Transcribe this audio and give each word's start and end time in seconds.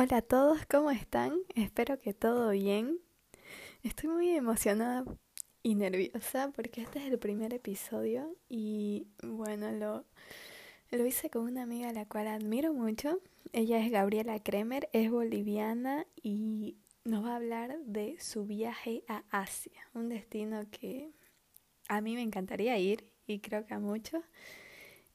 Hola 0.00 0.18
a 0.18 0.22
todos, 0.22 0.64
¿cómo 0.66 0.92
están? 0.92 1.40
Espero 1.56 1.98
que 1.98 2.14
todo 2.14 2.50
bien. 2.50 3.00
Estoy 3.82 4.08
muy 4.08 4.30
emocionada 4.30 5.04
y 5.64 5.74
nerviosa 5.74 6.52
porque 6.54 6.82
este 6.82 7.00
es 7.00 7.06
el 7.10 7.18
primer 7.18 7.52
episodio 7.52 8.32
y 8.48 9.08
bueno, 9.24 9.72
lo, 9.72 10.04
lo 10.92 11.04
hice 11.04 11.30
con 11.30 11.42
una 11.42 11.64
amiga 11.64 11.88
a 11.88 11.92
la 11.92 12.06
cual 12.06 12.28
admiro 12.28 12.72
mucho. 12.72 13.18
Ella 13.52 13.84
es 13.84 13.90
Gabriela 13.90 14.40
Kremer, 14.40 14.88
es 14.92 15.10
boliviana 15.10 16.06
y 16.22 16.76
nos 17.02 17.24
va 17.24 17.32
a 17.32 17.36
hablar 17.36 17.76
de 17.80 18.20
su 18.20 18.46
viaje 18.46 19.02
a 19.08 19.24
Asia, 19.30 19.90
un 19.94 20.10
destino 20.10 20.70
que 20.70 21.10
a 21.88 22.00
mí 22.00 22.14
me 22.14 22.22
encantaría 22.22 22.78
ir 22.78 23.12
y 23.26 23.40
creo 23.40 23.66
que 23.66 23.74
a 23.74 23.80
muchos. 23.80 24.22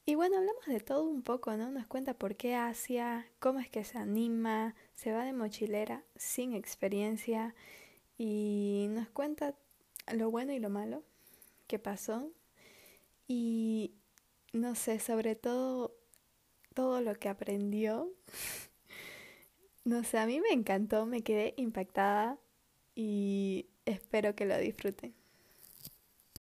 Y 0.06 0.16
bueno, 0.16 0.36
hablamos 0.36 0.66
de 0.66 0.80
todo 0.80 1.04
un 1.04 1.22
poco, 1.22 1.56
¿no? 1.56 1.70
Nos 1.70 1.86
cuenta 1.86 2.12
por 2.12 2.36
qué 2.36 2.54
Asia, 2.54 3.26
cómo 3.38 3.58
es 3.60 3.70
que 3.70 3.84
se 3.84 3.96
anima, 3.96 4.74
se 4.94 5.12
va 5.12 5.24
de 5.24 5.32
mochilera 5.32 6.04
sin 6.16 6.52
experiencia 6.52 7.54
y 8.18 8.86
nos 8.90 9.08
cuenta 9.08 9.54
lo 10.12 10.30
bueno 10.30 10.52
y 10.52 10.58
lo 10.58 10.68
malo 10.68 11.02
que 11.66 11.78
pasó 11.78 12.30
y 13.28 13.94
no 14.52 14.74
sé, 14.74 14.98
sobre 14.98 15.36
todo 15.36 15.96
todo 16.74 17.00
lo 17.00 17.14
que 17.14 17.30
aprendió. 17.30 18.12
no 19.84 20.04
sé, 20.04 20.18
a 20.18 20.26
mí 20.26 20.38
me 20.40 20.52
encantó, 20.52 21.06
me 21.06 21.22
quedé 21.22 21.54
impactada 21.56 22.38
y 22.94 23.68
espero 23.86 24.34
que 24.34 24.44
lo 24.44 24.58
disfruten. 24.58 25.14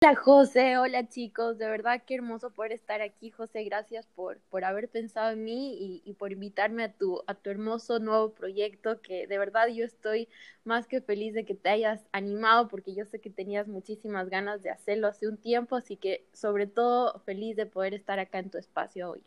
Hola 0.05 0.16
José, 0.16 0.79
hola 0.79 1.09
chicos, 1.09 1.59
de 1.59 1.69
verdad 1.69 2.02
qué 2.05 2.16
hermoso 2.16 2.51
poder 2.51 2.73
estar 2.73 3.01
aquí, 3.01 3.30
José, 3.30 3.62
gracias 3.62 4.05
por, 4.16 4.41
por 4.51 4.65
haber 4.65 4.88
pensado 4.88 5.30
en 5.30 5.45
mí 5.45 5.77
y, 5.78 6.02
y, 6.05 6.15
por 6.15 6.33
invitarme 6.33 6.83
a 6.83 6.92
tu, 6.92 7.23
a 7.28 7.34
tu 7.37 7.51
hermoso 7.51 8.01
nuevo 8.01 8.33
proyecto, 8.33 9.01
que 9.01 9.28
de 9.28 9.38
verdad 9.38 9.69
yo 9.69 9.84
estoy 9.84 10.28
más 10.65 10.89
que 10.89 11.00
feliz 11.00 11.34
de 11.34 11.44
que 11.44 11.55
te 11.55 11.69
hayas 11.69 12.05
animado, 12.11 12.67
porque 12.67 12.97
yo 12.97 13.05
sé 13.05 13.20
que 13.20 13.31
tenías 13.31 13.69
muchísimas 13.69 14.28
ganas 14.28 14.61
de 14.64 14.70
hacerlo 14.70 15.06
hace 15.06 15.28
un 15.28 15.36
tiempo, 15.36 15.77
así 15.77 15.97
que 15.97 16.27
sobre 16.33 16.66
todo 16.66 17.20
feliz 17.20 17.55
de 17.55 17.66
poder 17.66 17.94
estar 17.94 18.19
acá 18.19 18.41
en 18.41 18.50
tu 18.50 18.59
espacio 18.59 19.12
hoy. 19.12 19.22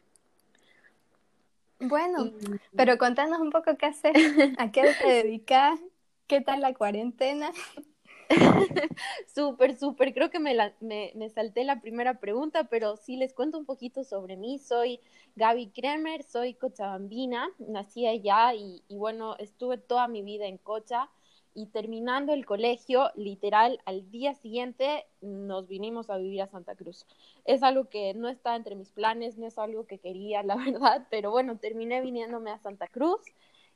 Bueno, 1.79 2.25
y... 2.25 2.59
pero 2.75 2.97
contanos 2.97 3.39
un 3.39 3.49
poco 3.49 3.77
qué 3.77 3.85
haces, 3.85 4.13
a 4.57 4.73
qué 4.73 4.93
te 5.01 5.07
dedicas, 5.07 5.79
qué 6.27 6.41
tal 6.41 6.59
la 6.59 6.73
cuarentena. 6.73 7.53
súper, 9.33 9.77
súper. 9.77 10.13
Creo 10.13 10.29
que 10.29 10.39
me, 10.39 10.53
la, 10.53 10.73
me, 10.79 11.29
salté 11.29 11.63
la 11.63 11.81
primera 11.81 12.19
pregunta, 12.19 12.65
pero 12.65 12.97
sí 12.97 13.17
les 13.17 13.33
cuento 13.33 13.57
un 13.57 13.65
poquito 13.65 14.03
sobre 14.03 14.37
mí. 14.37 14.59
Soy 14.59 14.99
Gaby 15.35 15.67
Kremer, 15.71 16.23
soy 16.23 16.53
cochabambina, 16.53 17.49
nací 17.59 18.07
allá 18.07 18.53
y, 18.53 18.83
y, 18.87 18.97
bueno, 18.97 19.35
estuve 19.37 19.77
toda 19.77 20.07
mi 20.07 20.21
vida 20.21 20.45
en 20.45 20.57
Cocha 20.57 21.09
y 21.55 21.67
terminando 21.67 22.33
el 22.33 22.45
colegio, 22.45 23.11
literal, 23.15 23.79
al 23.85 24.11
día 24.11 24.35
siguiente 24.35 25.05
nos 25.21 25.67
vinimos 25.69 26.09
a 26.09 26.17
vivir 26.17 26.41
a 26.41 26.47
Santa 26.47 26.75
Cruz. 26.75 27.05
Es 27.45 27.63
algo 27.63 27.85
que 27.89 28.13
no 28.13 28.27
está 28.27 28.57
entre 28.57 28.75
mis 28.75 28.91
planes, 28.91 29.37
no 29.37 29.47
es 29.47 29.57
algo 29.57 29.87
que 29.87 29.97
quería, 29.97 30.43
la 30.43 30.55
verdad, 30.57 31.07
pero 31.09 31.31
bueno, 31.31 31.57
terminé 31.57 32.01
viniéndome 32.01 32.51
a 32.51 32.59
Santa 32.59 32.87
Cruz. 32.87 33.21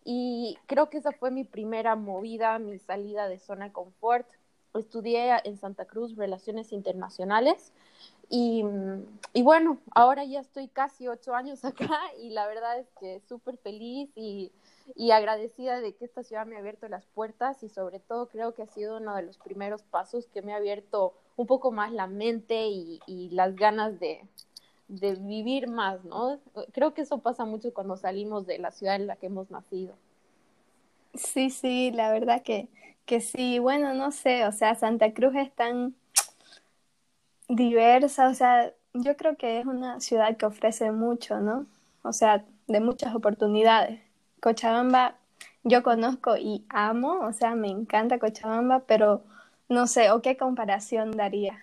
Y 0.04 0.58
creo 0.66 0.90
que 0.90 0.98
esa 0.98 1.12
fue 1.14 1.32
mi 1.32 1.44
primera 1.46 1.96
movida, 1.96 2.60
mi 2.60 2.80
salida 2.80 3.28
de 3.28 3.40
zona 3.40 3.72
confort 3.72 4.28
estudié 4.76 5.32
en 5.44 5.58
Santa 5.58 5.86
Cruz 5.86 6.16
Relaciones 6.16 6.72
Internacionales 6.72 7.74
y, 8.30 8.64
y, 9.34 9.42
bueno, 9.42 9.80
ahora 9.96 10.24
ya 10.24 10.40
estoy 10.40 10.68
casi 10.68 11.08
ocho 11.08 11.34
años 11.34 11.66
acá 11.66 12.00
y 12.22 12.30
la 12.30 12.48
verdad 12.48 12.80
es 12.80 12.88
que 13.00 13.22
súper 13.28 13.58
feliz 13.58 14.12
y, 14.16 14.52
y, 14.96 15.12
agradecida 15.12 15.82
de 15.82 15.96
que 15.96 16.06
esta 16.06 16.24
ciudad 16.24 16.46
me 16.46 16.56
ha 16.56 16.60
abierto 16.60 16.88
las 16.88 17.06
puertas 17.08 17.64
y 17.64 17.70
sobre 17.70 18.00
todo 18.00 18.28
creo 18.28 18.54
que 18.54 18.62
ha 18.62 18.68
sido 18.68 18.98
uno 18.98 19.16
de 19.16 19.24
los 19.24 19.38
primeros 19.40 19.82
pasos 19.82 20.28
que 20.28 20.44
me 20.44 20.54
ha 20.54 20.58
abierto 20.58 21.14
un 21.38 21.48
poco 21.48 21.72
más 21.72 21.92
la 21.92 22.06
mente 22.06 22.68
y, 22.68 23.00
y 23.08 23.30
las 23.30 23.56
ganas 23.56 24.00
de, 24.00 24.22
de 24.90 25.16
vivir 25.16 25.68
más, 25.68 26.04
¿no? 26.04 26.40
Creo 26.72 26.94
que 26.94 27.02
eso 27.02 27.20
pasa 27.20 27.46
mucho 27.46 27.74
cuando 27.74 27.96
salimos 27.96 28.46
de 28.46 28.58
la 28.58 28.72
ciudad 28.72 28.96
en 28.96 29.08
la 29.08 29.16
que 29.16 29.28
hemos 29.28 29.50
nacido. 29.52 29.96
Sí, 31.14 31.50
sí, 31.52 31.92
la 31.92 32.12
verdad 32.12 32.42
que, 32.42 32.68
que 33.10 33.22
sí, 33.22 33.58
bueno, 33.58 33.96
no 33.96 34.12
sé, 34.12 34.46
o 34.46 34.52
sea, 34.52 34.76
Santa 34.76 35.14
Cruz 35.16 35.34
es 35.36 35.52
tan 35.56 35.96
diversa, 37.48 38.30
o 38.30 38.36
sea, 38.36 38.72
yo 38.94 39.18
creo 39.18 39.36
que 39.36 39.60
es 39.60 39.66
una 39.66 40.00
ciudad 40.00 40.38
que 40.38 40.46
ofrece 40.46 40.92
mucho, 40.92 41.40
¿no? 41.40 41.66
O 42.04 42.14
sea, 42.14 42.46
de 42.68 42.80
muchas 42.80 43.16
oportunidades. 43.16 44.00
Cochabamba 44.42 45.16
yo 45.64 45.82
conozco 45.82 46.38
y 46.38 46.64
amo, 46.70 47.22
o 47.22 47.34
sea, 47.34 47.56
me 47.56 47.70
encanta 47.70 48.20
Cochabamba, 48.20 48.82
pero 48.86 49.24
no 49.70 49.88
sé, 49.88 50.12
¿o 50.12 50.22
qué 50.22 50.38
comparación 50.38 51.10
daría? 51.10 51.60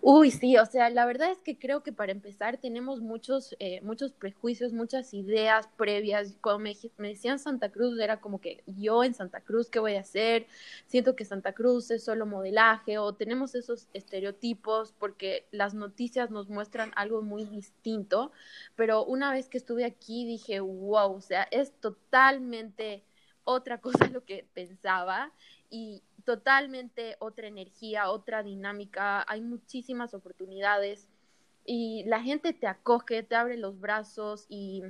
Uy, 0.00 0.30
sí, 0.30 0.56
o 0.56 0.66
sea, 0.66 0.88
la 0.90 1.04
verdad 1.06 1.30
es 1.30 1.38
que 1.38 1.58
creo 1.58 1.82
que 1.82 1.92
para 1.92 2.12
empezar 2.12 2.58
tenemos 2.58 3.00
muchos, 3.00 3.54
eh, 3.58 3.80
muchos 3.82 4.12
prejuicios, 4.12 4.72
muchas 4.72 5.12
ideas 5.14 5.68
previas. 5.76 6.36
Cuando 6.40 6.60
me, 6.60 6.76
me, 6.98 7.08
decían 7.08 7.38
Santa 7.38 7.70
Cruz, 7.70 7.98
era 7.98 8.20
como 8.20 8.40
que 8.40 8.62
yo 8.66 9.04
en 9.04 9.14
Santa 9.14 9.40
Cruz, 9.40 9.68
¿qué 9.70 9.78
voy 9.78 9.96
a 9.96 10.00
hacer? 10.00 10.46
Siento 10.86 11.16
que 11.16 11.24
Santa 11.24 11.52
Cruz 11.52 11.90
es 11.90 12.04
solo 12.04 12.26
modelaje 12.26 12.98
o 12.98 13.14
tenemos 13.14 13.54
esos 13.54 13.88
estereotipos 13.92 14.94
porque 14.98 15.46
las 15.50 15.74
noticias 15.74 16.30
nos 16.30 16.48
muestran 16.48 16.92
algo 16.96 17.22
muy 17.22 17.44
distinto. 17.44 18.32
Pero 18.76 19.04
una 19.04 19.32
vez 19.32 19.48
que 19.48 19.58
estuve 19.58 19.84
aquí 19.84 20.24
dije, 20.26 20.60
wow, 20.60 21.14
o 21.14 21.20
sea, 21.20 21.42
es 21.50 21.72
totalmente 21.80 23.04
otra 23.44 23.80
cosa 23.80 24.08
lo 24.08 24.24
que 24.24 24.46
pensaba 24.54 25.32
y 25.70 26.02
totalmente 26.24 27.16
otra 27.18 27.46
energía, 27.46 28.10
otra 28.10 28.42
dinámica, 28.42 29.24
hay 29.28 29.40
muchísimas 29.40 30.14
oportunidades 30.14 31.08
y 31.64 32.04
la 32.04 32.20
gente 32.22 32.52
te 32.52 32.66
acoge, 32.66 33.22
te 33.22 33.36
abre 33.36 33.56
los 33.56 33.78
brazos 33.80 34.46
y 34.48 34.82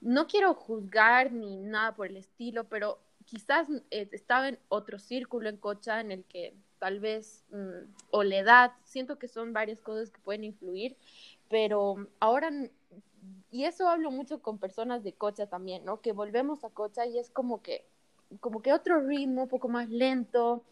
no 0.00 0.26
quiero 0.26 0.54
juzgar 0.54 1.32
ni 1.32 1.56
nada 1.56 1.94
por 1.94 2.06
el 2.06 2.16
estilo, 2.16 2.64
pero 2.64 2.98
quizás 3.24 3.68
eh, 3.90 4.08
estaba 4.12 4.48
en 4.48 4.58
otro 4.68 4.98
círculo 4.98 5.48
en 5.48 5.56
Cocha 5.56 6.00
en 6.00 6.12
el 6.12 6.24
que 6.24 6.54
tal 6.78 7.00
vez, 7.00 7.44
mmm, 7.50 7.90
o 8.10 8.24
la 8.24 8.38
edad, 8.38 8.72
siento 8.84 9.18
que 9.18 9.28
son 9.28 9.52
varias 9.52 9.80
cosas 9.80 10.10
que 10.10 10.20
pueden 10.20 10.44
influir, 10.44 10.96
pero 11.48 12.08
ahora, 12.18 12.50
y 13.50 13.64
eso 13.64 13.88
hablo 13.88 14.10
mucho 14.10 14.42
con 14.42 14.58
personas 14.58 15.04
de 15.04 15.12
Cocha 15.12 15.46
también, 15.46 15.84
¿no? 15.84 16.00
Que 16.00 16.12
volvemos 16.12 16.64
a 16.64 16.70
Cocha 16.70 17.06
y 17.06 17.18
es 17.18 17.30
como 17.30 17.62
que 17.62 17.86
como 18.40 18.62
que 18.62 18.72
otro 18.72 19.00
ritmo, 19.00 19.44
un 19.44 19.48
poco 19.48 19.68
más 19.68 19.88
lento. 19.88 20.62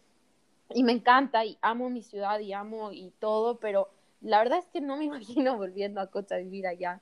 Y 0.73 0.83
me 0.83 0.93
encanta 0.93 1.43
y 1.45 1.57
amo 1.61 1.89
mi 1.89 2.01
ciudad 2.01 2.39
y 2.39 2.53
amo 2.53 2.91
y 2.91 3.11
todo, 3.19 3.59
pero 3.59 3.89
la 4.21 4.37
verdad 4.39 4.59
es 4.59 4.67
que 4.67 4.81
no 4.81 4.97
me 4.97 5.05
imagino 5.05 5.57
volviendo 5.57 6.01
a 6.01 6.07
Cocha 6.07 6.35
a 6.35 6.39
vivir 6.39 6.67
allá. 6.67 7.01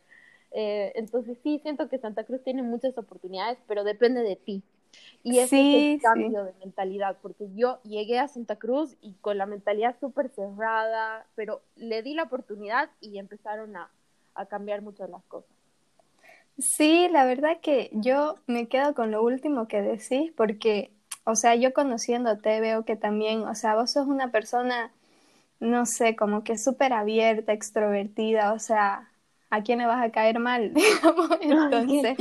Eh, 0.52 0.92
entonces 0.96 1.38
sí, 1.44 1.60
siento 1.60 1.90
que 1.90 2.00
Santa 2.00 2.24
Cruz 2.24 2.44
tiene 2.44 2.64
muchas 2.64 2.98
oportunidades, 2.98 3.60
pero 3.68 3.84
depende 3.84 4.22
de 4.22 4.36
ti. 4.36 4.64
Y 5.22 5.38
ese 5.38 5.50
sí, 5.50 5.76
es 5.76 5.96
el 5.96 6.02
cambio 6.02 6.46
sí. 6.46 6.52
de 6.52 6.66
mentalidad, 6.66 7.18
porque 7.22 7.48
yo 7.54 7.80
llegué 7.84 8.18
a 8.18 8.28
Santa 8.28 8.56
Cruz 8.56 8.98
y 9.02 9.14
con 9.22 9.38
la 9.38 9.46
mentalidad 9.46 9.96
súper 10.00 10.30
cerrada, 10.30 11.28
pero 11.36 11.62
le 11.76 12.02
di 12.02 12.16
la 12.16 12.24
oportunidad 12.24 12.90
y 13.00 13.20
empezaron 13.20 13.76
a, 13.76 13.92
a 14.34 14.46
cambiar 14.48 14.82
muchas 14.82 15.10
las 15.10 15.24
cosas. 15.26 15.59
Sí, 16.60 17.08
la 17.10 17.26
verdad 17.26 17.60
que 17.62 17.90
yo 17.94 18.36
me 18.46 18.68
quedo 18.68 18.94
con 18.94 19.12
lo 19.12 19.24
último 19.24 19.68
que 19.68 19.82
decís, 19.82 20.32
porque, 20.36 20.92
o 21.24 21.36
sea, 21.36 21.56
yo 21.56 21.74
conociéndote 21.74 22.60
veo 22.60 22.84
que 22.84 22.98
también, 22.98 23.44
o 23.44 23.56
sea, 23.56 23.76
vos 23.76 23.92
sos 23.92 24.08
una 24.08 24.32
persona, 24.32 24.92
no 25.60 25.86
sé, 25.86 26.16
como 26.18 26.44
que 26.44 26.58
súper 26.58 26.92
abierta, 26.94 27.54
extrovertida, 27.54 28.54
o 28.54 28.60
sea, 28.60 29.10
¿a 29.50 29.64
quién 29.64 29.80
le 29.80 29.86
vas 29.86 30.04
a 30.04 30.12
caer 30.12 30.40
mal? 30.40 30.74
entonces, 31.42 32.18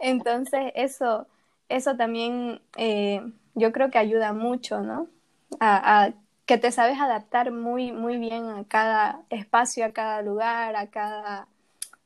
entonces 0.00 0.72
eso, 0.74 1.28
eso 1.68 1.96
también 1.96 2.60
eh, 2.76 3.22
yo 3.54 3.72
creo 3.72 3.90
que 3.90 3.98
ayuda 3.98 4.32
mucho, 4.32 4.80
¿no? 4.80 5.08
A, 5.60 6.06
a 6.06 6.14
que 6.46 6.58
te 6.58 6.72
sabes 6.72 6.98
adaptar 6.98 7.52
muy, 7.52 7.92
muy 7.92 8.18
bien 8.18 8.48
a 8.48 8.64
cada 8.64 9.22
espacio, 9.30 9.84
a 9.84 9.92
cada 9.92 10.22
lugar, 10.22 10.74
a 10.74 10.88
cada 10.88 11.46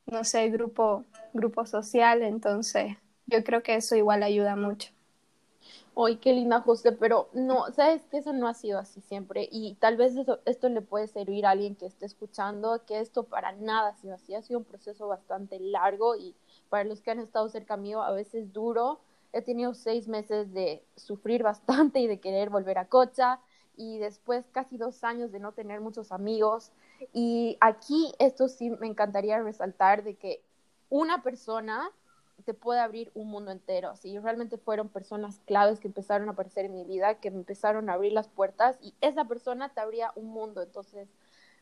no 0.07 0.23
sé, 0.23 0.49
grupo, 0.49 1.05
grupo 1.33 1.65
social, 1.65 2.21
entonces 2.23 2.97
yo 3.27 3.43
creo 3.43 3.63
que 3.63 3.75
eso 3.75 3.95
igual 3.95 4.23
ayuda 4.23 4.55
mucho. 4.55 4.91
Ay, 5.97 6.17
qué 6.17 6.33
linda, 6.33 6.61
José, 6.61 6.91
pero 6.91 7.29
no, 7.33 7.71
sabes 7.71 8.05
que 8.07 8.17
eso 8.17 8.33
no 8.33 8.47
ha 8.47 8.53
sido 8.53 8.79
así 8.79 9.01
siempre 9.01 9.47
y 9.51 9.75
tal 9.75 9.95
vez 9.95 10.15
eso, 10.17 10.39
esto 10.45 10.67
le 10.69 10.81
puede 10.81 11.07
servir 11.07 11.45
a 11.45 11.51
alguien 11.51 11.75
que 11.75 11.85
esté 11.85 12.05
escuchando, 12.05 12.83
que 12.85 12.99
esto 12.99 13.23
para 13.23 13.53
nada 13.53 13.89
ha 13.89 13.95
sido 13.95 14.15
así, 14.15 14.35
ha 14.35 14.41
sido 14.41 14.59
un 14.59 14.65
proceso 14.65 15.07
bastante 15.07 15.57
largo 15.59 16.15
y 16.17 16.35
para 16.69 16.83
los 16.83 17.01
que 17.01 17.11
han 17.11 17.19
estado 17.19 17.47
cerca 17.49 17.77
mío 17.77 18.01
a 18.03 18.11
veces 18.11 18.51
duro. 18.51 18.99
He 19.31 19.41
tenido 19.41 19.73
seis 19.73 20.07
meses 20.07 20.53
de 20.53 20.83
sufrir 20.95 21.43
bastante 21.43 21.99
y 21.99 22.07
de 22.07 22.19
querer 22.19 22.49
volver 22.49 22.77
a 22.77 22.87
Cocha 22.89 23.39
y 23.77 23.97
después 23.99 24.45
casi 24.51 24.77
dos 24.77 25.03
años 25.03 25.31
de 25.31 25.39
no 25.39 25.53
tener 25.53 25.79
muchos 25.81 26.11
amigos. 26.11 26.71
Y 27.13 27.57
aquí 27.61 28.13
esto 28.19 28.47
sí 28.47 28.69
me 28.69 28.87
encantaría 28.87 29.41
resaltar 29.41 30.03
de 30.03 30.15
que 30.15 30.41
una 30.89 31.23
persona 31.23 31.91
te 32.43 32.53
puede 32.53 32.79
abrir 32.79 33.11
un 33.13 33.29
mundo 33.29 33.51
entero. 33.51 33.89
Así, 33.89 34.17
realmente 34.19 34.57
fueron 34.57 34.89
personas 34.89 35.39
claves 35.45 35.79
que 35.79 35.87
empezaron 35.87 36.27
a 36.27 36.33
aparecer 36.33 36.65
en 36.65 36.75
mi 36.75 36.83
vida, 36.83 37.15
que 37.15 37.31
me 37.31 37.37
empezaron 37.37 37.89
a 37.89 37.93
abrir 37.93 38.11
las 38.13 38.27
puertas 38.27 38.77
y 38.81 38.93
esa 39.01 39.25
persona 39.25 39.69
te 39.69 39.81
abría 39.81 40.11
un 40.15 40.27
mundo. 40.27 40.61
Entonces, 40.61 41.07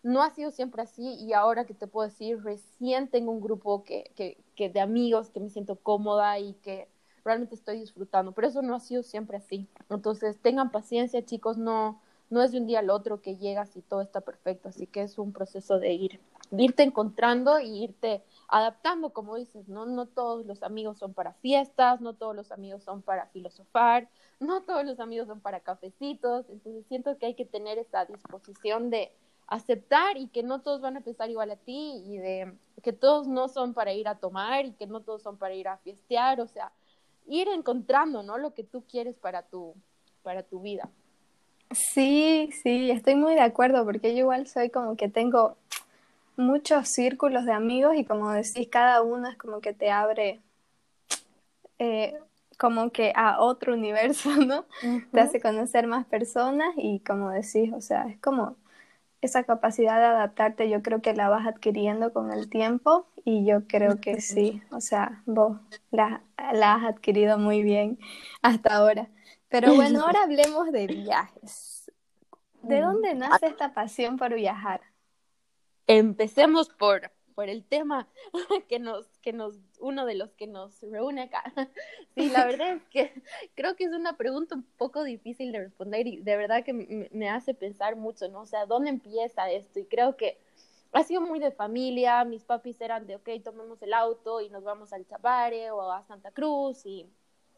no 0.01 0.21
ha 0.21 0.29
sido 0.31 0.51
siempre 0.51 0.81
así 0.81 1.15
y 1.15 1.33
ahora 1.33 1.65
que 1.65 1.73
te 1.73 1.87
puedo 1.87 2.07
decir, 2.07 2.43
recién 2.43 3.07
tengo 3.07 3.31
un 3.31 3.41
grupo 3.41 3.83
que, 3.83 4.11
que, 4.15 4.37
que 4.55 4.69
de 4.69 4.81
amigos 4.81 5.29
que 5.29 5.39
me 5.39 5.49
siento 5.49 5.77
cómoda 5.77 6.37
y 6.39 6.53
que 6.55 6.89
realmente 7.23 7.55
estoy 7.55 7.79
disfrutando, 7.79 8.33
pero 8.33 8.47
eso 8.47 8.61
no 8.61 8.75
ha 8.75 8.79
sido 8.79 9.01
siempre 9.03 9.37
así. 9.37 9.67
Entonces, 9.89 10.37
tengan 10.41 10.71
paciencia, 10.71 11.23
chicos, 11.23 11.57
no, 11.57 12.01
no 12.33 12.41
es 12.41 12.51
de 12.51 12.57
un 12.57 12.65
día 12.65 12.79
al 12.79 12.89
otro 12.89 13.21
que 13.21 13.37
llegas 13.37 13.77
y 13.77 13.83
todo 13.83 14.01
está 14.01 14.21
perfecto, 14.21 14.69
así 14.69 14.87
que 14.87 15.03
es 15.03 15.19
un 15.19 15.31
proceso 15.31 15.77
de 15.77 15.93
ir, 15.93 16.19
irte 16.51 16.81
encontrando 16.81 17.59
y 17.59 17.83
irte 17.83 18.23
adaptando, 18.47 19.11
como 19.11 19.35
dices, 19.35 19.67
¿no? 19.67 19.85
No 19.85 20.07
todos 20.07 20.43
los 20.47 20.63
amigos 20.63 20.97
son 20.97 21.13
para 21.13 21.33
fiestas, 21.33 22.01
no 22.01 22.15
todos 22.15 22.35
los 22.35 22.51
amigos 22.51 22.83
son 22.83 23.03
para 23.03 23.27
filosofar, 23.27 24.09
no 24.39 24.63
todos 24.63 24.83
los 24.83 24.99
amigos 24.99 25.27
son 25.27 25.41
para 25.41 25.59
cafecitos, 25.59 26.49
entonces 26.49 26.87
siento 26.87 27.19
que 27.19 27.27
hay 27.27 27.35
que 27.35 27.45
tener 27.45 27.77
esa 27.77 28.05
disposición 28.05 28.89
de 28.89 29.11
aceptar 29.45 30.17
y 30.17 30.27
que 30.27 30.41
no 30.41 30.61
todos 30.61 30.81
van 30.81 30.97
a 30.97 31.01
pensar 31.01 31.29
igual 31.29 31.51
a 31.51 31.55
ti 31.55 32.01
y 32.03 32.17
de 32.17 32.57
que 32.81 32.93
todos 32.93 33.27
no 33.27 33.47
son 33.47 33.75
para 33.75 33.93
ir 33.93 34.07
a 34.07 34.15
tomar 34.15 34.65
y 34.65 34.71
que 34.71 34.87
no 34.87 35.01
todos 35.01 35.21
son 35.21 35.37
para 35.37 35.53
ir 35.53 35.67
a 35.67 35.77
fiestear, 35.77 36.41
o 36.41 36.47
sea, 36.47 36.71
ir 37.27 37.47
encontrando, 37.47 38.23
¿no? 38.23 38.39
Lo 38.39 38.55
que 38.55 38.63
tú 38.63 38.83
quieres 38.89 39.19
para 39.19 39.43
tu, 39.43 39.75
para 40.23 40.41
tu 40.41 40.61
vida. 40.61 40.89
Sí, 41.73 42.49
sí, 42.61 42.91
estoy 42.91 43.15
muy 43.15 43.33
de 43.35 43.41
acuerdo 43.41 43.83
porque 43.85 44.13
yo 44.13 44.19
igual 44.19 44.47
soy 44.47 44.69
como 44.69 44.95
que 44.95 45.09
tengo 45.09 45.57
muchos 46.37 46.87
círculos 46.89 47.45
de 47.45 47.53
amigos 47.53 47.95
y 47.95 48.05
como 48.05 48.31
decís, 48.31 48.67
cada 48.71 49.01
uno 49.01 49.29
es 49.29 49.37
como 49.37 49.61
que 49.61 49.73
te 49.73 49.91
abre 49.91 50.41
eh, 51.79 52.15
como 52.57 52.91
que 52.91 53.13
a 53.15 53.41
otro 53.41 53.73
universo, 53.73 54.29
¿no? 54.45 54.65
Te 55.11 55.21
hace 55.21 55.41
conocer 55.41 55.87
más 55.87 56.05
personas 56.05 56.69
y 56.77 56.99
como 56.99 57.29
decís, 57.31 57.71
o 57.73 57.81
sea, 57.81 58.07
es 58.07 58.19
como 58.19 58.55
esa 59.21 59.43
capacidad 59.43 59.99
de 59.99 60.05
adaptarte, 60.05 60.69
yo 60.69 60.81
creo 60.81 61.01
que 61.01 61.13
la 61.13 61.29
vas 61.29 61.47
adquiriendo 61.47 62.13
con 62.13 62.31
el 62.31 62.49
tiempo 62.49 63.07
y 63.25 63.45
yo 63.45 63.67
creo 63.67 63.99
que 64.01 64.19
sí, 64.21 64.61
o 64.71 64.81
sea, 64.81 65.23
vos 65.25 65.57
la, 65.91 66.21
la 66.53 66.75
has 66.75 66.83
adquirido 66.85 67.37
muy 67.37 67.63
bien 67.63 67.99
hasta 68.41 68.75
ahora. 68.75 69.07
Pero 69.53 69.71
bueno, 69.75 70.01
ahora 70.01 70.23
hablemos 70.23 70.71
de 70.71 70.87
viajes. 70.87 71.91
¿De 72.63 72.81
mm. 72.81 72.83
dónde 72.83 73.13
nace 73.13 73.45
esta 73.45 73.71
pasión 73.71 74.17
por 74.17 74.33
viajar? 74.33 74.81
empecemos 75.85 76.69
por, 76.69 77.11
por 77.35 77.49
el 77.49 77.63
tema 77.65 78.07
que 78.69 78.79
nos, 78.79 79.05
que 79.19 79.31
nos, 79.31 79.59
uno 79.79 80.05
de 80.07 80.15
los 80.15 80.33
que 80.33 80.47
nos 80.47 80.81
reúne 80.81 81.23
acá. 81.23 81.43
Sí, 82.15 82.29
la 82.29 82.45
verdad 82.45 82.73
es 82.75 82.83
que 82.85 83.11
creo 83.53 83.75
que 83.75 83.83
es 83.83 83.91
una 83.91 84.17
pregunta 84.17 84.55
un 84.55 84.63
poco 84.77 85.03
difícil 85.03 85.51
de 85.51 85.59
responder 85.59 86.07
y 86.07 86.21
de 86.21 86.37
verdad 86.37 86.63
que 86.63 86.73
me, 87.11 87.29
hace 87.29 87.53
pensar 87.53 87.95
mucho, 87.95 88.27
¿no? 88.29 88.41
O 88.41 88.45
sea, 88.45 88.65
¿dónde 88.65 88.89
empieza 88.89 89.51
esto? 89.51 89.79
Y 89.79 89.85
creo 89.85 90.15
que 90.15 90.39
ha 90.93 91.03
sido 91.03 91.21
muy 91.21 91.39
de 91.39 91.51
familia, 91.51 92.23
mis 92.23 92.43
papis 92.43 92.79
eran 92.81 93.05
de, 93.05 93.17
ok, 93.17 93.29
tomemos 93.43 93.81
el 93.81 93.93
auto 93.93 94.41
y 94.41 94.49
nos 94.49 94.63
vamos 94.63 94.93
al 94.93 95.05
Chabare 95.07 95.71
o 95.71 95.91
a 95.91 96.03
Santa 96.05 96.31
Cruz 96.31 96.85
y, 96.85 97.07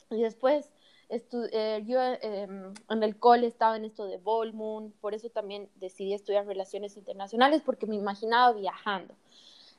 y 0.10 0.22
después 0.22 0.72
eh, 1.10 1.84
yo 1.86 2.00
em, 2.02 2.74
en 2.90 3.04
el 3.04 3.18
cole 3.18 3.48
estaba 3.48 3.78
en 3.78 3.86
esto 3.86 4.06
de 4.06 4.18
Volmund, 4.18 4.94
por 5.02 5.14
eso 5.14 5.30
también 5.30 5.70
decidí 5.76 6.14
estudiar 6.14 6.46
relaciones 6.46 6.98
internacionales 6.98 7.62
porque 7.66 7.86
me 7.86 7.96
imaginaba 7.96 8.54
viajando. 8.54 9.16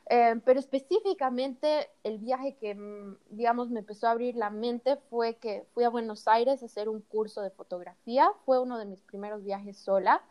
Eh, 0.08 0.40
pero 0.44 0.61
específicamente 0.61 1.88
el 2.05 2.19
viaje 2.19 2.55
que, 2.56 2.75
mm, 2.76 3.17
digamos, 3.31 3.70
me 3.70 3.81
empezó 3.81 4.06
a 4.06 4.12
abrir 4.12 4.37
la 4.37 4.50
mente 4.50 4.96
fue 5.11 5.34
que 5.37 5.67
fui 5.75 5.82
a 5.84 5.88
Buenos 5.88 6.28
Aires 6.28 6.62
a 6.62 6.67
hacer 6.67 6.88
un 6.88 7.00
curso 7.00 7.43
de 7.43 7.50
fotografía. 7.50 8.31
Fue 8.44 8.61
uno 8.61 8.78
de 8.78 8.84
mis 8.84 9.02
primeros 9.02 9.43
viajes 9.43 9.76
sola. 9.78 10.23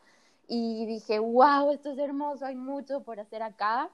Y 0.47 0.85
dije, 0.85 1.19
wow, 1.19 1.71
esto 1.71 1.91
es 1.91 1.97
hermoso, 1.97 2.45
hay 2.45 2.55
mucho 2.55 3.01
por 3.03 3.19
hacer 3.19 3.43
acá. 3.43 3.91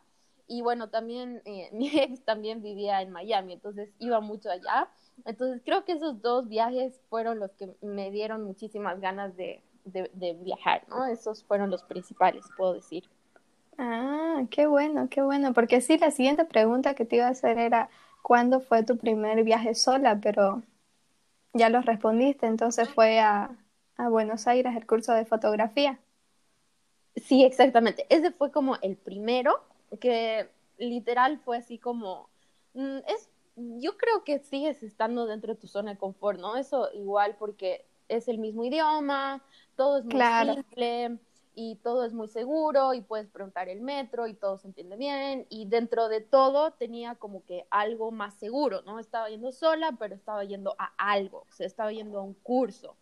Y 0.48 0.62
bueno, 0.62 0.90
también 0.90 1.42
eh, 1.46 1.70
mi 1.74 1.88
ex 1.88 2.24
también 2.26 2.62
vivía 2.62 3.02
en 3.02 3.12
Miami, 3.12 3.54
entonces 3.54 3.90
iba 4.00 4.20
mucho 4.22 4.50
allá. 4.52 4.90
Entonces 5.26 5.62
creo 5.64 5.86
que 5.86 5.94
esos 5.94 6.22
dos 6.22 6.48
viajes 6.48 7.02
fueron 7.10 7.40
los 7.40 7.52
que 7.54 7.70
me 7.82 8.12
dieron 8.12 8.44
muchísimas 8.44 9.00
ganas 9.00 9.36
de, 9.36 9.62
de, 9.86 10.34
viajar, 10.42 10.84
¿no? 10.90 11.06
Esos 11.06 11.44
fueron 11.44 11.70
los 11.70 11.84
principales, 11.84 12.46
puedo 12.58 12.74
decir. 12.74 13.04
Ah, 13.78 14.44
qué 14.50 14.68
bueno, 14.68 15.10
qué 15.10 15.22
bueno, 15.22 15.54
porque 15.54 15.82
sí, 15.82 15.98
la 15.98 16.12
siguiente 16.12 16.46
pregunta 16.46 16.94
que 16.94 17.06
te 17.06 17.18
iba 17.18 17.28
a 17.28 17.32
hacer 17.32 17.58
era, 17.58 17.90
¿cuándo 18.22 18.60
fue 18.60 18.84
tu 18.84 18.98
primer 18.98 19.44
viaje 19.44 19.76
sola? 19.76 20.20
Pero 20.22 20.64
ya 21.54 21.70
lo 21.70 21.82
respondiste, 21.82 22.46
entonces 22.46 22.90
fue 22.90 23.20
a, 23.20 23.56
a 23.98 24.10
Buenos 24.10 24.48
Aires 24.48 24.76
el 24.76 24.86
curso 24.86 25.14
de 25.14 25.26
fotografía. 25.26 26.00
Sí, 27.16 27.44
exactamente. 27.44 28.06
Ese 28.10 28.32
fue 28.32 28.52
como 28.52 28.78
el 28.82 28.96
primero, 28.96 29.64
que 30.00 30.50
literal 30.78 31.40
fue 31.40 31.58
así 31.58 31.78
como, 31.78 32.30
mm, 32.74 32.98
es 33.08 33.30
yo 33.56 33.98
creo 33.98 34.24
que 34.24 34.40
sigues 34.40 34.82
estando 34.84 35.26
dentro 35.26 35.54
de 35.54 35.60
tu 35.60 35.68
zona 35.68 35.92
de 35.92 35.98
confort, 35.98 36.40
¿no? 36.40 36.56
Eso 36.56 36.90
igual 36.94 37.36
porque 37.38 37.86
es 38.08 38.28
el 38.28 38.38
mismo 38.38 38.64
idioma, 38.64 39.44
todo 39.76 40.00
es 40.00 40.06
muy 40.06 40.22
simple 40.22 41.20
y 41.54 41.76
todo 41.78 42.06
es 42.06 42.14
muy 42.14 42.28
seguro 42.28 42.94
y 42.94 43.02
puedes 43.02 43.30
preguntar 43.30 43.68
el 43.68 43.82
metro 43.82 44.28
y 44.28 44.34
todo 44.34 44.58
se 44.58 44.68
entiende 44.68 44.96
bien 44.96 45.48
y 45.50 45.66
dentro 45.66 46.08
de 46.08 46.22
todo 46.22 46.72
tenía 46.72 47.16
como 47.16 47.44
que 47.46 47.66
algo 47.70 48.12
más 48.12 48.36
seguro, 48.36 48.82
¿no? 48.84 49.00
Estaba 49.00 49.30
yendo 49.30 49.52
sola, 49.52 49.96
pero 50.00 50.16
estaba 50.16 50.44
yendo 50.44 50.76
a 50.78 50.94
algo, 50.98 51.46
o 51.50 51.54
sea, 51.54 51.68
estaba 51.68 51.92
yendo 51.92 52.20
a 52.20 52.24
un 52.24 52.34
curso. 52.36 52.96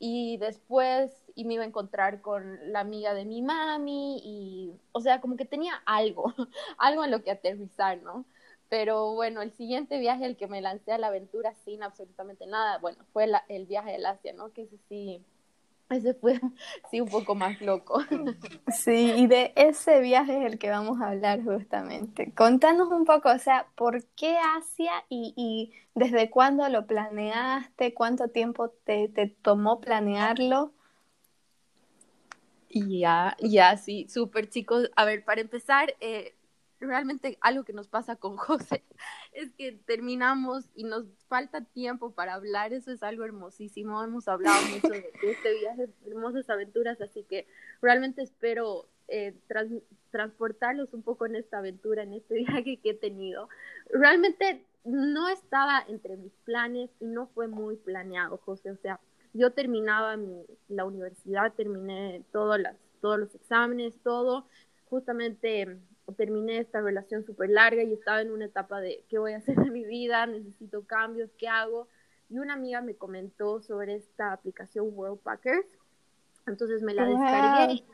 Y 0.00 0.36
después 0.36 1.24
y 1.34 1.44
me 1.44 1.54
iba 1.54 1.64
a 1.64 1.66
encontrar 1.66 2.20
con 2.20 2.72
la 2.72 2.80
amiga 2.80 3.14
de 3.14 3.24
mi 3.24 3.42
mami 3.42 4.20
y, 4.24 4.72
o 4.92 5.00
sea, 5.00 5.20
como 5.20 5.36
que 5.36 5.44
tenía 5.44 5.74
algo, 5.86 6.34
algo 6.78 7.04
en 7.04 7.10
lo 7.10 7.22
que 7.22 7.32
aterrizar, 7.32 8.00
¿no? 8.02 8.24
Pero 8.68 9.14
bueno, 9.14 9.42
el 9.42 9.52
siguiente 9.52 9.98
viaje 9.98 10.24
al 10.26 10.36
que 10.36 10.46
me 10.46 10.60
lancé 10.60 10.92
a 10.92 10.98
la 10.98 11.08
aventura 11.08 11.54
sin 11.64 11.82
absolutamente 11.82 12.46
nada, 12.46 12.78
bueno, 12.78 13.04
fue 13.12 13.26
el 13.48 13.66
viaje 13.66 13.92
del 13.92 14.06
Asia, 14.06 14.32
¿no? 14.34 14.52
Que 14.52 14.62
ese 14.62 14.78
sí, 14.88 15.24
ese 15.90 16.14
fue 16.14 16.38
sí 16.90 17.00
un 17.00 17.08
poco 17.08 17.34
más 17.34 17.60
loco. 17.60 18.00
Sí, 18.68 19.14
y 19.16 19.26
de 19.26 19.52
ese 19.56 20.00
viaje 20.00 20.38
es 20.38 20.52
el 20.52 20.58
que 20.58 20.70
vamos 20.70 21.00
a 21.00 21.08
hablar 21.08 21.42
justamente. 21.42 22.32
Contanos 22.34 22.90
un 22.92 23.04
poco, 23.06 23.30
o 23.30 23.38
sea, 23.38 23.66
¿por 23.74 24.04
qué 24.08 24.36
Asia 24.58 24.92
y, 25.08 25.32
y 25.36 25.72
desde 25.94 26.30
cuándo 26.30 26.68
lo 26.68 26.86
planeaste? 26.86 27.94
¿Cuánto 27.94 28.28
tiempo 28.28 28.68
te, 28.84 29.08
te 29.08 29.26
tomó 29.28 29.80
planearlo? 29.80 30.72
Ya, 32.70 33.36
ya, 33.40 33.76
sí, 33.78 34.06
súper 34.08 34.48
chicos. 34.50 34.90
A 34.96 35.04
ver, 35.04 35.24
para 35.24 35.40
empezar, 35.40 35.94
eh, 36.00 36.34
realmente 36.86 37.38
algo 37.40 37.64
que 37.64 37.72
nos 37.72 37.88
pasa 37.88 38.16
con 38.16 38.36
José 38.36 38.84
es 39.32 39.52
que 39.52 39.72
terminamos 39.72 40.64
y 40.74 40.84
nos 40.84 41.04
falta 41.28 41.62
tiempo 41.62 42.12
para 42.12 42.34
hablar, 42.34 42.72
eso 42.72 42.90
es 42.90 43.02
algo 43.02 43.24
hermosísimo, 43.24 44.02
hemos 44.02 44.28
hablado 44.28 44.60
mucho 44.72 44.88
de, 44.88 45.10
este 45.22 45.58
viaje, 45.58 45.88
hermosas 46.06 46.48
aventuras, 46.50 47.00
así 47.00 47.24
que 47.24 47.46
realmente 47.80 48.22
espero 48.22 48.88
eh, 49.08 49.34
transportarlos 50.10 50.92
un 50.92 51.02
poco 51.02 51.26
en 51.26 51.36
esta 51.36 51.58
aventura, 51.58 52.02
en 52.02 52.14
este 52.14 52.34
viaje 52.46 52.78
que 52.78 52.90
he 52.90 52.94
tenido. 52.94 53.48
Realmente 53.90 54.64
no 54.84 55.28
estaba 55.28 55.84
entre 55.88 56.16
mis 56.16 56.32
planes 56.44 56.90
y 57.00 57.06
no 57.06 57.26
fue 57.28 57.48
muy 57.48 57.76
planeado, 57.76 58.38
José, 58.38 58.70
o 58.70 58.76
sea, 58.76 59.00
yo 59.34 59.52
terminaba 59.52 60.16
mi, 60.16 60.44
la 60.68 60.84
universidad, 60.84 61.52
terminé 61.52 62.24
todas 62.32 62.60
las, 62.60 62.76
todos 63.00 63.18
los 63.18 63.34
exámenes, 63.34 63.94
todo, 64.02 64.46
justamente 64.88 65.78
terminé 66.12 66.58
esta 66.58 66.80
relación 66.80 67.24
súper 67.24 67.50
larga 67.50 67.82
y 67.82 67.92
estaba 67.92 68.20
en 68.20 68.30
una 68.30 68.46
etapa 68.46 68.80
de 68.80 69.04
qué 69.08 69.18
voy 69.18 69.32
a 69.32 69.38
hacer 69.38 69.58
en 69.58 69.72
mi 69.72 69.84
vida, 69.84 70.26
necesito 70.26 70.84
cambios, 70.86 71.30
qué 71.38 71.48
hago. 71.48 71.88
Y 72.30 72.38
una 72.38 72.54
amiga 72.54 72.80
me 72.80 72.94
comentó 72.94 73.60
sobre 73.60 73.96
esta 73.96 74.32
aplicación 74.32 74.90
World 74.92 75.20
Packers. 75.20 75.66
Entonces 76.46 76.82
me 76.82 76.94
la 76.94 77.06
descargué. 77.06 77.84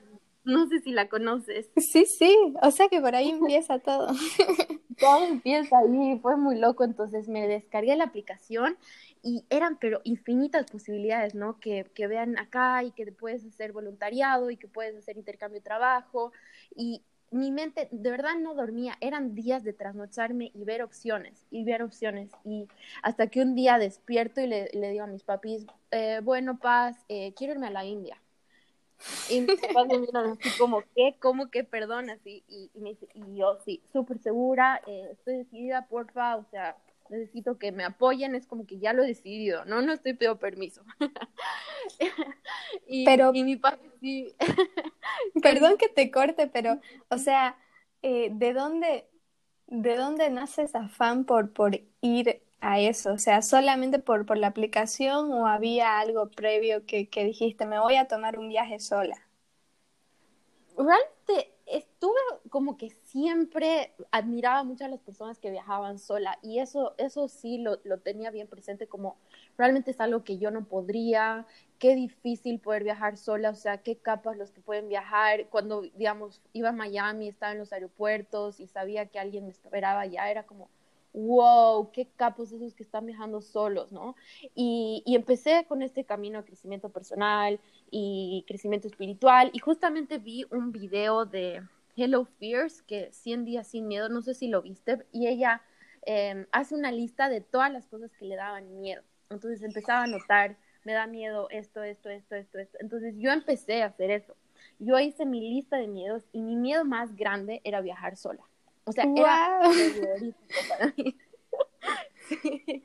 No 0.45 0.67
sé 0.69 0.81
si 0.81 0.93
la 0.93 1.09
conoces. 1.09 1.71
Sí, 1.77 2.05
sí, 2.05 2.37
o 2.61 2.71
sea 2.71 2.89
que 2.89 3.01
por 3.01 3.15
ahí 3.15 3.31
empieza 3.31 3.79
todo. 3.79 4.09
todo 4.99 5.25
empieza 5.25 5.79
ahí, 5.79 6.19
fue 6.21 6.37
muy 6.37 6.59
loco. 6.59 6.85
Entonces 6.85 7.29
me 7.29 7.49
descargué 7.49 7.97
la 7.97 8.05
aplicación 8.05 8.77
y 9.23 9.45
eran 9.49 9.79
pero 9.79 10.01
infinitas 10.05 10.71
posibilidades, 10.71 11.35
¿no? 11.35 11.59
Que, 11.59 11.91
que 11.95 12.07
vean 12.07 12.39
acá 12.39 12.85
y 12.85 12.91
que 12.91 13.11
puedes 13.11 13.45
hacer 13.47 13.73
voluntariado 13.73 14.51
y 14.51 14.59
que 14.59 14.69
puedes 14.69 14.95
hacer 14.97 15.17
intercambio 15.17 15.61
de 15.61 15.65
trabajo. 15.65 16.33
Y 16.77 17.03
mi 17.35 17.51
mente 17.51 17.89
de 17.91 18.11
verdad 18.11 18.37
no 18.41 18.55
dormía, 18.55 18.97
eran 19.01 19.35
días 19.35 19.65
de 19.65 19.73
trasnocharme 19.73 20.53
y 20.55 20.65
ver 20.65 20.83
opciones, 20.83 21.47
y 21.51 21.65
ver 21.65 21.83
opciones, 21.83 22.31
y 22.45 22.69
hasta 23.03 23.27
que 23.27 23.43
un 23.43 23.57
día 23.57 23.77
despierto 23.79 24.41
y 24.41 24.47
le, 24.47 24.71
le 24.73 24.91
digo 24.91 25.03
a 25.03 25.09
mis 25.09 25.25
papis, 25.25 25.67
eh, 25.91 26.21
bueno, 26.23 26.59
Paz, 26.59 26.97
eh, 27.09 27.35
quiero 27.37 27.55
irme 27.55 27.67
a 27.67 27.71
la 27.71 27.85
India. 27.85 28.17
Y 29.29 29.41
mis 29.41 29.61
papás 29.61 29.89
me 29.89 29.99
miran 29.99 30.27
así 30.31 30.49
como, 30.57 30.85
¿qué? 30.95 31.17
¿Cómo 31.19 31.51
que 31.51 31.65
perdón? 31.65 32.09
Así, 32.09 32.45
y, 32.49 32.71
me 32.75 32.91
y 33.15 33.37
yo, 33.37 33.59
sí, 33.65 33.83
súper 33.93 34.21
segura, 34.21 34.81
eh, 34.87 35.09
estoy 35.11 35.39
decidida, 35.39 35.87
porfa, 35.89 36.37
o 36.37 36.45
sea, 36.53 36.77
necesito 37.11 37.59
que 37.59 37.73
me 37.73 37.85
apoyen, 37.85 38.35
es 38.35 38.47
como 38.47 38.67
que 38.67 38.79
ya 38.79 38.93
lo 38.93 39.03
he 39.05 39.07
decidido, 39.07 39.65
no, 39.65 39.83
no 39.83 39.93
estoy 39.93 40.15
pidiendo 40.15 40.39
permiso. 40.39 40.85
y, 42.87 43.05
pero, 43.05 43.31
y 43.35 43.45
mi 43.45 43.57
papi 43.57 43.89
sí. 44.01 44.35
perdón 45.43 45.77
que 45.77 45.89
te 45.89 46.11
corte, 46.11 46.47
pero, 46.49 46.81
o 47.09 47.19
sea, 47.19 47.57
eh, 48.03 48.31
¿de 48.33 48.53
dónde, 48.53 49.09
de 49.67 49.97
dónde 49.97 50.31
nace 50.31 50.63
ese 50.63 50.79
afán 50.79 51.25
por, 51.25 51.53
por 51.53 51.81
ir 52.01 52.43
a 52.61 52.81
eso? 52.81 53.13
O 53.13 53.19
sea, 53.19 53.43
¿solamente 53.43 53.99
por, 53.99 54.27
por 54.27 54.39
la 54.39 54.49
aplicación 54.49 55.33
o 55.33 55.47
había 55.47 55.99
algo 55.99 56.31
previo 56.31 56.87
que, 56.87 57.09
que 57.09 57.25
dijiste, 57.25 57.67
me 57.67 57.79
voy 57.81 57.97
a 57.97 58.09
tomar 58.09 58.39
un 58.39 58.49
viaje 58.49 58.79
sola? 58.81 59.17
Realmente 60.77 61.55
estuve 61.67 62.19
como 62.51 62.77
que 62.77 62.91
siempre 62.91 63.95
admiraba 64.11 64.65
mucho 64.65 64.85
a 64.85 64.89
las 64.89 65.01
personas 65.01 65.39
que 65.39 65.51
viajaban 65.51 65.99
sola 65.99 66.39
y 66.43 66.59
eso, 66.59 66.95
eso 66.99 67.29
sí 67.29 67.59
lo, 67.59 67.79
lo, 67.85 67.99
tenía 68.01 68.31
bien 68.31 68.49
presente 68.49 68.87
como 68.87 69.17
realmente 69.57 69.93
es 69.93 70.01
algo 70.01 70.25
que 70.25 70.39
yo 70.39 70.51
no 70.51 70.65
podría, 70.65 71.47
qué 71.79 71.95
difícil 71.95 72.61
poder 72.61 72.85
viajar 72.85 73.17
sola, 73.17 73.51
o 73.51 73.55
sea, 73.55 73.79
qué 73.79 73.97
capas 73.97 74.37
los 74.37 74.51
que 74.51 74.61
pueden 74.61 74.89
viajar. 74.89 75.49
Cuando, 75.49 75.83
digamos, 75.83 76.41
iba 76.53 76.71
a 76.71 76.73
Miami, 76.73 77.29
estaba 77.29 77.53
en 77.53 77.59
los 77.59 77.73
aeropuertos 77.73 78.61
y 78.61 78.67
sabía 78.67 79.07
que 79.07 79.19
alguien 79.19 79.45
me 79.45 79.51
esperaba 79.51 80.01
allá, 80.01 80.31
era 80.31 80.45
como, 80.45 80.69
wow, 81.13 81.91
qué 81.93 82.09
capos 82.17 82.53
esos 82.53 82.75
que 82.75 82.83
están 82.83 83.07
viajando 83.07 83.41
solos, 83.41 83.93
¿no? 83.93 84.17
Y, 84.55 85.03
y, 85.07 85.15
empecé 85.15 85.65
con 85.69 85.83
este 85.83 86.05
camino 86.05 86.39
de 86.39 86.45
crecimiento 86.45 86.89
personal 86.89 87.61
y 87.97 88.45
crecimiento 88.49 88.89
espiritual 88.89 89.51
y 89.53 89.61
justamente 89.61 90.19
vi 90.19 90.45
un 90.51 90.73
video 90.73 91.27
de 91.27 91.63
Hello 91.95 92.25
Fears, 92.25 92.83
que 92.83 93.13
100 93.13 93.45
días 93.45 93.69
sin 93.69 93.87
miedo, 93.87 94.09
no 94.09 94.21
sé 94.21 94.35
si 94.35 94.49
lo 94.49 94.63
viste, 94.63 95.07
y 95.13 95.29
ella 95.29 95.63
eh, 96.05 96.45
hace 96.51 96.75
una 96.75 96.91
lista 96.91 97.29
de 97.29 97.41
todas 97.41 97.71
las 97.73 97.87
cosas 97.87 98.11
que 98.17 98.25
le 98.25 98.35
daban 98.35 98.81
miedo. 98.81 99.05
Entonces 99.31 99.63
empezaba 99.63 100.03
a 100.03 100.07
notar, 100.09 100.57
me 100.83 100.93
da 100.93 101.07
miedo 101.07 101.49
esto, 101.51 101.85
esto, 101.85 102.09
esto, 102.11 102.35
esto, 102.35 102.59
esto. 102.59 102.79
Entonces 102.81 103.15
yo 103.17 103.31
empecé 103.31 103.85
a 103.85 103.87
hacer 103.87 104.11
eso. 104.11 104.35
Yo 104.81 104.99
hice 104.99 105.25
mi 105.25 105.41
lista 105.41 105.77
de 105.77 105.87
miedos 105.87 106.25
y 106.33 106.41
mi 106.41 106.57
miedo 106.57 106.85
más 106.85 107.15
grande 107.15 107.61
era 107.63 107.81
viajar 107.81 108.17
sola. 108.17 108.43
O 108.87 108.93
sea, 108.93 109.07
wow. 109.07 109.15
era 109.15 109.71
para 110.69 110.95
mí. 110.97 111.17
sí. 112.29 112.85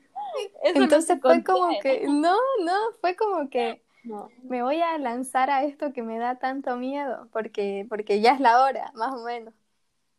Entonces 0.62 1.16
no 1.16 1.20
fue 1.20 1.42
como 1.42 1.80
que, 1.80 2.06
no, 2.06 2.36
no, 2.64 2.92
fue 3.00 3.16
como 3.16 3.50
que 3.50 3.82
no. 4.04 4.28
me 4.42 4.62
voy 4.62 4.80
a 4.80 4.98
lanzar 4.98 5.50
a 5.50 5.64
esto 5.64 5.92
que 5.92 6.02
me 6.02 6.18
da 6.18 6.38
tanto 6.38 6.76
miedo, 6.76 7.28
porque, 7.32 7.86
porque 7.88 8.20
ya 8.20 8.32
es 8.32 8.40
la 8.40 8.62
hora, 8.64 8.92
más 8.94 9.14
o 9.14 9.24
menos. 9.24 9.54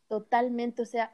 Totalmente, 0.08 0.82
o 0.82 0.86
sea, 0.86 1.12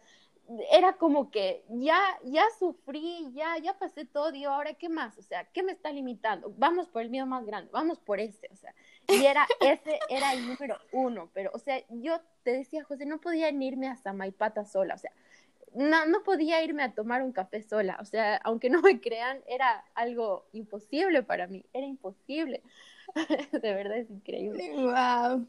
era 0.72 0.94
como 0.94 1.30
que 1.30 1.64
ya, 1.68 2.00
ya 2.24 2.44
sufrí, 2.58 3.30
ya, 3.34 3.58
ya 3.58 3.78
pasé 3.78 4.06
todo, 4.06 4.34
y 4.34 4.44
ahora 4.44 4.74
qué 4.74 4.88
más, 4.88 5.18
o 5.18 5.22
sea, 5.22 5.44
¿qué 5.52 5.62
me 5.62 5.72
está 5.72 5.92
limitando? 5.92 6.52
Vamos 6.56 6.88
por 6.88 7.02
el 7.02 7.10
miedo 7.10 7.26
más 7.26 7.44
grande, 7.44 7.70
vamos 7.72 8.00
por 8.00 8.18
ese, 8.18 8.48
o 8.50 8.56
sea, 8.56 8.74
y 9.08 9.24
era, 9.24 9.46
ese 9.60 9.98
era 10.08 10.32
el 10.32 10.46
número 10.48 10.78
uno, 10.92 11.30
pero, 11.34 11.50
o 11.54 11.58
sea, 11.58 11.82
yo 11.90 12.20
te 12.42 12.52
decía, 12.52 12.82
José, 12.84 13.04
no 13.04 13.20
podía 13.20 13.50
irme 13.50 13.88
hasta 13.88 14.12
Maipata 14.12 14.64
sola, 14.64 14.94
o 14.94 14.98
sea, 14.98 15.12
no, 15.74 16.06
no 16.06 16.22
podía 16.22 16.62
irme 16.62 16.82
a 16.82 16.92
tomar 16.92 17.22
un 17.22 17.32
café 17.32 17.62
sola, 17.62 17.98
o 18.00 18.04
sea, 18.04 18.36
aunque 18.44 18.70
no 18.70 18.80
me 18.82 19.00
crean, 19.00 19.40
era 19.46 19.84
algo 19.94 20.46
imposible 20.52 21.22
para 21.22 21.46
mí, 21.46 21.64
era 21.72 21.86
imposible, 21.86 22.62
de 23.52 23.74
verdad 23.74 23.98
es 23.98 24.10
increíble. 24.10 24.70
Wow. 24.74 25.46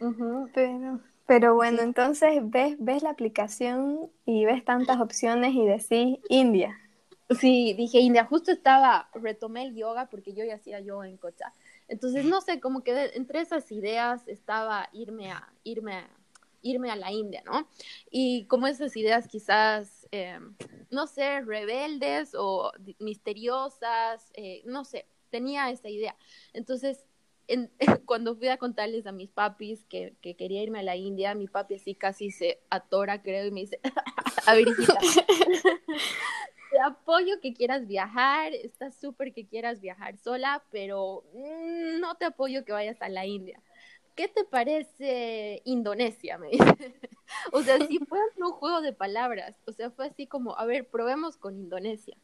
Uh 0.00 0.12
-huh. 0.12 0.50
Pero, 0.54 1.00
pero 1.26 1.54
bueno, 1.54 1.78
sí. 1.78 1.84
entonces 1.84 2.40
ves, 2.42 2.76
ves 2.78 3.02
la 3.02 3.10
aplicación 3.10 4.10
y 4.24 4.44
ves 4.44 4.64
tantas 4.64 5.00
opciones 5.00 5.54
y 5.54 5.66
decís 5.66 6.18
India. 6.28 6.78
Sí, 7.30 7.74
dije 7.74 8.00
India, 8.00 8.24
justo 8.24 8.50
estaba, 8.50 9.08
retomé 9.14 9.62
el 9.62 9.74
yoga 9.74 10.08
porque 10.10 10.34
yo 10.34 10.44
ya 10.44 10.56
hacía 10.56 10.80
yoga 10.80 11.08
en 11.08 11.16
Cocha. 11.16 11.52
Entonces, 11.88 12.24
no 12.24 12.40
sé, 12.40 12.60
como 12.60 12.82
que 12.82 12.94
de, 12.94 13.10
entre 13.14 13.40
esas 13.40 13.70
ideas 13.72 14.26
estaba 14.28 14.88
irme 14.92 15.30
a, 15.30 15.48
irme 15.64 15.94
a, 15.94 16.10
irme 16.62 16.90
a 16.90 16.96
la 16.96 17.12
India, 17.12 17.42
¿no? 17.44 17.68
Y 18.10 18.46
como 18.46 18.66
esas 18.66 18.96
ideas 18.96 19.28
quizás, 19.28 20.08
eh, 20.12 20.38
no 20.90 21.06
sé, 21.06 21.40
rebeldes 21.42 22.34
o 22.34 22.72
misteriosas, 22.98 24.30
eh, 24.34 24.62
no 24.64 24.84
sé, 24.84 25.06
tenía 25.30 25.70
esa 25.70 25.88
idea. 25.88 26.16
Entonces, 26.52 27.04
en, 27.48 27.70
cuando 28.06 28.36
fui 28.36 28.48
a 28.48 28.56
contarles 28.56 29.06
a 29.06 29.12
mis 29.12 29.30
papis 29.30 29.84
que, 29.88 30.14
que, 30.20 30.34
quería 30.36 30.62
irme 30.62 30.80
a 30.80 30.84
la 30.84 30.96
India, 30.96 31.34
mi 31.34 31.48
papi 31.48 31.74
así 31.74 31.94
casi 31.94 32.30
se 32.30 32.60
atora, 32.70 33.22
creo, 33.22 33.46
y 33.46 33.50
me 33.50 33.60
dice, 33.60 33.80
a 34.46 34.54
ver, 34.54 34.66
te 36.72 36.80
apoyo 36.80 37.40
que 37.40 37.52
quieras 37.52 37.86
viajar, 37.86 38.54
está 38.54 38.90
súper 38.90 39.32
que 39.32 39.46
quieras 39.46 39.80
viajar 39.80 40.16
sola, 40.16 40.62
pero 40.70 41.24
mmm, 41.34 42.00
no 42.00 42.14
te 42.14 42.24
apoyo 42.24 42.64
que 42.64 42.72
vayas 42.72 43.00
a 43.02 43.08
la 43.08 43.26
India. 43.26 43.60
¿Qué 44.14 44.28
te 44.28 44.44
parece 44.44 45.62
Indonesia? 45.64 46.38
Me 46.38 46.50
dice. 46.50 46.58
o 47.52 47.62
sea, 47.62 47.78
sí 47.86 47.98
fue 48.08 48.18
un 48.36 48.52
juego 48.52 48.80
de 48.80 48.92
palabras. 48.92 49.54
O 49.66 49.72
sea, 49.72 49.90
fue 49.90 50.06
así 50.06 50.26
como, 50.26 50.58
a 50.58 50.66
ver, 50.66 50.86
probemos 50.86 51.36
con 51.36 51.58
Indonesia. 51.58 52.16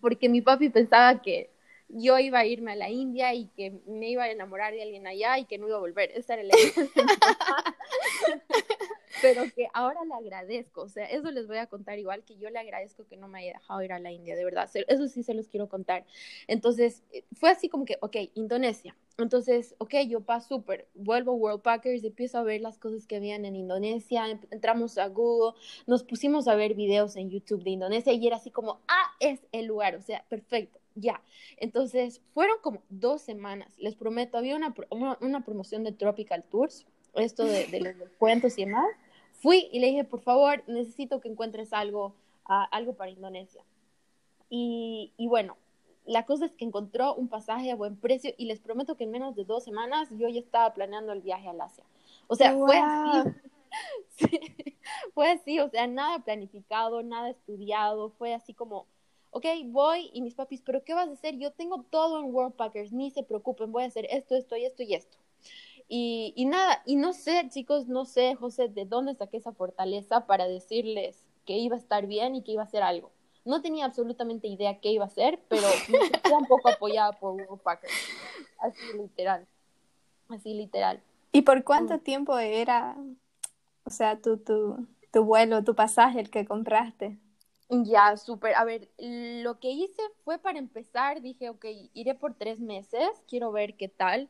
Porque 0.00 0.28
mi 0.28 0.40
papi 0.40 0.70
pensaba 0.70 1.20
que 1.20 1.50
yo 1.88 2.18
iba 2.18 2.40
a 2.40 2.46
irme 2.46 2.72
a 2.72 2.76
la 2.76 2.90
India 2.90 3.32
y 3.34 3.46
que 3.56 3.80
me 3.86 4.10
iba 4.10 4.24
a 4.24 4.30
enamorar 4.30 4.72
de 4.72 4.82
alguien 4.82 5.06
allá 5.06 5.38
y 5.38 5.44
que 5.44 5.58
no 5.58 5.68
iba 5.68 5.76
a 5.76 5.80
volver. 5.80 6.10
Esa 6.14 6.34
era 6.34 6.44
la 6.44 6.54
idea. 6.56 6.72
Pero 9.22 9.44
que 9.54 9.68
ahora 9.72 10.04
le 10.04 10.14
agradezco, 10.14 10.82
o 10.82 10.88
sea, 10.88 11.06
eso 11.06 11.30
les 11.30 11.46
voy 11.46 11.58
a 11.58 11.66
contar 11.66 11.98
igual 11.98 12.24
que 12.24 12.36
yo 12.36 12.50
le 12.50 12.58
agradezco 12.58 13.06
que 13.06 13.16
no 13.16 13.28
me 13.28 13.40
haya 13.40 13.54
dejado 13.54 13.82
ir 13.82 13.92
a 13.92 13.98
la 13.98 14.12
India, 14.12 14.36
de 14.36 14.44
verdad, 14.44 14.68
eso 14.74 15.08
sí 15.08 15.22
se 15.22 15.34
los 15.34 15.48
quiero 15.48 15.68
contar. 15.68 16.04
Entonces, 16.46 17.02
fue 17.34 17.50
así 17.50 17.68
como 17.68 17.84
que, 17.84 17.96
ok, 18.00 18.16
Indonesia. 18.34 18.96
Entonces, 19.18 19.74
ok, 19.78 19.94
yo 20.08 20.20
paso 20.20 20.56
súper, 20.56 20.88
vuelvo 20.94 21.32
a 21.32 21.34
World 21.34 21.62
Packers, 21.62 22.04
empiezo 22.04 22.38
a 22.38 22.42
ver 22.42 22.60
las 22.60 22.78
cosas 22.78 23.06
que 23.06 23.16
habían 23.16 23.44
en 23.44 23.56
Indonesia, 23.56 24.26
entramos 24.50 24.98
a 24.98 25.08
Google, 25.08 25.58
nos 25.86 26.04
pusimos 26.04 26.48
a 26.48 26.54
ver 26.54 26.74
videos 26.74 27.16
en 27.16 27.30
YouTube 27.30 27.64
de 27.64 27.70
Indonesia 27.70 28.12
y 28.12 28.26
era 28.26 28.36
así 28.36 28.50
como, 28.50 28.80
ah, 28.88 29.14
es 29.20 29.40
el 29.52 29.66
lugar, 29.66 29.96
o 29.96 30.02
sea, 30.02 30.24
perfecto 30.28 30.80
ya. 30.96 31.22
Entonces, 31.58 32.20
fueron 32.34 32.56
como 32.62 32.82
dos 32.88 33.22
semanas, 33.22 33.72
les 33.78 33.94
prometo, 33.94 34.36
había 34.38 34.56
una, 34.56 34.74
una, 34.90 35.16
una 35.20 35.44
promoción 35.44 35.84
de 35.84 35.92
Tropical 35.92 36.42
Tours, 36.50 36.86
esto 37.14 37.44
de, 37.44 37.66
de 37.66 37.80
los 37.80 37.94
cuentos 38.18 38.58
y 38.58 38.64
demás. 38.64 38.86
Fui 39.38 39.68
y 39.72 39.80
le 39.80 39.88
dije, 39.88 40.04
por 40.04 40.20
favor, 40.20 40.62
necesito 40.66 41.20
que 41.20 41.28
encuentres 41.28 41.72
algo, 41.72 42.14
uh, 42.48 42.66
algo 42.70 42.94
para 42.94 43.10
Indonesia. 43.10 43.62
Y, 44.48 45.12
y, 45.16 45.28
bueno, 45.28 45.56
la 46.04 46.24
cosa 46.24 46.46
es 46.46 46.52
que 46.52 46.64
encontró 46.64 47.14
un 47.14 47.28
pasaje 47.28 47.70
a 47.70 47.76
buen 47.76 47.96
precio 47.96 48.32
y 48.36 48.46
les 48.46 48.60
prometo 48.60 48.96
que 48.96 49.04
en 49.04 49.10
menos 49.10 49.34
de 49.34 49.44
dos 49.44 49.64
semanas 49.64 50.08
yo 50.12 50.28
ya 50.28 50.40
estaba 50.40 50.72
planeando 50.72 51.12
el 51.12 51.20
viaje 51.20 51.48
al 51.48 51.60
Asia. 51.60 51.84
O 52.28 52.36
sea, 52.36 52.54
wow. 52.54 52.66
fue 52.66 52.78
así. 52.78 53.30
sí, 54.16 54.40
fue 55.14 55.30
así, 55.30 55.60
o 55.60 55.68
sea, 55.68 55.86
nada 55.86 56.20
planificado, 56.20 57.02
nada 57.02 57.30
estudiado, 57.30 58.10
fue 58.10 58.34
así 58.34 58.54
como, 58.54 58.86
ok, 59.30 59.44
voy 59.66 60.10
y 60.12 60.22
mis 60.22 60.34
papis, 60.34 60.62
pero 60.62 60.82
¿qué 60.84 60.94
vas 60.94 61.08
a 61.08 61.12
hacer? 61.12 61.36
Yo 61.38 61.52
tengo 61.52 61.82
todo 61.90 62.20
en 62.20 62.34
World 62.34 62.54
Packers, 62.54 62.92
ni 62.92 63.10
se 63.10 63.22
preocupen, 63.22 63.72
voy 63.72 63.84
a 63.84 63.86
hacer 63.86 64.06
esto, 64.10 64.34
esto 64.34 64.56
y 64.56 64.64
esto 64.64 64.82
y 64.82 64.94
esto. 64.94 65.18
Y, 65.88 66.32
y, 66.36 66.46
nada, 66.46 66.82
y 66.84 66.96
no 66.96 67.12
sé, 67.12 67.48
chicos, 67.48 67.86
no 67.86 68.04
sé, 68.04 68.34
José, 68.34 68.68
de 68.68 68.84
dónde 68.84 69.14
saqué 69.14 69.36
esa 69.36 69.52
fortaleza 69.52 70.26
para 70.26 70.48
decirles 70.48 71.24
que 71.44 71.58
iba 71.58 71.76
a 71.76 71.78
estar 71.78 72.06
bien 72.06 72.34
y 72.34 72.42
que 72.42 72.52
iba 72.52 72.62
a 72.62 72.66
hacer 72.66 72.82
algo. 72.82 73.12
No 73.44 73.62
tenía 73.62 73.84
absolutamente 73.84 74.48
idea 74.48 74.80
qué 74.80 74.90
iba 74.90 75.04
a 75.04 75.08
hacer, 75.08 75.38
pero 75.48 75.62
me 75.88 75.98
sentía 76.10 76.36
un 76.36 76.46
poco 76.46 76.68
apoyada 76.68 77.12
por 77.12 77.34
World 77.34 77.62
Packers. 77.62 77.92
Así 78.58 78.80
literal. 78.96 79.46
Así 80.28 80.54
literal. 80.54 81.00
¿Y 81.30 81.42
por 81.42 81.62
cuánto 81.62 81.94
mm. 81.94 82.00
tiempo 82.00 82.36
era, 82.36 82.96
o 83.84 83.90
sea, 83.90 84.20
tu, 84.20 84.38
tu, 84.38 84.84
tu 85.12 85.24
vuelo, 85.24 85.62
tu 85.62 85.76
pasaje, 85.76 86.18
el 86.18 86.30
que 86.30 86.44
compraste? 86.44 87.16
Ya, 87.68 88.16
súper. 88.16 88.54
A 88.56 88.64
ver, 88.64 88.88
lo 88.98 89.60
que 89.60 89.70
hice 89.70 90.02
fue 90.24 90.38
para 90.38 90.58
empezar, 90.58 91.20
dije, 91.20 91.48
ok, 91.50 91.64
iré 91.94 92.14
por 92.14 92.34
tres 92.34 92.58
meses, 92.58 93.08
quiero 93.28 93.52
ver 93.52 93.76
qué 93.76 93.88
tal 93.88 94.28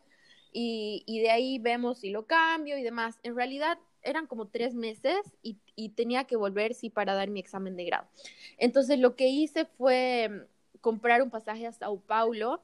y, 0.58 1.02
y, 1.04 1.20
de 1.20 1.28
ahí 1.28 1.58
vemos 1.58 1.98
si 1.98 2.08
lo 2.08 2.26
cambio 2.26 2.78
y 2.78 2.82
demás. 2.82 3.18
En 3.22 3.36
realidad 3.36 3.78
eran 4.00 4.26
como 4.26 4.48
tres 4.48 4.74
meses 4.74 5.18
y, 5.42 5.58
y, 5.74 5.90
tenía 5.90 6.24
que 6.24 6.36
volver, 6.36 6.72
sí, 6.72 6.88
para 6.88 7.14
dar 7.14 7.28
mi 7.28 7.40
examen 7.40 7.76
de 7.76 7.84
grado. 7.84 8.08
Entonces 8.56 8.98
lo 8.98 9.16
que 9.16 9.28
hice 9.28 9.66
fue 9.66 10.46
comprar 10.80 11.20
un 11.20 11.28
pasaje 11.28 11.66
a 11.66 11.72
Sao 11.72 12.00
Paulo 12.00 12.62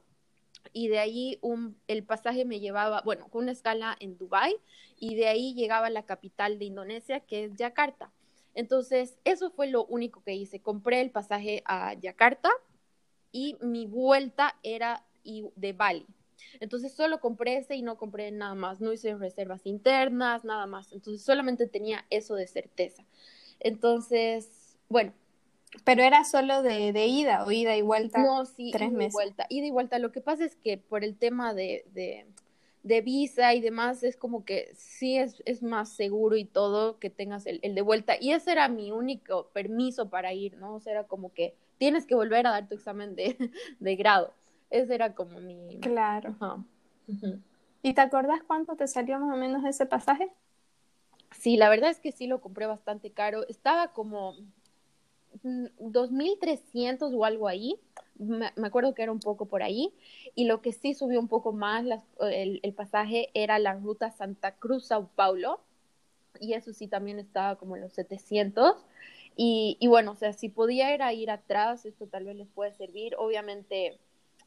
y 0.71 0.87
de 0.87 0.97
ahí 0.97 1.37
un, 1.41 1.77
el 1.87 2.03
pasaje 2.03 2.45
me 2.45 2.59
llevaba, 2.59 3.01
bueno, 3.05 3.27
con 3.29 3.43
una 3.43 3.51
escala 3.51 3.95
en 3.99 4.17
Dubai 4.17 4.55
y 4.97 5.13
de 5.13 5.27
ahí 5.27 5.53
llegaba 5.53 5.85
a 5.85 5.91
la 5.91 6.07
capital 6.07 6.57
de 6.57 6.65
Indonesia, 6.65 7.19
que 7.19 7.43
es 7.43 7.53
Yakarta. 7.57 8.11
Entonces, 8.55 9.19
eso 9.23 9.51
fue 9.51 9.67
lo 9.67 9.85
único 9.85 10.23
que 10.23 10.33
hice. 10.33 10.61
Compré 10.61 11.01
el 11.01 11.11
pasaje 11.11 11.61
a 11.65 11.93
Yakarta 11.93 12.49
y 13.31 13.55
mi 13.61 13.85
vuelta 13.85 14.57
era 14.63 15.05
de 15.23 15.73
Bali. 15.73 16.07
Entonces 16.59 16.93
solo 16.93 17.19
compré 17.19 17.57
ese 17.57 17.75
y 17.75 17.81
no 17.81 17.97
compré 17.97 18.31
nada 18.31 18.55
más, 18.55 18.81
no 18.81 18.93
hice 18.93 19.15
reservas 19.15 19.65
internas, 19.65 20.43
nada 20.45 20.65
más. 20.67 20.91
Entonces 20.93 21.23
solamente 21.25 21.67
tenía 21.67 22.05
eso 22.09 22.35
de 22.35 22.47
certeza. 22.47 23.05
Entonces, 23.59 24.77
bueno, 24.89 25.13
Pero 25.85 26.03
era 26.03 26.23
solo 26.25 26.61
de, 26.61 26.91
de 26.93 27.05
ida 27.07 27.45
o 27.45 27.51
ida 27.51 27.75
y 27.77 27.81
vuelta. 27.81 28.19
No, 28.19 28.45
sí, 28.45 28.71
tres 28.71 28.91
ida 28.91 29.01
y 29.01 29.07
meses. 29.07 29.11
vuelta. 29.11 29.45
Ida 29.49 29.65
y 29.67 29.71
vuelta. 29.71 29.99
Lo 29.99 30.11
que 30.11 30.21
pasa 30.21 30.45
es 30.45 30.55
que 30.55 30.77
por 30.77 31.03
el 31.03 31.17
tema 31.17 31.53
de, 31.53 31.85
de, 31.93 32.27
de 32.83 33.01
visa 33.01 33.53
y 33.55 33.61
demás, 33.61 34.03
es 34.03 34.17
como 34.17 34.45
que 34.45 34.71
sí 34.75 35.17
es, 35.17 35.41
es 35.45 35.63
más 35.63 35.89
seguro 35.95 36.35
y 36.37 36.45
todo 36.45 36.99
que 36.99 37.09
tengas 37.09 37.45
el, 37.47 37.59
el 37.63 37.75
de 37.75 37.81
vuelta. 37.81 38.15
Y 38.19 38.31
ese 38.33 38.51
era 38.51 38.67
mi 38.69 38.91
único 38.91 39.49
permiso 39.51 40.09
para 40.09 40.33
ir, 40.33 40.57
¿no? 40.57 40.75
O 40.75 40.79
sea, 40.79 40.93
era 40.93 41.03
como 41.07 41.33
que 41.33 41.55
tienes 41.77 42.05
que 42.05 42.15
volver 42.15 42.45
a 42.47 42.51
dar 42.51 42.67
tu 42.67 42.75
examen 42.75 43.15
de, 43.15 43.35
de 43.79 43.95
grado. 43.95 44.33
Ese 44.73 44.95
era 44.95 45.13
como 45.13 45.39
mi... 45.39 45.77
Claro. 45.81 46.35
Ajá. 46.41 46.57
¿Y 47.83 47.93
te 47.93 48.01
acordás 48.01 48.41
cuánto 48.47 48.75
te 48.75 48.87
salió 48.87 49.19
más 49.19 49.31
o 49.31 49.37
menos 49.37 49.63
ese 49.65 49.85
pasaje? 49.85 50.31
Sí, 51.31 51.57
la 51.57 51.69
verdad 51.69 51.91
es 51.91 51.99
que 51.99 52.11
sí 52.11 52.25
lo 52.25 52.41
compré 52.41 52.65
bastante 52.65 53.11
caro. 53.11 53.47
Estaba 53.47 53.93
como 53.93 54.33
mm, 55.43 55.65
2.300 55.79 57.13
o 57.13 57.23
algo 57.23 57.47
ahí. 57.47 57.79
Me, 58.15 58.51
me 58.55 58.67
acuerdo 58.67 58.95
que 58.95 59.03
era 59.03 59.11
un 59.11 59.19
poco 59.19 59.45
por 59.45 59.61
ahí. 59.61 59.93
Y 60.33 60.45
lo 60.45 60.63
que 60.63 60.71
sí 60.73 60.95
subió 60.95 61.19
un 61.19 61.27
poco 61.27 61.51
más 61.53 61.83
las- 61.85 62.03
el, 62.19 62.59
el 62.63 62.73
pasaje 62.73 63.29
era 63.35 63.59
la 63.59 63.75
ruta 63.75 64.09
Santa 64.09 64.55
Cruz-Sao 64.55 65.07
Paulo. 65.15 65.59
Y 66.39 66.53
eso 66.53 66.73
sí 66.73 66.87
también 66.87 67.19
estaba 67.19 67.57
como 67.57 67.75
en 67.75 67.83
los 67.83 67.93
700. 67.93 68.87
Y, 69.35 69.77
y 69.79 69.85
bueno, 69.87 70.13
o 70.13 70.15
sea, 70.15 70.33
si 70.33 70.49
pudiera 70.49 71.13
ir 71.13 71.29
atrás, 71.29 71.85
esto 71.85 72.07
tal 72.07 72.25
vez 72.25 72.35
les 72.37 72.47
puede 72.47 72.73
servir. 72.73 73.15
Obviamente, 73.19 73.99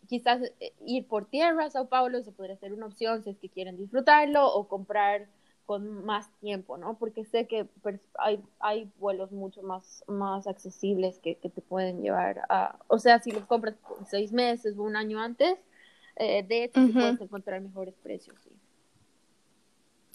quizás 0.06 0.42
eh, 0.60 0.72
ir 0.84 1.06
por 1.06 1.26
tierra 1.26 1.66
a 1.66 1.70
Sao 1.70 1.88
Paulo 1.88 2.22
se 2.22 2.32
podría 2.32 2.56
ser 2.56 2.72
una 2.72 2.86
opción 2.86 3.22
si 3.22 3.30
es 3.30 3.38
que 3.38 3.48
quieren 3.48 3.76
disfrutarlo 3.76 4.46
o 4.46 4.68
comprar 4.68 5.28
con 5.66 6.04
más 6.04 6.30
tiempo, 6.40 6.78
¿no? 6.78 6.96
Porque 6.96 7.24
sé 7.24 7.46
que 7.46 7.64
pues, 7.82 8.00
hay, 8.18 8.40
hay 8.60 8.88
vuelos 8.98 9.32
mucho 9.32 9.62
más, 9.62 10.04
más 10.06 10.46
accesibles 10.46 11.18
que, 11.18 11.34
que 11.36 11.50
te 11.50 11.60
pueden 11.60 12.02
llevar 12.02 12.42
a, 12.48 12.78
o 12.86 13.00
sea, 13.00 13.18
si 13.18 13.32
los 13.32 13.44
compras 13.46 13.74
seis 14.08 14.32
meses 14.32 14.78
o 14.78 14.84
un 14.84 14.94
año 14.94 15.20
antes, 15.20 15.58
eh, 16.16 16.44
de 16.46 16.64
hecho 16.64 16.80
puedes 16.92 17.20
encontrar 17.20 17.60
mejores 17.60 17.94
precios, 18.02 18.36
sí. 18.42 18.50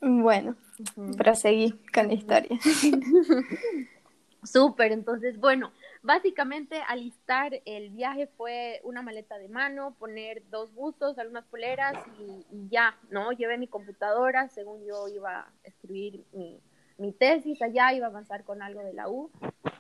Bueno, 0.02 0.56
Ujú. 0.96 1.16
proseguí 1.16 1.74
con 1.94 2.08
la 2.08 2.14
historia. 2.14 2.60
Súper, 4.44 4.92
entonces, 4.92 5.40
bueno, 5.40 5.72
básicamente 6.04 6.82
alistar 6.88 7.62
el 7.66 7.90
viaje 7.90 8.28
fue 8.38 8.82
una 8.84 9.02
maleta 9.02 9.38
de 9.38 9.48
mano, 9.48 9.96
poner 10.00 10.44
dos 10.50 10.74
buzos, 10.74 11.18
algunas 11.18 11.46
poleras 11.46 11.96
y, 12.20 12.46
y 12.56 12.70
ya, 12.70 12.98
¿no? 13.10 13.32
Llevé 13.32 13.58
mi 13.58 13.68
computadora, 13.68 14.50
según 14.50 14.86
yo 14.86 15.08
iba 15.08 15.40
a 15.40 15.54
escribir 15.64 16.26
mi, 16.34 16.60
mi 16.98 17.12
tesis 17.12 17.62
allá, 17.62 17.94
iba 17.94 18.08
a 18.08 18.10
avanzar 18.10 18.44
con 18.44 18.62
algo 18.62 18.82
de 18.82 18.94
la 18.94 19.10
U. 19.10 19.32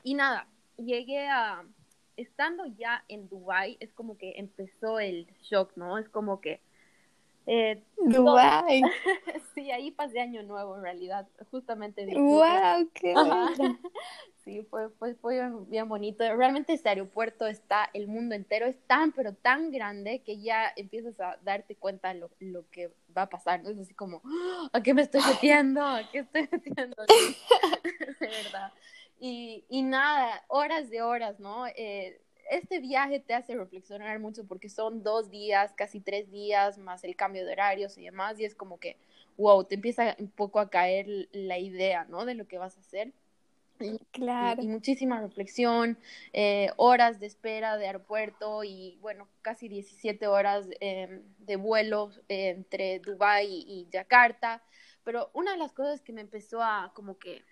Y 0.03 0.13
nada, 0.13 0.47
llegué 0.77 1.27
a, 1.27 1.63
estando 2.17 2.65
ya 2.65 3.03
en 3.07 3.27
Dubái, 3.29 3.77
es 3.79 3.91
como 3.93 4.17
que 4.17 4.33
empezó 4.37 4.99
el 4.99 5.27
shock, 5.41 5.75
¿no? 5.75 5.97
Es 5.97 6.09
como 6.09 6.41
que... 6.41 6.61
eh, 7.45 7.83
Dubái. 7.97 8.83
sí, 9.55 9.71
ahí 9.71 9.91
pasé 9.91 10.19
año 10.19 10.43
nuevo 10.43 10.75
en 10.75 10.83
realidad, 10.83 11.27
justamente. 11.51 12.05
Wow, 12.17 12.89
qué. 12.93 13.13
Sí, 14.43 14.63
fue, 14.71 14.89
fue, 14.97 15.13
fue 15.13 15.39
bien 15.67 15.87
bonito. 15.87 16.23
Realmente 16.35 16.73
ese 16.73 16.89
aeropuerto 16.89 17.45
está, 17.45 17.87
el 17.93 18.07
mundo 18.07 18.33
entero 18.33 18.65
es 18.65 18.75
tan, 18.87 19.11
pero 19.11 19.35
tan 19.35 19.69
grande 19.69 20.23
que 20.23 20.41
ya 20.41 20.73
empiezas 20.75 21.19
a 21.19 21.37
darte 21.43 21.75
cuenta 21.75 22.11
lo, 22.15 22.31
lo 22.39 22.67
que 22.71 22.91
va 23.15 23.21
a 23.23 23.29
pasar, 23.29 23.61
¿no? 23.61 23.69
Es 23.69 23.77
así 23.77 23.93
como, 23.93 24.23
"Ah, 24.25 24.69
¿a 24.73 24.81
qué 24.81 24.95
me 24.95 25.03
estoy 25.03 25.21
metiendo? 25.27 25.85
¿A 25.85 26.09
qué 26.09 26.19
estoy 26.19 26.49
metiendo? 26.51 26.95
de 28.19 28.27
verdad. 28.27 28.73
Y, 29.19 29.63
y 29.69 29.83
nada, 29.83 30.43
horas 30.47 30.89
de 30.89 31.03
horas, 31.03 31.39
¿no? 31.39 31.67
Eh, 31.67 32.19
este 32.51 32.79
viaje 32.79 33.21
te 33.21 33.33
hace 33.33 33.55
reflexionar 33.55 34.19
mucho 34.19 34.45
porque 34.45 34.67
son 34.67 35.03
dos 35.03 35.31
días, 35.31 35.71
casi 35.73 36.01
tres 36.01 36.29
días, 36.29 36.77
más 36.77 37.03
el 37.05 37.15
cambio 37.15 37.45
de 37.45 37.53
horarios 37.53 37.97
y 37.97 38.03
demás, 38.03 38.39
y 38.39 38.45
es 38.45 38.55
como 38.55 38.77
que, 38.77 38.97
wow, 39.37 39.63
te 39.63 39.75
empieza 39.75 40.17
un 40.19 40.29
poco 40.29 40.59
a 40.59 40.69
caer 40.69 41.29
la 41.31 41.57
idea, 41.57 42.05
¿no? 42.09 42.25
De 42.25 42.35
lo 42.35 42.47
que 42.47 42.57
vas 42.57 42.75
a 42.75 42.81
hacer. 42.81 43.13
Y, 43.79 43.97
Claro. 44.11 44.61
y 44.61 44.67
muchísima 44.67 45.21
reflexión, 45.21 45.97
eh, 46.33 46.71
horas 46.75 47.21
de 47.21 47.27
espera 47.27 47.77
de 47.77 47.87
aeropuerto 47.87 48.63
y 48.65 48.97
bueno, 49.01 49.27
casi 49.41 49.69
17 49.69 50.27
horas 50.27 50.67
eh, 50.81 51.21
de 51.39 51.55
vuelo 51.55 52.11
eh, 52.27 52.49
entre 52.49 52.99
Dubái 52.99 53.47
y, 53.47 53.63
y 53.67 53.87
Yakarta. 53.89 54.61
Pero 55.03 55.31
una 55.33 55.53
de 55.53 55.57
las 55.57 55.71
cosas 55.71 56.01
que 56.01 56.13
me 56.13 56.21
empezó 56.21 56.61
a 56.61 56.91
como 56.93 57.17
que 57.17 57.43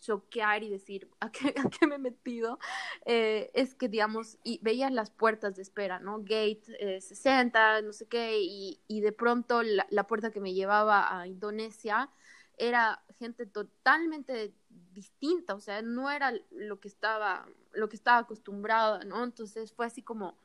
choquear 0.00 0.62
y 0.62 0.70
decir 0.70 1.08
a 1.20 1.30
qué, 1.30 1.54
a 1.64 1.68
qué 1.68 1.86
me 1.86 1.96
he 1.96 1.98
metido 1.98 2.58
eh, 3.04 3.50
es 3.54 3.74
que 3.74 3.88
digamos 3.88 4.38
y 4.44 4.58
veías 4.62 4.92
las 4.92 5.10
puertas 5.10 5.56
de 5.56 5.62
espera 5.62 5.98
no 5.98 6.18
gate 6.20 6.62
eh, 6.78 7.00
60 7.00 7.82
no 7.82 7.92
sé 7.92 8.06
qué 8.06 8.40
y, 8.40 8.80
y 8.88 9.00
de 9.00 9.12
pronto 9.12 9.62
la, 9.62 9.86
la, 9.90 10.06
puerta 10.06 10.30
que 10.30 10.40
me 10.40 10.54
llevaba 10.54 11.18
a 11.20 11.26
Indonesia 11.26 12.10
era 12.58 13.02
gente 13.18 13.46
totalmente 13.46 14.54
distinta 14.92 15.54
o 15.54 15.60
sea 15.60 15.82
no 15.82 16.10
era 16.10 16.32
lo 16.50 16.80
que 16.80 16.88
estaba 16.88 17.46
lo 17.72 17.88
que 17.88 17.96
estaba 17.96 18.18
acostumbrada 18.18 19.04
no 19.04 19.22
entonces 19.24 19.72
fue 19.72 19.86
así 19.86 20.02
como 20.02 20.36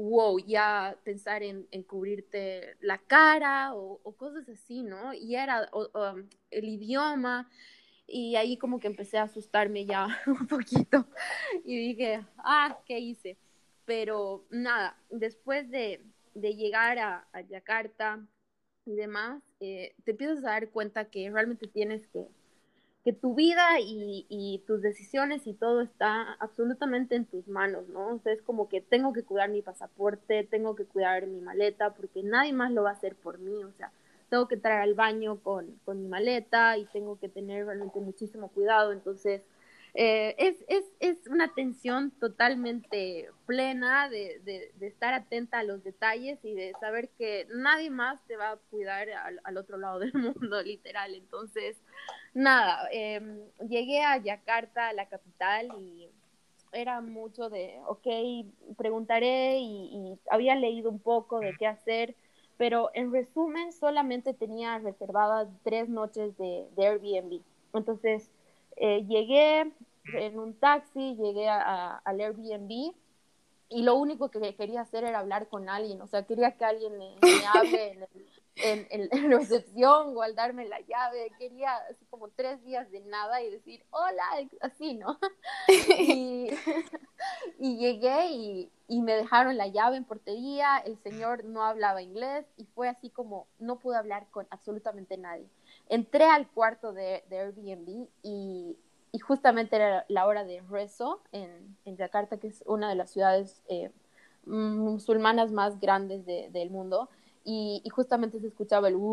wow, 0.00 0.38
ya 0.38 0.96
pensar 1.04 1.42
en, 1.42 1.66
en 1.70 1.82
cubrirte 1.82 2.76
la 2.80 2.98
cara 2.98 3.74
o, 3.74 4.00
o, 4.02 4.16
cosas 4.16 4.48
así, 4.48 4.82
¿no? 4.82 5.12
Y 5.12 5.36
era 5.36 5.68
o, 5.72 5.90
o, 5.92 6.14
el 6.50 6.64
idioma 6.64 7.50
y 8.10 8.36
ahí 8.36 8.56
como 8.56 8.80
que 8.80 8.88
empecé 8.88 9.18
a 9.18 9.24
asustarme 9.24 9.86
ya 9.86 10.08
un 10.26 10.46
poquito 10.46 11.06
y 11.64 11.88
dije, 11.88 12.24
ah, 12.38 12.78
¿qué 12.86 12.98
hice? 12.98 13.36
Pero 13.84 14.44
nada, 14.50 14.96
después 15.10 15.70
de, 15.70 16.02
de 16.34 16.54
llegar 16.54 16.98
a, 16.98 17.26
a, 17.32 17.40
Yakarta 17.40 18.20
y 18.84 18.94
demás, 18.94 19.42
eh, 19.60 19.94
te 20.04 20.12
empiezas 20.12 20.38
a 20.38 20.50
dar 20.50 20.70
cuenta 20.70 21.06
que 21.06 21.30
realmente 21.30 21.66
tienes 21.66 22.06
que, 22.08 22.26
que 23.04 23.12
tu 23.12 23.34
vida 23.34 23.80
y, 23.80 24.26
y, 24.28 24.62
tus 24.66 24.82
decisiones 24.82 25.46
y 25.46 25.54
todo 25.54 25.80
está 25.80 26.34
absolutamente 26.34 27.14
en 27.16 27.24
tus 27.24 27.48
manos, 27.48 27.88
¿no? 27.88 28.14
O 28.14 28.18
sea, 28.20 28.32
es 28.32 28.42
como 28.42 28.68
que 28.68 28.80
tengo 28.80 29.12
que 29.12 29.22
cuidar 29.22 29.50
mi 29.50 29.62
pasaporte, 29.62 30.44
tengo 30.44 30.76
que 30.76 30.84
cuidar 30.84 31.26
mi 31.26 31.40
maleta, 31.40 31.94
porque 31.94 32.22
nadie 32.22 32.52
más 32.52 32.72
lo 32.72 32.82
va 32.82 32.90
a 32.90 32.94
hacer 32.94 33.16
por 33.16 33.38
mí, 33.38 33.64
o 33.64 33.72
sea, 33.72 33.90
tengo 34.30 34.48
que 34.48 34.54
entrar 34.54 34.80
al 34.80 34.94
baño 34.94 35.40
con, 35.42 35.78
con 35.84 36.00
mi 36.00 36.08
maleta 36.08 36.78
y 36.78 36.86
tengo 36.86 37.18
que 37.18 37.28
tener 37.28 37.66
realmente 37.66 37.98
muchísimo 38.00 38.48
cuidado. 38.48 38.92
Entonces, 38.92 39.42
eh, 39.92 40.36
es, 40.38 40.64
es, 40.68 40.84
es, 41.00 41.26
una 41.26 41.52
tensión 41.52 42.12
totalmente 42.12 43.28
plena 43.44 44.08
de, 44.08 44.40
de, 44.44 44.86
estar 44.86 45.12
atenta 45.14 45.58
a 45.58 45.64
los 45.64 45.82
detalles 45.82 46.38
y 46.44 46.54
de 46.54 46.72
saber 46.80 47.08
que 47.18 47.48
nadie 47.52 47.90
más 47.90 48.24
te 48.28 48.36
va 48.36 48.52
a 48.52 48.56
cuidar 48.70 49.10
al, 49.10 49.40
al 49.42 49.56
otro 49.56 49.78
lado 49.78 49.98
del 49.98 50.14
mundo, 50.14 50.62
literal. 50.62 51.12
Entonces, 51.14 51.76
nada, 52.32 52.88
eh, 52.92 53.20
llegué 53.68 54.04
a 54.04 54.16
Yakarta, 54.18 54.92
la 54.92 55.08
capital, 55.08 55.72
y 55.80 56.08
era 56.72 57.00
mucho 57.00 57.50
de, 57.50 57.80
ok, 57.86 58.76
preguntaré 58.76 59.58
y 59.58 60.16
había 60.30 60.54
leído 60.54 60.88
un 60.88 61.00
poco 61.00 61.40
de 61.40 61.56
qué 61.58 61.66
hacer 61.66 62.14
pero 62.60 62.90
en 62.92 63.10
resumen 63.10 63.72
solamente 63.72 64.34
tenía 64.34 64.78
reservadas 64.80 65.48
tres 65.64 65.88
noches 65.88 66.36
de, 66.36 66.68
de 66.76 66.86
Airbnb. 66.88 67.40
Entonces 67.72 68.30
eh, 68.76 69.02
llegué 69.08 69.72
en 70.12 70.38
un 70.38 70.52
taxi, 70.52 71.16
llegué 71.16 71.48
a, 71.48 71.96
al 71.96 72.20
Airbnb 72.20 72.92
y 73.70 73.82
lo 73.82 73.94
único 73.94 74.30
que 74.30 74.54
quería 74.56 74.82
hacer 74.82 75.04
era 75.04 75.20
hablar 75.20 75.48
con 75.48 75.70
alguien, 75.70 76.02
o 76.02 76.06
sea, 76.06 76.26
quería 76.26 76.50
que 76.50 76.66
alguien 76.66 76.98
me, 76.98 77.14
me 77.22 77.46
hable 77.46 77.92
en, 77.92 78.06
en, 78.62 78.86
en, 78.90 79.08
en, 79.10 79.30
recepción 79.30 80.16
o 80.16 80.22
al 80.22 80.34
darme 80.34 80.66
la 80.66 80.80
llave, 80.80 81.32
quería 81.38 81.74
así 81.90 82.04
como 82.06 82.28
tres 82.28 82.62
días 82.64 82.90
de 82.90 83.00
nada 83.00 83.42
y 83.42 83.50
decir, 83.50 83.84
hola, 83.90 84.24
así, 84.60 84.94
¿no? 84.94 85.18
y, 85.98 86.50
y 87.58 87.76
llegué 87.76 88.26
y, 88.30 88.70
y, 88.88 89.02
me 89.02 89.14
dejaron 89.14 89.56
la 89.56 89.68
llave 89.68 89.96
en 89.96 90.04
portería, 90.04 90.78
el 90.78 90.98
señor 90.98 91.44
no 91.44 91.64
hablaba 91.64 92.02
inglés 92.02 92.46
y 92.56 92.64
fue 92.64 92.88
así 92.88 93.10
como 93.10 93.46
no 93.58 93.78
pude 93.78 93.96
hablar 93.96 94.26
con 94.30 94.46
absolutamente 94.50 95.16
nadie. 95.16 95.48
Entré 95.88 96.24
al 96.24 96.48
cuarto 96.48 96.92
de, 96.92 97.24
de 97.28 97.38
Airbnb 97.38 98.08
y, 98.22 98.76
y, 99.12 99.18
justamente 99.18 99.76
era 99.76 100.04
la 100.08 100.26
hora 100.26 100.44
de 100.44 100.62
rezo 100.70 101.20
en, 101.32 101.76
en 101.84 101.96
Yakarta, 101.96 102.38
que 102.38 102.48
es 102.48 102.62
una 102.66 102.88
de 102.88 102.94
las 102.94 103.10
ciudades 103.10 103.60
eh, 103.68 103.90
musulmanas 104.46 105.52
más 105.52 105.80
grandes 105.80 106.24
de, 106.26 106.48
del 106.50 106.70
mundo. 106.70 107.08
Y, 107.42 107.80
y, 107.84 107.88
justamente 107.88 108.38
se 108.38 108.48
escuchaba 108.48 108.88
el 108.88 108.96
uh, 108.96 109.00
uh, 109.00 109.06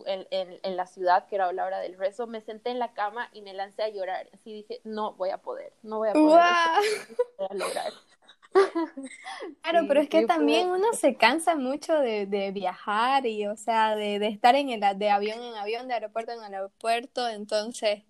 uh, 0.00 0.04
en, 0.06 0.26
en, 0.30 0.58
en, 0.62 0.76
la 0.76 0.86
ciudad, 0.86 1.28
que 1.28 1.36
era 1.36 1.52
la 1.52 1.64
hora 1.64 1.78
del 1.78 1.96
rezo. 1.96 2.26
Me 2.26 2.40
senté 2.40 2.70
en 2.70 2.80
la 2.80 2.92
cama 2.92 3.28
y 3.32 3.42
me 3.42 3.54
lancé 3.54 3.84
a 3.84 3.88
llorar. 3.88 4.28
Así 4.32 4.52
dije, 4.52 4.80
no 4.82 5.14
voy 5.14 5.30
a 5.30 5.38
poder, 5.38 5.72
no 5.82 5.98
voy 5.98 6.08
a 6.08 6.12
poder, 6.12 6.42
voy 7.38 7.46
a 7.50 7.54
lograr. 7.54 7.92
Claro, 9.62 9.80
sí, 9.80 9.86
pero 9.88 10.00
es 10.00 10.08
que 10.08 10.26
también 10.26 10.70
uno 10.70 10.92
se 10.92 11.16
cansa 11.16 11.56
mucho 11.56 11.98
de, 11.98 12.26
de, 12.26 12.52
viajar 12.52 13.26
y, 13.26 13.46
o 13.46 13.56
sea, 13.56 13.96
de, 13.96 14.18
de 14.18 14.28
estar 14.28 14.54
en 14.54 14.70
el, 14.70 14.98
de 14.98 15.10
avión 15.10 15.42
en 15.42 15.54
avión, 15.54 15.88
de 15.88 15.94
aeropuerto 15.94 16.32
en 16.32 16.40
aeropuerto, 16.40 17.28
entonces 17.28 18.02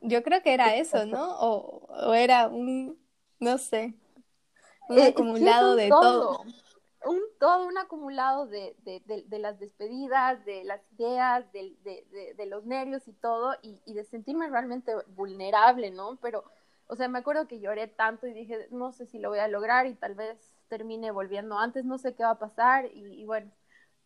Yo 0.00 0.22
creo 0.22 0.42
que 0.42 0.54
era 0.54 0.76
eso, 0.76 1.04
¿no? 1.06 1.36
O, 1.40 2.14
era 2.14 2.48
un, 2.48 2.98
no 3.38 3.58
sé, 3.58 3.94
un 4.88 4.98
eh, 4.98 5.08
acumulado 5.08 5.76
de 5.76 5.88
todo. 5.88 6.44
Un 7.06 7.20
todo, 7.38 7.66
un 7.66 7.76
acumulado 7.76 8.46
de, 8.46 8.74
de, 8.84 9.38
las 9.38 9.58
despedidas, 9.58 10.42
de 10.46 10.64
las 10.64 10.80
ideas, 10.92 11.44
de, 11.52 12.46
los 12.46 12.64
nervios 12.64 13.06
y 13.08 13.12
todo, 13.12 13.54
y, 13.62 13.78
y 13.84 13.92
de 13.92 14.04
sentirme 14.04 14.48
realmente 14.48 14.92
vulnerable, 15.08 15.90
¿no? 15.90 16.16
Pero, 16.22 16.44
o 16.86 16.96
sea, 16.96 17.08
me 17.08 17.18
acuerdo 17.18 17.46
que 17.46 17.60
lloré 17.60 17.88
tanto 17.88 18.26
y 18.26 18.32
dije, 18.32 18.68
no 18.70 18.92
sé 18.92 19.04
si 19.04 19.18
lo 19.18 19.28
voy 19.28 19.40
a 19.40 19.48
lograr 19.48 19.86
y 19.86 19.94
tal 19.94 20.14
vez 20.14 20.54
termine 20.68 21.10
volviendo 21.10 21.58
antes, 21.58 21.84
no 21.84 21.98
sé 21.98 22.14
qué 22.14 22.22
va 22.22 22.30
a 22.30 22.38
pasar, 22.38 22.86
y, 22.86 23.24
bueno, 23.26 23.50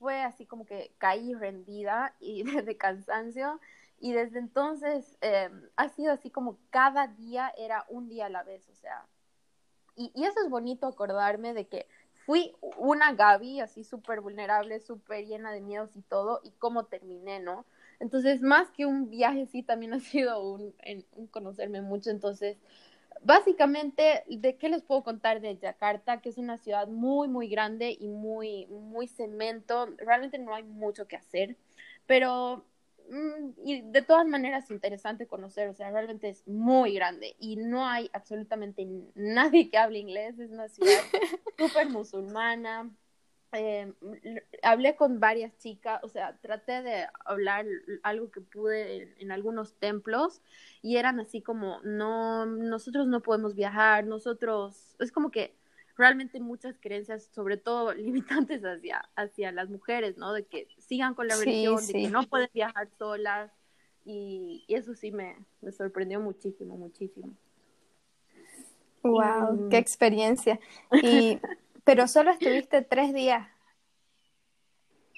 fue 0.01 0.23
así 0.23 0.45
como 0.47 0.67
que 0.67 0.93
caí 0.99 1.35
rendida 1.35 2.14
y 2.19 2.43
de 2.62 2.77
cansancio 2.77 3.61
y 4.01 4.12
desde 4.12 4.38
entonces 4.38 5.19
eh, 5.23 5.51
ha 5.77 5.88
sido 5.88 6.12
así 6.12 6.31
como 6.31 6.59
cada 6.71 7.09
día 7.09 7.53
era 7.57 7.85
un 7.88 8.09
día 8.09 8.27
a 8.27 8.31
la 8.31 8.45
vez, 8.45 8.69
o 8.69 8.75
sea, 8.75 9.07
y, 9.98 10.24
eso 10.24 10.40
es 10.42 10.48
bonito 10.48 10.87
acordarme 10.87 11.52
de 11.52 11.66
que 11.66 11.87
fui 12.24 12.54
una 12.76 13.12
Gaby 13.14 13.61
así 13.61 13.84
súper 13.84 14.20
vulnerable, 14.20 14.80
súper 14.80 15.26
llena 15.26 15.52
de 15.52 15.61
miedos 15.61 15.96
y 15.96 16.02
todo, 16.02 16.40
y 16.44 16.50
cómo 16.52 16.84
terminé, 16.84 17.40
¿no? 17.40 17.64
Entonces, 18.00 18.42
más 18.42 18.70
que 18.70 18.87
un 18.87 19.11
viaje, 19.11 19.46
sí, 19.46 19.62
también 19.62 19.92
ha 19.94 20.00
sido 20.00 20.40
un, 20.42 20.74
un 21.16 21.26
conocerme 21.26 21.80
mucho, 21.82 22.11
entonces, 22.11 22.58
básicamente, 23.22 24.24
¿de 24.28 24.56
qué 24.56 24.68
les 24.68 24.82
puedo 24.82 25.02
contar 25.02 25.40
de 25.40 25.56
Yakarta? 25.56 26.20
Que 26.20 26.28
es 26.28 26.38
una 26.38 26.58
ciudad 26.58 26.88
muy, 26.88 27.28
muy 27.28 27.48
grande 27.48 27.96
y 27.98 28.08
muy, 28.08 28.66
muy 28.66 29.08
cemento, 29.08 29.87
realmente 29.96 30.38
no 30.38 30.54
hay 30.54 30.62
mucho 30.64 31.08
que 31.08 31.16
hacer, 31.16 31.56
pero 32.06 32.64
y 33.64 33.83
de 33.83 34.03
todas 34.03 34.27
maneras 34.27 34.71
interesante 34.71 35.27
conocer, 35.27 35.68
o 35.68 35.75
sea, 35.75 35.90
realmente 35.90 36.29
es 36.29 36.47
muy 36.47 36.94
grande 36.94 37.37
y 37.38 37.57
no 37.57 37.87
hay 37.87 38.11
absolutamente 38.12 38.87
nadie 39.14 39.71
que 39.71 39.79
hable 39.79 39.99
inglés, 39.99 40.38
es 40.38 40.51
una 40.51 40.68
ciudad 40.68 41.01
súper 41.59 41.88
musulmana. 41.88 42.90
Eh, 43.53 43.90
hablé 44.62 44.94
con 44.94 45.21
varias 45.21 45.57
chicas, 45.57 46.01
o 46.03 46.09
sea, 46.09 46.37
traté 46.42 46.83
de 46.83 47.07
hablar 47.25 47.64
algo 48.03 48.31
que 48.31 48.42
pude 48.42 49.14
en, 49.18 49.33
algunos 49.33 49.75
templos 49.79 50.42
y 50.83 50.97
eran 50.99 51.18
así 51.18 51.40
como, 51.40 51.81
no, 51.83 52.44
nosotros 52.44 53.07
no 53.07 53.23
podemos 53.23 53.55
viajar, 53.55 54.05
nosotros, 54.05 54.97
es 54.99 55.12
como 55.12 55.31
que 55.31 55.57
realmente 55.98 56.40
muchas 56.40 56.76
creencias, 56.80 57.28
sobre 57.34 57.58
todo 57.58 57.92
limitantes 57.94 58.62
hacia, 58.62 59.06
hacia 59.16 59.52
las 59.52 59.68
mujeres, 59.68 60.16
¿no? 60.16 60.32
De 60.32 60.46
que 60.46 60.68
sigan 60.78 61.14
con 61.14 61.26
la 61.28 61.37
religión, 61.37 61.84
de 61.87 61.92
que 61.92 62.08
no 62.08 62.22
pueden 62.22 62.48
viajar 62.54 62.88
solas. 62.98 63.52
Y, 64.04 64.64
eso 64.68 64.94
sí 64.94 65.11
me, 65.11 65.37
me, 65.61 65.70
sorprendió 65.70 66.18
muchísimo, 66.18 66.78
muchísimo. 66.78 67.34
Wow, 69.02 69.68
qué 69.68 69.76
experiencia. 69.76 70.58
Y, 71.02 71.38
pero 71.84 72.08
solo 72.08 72.30
estuviste 72.30 72.80
tres 72.80 73.12
días. 73.12 73.46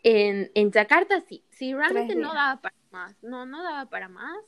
En, 0.02 0.50
en 0.54 0.72
Jakarta 0.72 1.20
sí, 1.20 1.44
sí, 1.50 1.74
realmente 1.74 2.16
no 2.16 2.32
daba 2.32 2.60
para 2.60 2.74
más, 2.90 3.22
no, 3.22 3.44
no 3.44 3.62
daba 3.62 3.84
para 3.90 4.08
más 4.08 4.38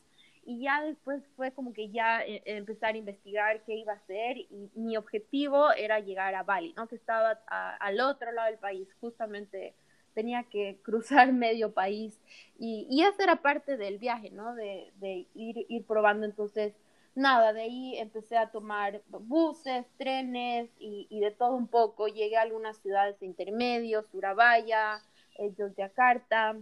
y 0.44 0.60
ya 0.62 0.82
después 0.82 1.22
fue 1.36 1.52
como 1.52 1.72
que 1.72 1.90
ya 1.90 2.22
eh, 2.22 2.42
empezar 2.46 2.94
a 2.94 2.98
investigar 2.98 3.62
qué 3.64 3.74
iba 3.76 3.92
a 3.92 3.96
hacer 3.96 4.38
y 4.38 4.70
mi 4.74 4.96
objetivo 4.96 5.72
era 5.72 6.00
llegar 6.00 6.34
a 6.34 6.42
Bali, 6.42 6.72
¿no? 6.76 6.88
Que 6.88 6.96
estaba 6.96 7.40
al 7.48 8.00
otro 8.00 8.32
lado 8.32 8.48
del 8.48 8.58
país, 8.58 8.88
justamente 9.00 9.74
tenía 10.14 10.44
que 10.44 10.80
cruzar 10.82 11.32
medio 11.32 11.72
país 11.72 12.18
y, 12.58 12.86
y 12.90 13.02
esa 13.02 13.22
era 13.22 13.36
parte 13.36 13.76
del 13.76 13.98
viaje, 13.98 14.30
¿no? 14.30 14.54
De, 14.54 14.92
de 14.96 15.26
ir, 15.34 15.66
ir 15.68 15.86
probando 15.86 16.26
entonces 16.26 16.74
nada, 17.14 17.52
de 17.52 17.62
ahí 17.62 17.98
empecé 17.98 18.36
a 18.36 18.50
tomar 18.50 19.02
buses, 19.08 19.86
trenes 19.98 20.70
y, 20.78 21.06
y, 21.10 21.20
de 21.20 21.30
todo 21.30 21.54
un 21.54 21.68
poco. 21.68 22.08
Llegué 22.08 22.36
a 22.36 22.42
algunas 22.42 22.78
ciudades 22.78 23.22
intermedios, 23.22 24.06
Surabaya, 24.10 25.02
eh, 25.38 25.52
Yogyakarta, 25.56 26.56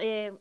eh, 0.00 0.32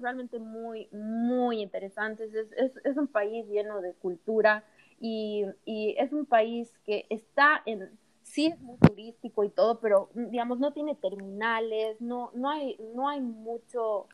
realmente 0.00 0.38
muy, 0.38 0.88
muy 0.92 1.60
interesantes. 1.60 2.34
Es, 2.34 2.52
es, 2.52 2.72
es, 2.84 2.96
un 2.96 3.06
país 3.06 3.46
lleno 3.48 3.80
de 3.80 3.94
cultura 3.94 4.64
y, 5.00 5.44
y, 5.64 5.96
es 5.98 6.12
un 6.12 6.26
país 6.26 6.72
que 6.84 7.06
está 7.10 7.62
en, 7.66 7.90
sí 8.22 8.46
es 8.46 8.60
muy 8.60 8.76
turístico 8.78 9.44
y 9.44 9.50
todo, 9.50 9.80
pero 9.80 10.10
digamos 10.14 10.58
no 10.58 10.72
tiene 10.72 10.94
terminales, 10.94 12.00
no, 12.00 12.30
no, 12.34 12.50
hay, 12.50 12.76
no 12.94 13.08
hay 13.08 13.20
mucho 13.20 14.06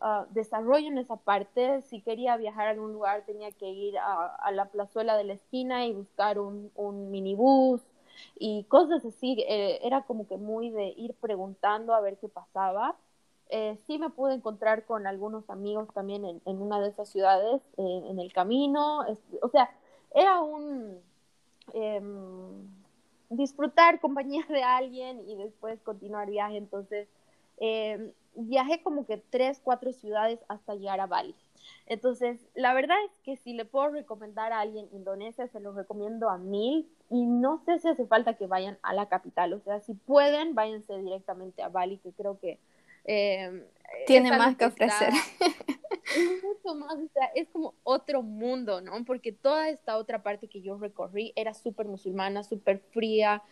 uh, 0.00 0.24
desarrollo 0.30 0.88
en 0.88 0.98
esa 0.98 1.16
parte. 1.16 1.82
Si 1.82 2.00
quería 2.00 2.36
viajar 2.36 2.68
a 2.68 2.70
algún 2.70 2.92
lugar 2.92 3.24
tenía 3.26 3.52
que 3.52 3.68
ir 3.68 3.98
a, 3.98 4.34
a 4.36 4.50
la 4.52 4.66
plazuela 4.66 5.16
de 5.16 5.24
la 5.24 5.34
esquina 5.34 5.86
y 5.86 5.92
buscar 5.92 6.38
un, 6.38 6.70
un 6.74 7.10
minibús 7.10 7.82
y 8.38 8.64
cosas 8.64 9.04
así. 9.04 9.36
Eh, 9.48 9.80
era 9.82 10.02
como 10.02 10.26
que 10.26 10.36
muy 10.36 10.70
de 10.70 10.88
ir 10.96 11.14
preguntando 11.14 11.94
a 11.94 12.00
ver 12.00 12.18
qué 12.18 12.28
pasaba 12.28 12.96
eh, 13.50 13.78
sí 13.86 13.98
me 13.98 14.10
pude 14.10 14.34
encontrar 14.34 14.84
con 14.84 15.06
algunos 15.06 15.48
amigos 15.48 15.88
también 15.94 16.24
en, 16.24 16.42
en 16.44 16.60
una 16.60 16.80
de 16.80 16.88
esas 16.88 17.08
ciudades, 17.08 17.62
eh, 17.78 18.02
en 18.06 18.18
el 18.18 18.32
camino, 18.32 19.06
o 19.42 19.48
sea, 19.48 19.70
era 20.14 20.40
un 20.40 21.00
em, 21.72 22.68
disfrutar 23.30 24.00
compañía 24.00 24.44
de 24.48 24.62
alguien 24.62 25.26
y 25.28 25.36
después 25.36 25.80
continuar 25.82 26.28
viaje, 26.28 26.56
entonces 26.56 27.08
em, 27.58 28.12
viajé 28.34 28.82
como 28.82 29.06
que 29.06 29.16
tres, 29.16 29.60
cuatro 29.62 29.92
ciudades 29.92 30.40
hasta 30.48 30.74
llegar 30.74 31.00
a 31.00 31.06
Bali. 31.06 31.34
Entonces, 31.86 32.46
la 32.54 32.74
verdad 32.74 32.96
es 33.06 33.18
que 33.22 33.36
si 33.36 33.52
le 33.52 33.64
puedo 33.64 33.88
recomendar 33.88 34.52
a 34.52 34.60
alguien 34.60 34.88
Indonesia, 34.92 35.48
se 35.48 35.60
lo 35.60 35.72
recomiendo 35.72 36.30
a 36.30 36.38
mil. 36.38 36.88
Y 37.10 37.26
no 37.26 37.58
sé 37.64 37.78
si 37.78 37.88
hace 37.88 38.06
falta 38.06 38.34
que 38.34 38.46
vayan 38.46 38.78
a 38.82 38.92
la 38.92 39.08
capital, 39.08 39.54
o 39.54 39.60
sea, 39.60 39.80
si 39.80 39.94
pueden, 39.94 40.54
váyanse 40.54 40.98
directamente 40.98 41.62
a 41.62 41.68
Bali, 41.68 41.98
que 41.98 42.12
creo 42.12 42.38
que 42.38 42.58
eh, 43.04 43.66
Tiene 44.06 44.30
más 44.30 44.56
que 44.56 44.66
ofrecer. 44.66 45.12
es 46.16 46.42
mucho 46.42 46.74
más, 46.74 46.94
o 46.94 47.08
sea, 47.12 47.26
es 47.34 47.48
como 47.50 47.74
otro 47.84 48.22
mundo, 48.22 48.80
¿no? 48.80 49.04
Porque 49.04 49.32
toda 49.32 49.68
esta 49.68 49.96
otra 49.96 50.22
parte 50.22 50.48
que 50.48 50.62
yo 50.62 50.76
recorrí 50.78 51.32
era 51.36 51.54
súper 51.54 51.86
musulmana, 51.86 52.42
súper 52.42 52.80
fría, 52.92 53.42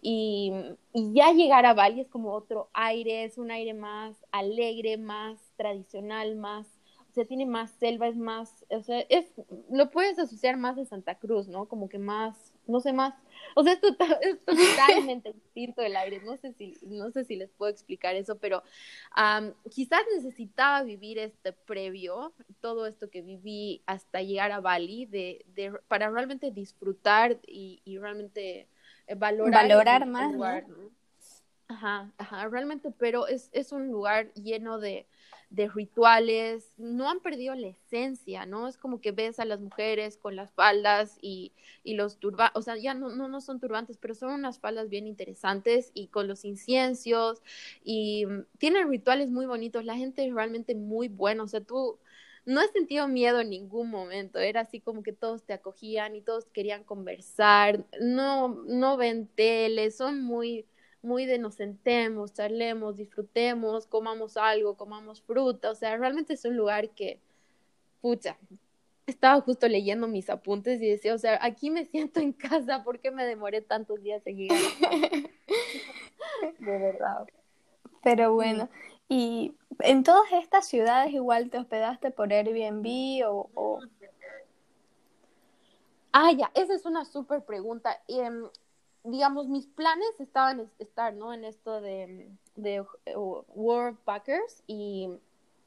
y, 0.00 0.52
y, 0.92 1.12
ya 1.14 1.32
llegar 1.32 1.64
a 1.66 1.74
Bali 1.74 2.00
es 2.00 2.08
como 2.08 2.32
otro 2.32 2.70
aire, 2.74 3.24
es 3.24 3.38
un 3.38 3.50
aire 3.50 3.74
más 3.74 4.16
alegre, 4.30 4.96
más 4.98 5.38
tradicional, 5.56 6.36
más, 6.36 6.66
o 7.10 7.12
sea, 7.14 7.24
tiene 7.24 7.46
más 7.46 7.70
selva, 7.72 8.08
es 8.08 8.16
más, 8.16 8.64
o 8.70 8.82
sea, 8.82 9.00
es, 9.08 9.26
lo 9.70 9.90
puedes 9.90 10.18
asociar 10.18 10.56
más 10.56 10.76
de 10.76 10.86
Santa 10.86 11.14
Cruz, 11.16 11.48
¿no? 11.48 11.66
Como 11.66 11.88
que 11.88 11.98
más, 11.98 12.51
no 12.66 12.80
sé, 12.80 12.92
más 12.92 13.14
o 13.54 13.62
sea, 13.62 13.72
es, 13.72 13.80
totalmente 14.46 15.32
distinto 15.32 15.82
el 15.82 15.96
aire. 15.96 16.20
No 16.24 16.36
sé 16.36 16.52
si, 16.52 16.76
no 16.82 17.10
sé 17.10 17.24
si 17.24 17.36
les 17.36 17.50
puedo 17.50 17.70
explicar 17.70 18.14
eso, 18.14 18.38
pero 18.38 18.62
quizás 19.70 20.02
necesitaba 20.14 20.82
vivir 20.82 21.18
este 21.18 21.52
previo, 21.52 22.32
todo 22.60 22.86
esto 22.86 23.10
que 23.10 23.22
viví 23.22 23.82
hasta 23.86 24.22
llegar 24.22 24.52
a 24.52 24.60
Bali, 24.60 25.06
de, 25.06 25.44
de 25.54 25.72
para 25.88 26.10
realmente 26.10 26.50
disfrutar 26.50 27.38
y, 27.46 27.80
y 27.84 27.98
realmente 27.98 28.68
eh, 29.06 29.14
valorar, 29.14 29.68
valorar 29.68 30.06
más. 30.06 30.64
Ajá, 31.68 32.12
ajá, 32.18 32.48
realmente, 32.48 32.90
pero 32.90 33.26
es, 33.26 33.48
es 33.52 33.72
un 33.72 33.88
lugar 33.88 34.30
lleno 34.34 34.78
de, 34.78 35.06
de 35.52 35.68
rituales, 35.68 36.72
no 36.78 37.10
han 37.10 37.20
perdido 37.20 37.54
la 37.54 37.68
esencia, 37.68 38.46
¿no? 38.46 38.68
Es 38.68 38.78
como 38.78 39.02
que 39.02 39.12
ves 39.12 39.38
a 39.38 39.44
las 39.44 39.60
mujeres 39.60 40.16
con 40.16 40.34
las 40.34 40.50
faldas 40.52 41.18
y, 41.20 41.52
y 41.84 41.94
los 41.94 42.18
turbantes, 42.18 42.58
o 42.58 42.62
sea, 42.62 42.76
ya 42.78 42.94
no, 42.94 43.10
no, 43.10 43.28
no 43.28 43.40
son 43.42 43.60
turbantes, 43.60 43.98
pero 43.98 44.14
son 44.14 44.32
unas 44.32 44.58
faldas 44.58 44.88
bien 44.88 45.06
interesantes 45.06 45.90
y 45.92 46.08
con 46.08 46.26
los 46.26 46.46
inciencios 46.46 47.42
y 47.84 48.24
mm, 48.24 48.44
tienen 48.58 48.88
rituales 48.88 49.28
muy 49.30 49.44
bonitos, 49.44 49.84
la 49.84 49.96
gente 49.96 50.26
es 50.26 50.32
realmente 50.32 50.74
muy 50.74 51.08
buena, 51.08 51.42
o 51.42 51.48
sea, 51.48 51.60
tú 51.60 51.98
no 52.46 52.62
he 52.62 52.68
sentido 52.68 53.06
miedo 53.06 53.40
en 53.40 53.50
ningún 53.50 53.90
momento, 53.90 54.38
era 54.38 54.62
así 54.62 54.80
como 54.80 55.02
que 55.02 55.12
todos 55.12 55.44
te 55.44 55.52
acogían 55.52 56.16
y 56.16 56.22
todos 56.22 56.46
querían 56.46 56.82
conversar, 56.82 57.84
no, 58.00 58.64
no 58.66 58.96
ven 58.96 59.28
tele, 59.28 59.90
son 59.90 60.22
muy 60.22 60.66
muy 61.02 61.26
de 61.26 61.38
nos 61.38 61.54
sentemos, 61.54 62.32
charlemos, 62.32 62.96
disfrutemos, 62.96 63.86
comamos 63.86 64.36
algo, 64.36 64.76
comamos 64.76 65.22
fruta, 65.22 65.70
o 65.70 65.74
sea, 65.74 65.96
realmente 65.96 66.34
es 66.34 66.44
un 66.44 66.56
lugar 66.56 66.90
que, 66.90 67.20
pucha, 68.00 68.36
estaba 69.06 69.40
justo 69.40 69.68
leyendo 69.68 70.06
mis 70.06 70.30
apuntes 70.30 70.80
y 70.80 70.88
decía, 70.88 71.14
o 71.14 71.18
sea, 71.18 71.38
aquí 71.42 71.70
me 71.70 71.84
siento 71.86 72.20
en 72.20 72.32
casa, 72.32 72.84
¿por 72.84 73.00
qué 73.00 73.10
me 73.10 73.24
demoré 73.24 73.60
tantos 73.60 74.02
días 74.02 74.22
en 74.26 74.36
llegar? 74.36 74.58
de 76.58 76.78
verdad. 76.78 77.26
Pero 78.02 78.34
bueno, 78.34 78.68
y 79.08 79.54
en 79.80 80.02
todas 80.02 80.32
estas 80.32 80.66
ciudades 80.66 81.12
igual 81.12 81.50
te 81.50 81.58
hospedaste 81.58 82.10
por 82.10 82.32
Airbnb 82.32 83.26
o... 83.28 83.50
o... 83.54 83.80
Ah, 86.14 86.30
ya, 86.32 86.50
esa 86.54 86.74
es 86.74 86.84
una 86.84 87.04
súper 87.04 87.42
pregunta. 87.42 88.02
Em, 88.06 88.46
digamos, 89.04 89.48
mis 89.48 89.66
planes 89.66 90.08
estaban 90.18 90.70
estar, 90.78 91.14
¿no? 91.14 91.32
En 91.32 91.44
esto 91.44 91.80
de, 91.80 92.28
de 92.56 92.80
uh, 92.80 93.44
World 93.54 93.98
Packers 94.04 94.62
y 94.66 95.08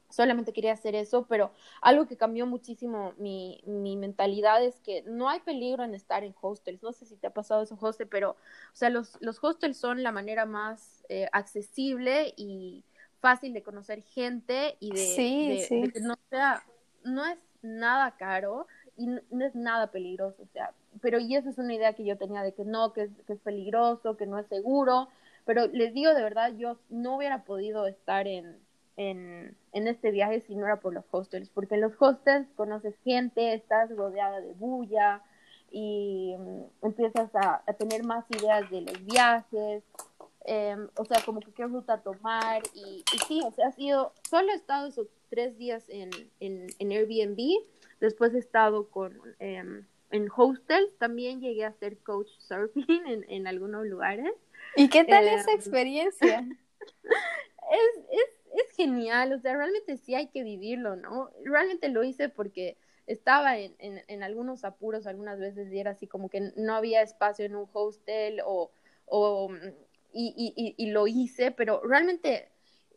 solamente 0.08 0.52
quería 0.52 0.72
hacer 0.72 0.94
eso, 0.94 1.26
pero 1.28 1.52
algo 1.80 2.06
que 2.06 2.16
cambió 2.16 2.46
muchísimo 2.46 3.12
mi, 3.18 3.60
mi, 3.66 3.96
mentalidad 3.96 4.64
es 4.64 4.80
que 4.80 5.02
no 5.02 5.28
hay 5.28 5.40
peligro 5.40 5.84
en 5.84 5.94
estar 5.94 6.24
en 6.24 6.34
hostels. 6.40 6.82
No 6.82 6.92
sé 6.92 7.06
si 7.06 7.16
te 7.16 7.26
ha 7.26 7.34
pasado 7.34 7.62
eso, 7.62 7.76
José, 7.76 8.06
pero, 8.06 8.30
o 8.30 8.36
sea, 8.74 8.88
los, 8.88 9.18
los 9.20 9.42
hostels 9.42 9.76
son 9.76 10.02
la 10.02 10.12
manera 10.12 10.46
más 10.46 11.04
eh, 11.08 11.28
accesible 11.32 12.32
y 12.36 12.84
fácil 13.20 13.52
de 13.52 13.62
conocer 13.62 14.02
gente 14.02 14.76
y 14.80 14.92
de, 14.92 15.68
de, 15.68 15.92
que 15.92 16.00
no 16.00 16.16
sea, 16.30 16.64
no 17.02 17.26
es 17.26 17.38
nada 17.62 18.16
caro 18.16 18.66
y 18.96 19.06
no, 19.06 19.44
es 19.44 19.54
nada 19.54 19.88
peligroso, 19.88 20.42
o 20.42 20.46
sea, 20.52 20.72
pero 21.00 21.18
y 21.18 21.36
esa 21.36 21.50
es 21.50 21.58
una 21.58 21.74
idea 21.74 21.92
que 21.92 22.04
yo 22.04 22.16
tenía 22.16 22.42
de 22.42 22.52
que 22.52 22.64
no, 22.64 22.92
que 22.92 23.02
es, 23.02 23.10
que 23.26 23.34
es 23.34 23.40
peligroso, 23.40 24.16
que 24.16 24.26
no 24.26 24.38
es 24.38 24.46
seguro, 24.46 25.08
pero 25.44 25.66
les 25.68 25.92
digo 25.94 26.14
de 26.14 26.22
verdad, 26.22 26.52
yo 26.56 26.78
no 26.88 27.16
hubiera 27.16 27.44
podido 27.44 27.86
estar 27.86 28.26
en, 28.26 28.58
en, 28.96 29.56
en, 29.72 29.86
este 29.86 30.10
viaje 30.10 30.40
si 30.46 30.54
no 30.54 30.66
era 30.66 30.80
por 30.80 30.94
los 30.94 31.04
hostels, 31.10 31.50
porque 31.50 31.74
en 31.74 31.82
los 31.82 31.92
hostels 32.00 32.48
conoces 32.56 32.96
gente, 33.04 33.54
estás 33.54 33.94
rodeada 33.94 34.40
de 34.40 34.52
bulla 34.54 35.22
y 35.70 36.34
mm, 36.38 36.86
empiezas 36.86 37.34
a, 37.34 37.62
a, 37.66 37.72
tener 37.74 38.02
más 38.04 38.24
ideas 38.30 38.70
de 38.70 38.80
los 38.80 39.04
viajes, 39.04 39.84
em, 40.46 40.88
o 40.96 41.04
sea, 41.04 41.20
como 41.24 41.40
que 41.40 41.52
qué 41.52 41.64
ruta 41.66 42.02
tomar 42.02 42.62
y, 42.74 43.04
y, 43.14 43.18
sí, 43.26 43.40
o 43.44 43.52
sea, 43.52 43.68
ha 43.68 43.72
sido, 43.72 44.12
solo 44.28 44.52
he 44.52 44.54
estado 44.54 44.88
esos 44.88 45.08
tres 45.28 45.58
días 45.58 45.84
en, 45.88 46.10
en, 46.40 46.68
en 46.78 46.90
Airbnb, 46.92 47.38
después 48.00 48.34
he 48.34 48.38
estado 48.38 48.88
con... 48.90 49.20
Em, 49.38 49.86
en 50.10 50.28
hostels 50.34 50.96
también 50.98 51.40
llegué 51.40 51.64
a 51.64 51.72
ser 51.72 51.98
coach 51.98 52.28
surfing 52.38 53.06
en, 53.06 53.24
en 53.28 53.46
algunos 53.46 53.86
lugares. 53.86 54.32
¿Y 54.76 54.88
qué 54.88 55.04
tal 55.04 55.26
esa 55.26 55.50
em, 55.50 55.56
experiencia? 55.56 56.38
es, 57.00 58.04
es 58.12 58.36
es 58.56 58.70
genial, 58.74 59.32
o 59.32 59.38
sea, 59.38 59.54
realmente 59.56 59.96
sí 59.96 60.14
hay 60.14 60.28
que 60.28 60.42
vivirlo, 60.42 60.96
¿no? 60.96 61.30
Realmente 61.44 61.88
lo 61.88 62.02
hice 62.04 62.28
porque 62.28 62.76
estaba 63.06 63.58
en, 63.58 63.74
en, 63.78 64.02
en, 64.08 64.22
algunos 64.22 64.64
apuros 64.64 65.06
algunas 65.06 65.38
veces 65.38 65.72
y 65.72 65.78
era 65.78 65.92
así 65.92 66.06
como 66.06 66.28
que 66.28 66.52
no 66.56 66.74
había 66.74 67.02
espacio 67.02 67.44
en 67.44 67.54
un 67.54 67.68
hostel 67.72 68.40
o, 68.44 68.70
o 69.04 69.50
y, 70.12 70.34
y, 70.56 70.74
y, 70.76 70.90
lo 70.90 71.06
hice, 71.06 71.50
pero 71.50 71.82
realmente, 71.84 72.48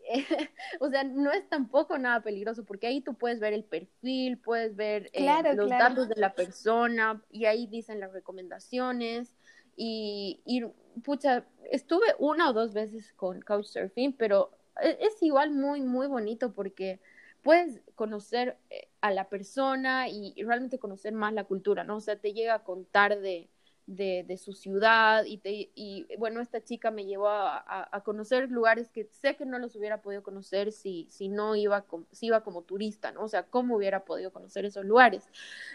o 0.80 0.90
sea, 0.90 1.04
no 1.04 1.32
es 1.32 1.48
tampoco 1.50 1.98
nada 1.98 2.22
peligroso 2.22 2.66
porque 2.66 2.88
ahí 2.88 3.02
tú 3.02 3.14
puedes 3.14 3.40
ver 3.40 3.54
el 3.54 3.64
perfil, 3.64 4.38
puedes 4.38 4.76
ver 4.76 5.10
eh, 5.14 5.26
los 5.56 5.70
datos 5.70 6.10
de 6.10 6.16
la 6.16 6.34
persona 6.34 7.22
y 7.30 7.46
ahí 7.46 7.68
dicen 7.68 8.00
las 8.00 8.12
recomendaciones 8.12 9.36
y, 9.76 10.42
y, 10.46 10.66
pucha, 11.04 11.46
estuve 11.72 12.06
una 12.18 12.50
o 12.50 12.54
dos 12.54 12.74
veces 12.74 13.14
con 13.14 13.42
Couchsurfing, 13.42 14.14
pero 14.14 14.52
e-, 14.82 14.98
es 15.02 15.22
igual 15.22 15.52
muy, 15.52 15.82
muy 15.82 16.08
bonito 16.08 16.52
porque 16.54 17.00
puedes 17.42 17.82
conocer 17.96 18.58
eh, 18.70 18.88
a 19.02 19.12
la 19.12 19.30
persona 19.30 20.10
y, 20.10 20.34
realmente 20.44 20.80
conocer 20.80 21.14
más 21.14 21.34
la 21.34 21.46
cultura, 21.46 21.84
¿no? 21.84 21.98
O 21.98 22.02
sea, 22.02 22.18
te 22.18 22.34
llega 22.34 22.56
a 22.56 22.64
contar 22.64 23.20
de, 23.20 23.50
de, 23.90 24.24
de 24.28 24.38
su 24.38 24.54
ciudad 24.54 25.26
y, 25.26 25.40
te, 25.40 25.72
y 25.74 26.08
bueno, 26.18 26.42
esta 26.42 26.64
chica 26.64 26.92
me 26.92 27.06
llevó 27.06 27.28
a, 27.28 27.90
a, 27.92 28.04
conocer 28.04 28.52
lugares 28.52 28.92
que 28.92 29.06
sé 29.06 29.36
que 29.36 29.48
no 29.48 29.58
los 29.58 29.76
hubiera 29.76 30.04
podido 30.04 30.22
conocer 30.22 30.72
si, 30.72 31.08
si 31.10 31.28
no 31.28 31.56
iba, 31.56 31.86
si 32.12 32.28
iba 32.28 32.44
como 32.44 32.62
turista, 32.62 33.12
¿no? 33.12 33.24
O 33.24 33.28
sea, 33.28 33.44
¿cómo 33.44 33.76
hubiera 33.76 34.06
podido 34.06 34.32
conocer 34.32 34.64
esos 34.66 34.86
lugares? 34.86 35.28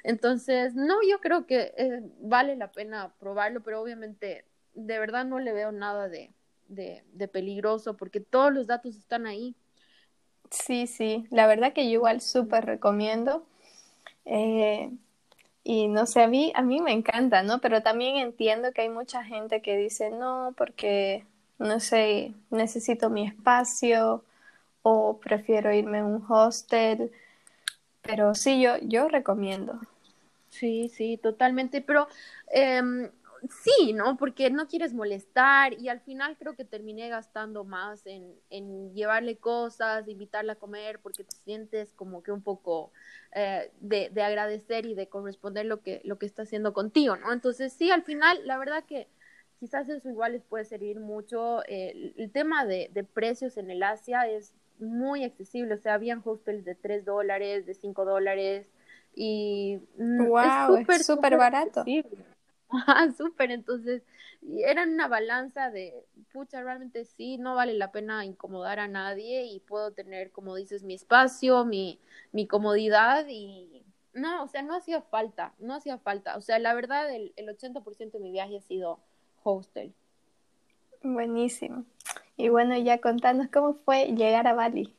Entonces, 0.05 0.77
no, 0.77 0.95
yo 1.09 1.21
creo 1.21 1.45
que 1.47 1.75
eh, 1.77 2.03
vale 2.21 2.55
la 2.55 2.71
pena 2.71 3.13
probarlo, 3.19 3.65
pero 3.65 3.83
obviamente 3.83 4.45
de 4.75 4.99
verdad 5.01 5.25
no 5.25 5.41
le 5.41 5.53
veo 5.53 5.73
nada 5.73 6.09
de, 6.09 6.33
de, 6.69 7.03
de 7.13 7.29
peligroso 7.29 7.97
porque 7.97 8.21
todos 8.21 8.53
los 8.53 8.69
datos 8.69 8.95
están 8.95 9.27
ahí. 9.27 9.57
Sí, 10.51 10.87
sí, 10.87 11.27
la 11.31 11.49
verdad 11.49 11.73
que 11.73 11.87
yo 11.87 11.95
igual 11.95 12.21
súper 12.21 12.65
recomiendo. 12.65 13.45
Eh, 14.25 14.93
y 15.65 15.89
no 15.89 16.07
sé, 16.07 16.23
a 16.23 16.29
mí, 16.29 16.53
a 16.55 16.63
mí 16.63 16.81
me 16.81 16.93
encanta, 16.93 17.43
¿no? 17.43 17.61
Pero 17.61 17.83
también 17.83 18.17
entiendo 18.17 18.73
que 18.73 18.83
hay 18.83 18.91
mucha 18.91 19.25
gente 19.25 19.63
que 19.63 19.77
dice, 19.79 20.11
no, 20.11 20.55
porque, 20.57 21.27
no 21.59 21.81
sé, 21.81 22.35
necesito 22.51 23.11
mi 23.11 23.27
espacio 23.27 24.23
o 24.83 25.19
prefiero 25.19 25.73
irme 25.73 26.01
a 26.01 26.05
un 26.05 26.25
hostel. 26.29 27.11
Pero 28.03 28.35
sí, 28.35 28.61
yo, 28.61 28.77
yo 28.83 29.09
recomiendo. 29.09 29.81
Sí, 30.51 30.91
sí, 30.91 31.17
totalmente. 31.17 31.81
Pero 31.81 32.09
eh, 32.53 32.83
sí, 33.49 33.93
¿no? 33.93 34.17
Porque 34.17 34.51
no 34.51 34.67
quieres 34.69 34.95
molestar 34.95 35.73
y 35.75 35.89
al 35.89 36.01
final 36.01 36.37
creo 36.39 36.55
que 36.55 36.65
terminé 36.65 37.09
gastando 37.09 37.65
más 37.65 38.07
en, 38.07 38.35
en 38.51 38.93
llevarle 38.95 39.37
cosas, 39.37 40.09
invitarla 40.09 40.55
a 40.55 40.57
comer, 40.57 41.01
porque 41.01 41.25
te 41.25 41.37
sientes 41.45 41.93
como 41.93 42.23
que 42.23 42.33
un 42.33 42.43
poco 42.43 42.93
eh, 43.33 43.71
de, 43.81 44.11
de, 44.11 44.23
agradecer 44.23 44.87
y 44.87 44.95
de 44.95 45.09
corresponder 45.09 45.67
lo 45.67 45.83
que, 45.83 46.01
lo 46.05 46.19
que 46.19 46.27
está 46.27 46.43
haciendo 46.43 46.73
contigo, 46.73 47.17
¿no? 47.17 47.33
Entonces 47.33 47.73
sí, 47.73 47.91
al 47.91 48.03
final, 48.03 48.39
la 48.47 48.59
verdad 48.59 48.85
que 48.85 49.09
quizás 49.61 49.89
eso 49.89 50.09
igual 50.09 50.33
les 50.33 50.43
puede 50.43 50.65
servir 50.65 51.01
mucho. 51.01 51.63
Eh, 51.67 52.15
el 52.17 52.31
tema 52.31 52.65
de, 52.65 52.91
de, 52.93 53.05
precios 53.05 53.57
en 53.57 53.71
el 53.71 53.83
Asia 53.83 54.29
es 54.29 54.55
muy 54.79 55.25
accesible, 55.25 55.75
o 55.75 55.79
sea, 55.79 55.95
habían 55.95 56.23
hostels 56.25 56.65
de 56.65 56.75
3 56.75 57.05
dólares, 57.05 57.67
de 57.67 57.75
5 57.75 58.05
dólares 58.05 58.67
y 59.15 59.79
wow, 59.97 60.79
mm, 60.79 60.91
es 60.91 61.07
súper 61.07 61.37
barato. 61.37 61.81
Accesible. 61.81 62.34
Ah, 62.87 63.09
súper, 63.17 63.51
entonces 63.51 64.03
eran 64.65 64.93
una 64.93 65.09
balanza 65.09 65.71
de, 65.71 65.95
pucha, 66.33 66.63
realmente 66.63 67.05
sí, 67.05 67.39
no 67.39 67.55
vale 67.55 67.75
la 67.75 67.93
pena 67.93 68.25
incomodar 68.25 68.79
a 68.79 68.89
nadie 68.89 69.45
y 69.47 69.61
puedo 69.61 69.93
tener, 69.93 70.31
como 70.33 70.57
dices, 70.57 70.83
mi 70.83 70.95
espacio, 70.95 71.65
mi, 71.65 71.99
mi 72.33 72.47
comodidad 72.47 73.27
y 73.29 73.85
no, 74.13 74.45
o 74.45 74.49
sea, 74.49 74.63
no 74.63 74.77
hacía 74.77 75.03
falta, 75.03 75.55
no 75.59 75.75
hacía 75.75 75.99
falta. 75.99 76.37
O 76.37 76.41
sea, 76.41 76.59
la 76.59 76.75
verdad, 76.75 77.13
el, 77.13 77.33
el 77.37 77.49
80% 77.49 78.19
de 78.19 78.21
mi 78.21 78.33
viaje 78.33 78.59
ha 78.59 78.61
sido 78.61 79.01
hostel. 79.43 79.93
Buenísimo. 81.03 81.85
Y 82.37 82.49
bueno, 82.49 82.77
ya 82.79 82.99
contanos 82.99 83.49
cómo 83.53 83.75
fue 83.85 84.07
llegar 84.07 84.47
a 84.47 84.55
Bali. 84.55 84.95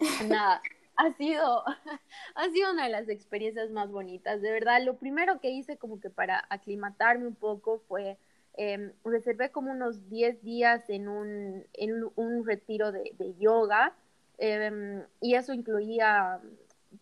Nada, 0.28 0.62
ha 1.00 1.12
sido, 1.14 1.64
ha 2.34 2.50
sido 2.50 2.72
una 2.72 2.84
de 2.84 2.90
las 2.90 3.08
experiencias 3.08 3.70
más 3.70 3.90
bonitas. 3.90 4.42
De 4.42 4.52
verdad, 4.52 4.82
lo 4.84 4.96
primero 4.96 5.40
que 5.40 5.50
hice 5.50 5.78
como 5.78 6.00
que 6.00 6.10
para 6.10 6.44
aclimatarme 6.50 7.26
un 7.26 7.34
poco 7.34 7.82
fue, 7.88 8.18
eh, 8.56 8.92
reservé 9.04 9.50
como 9.50 9.70
unos 9.70 10.08
10 10.10 10.42
días 10.42 10.88
en 10.90 11.08
un, 11.08 11.64
en 11.72 12.04
un 12.16 12.44
retiro 12.44 12.92
de, 12.92 13.14
de 13.18 13.34
yoga 13.38 13.94
eh, 14.38 15.02
y 15.20 15.34
eso 15.34 15.54
incluía 15.54 16.40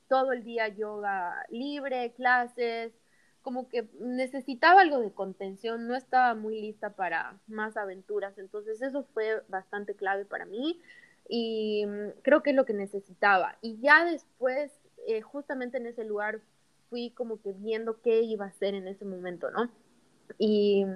todo 0.09 0.33
el 0.33 0.45
día 0.45 0.69
yoga 0.69 1.45
libre, 1.49 2.13
clases, 2.13 2.93
como 3.43 3.69
que 3.69 3.89
necesitaba 3.99 4.83
algo 4.83 5.01
de 5.01 5.13
contención, 5.13 5.89
no 5.89 5.97
estaba 5.97 6.35
muy 6.35 6.61
lista 6.61 6.91
para 6.91 7.39
más 7.47 7.77
aventuras, 7.77 8.39
entonces 8.39 8.81
eso 8.83 9.05
fue 9.15 9.43
bastante 9.49 9.95
clave 9.95 10.25
para 10.25 10.45
mí 10.45 10.81
y 11.29 11.85
mm, 11.87 12.21
creo 12.23 12.43
que 12.43 12.51
es 12.51 12.57
lo 12.57 12.64
que 12.64 12.75
necesitaba. 12.75 13.59
Y 13.62 13.79
ya 13.81 14.05
después, 14.05 14.73
eh, 15.07 15.21
justamente 15.23 15.79
en 15.79 15.87
ese 15.87 16.05
lugar, 16.05 16.41
fui 16.91 17.11
como 17.11 17.41
que 17.41 17.53
viendo 17.53 18.01
qué 18.01 18.23
iba 18.23 18.47
a 18.47 18.49
hacer 18.49 18.75
en 18.75 18.88
ese 18.88 19.05
momento, 19.05 19.51
¿no? 19.51 19.71
Y 20.38 20.87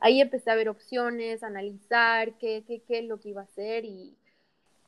ahí 0.00 0.20
empecé 0.20 0.50
a 0.50 0.54
ver 0.54 0.68
opciones, 0.68 1.42
a 1.42 1.48
analizar 1.48 2.34
qué, 2.38 2.64
qué, 2.66 2.82
qué 2.82 3.00
es 3.00 3.04
lo 3.06 3.18
que 3.20 3.30
iba 3.30 3.42
a 3.42 3.44
hacer 3.44 3.84
y, 3.84 4.16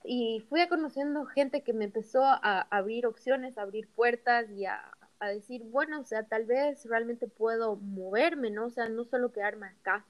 y 0.04 0.44
fui 0.48 0.66
conociendo 0.68 1.24
gente 1.26 1.62
que 1.62 1.72
me 1.72 1.86
empezó 1.86 2.22
a 2.24 2.60
abrir 2.70 3.06
opciones, 3.06 3.58
a 3.58 3.62
abrir 3.62 3.88
puertas 3.88 4.50
y 4.50 4.66
a, 4.66 4.96
a 5.18 5.28
decir, 5.28 5.62
bueno, 5.64 6.00
o 6.00 6.04
sea, 6.04 6.24
tal 6.24 6.44
vez 6.46 6.84
realmente 6.86 7.26
puedo 7.28 7.76
moverme, 7.76 8.50
¿no? 8.50 8.66
O 8.66 8.70
sea, 8.70 8.88
no 8.88 9.04
solo 9.04 9.32
quedarme 9.32 9.66
acá. 9.66 10.04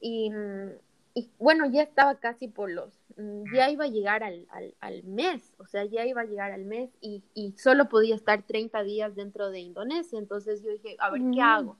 Y, 0.00 0.30
mm, 0.30 0.70
y 1.14 1.30
bueno, 1.38 1.70
ya 1.70 1.82
estaba 1.82 2.16
casi 2.16 2.48
por 2.48 2.70
los, 2.70 2.92
mm, 3.16 3.54
ya 3.54 3.70
iba 3.70 3.84
a 3.84 3.88
llegar 3.88 4.24
al, 4.24 4.46
al, 4.50 4.74
al 4.80 5.04
mes, 5.04 5.52
o 5.58 5.66
sea, 5.66 5.84
ya 5.84 6.04
iba 6.04 6.22
a 6.22 6.26
llegar 6.26 6.50
al 6.50 6.64
mes 6.64 6.90
y, 7.00 7.22
y, 7.34 7.52
solo 7.52 7.88
podía 7.88 8.16
estar 8.16 8.42
30 8.42 8.82
días 8.82 9.14
dentro 9.14 9.50
de 9.50 9.60
Indonesia, 9.60 10.18
entonces 10.18 10.62
yo 10.62 10.72
dije, 10.72 10.96
a 10.98 11.10
ver, 11.10 11.22
¿qué 11.32 11.40
hago? 11.40 11.78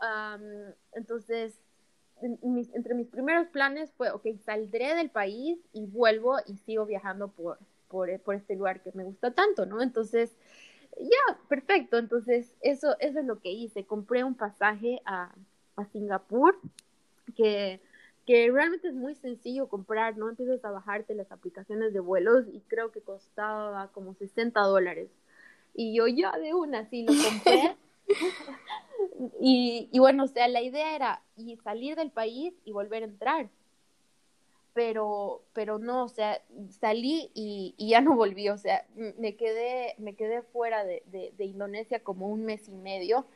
Um, 0.00 0.72
entonces, 0.92 1.62
mis, 2.42 2.72
entre 2.74 2.94
mis 2.94 3.08
primeros 3.08 3.48
planes 3.48 3.92
fue, 3.92 4.10
ok, 4.10 4.26
saldré 4.42 4.94
del 4.94 5.10
país 5.10 5.58
y 5.74 5.86
vuelvo 5.86 6.38
y 6.46 6.56
sigo 6.56 6.86
viajando 6.86 7.28
por, 7.28 7.58
por, 7.88 8.18
por 8.20 8.34
este 8.34 8.56
lugar 8.56 8.82
que 8.82 8.92
me 8.94 9.04
gusta 9.04 9.32
tanto, 9.32 9.66
¿no? 9.66 9.82
Entonces, 9.82 10.34
ya, 10.98 11.38
perfecto, 11.48 11.98
entonces 11.98 12.56
eso, 12.62 12.96
eso 12.98 13.18
es 13.18 13.26
lo 13.26 13.40
que 13.40 13.50
hice, 13.50 13.84
compré 13.84 14.24
un 14.24 14.34
pasaje 14.34 15.02
a, 15.04 15.34
a 15.76 15.84
Singapur, 15.86 16.58
que 17.36 17.82
que 18.30 18.48
realmente 18.48 18.86
es 18.86 18.94
muy 18.94 19.16
sencillo 19.16 19.68
comprar, 19.68 20.16
¿no? 20.16 20.28
Empiezas 20.28 20.64
a 20.64 20.70
bajarte 20.70 21.16
las 21.16 21.32
aplicaciones 21.32 21.92
de 21.92 21.98
vuelos 21.98 22.44
y 22.46 22.60
creo 22.60 22.92
que 22.92 23.00
costaba 23.00 23.88
como 23.88 24.14
60 24.14 24.60
dólares. 24.60 25.10
Y 25.74 25.96
yo 25.96 26.06
ya 26.06 26.30
de 26.38 26.54
una, 26.54 26.88
sí, 26.88 27.02
lo 27.02 27.12
compré. 27.12 27.76
y, 29.40 29.88
y, 29.90 29.98
bueno, 29.98 30.22
o 30.22 30.26
sea, 30.28 30.46
la 30.46 30.62
idea 30.62 30.94
era 30.94 31.22
y 31.36 31.56
salir 31.56 31.96
del 31.96 32.12
país 32.12 32.54
y 32.64 32.70
volver 32.70 33.02
a 33.02 33.06
entrar. 33.06 33.48
pero, 34.74 35.42
pero 35.52 35.80
no, 35.80 36.04
o 36.04 36.08
sea, 36.08 36.40
salí 36.78 37.32
y, 37.34 37.74
ya 37.78 38.00
no 38.00 38.14
volví, 38.14 38.48
o 38.48 38.58
sea, 38.58 38.86
me 39.18 39.34
quedé, 39.34 39.96
me 39.98 40.14
quedé 40.14 40.42
fuera 40.42 40.84
de, 40.84 41.02
de, 41.36 41.44
Indonesia 41.44 41.98
como 42.04 42.28
un 42.28 42.44
mes 42.44 42.68
y 42.68 42.76
medio 42.76 43.26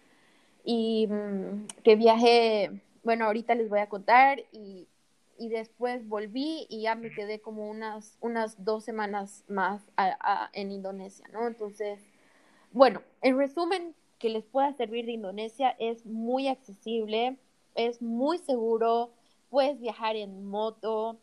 y 0.62 1.09
mm, 1.09 1.66
que 1.83 1.96
viajé, 1.96 2.70
bueno, 3.05 3.27
ahorita 3.27 3.55
les 3.55 3.69
voy 3.69 3.81
a 3.81 3.88
contar 3.88 4.40
y, 4.53 4.88
y, 5.38 5.49
después 5.49 6.09
volví 6.09 6.67
y 6.69 6.83
ya 6.83 6.95
me 6.95 7.11
quedé 7.11 7.40
como 7.40 7.69
unas, 7.69 8.17
unas 8.21 8.64
dos 8.64 8.85
semanas 8.85 9.45
más 9.49 9.83
en 10.53 10.73
Indonesia, 10.73 11.27
¿no? 11.33 11.47
Entonces, 11.47 12.01
bueno, 12.73 13.03
en 13.23 13.38
resumen, 13.38 13.95
que 14.19 14.31
les 14.31 14.47
pueda 14.47 14.73
servir 14.73 15.05
de 15.05 15.12
Indonesia 15.12 15.77
es 15.79 16.07
muy 16.07 16.49
accesible, 16.49 17.37
es 17.75 18.01
muy 18.01 18.38
seguro, 18.38 19.11
puedes 19.51 19.79
viajar 19.81 20.17
en 20.17 20.47
moto 20.47 21.19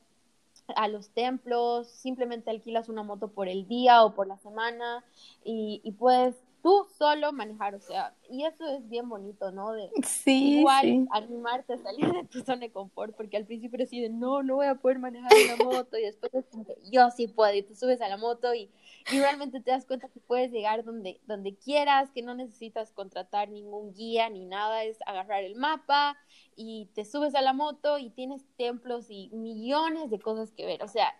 a 0.76 0.88
los 0.88 1.10
templos, 1.10 1.88
simplemente 1.88 2.52
alquilas 2.52 2.90
una 2.90 3.04
moto 3.04 3.30
por 3.30 3.48
el 3.48 3.68
día 3.68 4.04
o 4.04 4.14
por 4.14 4.28
la 4.28 4.38
semana 4.38 5.04
y, 5.44 5.82
y 5.84 5.94
puedes 5.94 6.36
tú 6.62 6.86
solo 6.98 7.32
manejar, 7.34 7.76
o 7.76 7.80
sea, 7.80 8.16
y 8.30 8.46
eso 8.46 8.66
es 8.68 8.88
bien 8.88 9.10
bonito, 9.10 9.52
¿no? 9.52 9.72
De 9.74 9.90
sí, 10.04 10.60
igual 10.60 11.08
animarte 11.12 11.74
a 11.74 11.78
salir 11.78 12.12
de 12.12 12.24
tu 12.26 12.42
zona 12.42 12.62
de 12.62 12.72
confort, 12.72 13.16
porque 13.16 13.38
al 13.38 13.46
principio 13.46 13.78
deciden, 13.78 14.20
no, 14.20 14.44
no 14.44 14.56
voy 14.56 14.68
a 14.68 14.76
poder 14.76 15.00
manejar 15.00 15.32
una 15.46 15.64
moto, 15.64 15.98
y 15.98 16.04
después 16.04 16.34
es 16.34 16.46
como 16.48 16.66
que 16.66 16.76
yo 16.92 17.10
sí 17.12 17.28
puedo, 17.28 17.54
y 17.54 17.64
tú 17.64 17.76
subes 17.76 18.02
a 18.02 18.10
la 18.10 18.18
moto 18.18 18.54
y, 18.54 18.70
y, 19.12 19.20
realmente 19.20 19.60
te 19.60 19.72
das 19.72 19.86
cuenta 19.86 20.10
que 20.10 20.20
puedes 20.20 20.52
llegar 20.52 20.84
donde, 20.84 21.20
donde 21.26 21.56
quieras, 21.56 22.12
que 22.12 22.22
no 22.22 22.34
necesitas 22.36 22.92
contratar 22.92 23.50
ningún 23.50 23.94
guía 23.94 24.30
ni 24.30 24.46
nada, 24.46 24.84
es 24.84 25.00
agarrar 25.06 25.44
el 25.44 25.56
mapa 25.56 26.18
y 26.56 26.90
te 26.94 27.06
subes 27.06 27.36
a 27.36 27.42
la 27.42 27.54
moto 27.54 27.98
y 27.98 28.10
tienes 28.12 28.46
templos 28.58 29.08
y 29.10 29.30
millones 29.34 30.10
de 30.10 30.20
cosas 30.20 30.52
que 30.52 30.66
ver, 30.66 30.84
o 30.84 30.88
sea, 30.88 31.14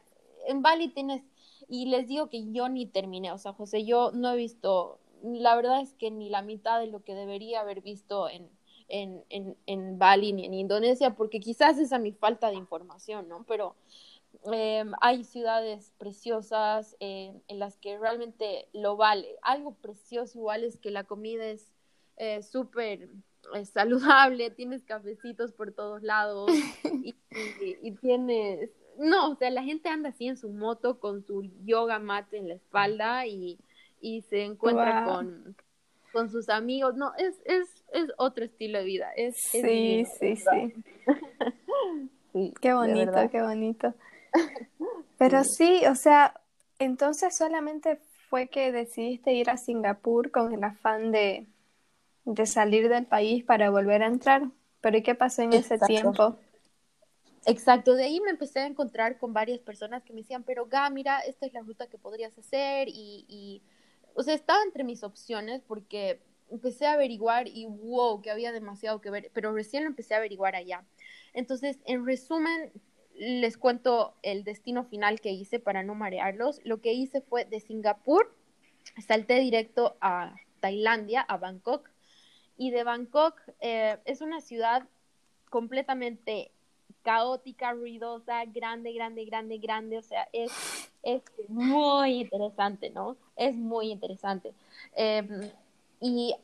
en 0.48 0.62
Bali 0.62 0.90
tienes 0.90 1.24
y 1.68 1.86
les 1.86 2.08
digo 2.08 2.30
que 2.30 2.52
yo 2.52 2.68
ni 2.70 2.86
terminé, 2.86 3.32
o 3.32 3.38
sea, 3.38 3.54
José, 3.54 3.86
yo 3.86 4.12
no 4.12 4.32
he 4.32 4.36
visto 4.36 5.00
la 5.24 5.56
verdad 5.56 5.82
es 5.82 5.94
que 5.94 6.12
ni 6.12 6.30
la 6.30 6.42
mitad 6.42 6.80
de 6.80 6.88
lo 6.88 7.04
que 7.04 7.16
debería 7.16 7.62
haber 7.62 7.82
visto 7.82 8.30
en, 8.30 8.50
en, 8.88 9.24
en, 9.30 9.58
en 9.66 9.98
Bali 9.98 10.34
ni 10.34 10.46
en 10.46 10.54
Indonesia, 10.54 11.16
porque 11.16 11.40
quizás 11.40 11.78
esa 11.78 11.96
es 11.96 12.02
mi 12.02 12.12
falta 12.12 12.50
de 12.50 12.56
información, 12.56 13.28
¿no? 13.28 13.46
Pero 13.48 13.76
em, 14.52 14.92
hay 15.02 15.24
ciudades 15.24 15.94
preciosas 15.98 16.96
eh, 17.00 17.34
en 17.48 17.60
las 17.60 17.78
que 17.78 17.98
realmente 17.98 18.68
lo 18.74 18.98
vale. 18.98 19.36
Algo 19.42 19.76
precioso 19.76 20.38
igual 20.38 20.64
es 20.64 20.78
que 20.78 20.92
la 20.92 21.04
comida 21.04 21.46
es 21.46 21.72
eh, 22.18 22.44
súper 22.44 23.10
eh, 23.56 23.66
saludable, 23.66 24.52
tienes 24.52 24.84
cafecitos 24.84 25.52
por 25.54 25.72
todos 25.72 26.04
lados 26.04 26.52
y, 27.04 27.16
y, 27.82 27.92
tienes... 27.94 28.70
No, 28.98 29.32
o 29.32 29.36
sea, 29.36 29.50
la 29.50 29.64
gente 29.64 29.90
anda 29.90 30.10
así 30.10 30.28
en 30.28 30.38
su 30.38 30.50
moto 30.50 31.00
con 31.00 31.24
su 31.24 31.44
yoga 31.64 31.98
mat 31.98 32.34
en 32.34 32.50
la 32.50 32.56
espalda 32.56 33.26
y 33.26 33.58
y 34.02 34.22
se 34.24 34.44
encuentra 34.44 35.06
con, 35.06 35.56
con 36.12 36.30
sus 36.30 36.50
amigos. 36.50 36.96
No, 36.96 37.14
es, 37.18 37.40
es, 37.46 37.68
es 37.94 38.12
otro 38.18 38.44
estilo 38.44 38.80
de 38.80 38.86
vida. 38.86 39.12
Es, 39.16 39.36
sí, 39.40 40.06
sí, 40.20 40.36
sí, 42.34 42.54
Qué 42.62 42.74
bonito, 42.74 43.30
qué 43.32 43.42
bonito. 43.42 43.94
Pero 45.18 45.44
sí. 45.44 45.84
o 45.88 45.96
sea, 45.96 46.42
entonces 46.80 47.38
solamente 47.38 48.00
fue 48.30 48.48
que 48.48 48.72
decidiste 48.72 49.34
ir 49.34 49.50
a 49.50 49.58
Singapur 49.58 50.32
con 50.32 50.54
el 50.54 50.64
afán 50.64 51.12
de, 51.12 51.48
de 52.26 52.46
salir 52.46 52.90
del 52.90 53.06
país 53.06 53.44
para 53.44 53.70
volver 53.70 54.04
a 54.04 54.08
entrar. 54.08 54.44
Pero 54.80 54.98
¿y 54.98 55.04
qué 55.04 55.14
pasó 55.16 55.44
en 55.44 55.54
ese 55.54 55.78
tiempo? 55.78 56.38
Exacto, 57.46 57.96
de 57.96 58.04
ahí 58.04 58.20
me 58.22 58.30
empecé 58.30 58.60
a 58.60 58.68
encontrar 58.68 59.18
con 59.18 59.34
varias 59.34 59.60
personas 59.60 60.04
que 60.04 60.14
me 60.14 60.22
decían, 60.22 60.44
pero 60.44 60.68
Ga, 60.68 60.90
mira, 60.90 61.20
esta 61.22 61.46
es 61.46 61.54
la 61.54 61.62
ruta 61.62 61.88
que 61.88 61.98
podrías 61.98 62.38
hacer 62.38 62.88
y, 62.88 63.26
y 63.28 63.64
o 64.16 64.24
sea, 64.24 64.34
estaba 64.34 64.64
entre 64.64 64.84
mis 64.84 65.04
opciones 65.04 65.62
porque 65.68 66.22
empecé 66.50 66.86
a 66.86 66.94
averiguar 66.94 67.48
y 67.48 67.66
wow, 67.66 68.22
que 68.22 68.32
había 68.32 68.52
demasiado 68.52 69.02
que 69.02 69.10
ver, 69.10 69.32
pero 69.34 69.54
recién 69.54 69.84
lo 69.84 69.90
empecé 69.90 70.14
a 70.14 70.18
averiguar 70.18 70.56
allá. 70.56 70.86
Entonces, 71.34 71.80
en 71.86 72.06
resumen, 72.06 72.72
les 73.16 73.58
cuento 73.58 74.16
el 74.22 74.44
destino 74.44 74.84
final 74.84 75.22
que 75.22 75.32
hice 75.32 75.60
para 75.60 75.84
no 75.84 75.96
marearlos. 75.96 76.60
Lo 76.64 76.82
que 76.82 76.94
hice 76.94 77.22
fue 77.22 77.46
de 77.46 77.60
Singapur, 77.60 78.36
salté 79.06 79.40
directo 79.40 79.96
a 80.02 80.36
Tailandia, 80.60 81.22
a 81.22 81.38
Bangkok, 81.38 81.90
y 82.58 82.72
de 82.72 82.84
Bangkok 82.84 83.42
eh, 83.60 83.98
es 84.06 84.22
una 84.22 84.42
ciudad 84.42 84.88
completamente 85.50 86.52
caótica, 87.04 87.74
ruidosa, 87.74 88.46
grande, 88.46 88.94
grande, 88.94 89.26
grande, 89.26 89.58
grande, 89.58 89.98
o 89.98 90.02
sea, 90.02 90.28
es, 90.34 90.52
es 91.04 91.24
muy 91.48 92.22
interesante, 92.22 92.90
¿no? 92.90 93.18
Es 93.36 93.56
muy 93.56 93.92
interesante. 93.92 94.54
Em, 94.96 95.50
y 96.00 96.36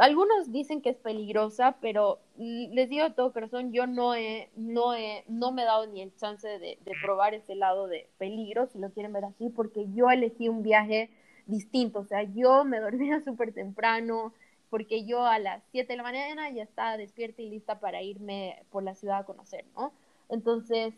algunos 0.00 0.52
dicen 0.52 0.82
que 0.82 0.90
es 0.90 0.96
peligrosa, 0.96 1.76
pero 1.80 2.18
les 2.36 2.88
digo 2.88 3.04
de 3.04 3.10
todo 3.14 3.32
corazón, 3.32 3.72
yo 3.72 3.86
no 3.86 4.14
he, 4.14 4.50
no 4.56 4.94
he, 4.94 5.24
no 5.28 5.50
me 5.52 5.62
he 5.62 5.64
dado 5.64 5.86
ni 5.86 6.02
el 6.02 6.14
chance 6.16 6.46
de, 6.46 6.78
de 6.84 6.92
probar 7.02 7.34
ese 7.34 7.54
lado 7.54 7.86
de 7.86 8.08
peligro, 8.18 8.66
si 8.66 8.78
lo 8.78 8.90
quieren 8.90 9.12
ver 9.12 9.24
así, 9.24 9.48
porque 9.48 9.86
yo 9.94 10.10
elegí 10.10 10.48
un 10.48 10.62
viaje 10.62 11.10
distinto, 11.46 12.00
o 12.00 12.04
sea, 12.04 12.22
yo 12.22 12.64
me 12.64 12.78
dormía 12.78 13.20
súper 13.24 13.52
temprano, 13.52 14.32
porque 14.70 15.04
yo 15.04 15.24
a 15.24 15.38
las 15.38 15.62
7 15.70 15.92
de 15.92 15.96
la 15.96 16.02
mañana 16.02 16.50
ya 16.50 16.62
estaba 16.62 16.96
despierta 16.96 17.42
y 17.42 17.50
lista 17.50 17.80
para 17.80 18.02
irme 18.02 18.62
por 18.70 18.82
la 18.82 18.94
ciudad 18.94 19.18
a 19.18 19.24
conocer, 19.24 19.64
¿no? 19.76 19.92
Entonces, 20.28 20.94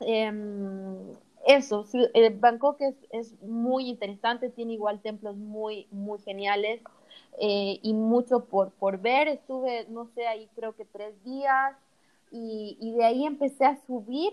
em, 0.00 1.12
eso, 1.46 1.84
eh, 2.14 2.30
Bangkok 2.30 2.80
es, 2.80 2.94
es, 3.10 3.40
muy 3.42 3.88
interesante, 3.88 4.50
tiene 4.50 4.74
igual 4.74 5.00
templos 5.00 5.36
muy, 5.36 5.86
muy 5.90 6.18
geniales 6.20 6.82
eh, 7.40 7.78
y 7.82 7.94
mucho 7.94 8.44
por, 8.44 8.72
por 8.72 8.98
ver. 8.98 9.28
Estuve, 9.28 9.86
no 9.88 10.06
sé, 10.14 10.26
ahí 10.26 10.48
creo 10.54 10.74
que 10.74 10.84
tres 10.84 11.22
días 11.24 11.76
y, 12.30 12.76
y 12.80 12.92
de 12.92 13.04
ahí 13.04 13.24
empecé 13.24 13.64
a 13.64 13.76
subir, 13.86 14.32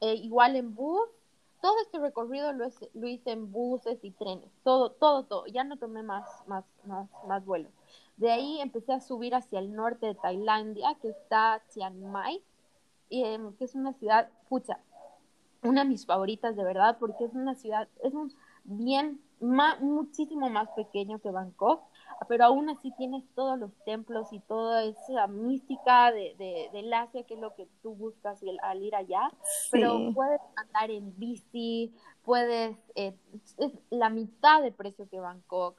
eh, 0.00 0.14
igual 0.14 0.56
en 0.56 0.74
bus. 0.74 1.08
Todo 1.66 1.80
este 1.80 1.98
recorrido 1.98 2.52
lo, 2.52 2.68
lo, 2.94 3.08
hice 3.08 3.32
en 3.32 3.50
buses 3.50 3.98
y 4.04 4.12
trenes, 4.12 4.48
todo, 4.62 4.92
todo, 4.92 5.24
todo. 5.24 5.46
Ya 5.48 5.64
no 5.64 5.76
tomé 5.76 6.04
más, 6.04 6.24
más, 6.46 6.64
más, 6.84 7.08
más 7.26 7.44
vuelos. 7.44 7.72
De 8.16 8.30
ahí 8.30 8.60
empecé 8.60 8.92
a 8.92 9.00
subir 9.00 9.34
hacia 9.34 9.58
el 9.58 9.74
norte 9.74 10.06
de 10.06 10.14
Tailandia, 10.14 10.94
que 11.02 11.08
está 11.08 11.60
Chiang 11.70 12.04
Mai, 12.04 12.40
em, 13.10 13.52
que 13.56 13.64
es 13.64 13.74
una 13.74 13.94
ciudad, 13.94 14.30
pucha, 14.48 14.78
una 15.64 15.82
de 15.82 15.88
mis 15.88 16.06
favoritas 16.06 16.54
de 16.54 16.62
verdad, 16.62 16.98
porque 17.00 17.24
es 17.24 17.34
una 17.34 17.56
ciudad, 17.56 17.88
es 18.04 18.14
un 18.14 18.32
bien, 18.62 19.20
muchísimo 19.40 20.48
más 20.48 20.68
pequeño 20.76 21.18
que 21.18 21.32
Bangkok, 21.32 21.82
pero 22.28 22.44
aún 22.44 22.70
así 22.70 22.92
tienes 22.96 23.24
todos 23.34 23.58
los 23.58 23.72
templos 23.84 24.32
y 24.32 24.40
toda 24.40 24.84
esa 24.84 25.26
mística 25.26 26.12
de, 26.12 26.34
de, 26.38 26.70
del 26.72 26.92
Asia, 26.92 27.24
que 27.24 27.34
es 27.34 27.40
lo 27.40 27.54
que 27.54 27.68
tú 27.82 27.94
buscas 27.94 28.40
al 28.62 28.82
ir 28.82 28.94
allá, 28.94 29.30
pero 29.70 30.12
puedes 30.14 30.40
andar 30.56 30.90
en 30.90 31.16
bici, 31.18 31.92
puedes, 32.24 32.76
eh, 32.94 33.14
es 33.58 33.72
la 33.90 34.10
mitad 34.10 34.62
de 34.62 34.72
precio 34.72 35.08
que 35.08 35.20
Bangkok, 35.20 35.78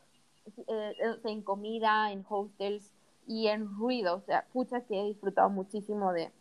eh, 0.67 0.93
en 1.25 1.41
comida, 1.41 2.11
en 2.11 2.25
hostels 2.27 2.91
y 3.27 3.47
en 3.47 3.67
ruido. 3.77 4.15
O 4.15 4.21
sea, 4.21 4.45
pucha 4.53 4.81
que 4.81 4.99
he 4.99 5.05
disfrutado 5.05 5.49
muchísimo 5.49 6.13
de, 6.13 6.31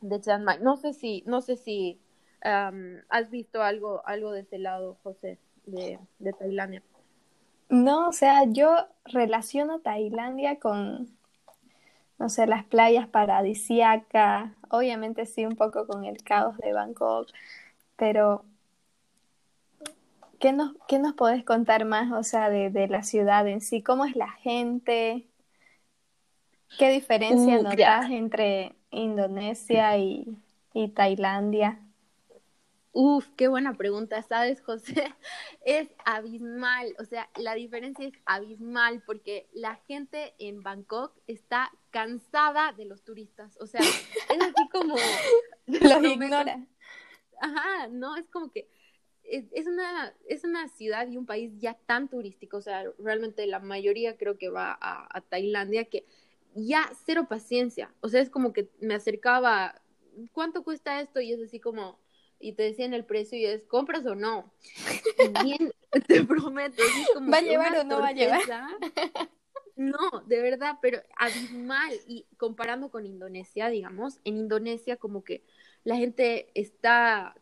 de 0.00 0.20
Chiang 0.20 0.42
Mai. 0.42 0.58
No 0.60 0.76
sé 0.76 0.92
si, 0.92 1.22
no 1.26 1.40
sé 1.40 1.56
si 1.56 2.00
has 2.40 3.30
visto 3.30 3.62
algo, 3.62 4.00
algo 4.06 4.30
de 4.30 4.40
ese 4.40 4.58
lado, 4.58 4.96
José, 5.02 5.38
de, 5.66 5.98
de 6.18 6.32
Tailandia. 6.32 6.82
No, 7.68 8.08
o 8.08 8.12
sea, 8.12 8.44
yo 8.44 8.74
relaciono 9.04 9.80
Tailandia 9.80 10.58
con, 10.58 11.08
no 12.18 12.28
sé, 12.28 12.46
las 12.46 12.64
playas 12.64 13.08
paradisíacas, 13.08 14.52
obviamente 14.70 15.26
sí 15.26 15.44
un 15.46 15.56
poco 15.56 15.86
con 15.86 16.04
el 16.04 16.22
caos 16.22 16.56
de 16.58 16.72
Bangkok, 16.72 17.28
pero 17.96 18.44
¿Qué 20.38 20.52
nos, 20.52 20.72
qué 20.86 21.00
nos 21.00 21.14
podés 21.14 21.44
contar 21.44 21.84
más, 21.84 22.12
o 22.12 22.22
sea, 22.22 22.48
de, 22.48 22.70
de, 22.70 22.86
la 22.86 23.02
ciudad 23.02 23.46
en 23.48 23.60
sí? 23.60 23.82
¿Cómo 23.82 24.04
es 24.04 24.14
la 24.14 24.30
gente? 24.30 25.26
¿Qué 26.78 26.90
diferencia 26.90 27.58
uh, 27.58 27.62
notas 27.62 28.10
entre 28.10 28.76
Indonesia 28.90 29.96
y, 29.98 30.38
y 30.74 30.88
Tailandia? 30.88 31.80
Uf, 32.92 33.28
qué 33.36 33.48
buena 33.48 33.76
pregunta, 33.76 34.22
¿sabes, 34.22 34.60
José? 34.60 34.94
Es 35.64 35.88
abismal, 36.04 36.94
o 36.98 37.04
sea, 37.04 37.28
la 37.36 37.54
diferencia 37.54 38.06
es 38.06 38.14
abismal 38.24 39.02
porque 39.04 39.48
la 39.52 39.76
gente 39.86 40.34
en 40.38 40.62
Bangkok 40.62 41.12
está 41.26 41.70
cansada 41.90 42.72
de 42.72 42.86
los 42.86 43.04
turistas, 43.04 43.58
o 43.60 43.66
sea, 43.66 43.80
es 43.80 44.40
así 44.40 44.68
como... 44.72 44.96
los 45.66 46.04
ignora. 46.04 46.66
Ajá, 47.40 47.88
no, 47.88 48.16
es 48.16 48.28
como 48.30 48.50
que 48.50 48.68
es 49.28 49.66
una, 49.66 50.14
es 50.26 50.44
una 50.44 50.68
ciudad 50.68 51.06
y 51.08 51.16
un 51.16 51.26
país 51.26 51.52
ya 51.58 51.74
tan 51.74 52.08
turístico, 52.08 52.56
o 52.56 52.62
sea, 52.62 52.84
realmente 52.98 53.46
la 53.46 53.58
mayoría 53.58 54.16
creo 54.16 54.38
que 54.38 54.48
va 54.48 54.76
a, 54.80 55.20
Tailandia, 55.20 55.84
que 55.84 56.06
ya 56.54 56.90
cero 57.04 57.26
paciencia, 57.28 57.92
o 58.00 58.08
sea, 58.08 58.22
es 58.22 58.30
como 58.30 58.52
que 58.52 58.70
me 58.80 58.94
acercaba, 58.94 59.82
¿cuánto 60.32 60.64
cuesta 60.64 61.00
esto? 61.00 61.20
Y 61.20 61.32
es 61.32 61.42
así 61.42 61.60
como, 61.60 61.98
y 62.40 62.52
te 62.52 62.62
decían 62.62 62.94
el 62.94 63.04
precio 63.04 63.38
y 63.38 63.44
es, 63.44 63.64
¿compras 63.64 64.06
o 64.06 64.14
no? 64.14 64.52
bien, 65.44 65.72
te 66.06 66.24
prometo, 66.24 66.82
es 66.82 67.08
como 67.14 67.30
¿Va 67.30 67.38
a 67.38 67.42
llevar 67.42 67.76
o 67.78 67.84
no 67.84 68.00
va 68.00 68.08
a 68.08 68.12
llevar? 68.12 68.40
No, 69.78 70.22
de 70.26 70.42
verdad, 70.42 70.78
pero 70.82 71.00
abismal. 71.16 71.92
Y 72.08 72.26
comparando 72.36 72.90
con 72.90 73.06
Indonesia, 73.06 73.68
digamos, 73.68 74.18
en 74.24 74.36
Indonesia 74.36 74.96
como 74.96 75.22
que 75.22 75.44
la 75.84 75.94
gente 75.94 76.50
está, 76.54 77.36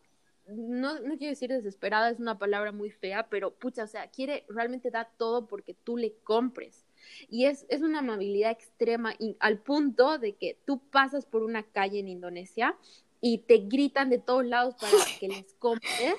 no, 0.47 1.01
no 1.01 1.17
quiero 1.17 1.31
decir 1.31 1.49
desesperada, 1.49 2.11
es 2.11 2.21
una 2.21 2.39
palabra 2.39 2.73
muy 2.73 2.91
fea, 2.91 3.29
pero 3.31 3.55
pucha, 3.55 3.85
o 3.85 3.87
sea, 3.87 4.11
quiere 4.11 4.45
realmente 4.51 4.91
dar 4.91 5.11
todo 5.17 5.47
porque 5.47 5.73
tú 5.73 5.97
le 5.97 6.13
compres. 6.25 6.85
Y 7.31 7.47
es, 7.47 7.65
es 7.71 7.81
una 7.81 8.01
amabilidad 8.01 8.51
extrema 8.51 9.15
al 9.41 9.59
punto 9.59 10.19
de 10.19 10.35
que 10.35 10.59
tú 10.67 10.81
pasas 10.91 11.25
por 11.25 11.43
una 11.43 11.63
calle 11.63 12.01
en 12.01 12.09
Indonesia 12.09 12.77
y 13.21 13.39
te 13.39 13.59
gritan 13.59 14.11
de 14.11 14.19
todos 14.19 14.45
lados 14.45 14.75
para 14.81 14.93
que 15.21 15.29
les 15.29 15.55
compres. 15.55 16.15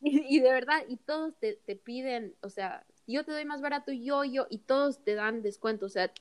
Y, 0.00 0.38
de 0.38 0.52
verdad, 0.52 0.84
y 0.88 0.96
todos 0.96 1.34
te, 1.40 1.54
te, 1.54 1.74
piden, 1.74 2.34
o 2.40 2.50
sea, 2.50 2.86
yo 3.08 3.24
te 3.24 3.32
doy 3.32 3.44
más 3.44 3.60
barato, 3.60 3.90
yo, 3.90 4.22
yo, 4.22 4.46
y 4.48 4.58
todos 4.58 5.02
te 5.02 5.16
dan 5.16 5.42
descuento, 5.42 5.86
o 5.86 5.88
sea, 5.88 6.12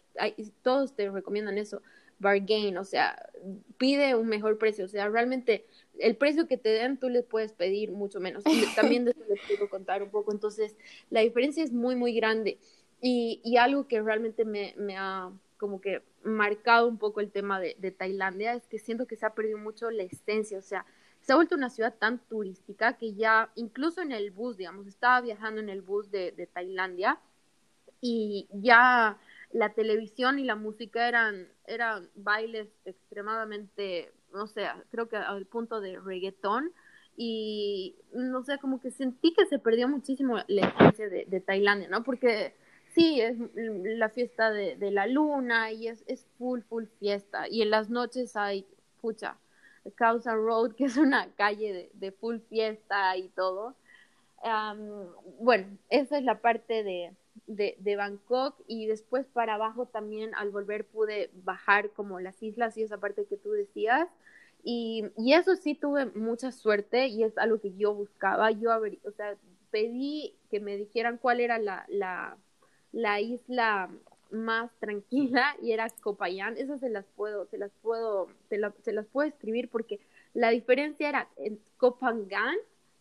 todos 0.64 0.96
te 0.96 1.12
recomiendan 1.12 1.60
eso, 1.60 1.84
bargain, 2.20 2.78
o 2.78 2.84
sea, 2.84 3.30
pide 3.78 4.16
un 4.16 4.28
mejor 4.28 4.58
precio, 4.58 4.86
o 4.86 4.88
sea, 4.88 5.08
realmente 5.10 5.66
el 6.00 6.16
precio 6.16 6.48
que 6.48 6.58
te 6.58 6.70
den 6.70 6.98
tú 6.98 7.10
les 7.10 7.24
puedes 7.24 7.54
pedir 7.54 7.92
mucho 7.92 8.20
menos. 8.20 8.44
Y 8.46 8.64
también 8.76 9.06
de 9.06 9.12
eso 9.12 9.24
les 9.30 9.40
puedo 9.48 9.70
contar 9.70 10.04
un 10.04 10.10
poco, 10.10 10.32
entonces 10.32 10.76
la 11.10 11.22
diferencia 11.22 11.64
es 11.64 11.72
muy, 11.72 11.96
muy 11.96 12.14
grande. 12.14 12.58
Y, 13.00 13.42
y 13.44 13.58
algo 13.58 13.88
que 13.88 14.02
realmente 14.02 14.44
me, 14.44 14.74
me, 14.76 14.98
ha 14.98 15.32
como 15.58 15.82
que 15.82 16.04
marcado 16.24 16.88
un 16.88 16.98
poco 16.98 17.20
el 17.20 17.32
tema 17.32 17.60
de, 17.60 17.92
Tailandia 17.92 18.54
es 18.54 18.68
que 18.68 18.80
siento 18.80 19.08
que 19.08 19.16
se 19.16 19.26
ha 19.26 19.34
perdido 19.34 19.58
mucho 19.58 19.90
la 19.92 20.04
esencia, 20.04 20.58
o 20.58 20.62
sea, 20.62 20.86
se 21.22 21.34
ha 21.34 21.36
vuelto 21.36 21.56
una 21.56 21.70
ciudad 21.70 21.96
tan 21.98 22.20
turística 22.20 22.94
que 22.94 23.14
ya, 23.14 23.52
incluso 23.56 24.02
en 24.02 24.12
el 24.12 24.32
bus, 24.32 24.58
digamos, 24.58 24.88
estaba 24.88 25.20
viajando 25.22 25.60
en 25.60 25.70
el 25.70 25.82
bus 25.82 26.10
de, 26.12 26.32
de 26.32 26.48
Tailandia 26.48 27.20
y 28.00 28.48
ya 28.52 29.18
la 29.52 29.74
televisión 29.74 30.40
y 30.40 30.44
la 30.44 30.56
música 30.56 31.08
eran, 31.08 31.48
eran 31.66 32.10
bailes 32.16 32.70
extremadamente, 32.86 34.12
no 34.34 34.48
sé, 34.48 34.68
creo 34.92 35.10
que 35.10 35.18
al 35.18 35.46
punto 35.46 35.82
de 35.82 36.00
reggaetón 36.00 36.72
y 37.16 37.96
no 38.14 38.44
sé, 38.44 38.60
como 38.60 38.80
que 38.80 38.92
sentí 38.92 39.34
que 39.34 39.48
se 39.48 39.58
perdió 39.58 39.88
muchísimo 39.90 40.38
la 40.48 40.68
esencia 40.68 41.10
de, 41.10 41.26
de 41.26 41.42
Tailandia, 41.42 41.90
¿no? 41.90 42.04
Porque 42.04 42.54
sí, 42.98 43.22
es 43.22 43.38
la 43.54 44.10
fiesta 44.10 44.52
de, 44.52 44.76
de 44.76 44.92
la 44.92 45.06
luna 45.06 45.72
y 45.72 45.88
es, 45.88 46.04
es 46.08 46.26
full, 46.38 46.62
full 46.62 46.86
fiesta 47.00 47.48
y 47.48 47.62
en 47.62 47.70
las 47.70 47.90
noches 47.90 48.36
hay, 48.36 48.66
pucha, 49.02 49.38
Causa 49.96 50.36
Road, 50.36 50.72
que 50.76 50.86
es 50.86 50.98
una 50.98 51.28
calle 51.36 51.90
de, 51.94 52.12
full 52.12 52.40
fiesta 52.50 53.16
y 53.18 53.30
todo. 53.30 53.76
bueno, 55.40 55.78
esa 55.90 56.18
es 56.18 56.24
la 56.24 56.42
parte 56.42 56.84
de, 56.84 57.14
de, 57.46 57.96
Bangkok 57.96 58.56
y 58.68 58.88
después 58.88 59.26
para 59.28 59.56
abajo 59.56 59.86
también 59.86 60.34
al 60.36 60.50
volver 60.50 60.86
pude 60.86 61.30
bajar 61.44 61.92
como 61.92 62.20
las 62.20 62.42
islas 62.42 62.78
y 62.78 62.84
esa 62.84 62.98
parte 62.98 63.26
que 63.26 63.38
tú 63.38 63.52
decías. 63.52 64.08
Y, 64.64 65.06
y 65.18 65.34
eso 65.34 65.56
sí 65.56 65.76
tuve 65.76 66.08
mucha 66.08 66.52
suerte 66.52 67.08
y 67.08 67.24
es 67.24 67.38
algo 67.38 67.62
que 67.62 67.74
yo 67.78 67.94
buscaba. 67.94 68.52
Yo, 68.52 68.72
o 69.04 69.12
sea, 69.12 69.38
pedí 69.72 70.36
que 70.50 70.60
me 70.60 70.76
dijeran 70.76 71.18
cuál 71.18 71.40
era 71.40 71.58
la, 71.58 71.86
la, 71.88 72.38
la 72.92 73.20
isla 73.20 73.90
más 74.32 74.72
tranquila 74.80 75.56
y 75.62 75.72
era 75.72 75.90
Copayán, 76.02 76.58
esas 76.58 76.80
se 76.80 76.90
las 76.90 77.06
puedo, 77.16 77.46
se 77.46 77.58
las 77.58 77.72
puedo, 77.82 78.30
se, 78.50 78.60
se 78.82 78.94
las 78.94 79.06
puedo 79.08 79.28
escribir 79.28 79.70
porque 79.70 80.00
la 80.34 80.50
diferencia 80.50 81.10
era 81.10 81.30
en 81.38 81.60
Copangán, 81.78 82.56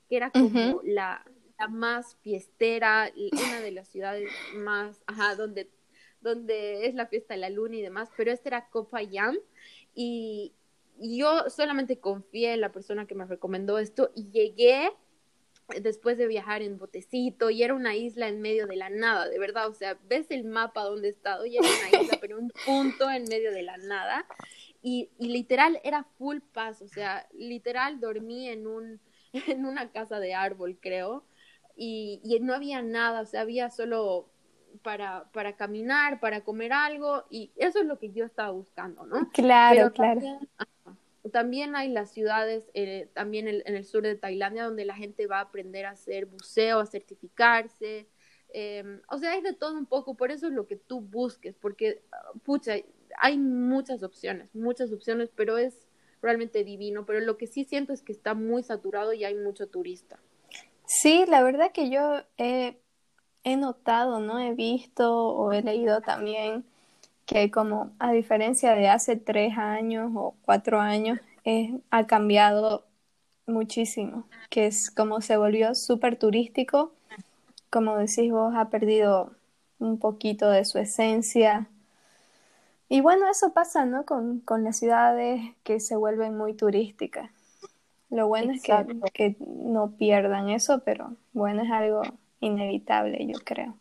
que 0.08 0.16
era 0.16 0.30
como 0.30 0.80
la, 0.84 1.24
la, 1.58 1.68
más 1.68 2.16
fiestera, 2.22 3.10
una 3.32 3.60
de 3.60 3.72
las 3.72 3.88
ciudades 3.88 4.30
más, 4.54 5.02
ajá, 5.06 5.34
donde, 5.34 5.68
donde 6.20 6.86
es 6.86 6.94
la 6.94 7.06
fiesta 7.06 7.34
de 7.34 7.40
la 7.40 7.50
luna 7.50 7.76
y 7.76 7.82
demás, 7.82 8.08
pero 8.16 8.30
esta 8.30 8.48
era 8.48 8.68
Copayán. 8.70 9.36
Y 9.94 10.52
yo 10.98 11.50
solamente 11.50 11.98
confié 11.98 12.54
en 12.54 12.60
la 12.60 12.72
persona 12.72 13.06
que 13.06 13.14
me 13.14 13.26
recomendó 13.26 13.78
esto 13.78 14.10
y 14.14 14.30
llegué 14.30 14.90
después 15.82 16.16
de 16.18 16.26
viajar 16.26 16.62
en 16.62 16.78
botecito 16.78 17.50
y 17.50 17.62
era 17.62 17.74
una 17.74 17.94
isla 17.96 18.28
en 18.28 18.40
medio 18.40 18.66
de 18.66 18.76
la 18.76 18.90
nada, 18.90 19.28
de 19.28 19.38
verdad, 19.38 19.68
o 19.68 19.74
sea, 19.74 19.98
ves 20.08 20.30
el 20.30 20.44
mapa 20.44 20.84
donde 20.84 21.08
he 21.08 21.10
estado 21.10 21.44
y 21.44 21.56
era 21.56 21.66
una 21.66 22.02
isla, 22.02 22.18
pero 22.20 22.38
un 22.38 22.52
punto 22.64 23.10
en 23.10 23.24
medio 23.24 23.50
de 23.50 23.62
la 23.62 23.76
nada 23.78 24.26
y, 24.82 25.10
y 25.18 25.28
literal 25.28 25.80
era 25.82 26.04
full 26.18 26.38
paz, 26.52 26.82
o 26.82 26.88
sea, 26.88 27.26
literal 27.32 28.00
dormí 28.00 28.48
en 28.48 28.66
un 28.66 29.00
en 29.46 29.66
una 29.66 29.90
casa 29.90 30.20
de 30.20 30.34
árbol, 30.34 30.78
creo, 30.80 31.24
y, 31.76 32.20
y 32.24 32.40
no 32.40 32.54
había 32.54 32.82
nada, 32.82 33.20
o 33.22 33.26
sea, 33.26 33.42
había 33.42 33.70
solo 33.70 34.28
para, 34.82 35.30
para 35.32 35.56
caminar, 35.56 36.20
para 36.20 36.42
comer 36.42 36.72
algo, 36.72 37.24
y 37.30 37.50
eso 37.56 37.80
es 37.80 37.86
lo 37.86 37.98
que 37.98 38.12
yo 38.12 38.24
estaba 38.24 38.50
buscando, 38.50 39.04
¿no? 39.06 39.30
Claro, 39.30 39.92
claro. 39.92 40.20
También 40.20 40.48
hay 41.74 41.88
las 41.88 42.12
ciudades, 42.12 42.70
eh, 42.74 43.08
también 43.14 43.48
en, 43.48 43.62
el 43.64 43.84
sur 43.84 44.02
de 44.02 44.16
Tailandia, 44.16 44.64
donde 44.64 44.84
la 44.84 44.94
gente 44.94 45.26
va 45.26 45.38
a 45.38 45.42
aprender 45.42 45.86
a 45.86 45.90
hacer 45.90 46.26
buceo, 46.26 46.80
a 46.80 46.86
certificarse. 46.86 48.08
Em, 48.50 49.00
o 49.08 49.18
sea, 49.18 49.32
hay 49.32 49.42
de 49.42 49.52
todo 49.52 49.76
un 49.76 49.86
poco, 49.86 50.14
por 50.14 50.30
eso 50.30 50.46
es 50.46 50.52
lo 50.52 50.66
que 50.66 50.76
tú 50.76 51.00
busques, 51.00 51.56
porque, 51.56 52.02
pucha, 52.44 52.74
hay 53.18 53.38
muchas 53.38 54.02
opciones, 54.02 54.54
muchas 54.54 54.92
opciones, 54.92 55.30
pero 55.34 55.58
es 55.58 55.86
realmente 56.22 56.64
divino. 56.64 57.06
Pero 57.06 57.20
lo 57.20 57.36
que 57.36 57.46
sí 57.46 57.64
siento 57.64 57.92
es 57.92 58.02
que 58.02 58.12
está 58.12 58.34
muy 58.34 58.62
saturado 58.62 59.12
y 59.12 59.24
hay 59.24 59.34
mucho 59.34 59.68
turista. 59.68 60.18
Sí, 60.86 61.24
la 61.28 61.42
verdad 61.42 61.72
que 61.72 61.90
yo 61.90 62.22
he, 62.36 62.78
he 63.44 63.56
notado, 63.56 64.20
¿no? 64.20 64.38
He 64.38 64.54
visto 64.54 65.12
o 65.12 65.52
he 65.52 65.62
leído 65.62 66.00
también 66.00 66.64
que 67.26 67.50
como 67.50 67.92
a 67.98 68.12
diferencia 68.12 68.74
de 68.74 68.88
hace 68.88 69.16
tres 69.16 69.58
años 69.58 70.12
o 70.14 70.34
cuatro 70.44 70.80
años, 70.80 71.18
ha 71.90 72.06
cambiado 72.06 72.84
muchísimo, 73.46 74.26
que 74.50 74.66
es 74.66 74.90
como 74.90 75.20
se 75.20 75.36
volvió 75.36 75.74
súper 75.74 76.18
turístico, 76.18 76.92
como 77.70 77.96
decís 77.98 78.32
vos, 78.32 78.54
ha 78.56 78.70
perdido 78.70 79.32
un 79.78 79.98
poquito 79.98 80.50
de 80.50 80.64
su 80.64 80.78
esencia. 80.78 81.68
Y 82.88 83.00
bueno, 83.00 83.28
eso 83.30 83.52
pasa, 83.52 83.84
¿no? 83.84 84.04
Con, 84.04 84.40
con 84.40 84.64
las 84.64 84.78
ciudades 84.78 85.40
que 85.64 85.80
se 85.80 85.96
vuelven 85.96 86.36
muy 86.36 86.54
turísticas. 86.54 87.30
Lo 88.10 88.28
bueno 88.28 88.52
es 88.52 88.62
que, 88.62 88.86
que 89.14 89.36
no 89.40 89.92
pierdan 89.98 90.48
eso, 90.50 90.82
pero 90.84 91.16
bueno, 91.32 91.62
es 91.62 91.70
algo 91.70 92.02
inevitable, 92.40 93.26
yo 93.26 93.38
creo. 93.44 93.74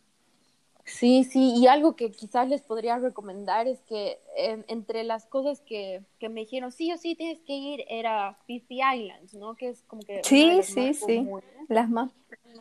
Sí, 0.86 1.24
sí, 1.24 1.56
y 1.58 1.68
algo 1.68 1.96
que 1.96 2.12
quizás 2.12 2.48
les 2.48 2.62
podría 2.62 3.00
recomendar 3.00 3.68
es 3.68 3.82
que 3.82 4.22
entre 4.68 5.04
las 5.04 5.26
cosas 5.26 5.60
que, 5.62 6.06
que, 6.20 6.30
me 6.30 6.42
dijeron, 6.42 6.72
sí 6.72 6.94
o 6.94 6.98
sí 6.98 7.16
tienes 7.16 7.40
que 7.42 7.54
ir, 7.54 7.84
era 7.90 8.38
Fifi 8.46 8.82
Islands, 8.82 9.34
¿no? 9.34 9.56
Que 9.56 9.70
es 9.70 9.82
como 9.88 10.04
que... 10.04 10.24
Sí, 10.24 10.62
sí, 10.62 10.94
sí, 10.94 11.28
las 11.70 11.90
más, 11.90 12.12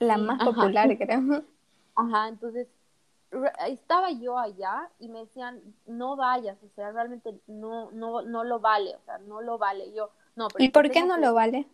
la 0.00 0.16
más 0.16 0.42
popular, 0.42 0.96
creo. 0.96 1.44
Ajá, 1.94 2.28
entonces 2.28 2.66
estaba 3.66 4.10
yo 4.10 4.38
allá 4.38 4.88
y 4.98 5.08
me 5.08 5.20
decían, 5.20 5.60
no 5.86 6.16
vayas, 6.16 6.56
o 6.62 6.68
sea, 6.74 6.92
realmente 6.92 7.38
no, 7.46 7.90
no, 7.90 8.22
no 8.22 8.42
lo 8.44 8.58
vale, 8.58 8.96
o 8.96 9.00
sea, 9.04 9.18
no 9.18 9.42
lo 9.42 9.58
vale. 9.58 9.92
Yo, 9.92 10.10
no, 10.34 10.48
¿Y 10.58 10.70
por 10.70 10.90
qué 10.90 11.04
no 11.04 11.18
lo 11.18 11.34
vale? 11.34 11.66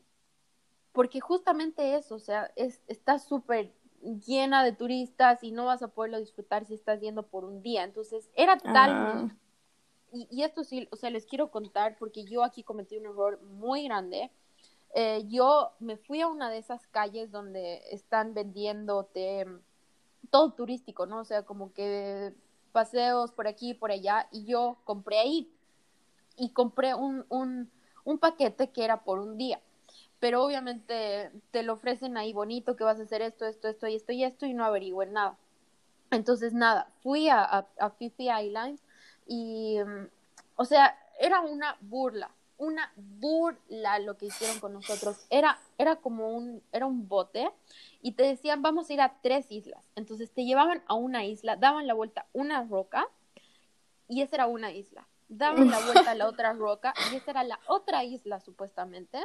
Porque 0.93 1.21
justamente 1.21 1.95
eso, 1.95 2.17
o 2.17 2.21
sea, 2.21 2.51
es, 2.57 2.81
está 2.89 3.19
súper 3.19 3.73
llena 4.01 4.65
de 4.65 4.73
turistas 4.73 5.43
y 5.43 5.53
no 5.53 5.67
vas 5.67 5.83
a 5.83 5.89
poderlo 5.89 6.19
disfrutar 6.19 6.65
si 6.67 6.75
estás 6.75 7.01
yendo 7.01 7.25
por 7.25 7.45
un 7.45 7.63
día. 7.63 7.85
Entonces, 7.85 8.31
era 8.35 8.59
tal... 8.59 8.91
Ah. 8.91 9.37
Y, 10.13 10.27
y, 10.29 10.43
esto 10.43 10.65
sí, 10.65 10.89
o 10.91 10.97
sea, 10.97 11.09
les 11.11 11.25
quiero 11.25 11.53
contar 11.53 11.97
porque 11.97 12.25
yo 12.25 12.43
aquí 12.43 12.65
cometí 12.65 12.97
un 12.97 13.07
error 13.07 13.41
muy 13.43 13.85
grande. 13.85 14.33
Eh, 14.93 15.25
yo 15.29 15.71
me 15.79 15.97
fui 15.97 16.21
a 16.21 16.27
una 16.27 16.51
de 16.51 16.59
esas 16.59 16.85
calles 16.89 17.31
donde 17.31 17.81
están 17.93 18.35
vendiéndote 18.35 19.47
todo 20.31 20.53
turístico, 20.53 21.07
¿no? 21.07 21.21
O 21.21 21.25
sea, 21.25 21.45
como 21.45 21.73
que 21.73 22.35
paseos 22.73 23.31
por 23.31 23.47
aquí 23.47 23.71
y 23.71 23.75
por 23.75 23.93
allá, 23.93 24.27
y 24.33 24.45
yo 24.47 24.79
compré 24.83 25.19
ahí. 25.21 25.49
Y 26.37 26.51
compré 26.51 26.95
un, 26.95 27.25
un, 27.29 27.71
un 28.03 28.19
paquete 28.19 28.71
que 28.71 28.85
era 28.85 29.05
por 29.05 29.21
un 29.21 29.37
día 29.37 29.61
pero 30.21 30.45
obviamente 30.45 31.33
te 31.51 31.63
lo 31.63 31.73
ofrecen 31.73 32.17
ahí 32.19 32.33
bonito 32.33 32.77
que 32.77 32.85
vas 32.85 33.01
a 33.01 33.05
hacer 33.05 33.23
esto, 33.23 33.47
esto, 33.47 33.69
esto 33.69 33.89
y 33.89 33.97
esto 33.97 34.13
y 34.13 34.23
esto 34.23 34.47
y 34.47 34.53
no 34.53 34.65
averigüen 34.65 35.15
nada. 35.15 35.37
Entonces, 36.11 36.53
nada, 36.53 36.91
fui 37.03 37.29
a, 37.29 37.43
a, 37.79 37.91
Fifi 37.91 38.29
Island 38.31 38.79
y, 39.27 39.79
mm, 39.79 40.09
o 40.57 40.65
sea, 40.65 40.99
era 41.19 41.41
una 41.41 41.77
burla, 41.81 42.31
una 42.59 42.93
burla 42.97 43.99
lo 44.01 44.19
que 44.19 44.27
hicieron 44.27 44.61
con 44.61 44.75
nosotros. 44.75 45.25
Era, 45.31 45.59
era 45.79 45.97
como 45.97 46.37
un, 46.37 46.63
era 46.73 46.87
un 46.87 47.09
bote 47.09 47.51
y 48.03 48.13
te 48.13 48.25
decían, 48.25 48.61
vamos 48.61 48.91
a 48.91 48.93
ir 48.93 49.01
a 49.01 49.21
tres 49.23 49.51
islas. 49.51 49.85
Entonces 49.97 50.31
te 50.33 50.45
llevaban 50.45 50.83
a 50.87 50.95
una 50.95 51.25
isla, 51.25 51.57
daban 51.57 51.87
la 51.87 51.95
vuelta 51.95 52.23
a 52.23 52.27
una 52.35 52.65
roca 52.65 53.07
y 54.09 54.21
esa 54.21 54.37
era 54.37 54.47
una 54.49 54.73
isla. 54.73 55.07
Daban 55.29 55.71
la 55.71 55.79
vuelta 55.79 56.11
a 56.11 56.15
la 56.17 56.27
otra 56.29 56.53
roca 56.53 56.93
y 57.13 57.17
esa 57.17 57.31
era 57.31 57.45
la 57.45 57.61
otra 57.69 58.05
isla 58.05 58.41
supuestamente 58.41 59.25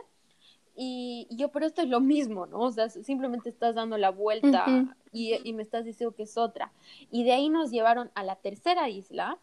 Y, 0.75 1.27
yo, 1.31 1.49
pero 1.49 1.65
esto 1.65 1.81
es 1.81 1.89
lo 1.89 2.01
mismo, 2.01 2.45
¿no? 2.45 2.59
O 2.59 2.71
sea, 2.71 2.89
simplemente 2.89 3.49
estás 3.49 3.75
dando 3.75 3.97
la 3.97 4.09
vuelta 4.09 4.65
y, 5.11 5.33
y, 5.43 5.53
me 5.53 5.63
estás 5.63 5.85
diciendo 5.85 6.13
que 6.15 6.23
es 6.23 6.37
otra. 6.37 6.71
Y 7.11 7.23
de 7.23 7.31
ahí 7.31 7.49
nos 7.49 7.71
llevaron 7.71 8.11
a 8.13 8.23
la 8.23 8.35
tercera 8.35 8.89
isla 8.89 9.37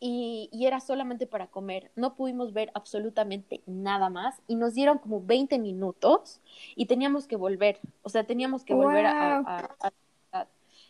y, 0.00 0.48
y, 0.50 0.66
era 0.66 0.80
solamente 0.80 1.28
para 1.28 1.46
comer. 1.46 1.92
No 1.94 2.16
pudimos 2.16 2.52
ver 2.52 2.72
absolutamente 2.74 3.62
nada 3.66 4.10
más 4.10 4.42
y 4.48 4.56
nos 4.56 4.74
dieron 4.74 4.98
como 4.98 5.24
20 5.24 5.60
minutos 5.60 6.40
y 6.74 6.86
teníamos 6.86 7.28
que 7.28 7.36
volver. 7.36 7.78
O 8.02 8.08
sea, 8.08 8.24
teníamos 8.24 8.64
que 8.64 8.74
volver 8.74 9.06
a, 9.06 9.38
a, 9.38 9.76
a 9.80 9.92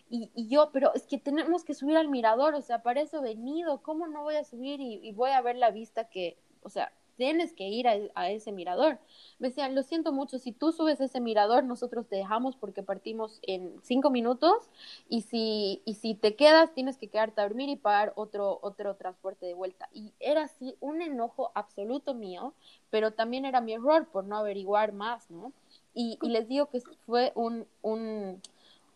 y, 0.08 0.30
y, 0.34 0.48
yo, 0.48 0.70
pero 0.72 0.92
es 0.94 1.06
que 1.06 1.18
tenemos 1.18 1.64
que 1.64 1.74
subir 1.74 1.96
al 1.96 2.08
mirador, 2.08 2.54
o 2.54 2.60
sea, 2.60 2.82
para 2.82 3.00
eso 3.00 3.18
he 3.18 3.34
venido, 3.34 3.82
¿cómo 3.82 4.06
no 4.06 4.22
voy 4.22 4.36
a 4.36 4.44
subir 4.44 4.78
y, 4.78 5.00
y 5.02 5.12
voy 5.12 5.30
a 5.30 5.40
ver 5.40 5.56
la 5.56 5.70
vista 5.70 6.04
que, 6.10 6.36
o 6.62 6.68
sea, 6.68 6.92
tienes 7.16 7.52
que 7.52 7.68
ir 7.68 7.86
a, 7.88 8.30
ese 8.30 8.52
mirador. 8.52 8.98
Me 9.38 9.48
decían, 9.48 9.74
lo 9.74 9.82
siento 9.82 10.12
mucho, 10.12 10.38
si 10.38 10.52
tú 10.52 10.72
subes 10.72 11.00
ese 11.00 11.20
mirador, 11.20 11.64
nosotros 11.64 12.06
te 12.06 12.16
dejamos 12.16 12.56
porque 12.56 12.82
partimos 12.82 13.38
en 13.42 13.74
cinco 13.82 14.10
minutos 14.10 14.70
y 15.08 15.22
si, 15.22 15.82
y 15.84 15.94
si 15.94 16.14
te 16.14 16.34
quedas, 16.36 16.72
tienes 16.74 16.96
que 16.96 17.08
quedarte 17.08 17.40
a 17.40 17.44
dormir 17.44 17.68
y 17.68 17.76
pagar 17.76 18.12
otro, 18.16 18.58
otro 18.62 18.96
transporte 18.96 19.46
de 19.46 19.54
vuelta. 19.54 19.88
Y 19.92 20.12
era 20.20 20.44
así 20.44 20.76
un 20.80 21.02
enojo 21.02 21.52
absoluto 21.54 22.14
mío, 22.14 22.54
pero 22.90 23.12
también 23.12 23.44
era 23.44 23.60
mi 23.60 23.72
error 23.74 24.06
por 24.08 24.24
no 24.24 24.36
averiguar 24.36 24.92
más, 24.92 25.30
¿no? 25.30 25.52
Y, 25.94 26.18
y 26.22 26.28
les 26.30 26.48
digo 26.48 26.70
que 26.70 26.80
fue 27.06 27.32
un, 27.34 27.66
un 27.82 28.40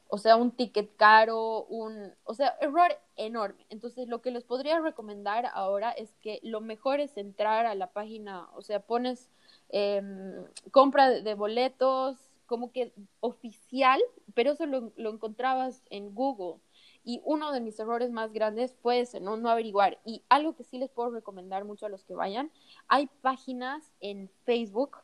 o 0.09 0.19
sea, 0.19 0.37
un 0.37 0.53
ticket 0.53 0.95
caro, 0.97 1.65
un, 1.65 2.13
o 2.25 2.35
sea, 2.35 2.57
error 2.61 2.97
enorme. 3.17 3.67
Entonces, 3.71 4.09
lo 4.09 4.23
que 4.23 4.31
les 4.31 4.45
podría 4.45 4.79
recomendar 4.81 5.47
ahora 5.53 5.91
es 5.91 6.15
que 6.21 6.41
lo 6.43 6.61
mejor 6.61 7.01
es 7.01 7.17
entrar 7.17 7.67
a 7.67 7.75
la 7.75 7.93
página, 7.93 8.49
o 8.55 8.63
sea, 8.63 8.81
pones 8.81 9.29
em, 9.71 10.45
compra 10.71 11.11
de, 11.11 11.35
boletos 11.35 12.17
como 12.47 12.71
que 12.71 12.93
oficial, 13.21 14.01
pero 14.35 14.53
eso 14.53 14.67
lo, 14.67 14.93
lo, 14.97 15.11
encontrabas 15.11 15.83
en 15.91 16.15
Google. 16.15 16.61
Y 17.05 17.21
uno 17.25 17.53
de 17.53 17.61
mis 17.61 17.79
errores 17.79 18.11
más 18.11 18.33
grandes 18.33 18.75
fue 18.83 19.05
¿no? 19.21 19.37
no 19.37 19.51
averiguar. 19.51 19.99
Y 20.05 20.23
algo 20.29 20.55
que 20.55 20.65
sí 20.65 20.79
les 20.79 20.91
puedo 20.91 21.11
recomendar 21.11 21.65
mucho 21.65 21.87
a 21.87 21.89
los 21.89 22.05
que 22.05 22.15
vayan, 22.15 22.51
hay 22.89 23.09
páginas 23.23 23.93
en 24.01 24.31
Facebook, 24.45 24.99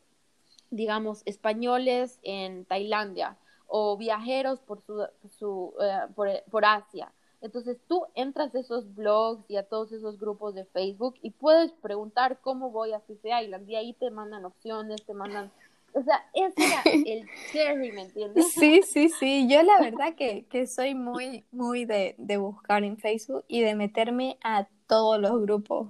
digamos, 0.70 1.22
españoles 1.26 2.18
en 2.22 2.64
Tailandia, 2.64 3.38
o 3.74 3.96
viajeros 3.96 4.60
por, 4.60 4.82
su, 4.82 5.02
su 5.38 5.72
eh, 5.80 6.00
por, 6.14 6.28
por, 6.50 6.62
Asia. 6.66 7.10
Entonces 7.40 7.78
tú 7.88 8.04
entras 8.14 8.54
a 8.54 8.60
esos 8.60 8.94
blogs 8.94 9.48
y 9.48 9.56
a 9.56 9.62
todos 9.62 9.92
esos 9.92 10.18
grupos 10.18 10.54
de 10.54 10.66
Facebook 10.66 11.14
y 11.22 11.30
puedes 11.30 11.72
preguntar 11.72 12.38
cómo 12.42 12.70
voy 12.70 12.92
a 12.92 13.00
Fife 13.00 13.30
Island 13.42 13.68
y 13.70 13.76
ahí 13.76 13.94
te 13.94 14.10
mandan 14.10 14.44
opciones, 14.44 15.02
te 15.06 15.14
mandan... 15.14 15.50
O 15.94 16.02
sea, 16.02 16.22
ese 16.34 16.66
era 16.66 16.82
el 17.06 17.26
cherry, 17.50 17.92
¿me 17.92 18.02
entiendes? 18.02 18.52
Sí, 18.52 18.82
sí, 18.82 19.08
sí. 19.08 19.48
Yo 19.48 19.62
la 19.62 19.80
verdad 19.80 20.14
que, 20.16 20.44
que 20.50 20.66
soy 20.66 20.94
muy, 20.94 21.46
muy 21.50 21.86
de, 21.86 22.14
de 22.18 22.36
buscar 22.36 22.84
en 22.84 22.98
Facebook 22.98 23.44
y 23.48 23.62
de 23.62 23.74
meterme 23.74 24.36
a 24.44 24.68
todos 24.86 25.18
los 25.18 25.40
grupos 25.40 25.88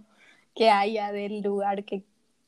que 0.55 0.70
haya 0.70 1.11
del 1.11 1.41
lugar 1.43 1.85
que 1.85 2.05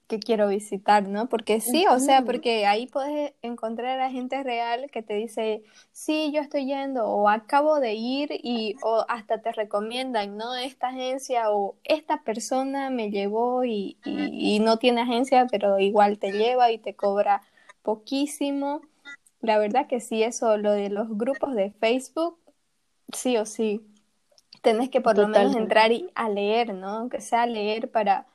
que 0.07 0.19
quiero 0.19 0.49
visitar, 0.49 1.09
¿no? 1.09 1.29
Porque 1.29 1.61
sí, 1.61 1.87
o 1.91 1.99
sea, 1.99 2.23
porque 2.23 2.67
ahí 2.67 2.87
puedes 2.87 3.33
encontrar 3.41 4.01
a 4.01 4.11
gente 4.11 4.43
real 4.43 4.91
que 4.91 5.03
te 5.03 5.15
dice, 5.15 5.63
sí, 5.93 6.31
yo 6.33 6.43
estoy 6.43 6.67
yendo 6.67 7.07
o 7.07 7.29
acabo 7.29 7.81
de 7.81 7.95
ir 7.95 8.29
y 8.43 8.77
o 8.83 9.07
hasta 9.09 9.41
te 9.41 9.53
recomiendan, 9.53 10.37
¿no? 10.37 10.55
Esta 10.57 10.89
agencia 10.89 11.51
o 11.51 11.77
esta 11.85 12.23
persona 12.23 12.91
me 12.91 13.11
llevó 13.11 13.65
y, 13.65 13.97
y, 14.05 14.59
no 14.61 14.79
tiene 14.79 15.01
agencia, 15.01 15.47
pero 15.51 15.79
igual 15.79 16.19
te 16.19 16.33
lleva 16.33 16.71
y 16.71 16.79
te 16.79 16.95
cobra 16.95 17.41
poquísimo. 17.83 18.83
La 19.41 19.59
verdad 19.59 19.87
que 19.87 20.01
sí, 20.01 20.23
eso, 20.23 20.59
lo 20.59 20.73
de 20.73 20.91
los 20.91 21.17
grupos 21.17 21.55
de 21.55 21.71
Facebook, 21.71 22.39
sí 23.11 23.39
o 23.39 23.47
sí, 23.47 23.81
tenés 24.61 24.91
que 24.91 25.01
por 25.01 25.17
lo 25.17 25.29
menos 25.29 25.57
entrar 25.57 25.93
y, 25.93 26.11
a 26.15 26.29
leer, 26.29 26.75
¿no? 26.75 26.89
Aunque 26.89 27.23
sea 27.23 27.47
leer 27.47 27.91
para, 27.91 28.27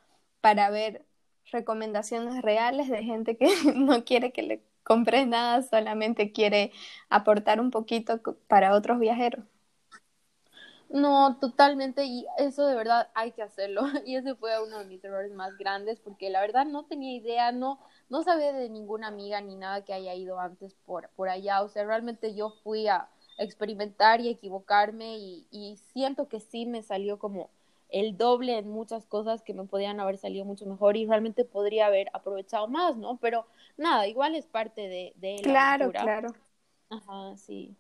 para 0.42 0.72
ver 0.72 1.06
recomendaciones 1.52 2.42
reales 2.42 2.90
de 2.90 3.04
gente 3.04 3.38
que 3.38 3.48
no 3.76 4.04
quiere 4.06 4.32
que 4.34 4.44
le 4.44 4.64
compres 4.84 5.28
nada, 5.28 5.62
solamente 5.64 6.32
quiere 6.32 6.72
aportar 7.10 7.60
un 7.62 7.72
poquito 7.72 8.22
para 8.48 8.76
otros 8.76 9.00
viajeros. 9.00 9.46
No, 10.90 11.38
totalmente, 11.40 12.06
y 12.06 12.26
eso 12.40 12.66
de 12.66 12.76
verdad 12.76 13.10
hay 13.14 13.32
que 13.32 13.44
hacerlo. 13.44 13.82
Y 14.06 14.16
ese 14.16 14.36
fue 14.36 14.62
uno 14.64 14.80
de 14.80 14.86
mis 14.86 15.04
errores 15.04 15.32
más 15.34 15.58
grandes, 15.58 16.00
porque 16.00 16.30
la 16.30 16.42
verdad 16.42 16.66
no 16.66 16.86
tenía 16.86 17.16
idea, 17.16 17.52
no, 17.52 17.80
no 18.10 18.24
sabía 18.24 18.54
de 18.54 18.70
ninguna 18.70 19.08
amiga 19.08 19.40
ni 19.42 19.56
nada 19.56 19.84
que 19.86 19.94
haya 19.94 20.16
ido 20.16 20.40
antes 20.40 20.74
por, 20.86 21.10
por 21.16 21.30
allá. 21.30 21.62
O 21.62 21.70
sea, 21.70 21.86
realmente 21.86 22.34
yo 22.36 22.52
fui 22.64 22.88
a 22.88 23.10
experimentar 23.38 24.20
y 24.22 24.30
equivocarme 24.30 25.18
y, 25.18 25.48
y 25.52 25.78
siento 25.94 26.28
que 26.28 26.40
sí 26.40 26.66
me 26.66 26.82
salió 26.84 27.20
como 27.20 27.50
el 27.90 28.18
doble 28.18 28.58
en 28.58 28.70
muchas 28.70 29.06
cosas 29.06 29.42
que 29.42 29.54
me 29.54 29.66
podían 29.66 30.00
haber 30.00 30.18
salido 30.18 30.46
mucho 30.46 30.66
mejor 30.66 30.98
y 30.98 31.06
realmente 31.06 31.46
podría 31.46 31.88
haber 31.88 32.10
aprovechado 32.14 32.68
más, 32.68 32.98
¿no? 32.98 33.18
Pero 33.18 33.46
nada, 33.78 34.08
igual 34.08 34.36
es 34.36 34.46
parte 34.46 34.82
de, 34.82 35.14
de 35.16 35.42
la 35.42 35.52
Claro, 35.52 35.92
claro. 35.92 36.34
Ajá, 36.90 37.38
sí. 37.38 37.76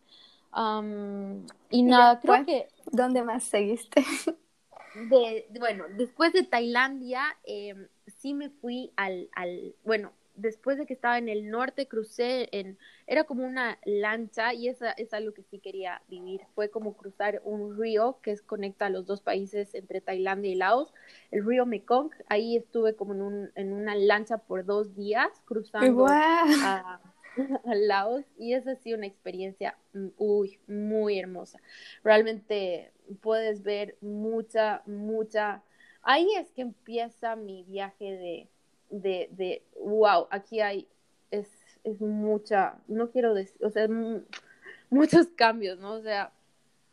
y 1.70 1.84
nada, 1.84 2.20
creo 2.20 2.46
que... 2.46 2.68
¿Dónde 2.92 3.24
más 3.24 3.44
seguiste? 3.44 4.04
De, 5.10 5.48
bueno, 5.60 5.86
después 5.98 6.34
de 6.34 6.44
Tailandia, 6.44 7.24
eh, 7.44 7.76
sí 8.18 8.34
me 8.34 8.50
fui 8.50 8.92
al, 8.96 9.30
al, 9.36 9.76
bueno, 9.84 10.12
después 10.40 10.78
de 10.78 10.86
que 10.86 10.94
estaba 10.94 11.18
en 11.18 11.30
el 11.30 11.50
norte, 11.50 11.88
crucé 11.88 12.50
en, 12.52 12.78
era 13.08 13.26
como 13.26 13.46
una 13.46 13.78
lancha 13.86 14.54
y 14.54 14.68
esa 14.68 14.92
es 14.92 15.14
algo 15.14 15.34
que 15.34 15.44
sí 15.44 15.60
quería 15.60 16.02
vivir. 16.08 16.42
Fue 16.56 16.70
como 16.70 16.96
cruzar 16.96 17.42
un 17.44 17.78
río 17.78 18.20
que 18.22 18.32
es, 18.32 18.42
conecta 18.42 18.88
a 18.88 18.90
los 18.90 19.06
dos 19.06 19.22
países 19.22 19.76
entre 19.76 20.02
Tailandia 20.02 20.52
y 20.52 20.56
Laos, 20.56 20.94
el 21.32 21.46
río 21.46 21.66
Mekong. 21.66 22.12
Ahí 22.28 22.58
estuve 22.58 22.96
como 22.96 23.14
en, 23.14 23.22
un, 23.22 23.52
en 23.56 23.74
una 23.74 23.96
lancha 23.96 24.38
por 24.38 24.66
dos 24.66 24.96
días 24.96 25.30
cruzando 25.46 26.06
a, 26.10 27.02
Laos 27.66 28.26
y 28.38 28.54
esa 28.54 28.72
ha 28.72 28.76
sido 28.76 28.98
una 28.98 29.08
experiencia 29.08 29.78
mm, 29.94 30.08
uy, 30.18 30.60
muy 30.68 31.20
hermosa. 31.20 31.60
Realmente 32.04 32.92
puedes 33.22 33.64
ver 33.64 33.98
mucha, 34.02 34.82
mucha... 34.86 35.64
Ahí 36.02 36.28
es 36.38 36.52
que 36.52 36.62
empieza 36.62 37.36
mi 37.36 37.64
viaje 37.64 38.06
de 38.06 38.50
de, 38.90 39.30
de 39.32 39.64
wow, 39.80 40.28
aquí 40.32 40.62
hay, 40.62 40.88
es, 41.32 41.48
es 41.84 42.02
mucha, 42.02 42.78
no 42.88 43.12
quiero 43.12 43.34
decir, 43.34 43.64
o 43.64 43.70
sea, 43.70 43.88
muchos 44.90 45.28
cambios, 45.28 45.80
¿no? 45.80 45.94
O 45.94 46.02
sea, 46.02 46.32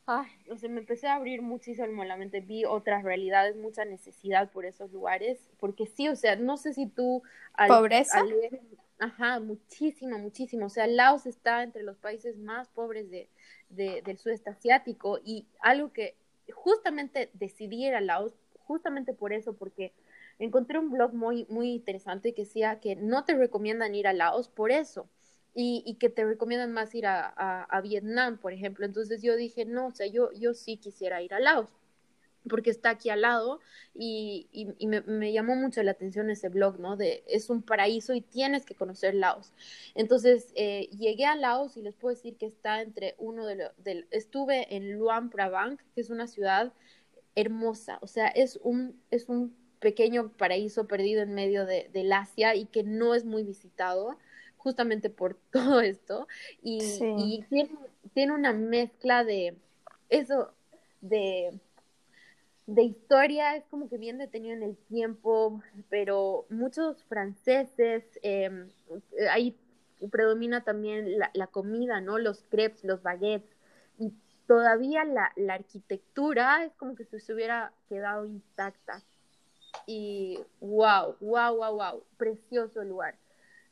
ay, 0.07 0.31
o 0.51 0.57
sea, 0.57 0.71
me 0.71 0.81
empecé 0.81 1.09
a 1.09 1.17
abrir 1.17 1.43
muchísimo 1.43 2.05
la 2.05 2.17
mente, 2.17 2.41
vi 2.41 2.65
otras 2.65 3.03
realidades, 3.03 3.57
mucha 3.57 3.85
necesidad 3.85 4.51
por 4.51 4.65
esos 4.65 4.93
lugares, 4.93 5.51
porque 5.59 5.87
sí, 5.87 6.09
o 6.09 6.17
sea, 6.17 6.37
no 6.37 6.57
sé 6.57 6.73
si 6.75 6.87
tú... 6.87 7.23
¿Pobreza? 7.67 8.23
ajá, 8.99 9.41
muchísimo, 9.41 10.19
muchísimo, 10.19 10.67
o 10.67 10.71
sea, 10.71 10.87
Laos 10.87 11.27
está 11.27 11.63
entre 11.63 11.83
los 11.83 11.99
países 11.99 12.39
más 12.39 12.69
pobres 12.69 13.11
de, 13.11 13.29
de, 13.69 14.01
del 14.03 14.17
sudeste 14.17 14.49
asiático 14.49 15.19
y 15.23 15.47
algo 15.61 15.93
que 15.93 16.15
justamente 16.55 17.29
decidí 17.35 17.87
ir 17.87 17.95
a 17.95 18.01
Laos, 18.01 18.33
justamente 18.61 19.13
por 19.13 19.33
eso, 19.33 19.55
porque 19.55 19.93
encontré 20.39 20.79
un 20.79 20.91
blog 20.91 21.15
muy, 21.15 21.47
muy 21.49 21.73
interesante 21.73 22.35
que 22.35 22.43
decía 22.43 22.81
que 22.81 22.97
no 22.97 23.25
te 23.25 23.35
recomiendan 23.35 23.95
ir 23.95 24.07
a 24.07 24.13
Laos 24.13 24.49
por 24.49 24.71
eso. 24.71 25.09
Y, 25.59 25.83
y 25.87 25.95
que 25.95 26.11
te 26.11 26.23
recomiendan 26.23 26.73
más 26.73 26.95
ir 26.95 27.07
a, 27.07 27.29
a, 27.63 27.81
Vietnam, 27.81 28.37
por 28.37 28.53
ejemplo. 28.53 28.85
Entonces 28.85 29.23
yo 29.23 29.37
dije, 29.37 29.65
no, 29.65 29.87
o 29.87 29.91
sea, 29.91 30.07
yo, 30.07 30.31
yo 30.33 30.53
sí 30.53 30.77
quisiera 30.77 31.23
ir 31.23 31.33
a 31.33 31.41
Laos 31.41 31.71
porque 32.49 32.71
está 32.71 32.91
aquí 32.91 33.11
al 33.11 33.23
lado 33.23 33.61
y, 33.95 34.49
y, 34.53 34.87
me, 34.87 35.33
llamó 35.33 35.57
mucho 35.57 35.83
la 35.83 35.93
atención 35.93 36.31
ese 36.31 36.49
blog, 36.49 36.79
¿no? 36.79 36.97
De 36.97 37.25
es 37.27 37.51
un 37.51 37.63
paraíso 37.63 38.15
y 38.15 38.21
tienes 38.21 38.65
que 38.65 38.75
conocer 38.75 39.15
Laos. 39.15 39.53
Entonces 39.95 40.53
eh, 40.55 40.89
llegué 40.97 41.27
a 41.27 41.37
Laos 41.37 41.77
y 41.77 41.83
les 41.83 41.95
puedo 41.95 42.15
decir 42.15 42.37
que 42.37 42.47
está 42.47 42.83
entre 42.83 43.15
uno 43.19 43.47
de 43.47 43.57
los, 43.57 43.73
estuve 44.11 44.75
en 44.77 44.93
Luang 44.93 45.31
Prabang, 45.31 45.79
que 45.95 46.01
es 46.01 46.11
una 46.11 46.27
ciudad 46.27 46.73
hermosa, 47.35 47.99
o 48.01 48.07
sea, 48.07 48.29
es 48.29 48.59
un, 48.63 48.99
es 49.11 49.29
un 49.29 49.55
pequeño 49.87 50.33
paraíso 50.37 50.89
perdido 50.89 51.23
en 51.23 51.33
medio 51.33 51.65
de, 51.65 51.89
del 51.93 52.13
Asia 52.13 52.57
y 52.57 52.65
que 52.67 52.83
no 52.83 53.15
es 53.15 53.25
muy 53.25 53.45
visitado 53.45 54.19
justamente 54.57 55.11
por 55.11 55.35
todo 55.53 55.81
esto. 55.81 56.27
Y, 56.61 56.81
y 57.01 57.45
tiene, 57.49 57.71
tiene, 58.13 58.33
una 58.33 58.53
mezcla 58.53 59.23
de 59.23 59.57
eso 60.09 60.53
de 61.01 61.61
de 62.67 62.83
historia 62.83 63.55
es 63.55 63.63
como 63.67 63.89
que 63.89 63.97
bien 63.97 64.19
detenido 64.19 64.57
en 64.57 64.65
el 64.65 64.77
tiempo 64.77 65.63
pero 65.89 66.47
muchos 66.51 67.05
franceses 67.05 68.03
eh, 68.25 68.67
ahí 69.31 69.57
predomina 70.11 70.65
también 70.65 71.17
la, 71.17 71.31
la, 71.33 71.47
comida 71.47 72.01
no 72.01 72.19
los 72.19 72.43
crepes 72.49 72.83
los 72.83 73.03
baguettes. 73.05 73.55
Y 73.99 74.13
todavía 74.49 75.05
la, 75.05 75.33
la 75.37 75.55
arquitectura 75.55 76.65
es 76.65 76.73
como 76.75 76.97
que 76.97 77.05
se 77.05 77.33
hubiera 77.33 77.73
quedado 77.89 78.27
intacta 78.27 79.05
y 79.87 80.41
wow, 80.61 81.17
wow, 81.21 81.57
wow, 81.57 81.77
wow, 81.77 82.05
precioso 82.17 82.83
lugar. 82.83 83.17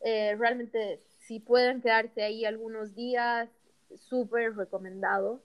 Eh, 0.01 0.37
realmente, 0.39 1.03
si 1.19 1.41
pueden 1.41 1.81
quedarse 1.81 2.23
ahí 2.23 2.45
algunos 2.45 2.95
días, 2.95 3.51
súper 3.97 4.55
recomendado. 4.57 5.43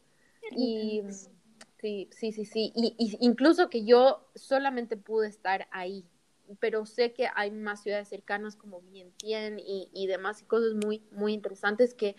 Y 0.51 1.01
sí, 1.79 2.07
sí, 2.11 2.31
sí, 2.31 2.45
sí. 2.45 2.71
Y, 2.75 3.17
incluso 3.19 3.69
que 3.69 3.83
yo 3.83 4.29
solamente 4.35 4.95
pude 4.95 5.27
estar 5.27 5.67
ahí, 5.71 6.05
pero 6.59 6.85
sé 6.85 7.13
que 7.13 7.29
hay 7.35 7.51
más 7.51 7.83
ciudades 7.83 8.07
cercanas 8.07 8.55
como 8.55 8.81
Vientiane 8.81 9.61
y, 9.61 9.89
y 9.93 10.07
demás 10.07 10.41
y 10.41 10.45
cosas 10.45 10.73
muy, 10.73 11.03
muy 11.11 11.33
interesantes 11.33 11.93
que 11.93 12.15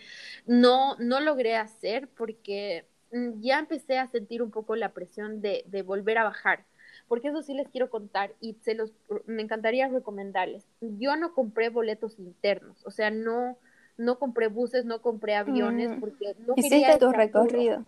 no, 0.46 0.96
no 0.98 1.20
logré 1.20 1.56
hacer 1.56 2.08
porque 2.08 2.86
mm, 3.12 3.40
ya 3.40 3.58
empecé 3.58 3.98
a 3.98 4.06
sentir 4.06 4.42
un 4.42 4.50
poco 4.50 4.76
la 4.76 4.92
presión 4.92 5.40
de, 5.40 5.64
de 5.66 5.82
volver 5.82 6.18
a 6.18 6.24
bajar 6.24 6.64
porque 7.10 7.26
eso 7.26 7.42
sí 7.42 7.54
les 7.54 7.68
quiero 7.68 7.90
contar 7.90 8.36
y 8.40 8.54
se 8.62 8.74
los 8.74 8.92
me 9.26 9.42
encantaría 9.42 9.88
recomendarles. 9.88 10.64
Yo 10.80 11.16
no 11.16 11.34
compré 11.34 11.68
boletos 11.68 12.20
internos, 12.20 12.86
o 12.86 12.92
sea, 12.92 13.10
no 13.10 13.58
no 13.96 14.20
compré 14.20 14.46
buses, 14.46 14.84
no 14.84 15.02
compré 15.02 15.34
aviones 15.34 15.90
mm. 15.90 15.98
porque 15.98 16.36
no 16.46 16.54
Hiciste 16.56 16.98
tu 17.00 17.10
recorrido. 17.10 17.84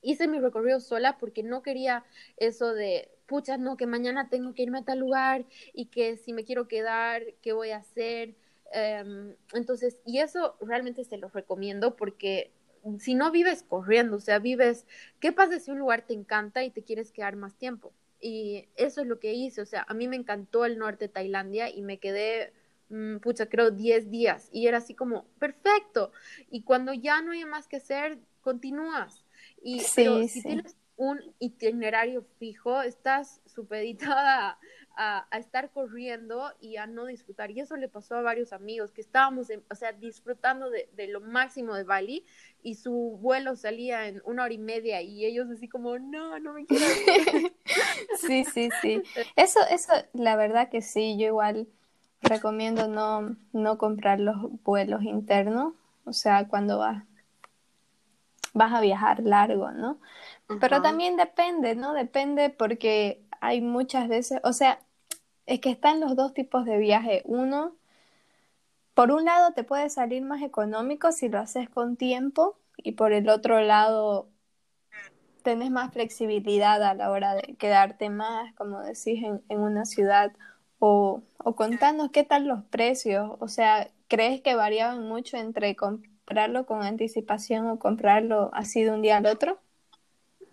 Hice 0.00 0.28
mi 0.28 0.40
recorrido 0.40 0.80
sola 0.80 1.18
porque 1.18 1.42
no 1.42 1.62
quería 1.62 2.06
eso 2.38 2.72
de, 2.72 3.10
pucha, 3.26 3.58
no, 3.58 3.76
que 3.76 3.86
mañana 3.86 4.30
tengo 4.30 4.54
que 4.54 4.62
irme 4.62 4.78
a 4.78 4.84
tal 4.84 5.00
lugar 5.00 5.44
y 5.74 5.86
que 5.90 6.16
si 6.16 6.32
me 6.32 6.44
quiero 6.44 6.68
quedar, 6.68 7.24
¿qué 7.42 7.52
voy 7.52 7.72
a 7.72 7.76
hacer? 7.76 8.34
Em, 8.72 9.34
entonces, 9.52 10.00
y 10.06 10.20
eso 10.20 10.56
realmente 10.62 11.04
se 11.04 11.18
lo 11.18 11.28
recomiendo 11.28 11.96
porque 11.96 12.50
si 12.98 13.14
no 13.14 13.30
vives 13.30 13.62
corriendo, 13.62 14.16
o 14.16 14.20
sea, 14.20 14.38
vives, 14.38 14.86
¿qué 15.20 15.32
pasa 15.32 15.60
si 15.60 15.70
un 15.70 15.78
lugar 15.78 16.06
te 16.06 16.14
encanta 16.14 16.64
y 16.64 16.70
te 16.70 16.82
quieres 16.82 17.12
quedar 17.12 17.36
más 17.36 17.54
tiempo? 17.54 17.92
Y 18.20 18.68
eso 18.76 19.02
es 19.02 19.06
lo 19.06 19.20
que 19.20 19.32
hice, 19.32 19.60
o 19.60 19.66
sea, 19.66 19.84
a 19.88 19.94
mí 19.94 20.08
me 20.08 20.16
encantó 20.16 20.64
el 20.64 20.78
norte 20.78 21.06
de 21.06 21.12
Tailandia 21.12 21.70
y 21.70 21.82
me 21.82 21.98
quedé 21.98 22.52
Mm, 22.90 23.18
pucha, 23.18 23.46
creo 23.46 23.70
10 23.70 24.10
días. 24.10 24.48
Y 24.52 24.66
era 24.66 24.78
así 24.78 24.94
como, 24.94 25.26
perfecto. 25.38 26.12
Y 26.50 26.62
cuando 26.62 26.92
ya 26.92 27.20
no 27.22 27.32
hay 27.32 27.44
más 27.44 27.68
que 27.68 27.76
hacer, 27.76 28.18
continúas. 28.40 29.24
Y 29.62 29.80
si 29.80 30.42
tienes 30.42 30.76
un 30.96 31.20
itinerario 31.38 32.24
fijo, 32.38 32.80
estás 32.82 33.40
supeditada 33.46 34.58
a, 34.98 35.26
estar 35.38 35.70
corriendo 35.70 36.52
y 36.60 36.76
a 36.76 36.86
no 36.86 37.06
disfrutar. 37.06 37.52
Y 37.52 37.60
eso 37.60 37.76
le 37.76 37.88
pasó 37.88 38.16
a 38.16 38.22
varios 38.22 38.52
amigos 38.52 38.90
que 38.90 39.00
estábamos, 39.00 39.46
o 39.70 39.74
sea, 39.76 39.92
disfrutando 39.92 40.68
de, 40.70 41.06
lo 41.06 41.20
máximo 41.20 41.74
de 41.74 41.84
Bali 41.84 42.26
y 42.62 42.74
su 42.74 43.16
vuelo 43.20 43.54
salía 43.54 44.08
en 44.08 44.20
una 44.24 44.42
hora 44.42 44.52
y 44.52 44.58
media 44.58 45.00
y 45.00 45.24
ellos 45.24 45.48
así 45.50 45.68
como, 45.68 45.98
no, 46.00 46.40
no 46.40 46.52
me 46.52 46.66
quiero 46.66 46.84
ir. 46.84 47.52
sí, 48.26 48.44
sí, 48.44 48.70
sí. 48.82 49.02
Eso, 49.36 49.60
eso, 49.70 49.92
la 50.14 50.34
verdad 50.34 50.68
que 50.68 50.82
sí, 50.82 51.16
yo 51.16 51.28
igual 51.28 51.68
recomiendo 52.20 52.88
no, 52.88 53.36
no 53.52 53.78
comprar 53.78 54.18
los 54.18 54.36
vuelos 54.64 55.04
internos, 55.04 55.74
o 56.04 56.12
sea, 56.12 56.48
cuando 56.48 56.78
vas, 56.78 57.04
vas 58.52 58.72
a 58.72 58.80
viajar 58.80 59.20
largo, 59.20 59.70
¿no? 59.70 60.00
Pero 60.60 60.82
también 60.82 61.16
depende, 61.16 61.76
¿no? 61.76 61.92
Depende 61.92 62.50
porque 62.50 63.22
hay 63.40 63.60
muchas 63.60 64.08
veces, 64.08 64.40
o 64.42 64.52
sea, 64.52 64.80
es 65.48 65.60
que 65.60 65.70
están 65.70 65.98
los 65.98 66.14
dos 66.14 66.34
tipos 66.34 66.66
de 66.66 66.76
viaje. 66.78 67.22
Uno, 67.24 67.74
por 68.94 69.10
un 69.10 69.24
lado 69.24 69.52
te 69.54 69.64
puede 69.64 69.88
salir 69.88 70.22
más 70.22 70.42
económico 70.42 71.10
si 71.10 71.28
lo 71.28 71.38
haces 71.38 71.70
con 71.70 71.96
tiempo 71.96 72.58
y 72.76 72.92
por 72.92 73.12
el 73.12 73.28
otro 73.30 73.60
lado 73.60 74.28
tenés 75.42 75.70
más 75.70 75.92
flexibilidad 75.92 76.82
a 76.82 76.94
la 76.94 77.10
hora 77.10 77.34
de 77.34 77.56
quedarte 77.56 78.10
más, 78.10 78.52
como 78.54 78.80
decís, 78.80 79.22
en, 79.24 79.42
una 79.58 79.86
ciudad 79.86 80.32
o, 80.78 81.22
o 81.38 81.56
contanos 81.56 82.10
qué 82.10 82.24
tal 82.24 82.46
los 82.46 82.64
precios, 82.64 83.30
o 83.40 83.48
sea, 83.48 83.88
¿crees 84.08 84.42
que 84.42 84.54
variaban 84.54 85.08
mucho 85.08 85.38
entre 85.38 85.76
comprarlo 85.76 86.66
con 86.66 86.82
anticipación 86.82 87.68
o 87.68 87.78
comprarlo 87.78 88.50
así 88.52 88.82
de 88.82 88.90
un 88.90 89.00
día 89.00 89.16
al 89.16 89.26
otro? 89.26 89.58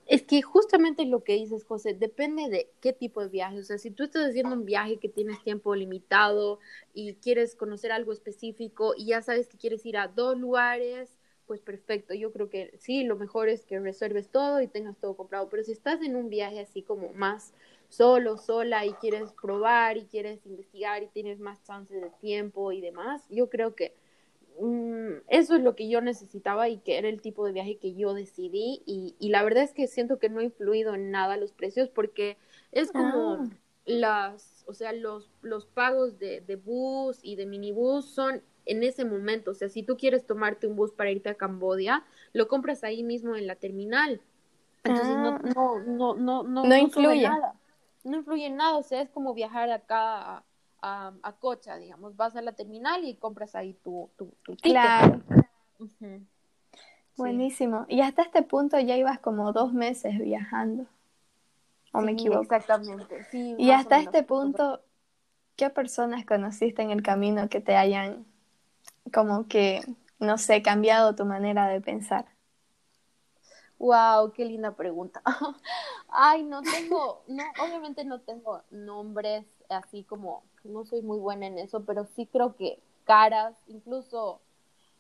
Es 0.06 0.22
que 0.24 0.42
justamente 0.44 1.06
lo 1.06 1.24
que 1.24 1.34
dices, 1.34 1.66
José, 1.66 1.94
depende 1.96 2.48
de 2.50 2.70
qué 2.80 2.94
tipo 2.94 3.22
de 3.22 3.30
viaje. 3.30 3.60
O 3.60 3.64
sea, 3.64 3.78
si 3.80 3.90
tú 3.90 4.04
estás 4.04 4.30
haciendo 4.30 4.56
un 4.56 4.66
viaje 4.66 4.98
que 4.98 5.10
tienes 5.10 5.42
tiempo 5.44 5.74
limitado 5.76 6.60
y 6.94 7.16
quieres 7.16 7.56
conocer 7.56 7.92
algo 7.92 8.12
específico 8.14 8.94
y 8.96 9.08
ya 9.08 9.22
sabes 9.24 9.48
que 9.48 9.58
quieres 9.58 9.86
ir 9.86 9.98
a 9.98 10.08
dos 10.08 10.38
lugares, 10.38 11.18
pues 11.48 11.62
perfecto. 11.62 12.14
Yo 12.14 12.32
creo 12.32 12.50
que 12.50 12.74
sí, 12.80 13.04
lo 13.04 13.16
mejor 13.16 13.50
es 13.50 13.66
que 13.66 13.80
reserves 13.80 14.30
todo 14.30 14.62
y 14.62 14.68
tengas 14.68 14.98
todo 14.98 15.16
comprado. 15.16 15.50
Pero 15.50 15.64
si 15.64 15.72
estás 15.72 16.02
en 16.02 16.16
un 16.16 16.30
viaje 16.30 16.60
así 16.60 16.84
como 16.84 17.12
más 17.14 17.54
solo, 17.90 18.38
sola 18.38 18.86
y 18.86 18.94
quieres 18.94 19.32
probar 19.34 19.98
y 19.98 20.06
quieres 20.06 20.46
investigar 20.46 21.02
y 21.04 21.08
tienes 21.08 21.40
más 21.40 21.64
chances 21.64 22.02
de 22.02 22.10
tiempo 22.22 22.72
y 22.72 22.82
demás, 22.82 23.24
yo 23.30 23.50
creo 23.50 23.76
que 23.76 23.96
eso 25.28 25.56
es 25.56 25.62
lo 25.62 25.76
que 25.76 25.90
yo 25.90 26.02
necesitaba 26.02 26.70
y 26.70 26.78
que 26.78 26.98
era 26.98 27.10
el 27.10 27.22
tipo 27.22 27.46
de 27.46 27.52
viaje 27.52 27.78
que 27.78 27.94
yo 27.94 28.14
decidí 28.14 28.82
y, 28.86 29.16
y 29.20 29.30
la 29.30 29.44
verdad 29.44 29.64
es 29.64 29.74
que 29.74 29.88
siento 29.88 30.18
que 30.20 30.30
no 30.30 30.40
ha 30.40 30.44
influido 30.44 30.96
en 30.96 31.12
nada 31.12 31.38
los 31.38 31.52
precios 31.52 31.90
porque 31.90 32.38
es 32.72 32.92
como 32.92 33.34
ah. 33.34 33.50
las, 33.86 34.64
o 34.68 34.74
sea, 34.74 34.94
los, 34.94 35.30
los 35.42 35.66
pagos 35.66 36.18
de, 36.20 36.42
de 36.42 36.56
bus 36.56 37.20
y 37.22 37.36
de 37.36 37.46
minibús 37.46 38.06
son 38.06 38.42
en 38.66 38.84
ese 38.84 39.06
momento, 39.06 39.52
o 39.52 39.54
sea, 39.54 39.70
si 39.70 39.84
tú 39.84 39.98
quieres 39.98 40.26
tomarte 40.26 40.68
un 40.68 40.76
bus 40.76 40.92
para 40.92 41.12
irte 41.12 41.30
a 41.30 41.36
Cambodia, 41.36 42.04
lo 42.34 42.48
compras 42.48 42.84
ahí 42.84 43.04
mismo 43.04 43.36
en 43.36 43.46
la 43.46 43.56
terminal. 43.56 44.22
Entonces 44.84 45.16
no, 45.18 45.30
ah. 45.30 45.42
no, 45.54 45.80
no, 45.84 46.16
no, 46.16 46.44
no, 46.44 46.66
no, 46.66 46.78
influye. 46.78 47.24
nada 47.24 47.56
no 48.06 48.18
influye 48.18 48.46
en 48.46 48.56
nada, 48.56 48.78
o 48.78 48.84
sea, 48.84 49.02
es 49.02 49.10
como 49.10 49.34
viajar 49.34 49.70
acá 49.72 50.38
a, 50.38 50.44
a, 50.86 51.36
Cocha, 51.40 51.78
digamos, 51.78 52.16
vas 52.16 52.36
a 52.36 52.42
la 52.42 52.54
terminal 52.54 53.04
y 53.04 53.16
compras 53.16 53.56
ahí 53.56 53.74
tu, 53.84 54.10
tu, 54.18 54.34
tu 54.44 54.56
ticket. 54.56 54.72
Claro. 54.72 55.22
Buenísimo. 57.18 57.86
Y 57.88 58.02
hasta 58.02 58.24
este 58.24 58.44
punto 58.44 58.78
ya 58.80 58.96
ibas 58.96 59.20
como 59.20 59.52
dos 59.54 59.74
meses 59.74 60.20
viajando. 60.20 60.86
¿O 61.92 62.02
me 62.02 62.12
equivoco? 62.12 62.42
Exactamente. 62.42 63.24
Sí, 63.32 63.56
y 63.58 63.72
hasta 63.72 64.00
este 64.00 64.24
punto, 64.24 64.82
¿qué 65.56 65.70
personas 65.70 66.26
conociste 66.26 66.82
en 66.82 66.92
el 66.92 67.02
camino 67.02 67.48
que 67.48 67.62
te 67.62 67.76
hayan 67.78 68.26
como 69.14 69.48
que, 69.48 69.82
no 70.20 70.38
sé, 70.38 70.62
cambiado 70.62 71.16
tu 71.16 71.26
manera 71.26 71.68
de 71.68 71.80
pensar? 71.80 72.26
Wow, 73.80 74.34
qué 74.34 74.46
linda 74.46 74.76
pregunta. 74.76 75.22
Ay, 76.10 76.44
no 76.44 76.62
tengo, 76.62 77.24
no, 77.28 77.44
obviamente 77.62 78.04
no 78.04 78.20
tengo 78.20 78.62
nombres 78.72 79.46
así 79.70 80.04
como, 80.04 80.44
no 80.64 80.86
soy 80.86 81.02
muy 81.02 81.20
buena 81.20 81.48
en 81.48 81.60
eso, 81.60 81.84
pero 81.86 82.06
sí 82.06 82.28
creo 82.28 82.56
que 82.56 82.80
caras, 83.06 83.56
incluso, 83.68 84.42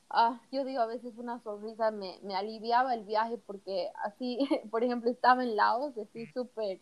ah, 0.09 0.41
yo 0.51 0.63
digo 0.63 0.81
a 0.81 0.87
veces 0.87 1.17
una 1.17 1.39
sonrisa 1.39 1.91
me, 1.91 2.19
me 2.23 2.35
aliviaba 2.35 2.93
el 2.93 3.03
viaje 3.03 3.37
porque 3.37 3.91
así, 4.03 4.37
por 4.71 4.83
ejemplo, 4.83 5.09
estaba 5.09 5.43
en 5.43 5.55
Laos, 5.55 5.97
así 5.97 6.25
súper, 6.27 6.79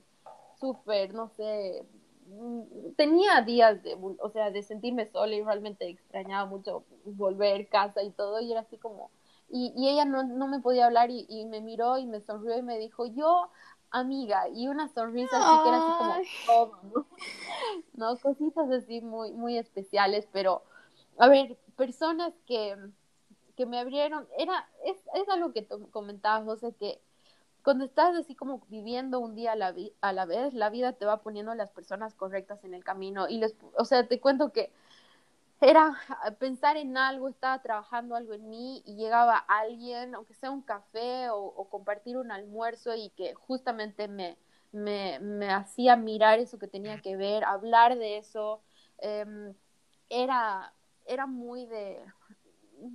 súper, 0.59 1.13
no 1.13 1.29
sé, 1.29 1.86
mm, 2.27 2.93
tenía 2.95 3.41
días 3.41 3.81
de, 3.84 3.97
o 4.19 4.29
sea, 4.29 4.51
de 4.51 4.63
sentirme 4.63 5.07
sola 5.07 5.36
y 5.36 5.43
realmente 5.43 5.88
extrañaba 5.89 6.45
mucho 6.45 6.84
volver 7.05 7.67
casa 7.69 8.03
y 8.03 8.11
todo, 8.11 8.39
y 8.41 8.51
era 8.51 8.61
así 8.61 8.77
como, 8.77 9.11
y, 9.49 9.73
y 9.77 9.89
ella 9.89 10.05
no, 10.05 10.23
no, 10.23 10.47
me 10.47 10.59
podía 10.59 10.88
hablar 10.88 11.11
y, 11.11 11.25
y, 11.29 11.45
me 11.45 11.61
miró 11.61 11.97
y 11.99 12.07
me 12.07 12.21
sonrió 12.21 12.57
y 12.57 12.63
me 12.63 12.79
dijo, 12.79 13.05
yo, 13.05 13.49
amiga, 13.93 14.49
y 14.49 14.67
una 14.67 14.89
sonrisa 14.89 15.37
así 15.37 15.63
que 15.63 15.69
era 15.69 15.77
así 15.77 16.27
como, 16.45 16.79
¿no? 16.93 17.05
¿no? 17.93 18.17
Cositas 18.17 18.69
así 18.69 19.01
muy, 19.01 19.31
muy 19.31 19.57
especiales, 19.57 20.27
pero, 20.33 20.63
a 21.17 21.29
ver, 21.29 21.57
personas 21.77 22.33
que, 22.45 22.75
que 23.55 23.65
me 23.65 23.79
abrieron, 23.79 24.27
era, 24.37 24.67
es, 24.85 24.97
es 25.15 25.29
algo 25.29 25.53
que 25.53 25.65
comentabas, 25.91 26.43
José, 26.43 26.75
que 26.77 26.99
cuando 27.63 27.85
estás 27.85 28.15
así 28.15 28.35
como 28.35 28.61
viviendo 28.67 29.19
un 29.19 29.35
día 29.35 29.53
a 29.53 29.55
la, 29.55 29.73
a 30.01 30.11
la 30.11 30.25
vez, 30.25 30.53
la 30.53 30.69
vida 30.69 30.93
te 30.93 31.05
va 31.05 31.21
poniendo 31.21 31.55
las 31.55 31.71
personas 31.71 32.13
correctas 32.13 32.63
en 32.65 32.73
el 32.73 32.83
camino. 32.83 33.29
Y 33.29 33.37
les, 33.37 33.55
o 33.77 33.85
sea, 33.85 34.05
te 34.05 34.19
cuento 34.19 34.51
que 34.51 34.71
era 35.64 35.95
pensar 36.39 36.78
en 36.78 36.97
algo, 36.97 37.30
estaba 37.30 37.61
trabajando 37.61 38.16
algo 38.16 38.34
en 38.34 38.49
mí 38.49 38.84
y 38.86 38.95
llegaba 38.95 39.38
alguien, 39.38 40.16
aunque 40.16 40.34
sea 40.34 40.51
un 40.51 40.61
café 40.61 41.30
o, 41.30 41.68
compartir 41.70 42.18
un 42.18 42.32
almuerzo 42.32 42.93
y 42.95 43.09
que 43.11 43.34
justamente 43.34 44.07
me, 44.07 44.38
me, 44.72 45.20
me, 45.20 45.49
hacía 45.49 45.95
mirar 45.95 46.39
eso 46.39 46.59
que 46.59 46.68
tenía 46.68 47.01
que 47.01 47.16
ver, 47.16 47.43
hablar 47.43 47.97
de 47.97 48.18
eso, 48.18 48.61
em, 48.99 49.53
era, 50.09 50.74
era 51.05 51.26
muy 51.26 51.66
de 51.66 51.99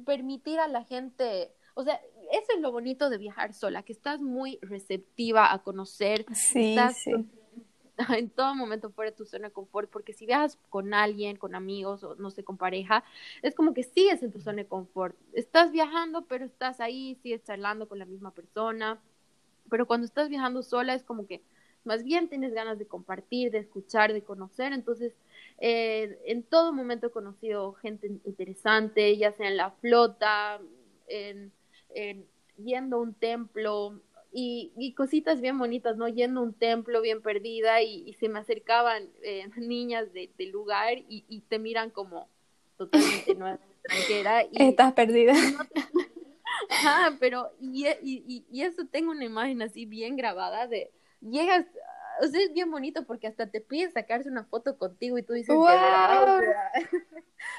permitir 0.04 0.60
a 0.60 0.68
la 0.68 0.84
gente, 0.84 1.54
o 1.74 1.82
sea, 1.82 2.00
eso 2.32 2.52
es 2.54 2.60
lo 2.60 2.70
bonito 2.70 3.10
de 3.10 3.18
viajar 3.18 3.54
sola, 3.54 3.82
que 3.82 3.92
estás 3.92 4.20
muy 4.20 4.58
receptiva 4.62 5.52
a 5.52 5.62
conocer, 5.62 6.26
sí, 6.34 6.76
sí 6.94 7.28
en 8.16 8.30
todo 8.30 8.54
momento 8.54 8.90
fuera 8.90 9.10
de 9.10 9.16
tu 9.16 9.24
zona 9.24 9.48
de 9.48 9.52
confort, 9.52 9.90
porque 9.90 10.12
si 10.12 10.26
viajas 10.26 10.58
con 10.70 10.94
alguien, 10.94 11.36
con 11.36 11.54
amigos 11.54 12.04
o 12.04 12.14
no 12.16 12.30
sé, 12.30 12.44
con 12.44 12.56
pareja, 12.56 13.04
es 13.42 13.54
como 13.54 13.74
que 13.74 13.82
sigues 13.82 14.22
en 14.22 14.32
tu 14.32 14.40
zona 14.40 14.62
de 14.62 14.68
confort. 14.68 15.16
Estás 15.32 15.72
viajando, 15.72 16.22
pero 16.26 16.44
estás 16.44 16.80
ahí, 16.80 17.16
sigues 17.22 17.44
charlando 17.44 17.88
con 17.88 17.98
la 17.98 18.04
misma 18.04 18.30
persona. 18.30 19.00
Pero 19.68 19.86
cuando 19.86 20.06
estás 20.06 20.28
viajando 20.28 20.62
sola 20.62 20.94
es 20.94 21.02
como 21.02 21.26
que 21.26 21.42
más 21.84 22.04
bien 22.04 22.28
tienes 22.28 22.52
ganas 22.54 22.78
de 22.78 22.86
compartir, 22.86 23.50
de 23.50 23.58
escuchar, 23.58 24.12
de 24.12 24.22
conocer. 24.22 24.72
Entonces, 24.72 25.14
eh, 25.58 26.18
en 26.26 26.42
todo 26.42 26.72
momento 26.72 27.08
he 27.08 27.10
conocido 27.10 27.72
gente 27.74 28.06
interesante, 28.24 29.16
ya 29.16 29.32
sea 29.32 29.48
en 29.48 29.56
la 29.56 29.70
flota, 29.72 30.60
en, 31.08 31.52
yendo 32.62 32.96
a 32.96 33.00
un 33.00 33.14
templo, 33.14 34.00
y, 34.32 34.94
cositas 34.96 35.40
bien 35.40 35.58
bonitas, 35.58 35.96
¿no? 35.96 36.08
Yendo 36.08 36.40
a 36.40 36.44
un 36.44 36.54
templo 36.54 37.00
bien 37.00 37.22
perdida 37.22 37.82
y, 37.82 38.12
se 38.14 38.28
me 38.28 38.38
acercaban 38.38 39.08
eh, 39.22 39.48
niñas 39.56 40.12
del 40.12 40.50
lugar 40.50 40.98
y, 41.08 41.42
te 41.48 41.58
miran 41.58 41.90
como 41.90 42.28
totalmente 42.76 43.34
nueva 43.34 43.58
extranjera. 43.82 44.44
Y, 44.44 44.62
Estás 44.62 44.92
perdida. 44.92 45.34
Ah, 46.84 47.12
pero 47.20 47.50
y, 47.60 47.86
y, 48.02 48.44
y, 48.50 48.62
eso 48.62 48.86
tengo 48.86 49.10
una 49.10 49.24
imagen 49.24 49.62
así 49.62 49.86
bien 49.86 50.16
grabada 50.16 50.66
de 50.66 50.90
llegas, 51.20 51.66
o 52.22 52.26
sea, 52.26 52.40
es 52.40 52.52
bien 52.52 52.70
bonito 52.70 53.04
porque 53.06 53.26
hasta 53.26 53.50
te 53.50 53.60
piden 53.60 53.92
sacarse 53.92 54.28
una 54.28 54.44
foto 54.44 54.76
contigo 54.76 55.18
y 55.18 55.22
tú 55.22 55.32
dices, 55.32 55.54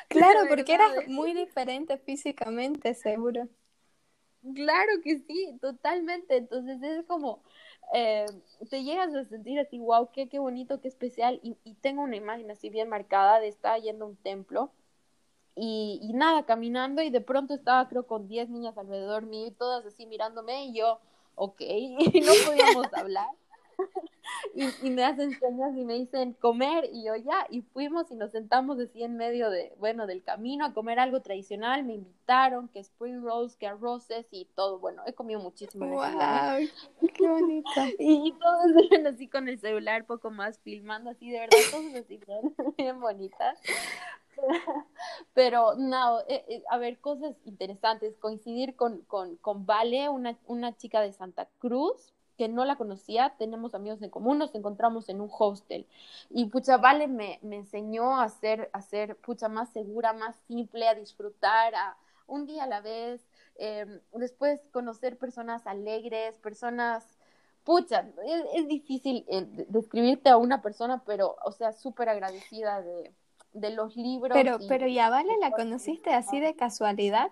claro, 0.07 0.45
porque 0.47 0.73
eras 0.73 1.07
muy 1.07 1.33
diferente 1.33 1.97
físicamente, 1.97 2.93
seguro. 2.93 3.47
Claro 4.55 4.91
que 5.03 5.19
sí, 5.19 5.57
totalmente. 5.61 6.37
Entonces 6.37 6.81
es 6.81 7.05
como, 7.05 7.43
eh, 7.93 8.25
te 8.69 8.83
llegas 8.83 9.13
a 9.13 9.25
sentir 9.25 9.59
así, 9.59 9.79
wow, 9.79 10.09
qué, 10.11 10.29
qué 10.29 10.39
bonito, 10.39 10.81
qué 10.81 10.87
especial. 10.87 11.39
Y, 11.43 11.57
y 11.63 11.75
tengo 11.75 12.01
una 12.03 12.15
imagen 12.15 12.49
así 12.51 12.69
bien 12.69 12.89
marcada 12.89 13.39
de 13.39 13.47
estar 13.49 13.79
yendo 13.81 14.05
a 14.05 14.09
un 14.09 14.15
templo 14.17 14.71
y, 15.55 15.99
y, 16.01 16.13
nada, 16.13 16.45
caminando 16.45 17.01
y 17.01 17.09
de 17.09 17.21
pronto 17.21 17.53
estaba 17.53 17.89
creo 17.89 18.07
con 18.07 18.27
10 18.29 18.49
niñas 18.49 18.77
alrededor 18.77 19.25
mío 19.25 19.47
y 19.47 19.51
todas 19.51 19.85
así 19.85 20.05
mirándome 20.05 20.65
y 20.67 20.73
yo, 20.73 20.99
ok, 21.35 21.59
y 21.59 22.21
no 22.21 22.31
podíamos 22.45 22.93
hablar. 22.93 23.27
y, 24.83 24.89
me 24.89 25.03
hacen 25.03 25.37
señas 25.39 25.75
y 25.75 25.85
me 25.85 25.95
dicen 25.95 26.33
comer 26.33 26.89
y 26.91 27.05
yo 27.05 27.15
ya, 27.15 27.45
y 27.49 27.61
fuimos 27.61 28.09
y 28.11 28.15
nos 28.15 28.31
sentamos 28.31 28.79
así 28.79 29.03
en 29.03 29.17
medio 29.17 29.49
de, 29.49 29.73
bueno, 29.79 30.07
del 30.07 30.23
camino 30.23 30.65
a 30.65 30.73
comer 30.73 30.99
algo 30.99 31.21
tradicional, 31.21 31.83
me 31.83 31.95
invitaron, 31.95 32.67
que 32.69 32.79
spring 32.79 33.21
rolls, 33.21 33.55
que 33.55 33.67
arroces 33.67 34.27
y 34.31 34.45
todo, 34.55 34.79
bueno, 34.79 35.03
he 35.05 35.13
comido 35.13 35.39
muchísimo. 35.39 35.85
¡Wow! 35.87 36.67
¡Qué 37.13 37.27
bonito! 37.27 37.69
y, 37.99 38.33
todos 38.33 38.89
ven 38.89 39.07
así 39.07 39.27
con 39.27 39.47
el 39.47 39.59
celular, 39.59 40.05
poco 40.05 40.31
más 40.31 40.59
filmando, 40.59 41.09
así 41.09 41.31
de 41.31 41.39
verdad, 41.39 41.57
todos 41.71 41.95
así 41.95 42.19
bien, 42.77 42.99
bonitas. 42.99 43.57
Pero 45.33 45.75
no, 45.75 46.21
eh, 46.21 46.45
eh, 46.47 46.63
a 46.69 46.77
ver, 46.77 46.99
cosas 46.99 47.35
interesantes, 47.45 48.15
coincidir 48.17 48.75
con, 48.75 49.01
con, 49.01 49.35
con 49.37 49.65
Vale, 49.65 50.07
una, 50.07 50.37
una 50.45 50.75
chica 50.77 51.01
de 51.01 51.11
Santa 51.11 51.49
Cruz, 51.59 52.13
que 52.39 52.47
no 52.47 52.63
la 52.63 52.77
conocía, 52.77 53.35
tenemos 53.37 53.75
amigos 53.75 54.01
en 54.01 54.09
común, 54.09 54.37
nos 54.37 54.55
encontramos 54.55 55.09
en 55.09 55.19
un 55.19 55.29
hostel. 55.29 55.85
Y 56.29 56.45
pucha, 56.45 56.77
Vale 56.77 57.09
me, 57.09 57.37
me 57.41 57.57
enseñó 57.57 58.17
a 58.17 58.29
ser, 58.29 58.69
a 58.71 58.81
ser, 58.81 59.17
pucha, 59.17 59.49
más 59.49 59.67
segura, 59.73 60.13
más 60.13 60.37
simple, 60.47 60.87
a 60.87 60.95
disfrutar, 60.95 61.75
a 61.75 61.97
un 62.27 62.45
día 62.45 62.63
a 62.63 62.67
la 62.67 62.79
vez. 62.79 63.27
Em, 63.57 63.99
después 64.13 64.61
conocer 64.71 65.17
personas 65.17 65.67
alegres, 65.67 66.37
personas, 66.37 67.19
pucha, 67.65 68.09
es, 68.55 68.69
difícil 68.69 69.25
eh, 69.27 69.45
describirte 69.67 70.29
a 70.29 70.37
una 70.37 70.61
persona, 70.61 71.03
pero, 71.05 71.35
o 71.43 71.51
sea, 71.51 71.73
súper 71.73 72.07
agradecida 72.07 72.81
de, 72.81 73.11
de, 73.51 73.69
los 73.71 73.97
libros. 73.97 74.31
Pero, 74.31 74.59
pero 74.69 74.87
ya 74.87 75.09
Vale, 75.09 75.35
¿la 75.41 75.51
conociste 75.51 76.13
así 76.13 76.39
de 76.39 76.55
casualidad? 76.55 77.31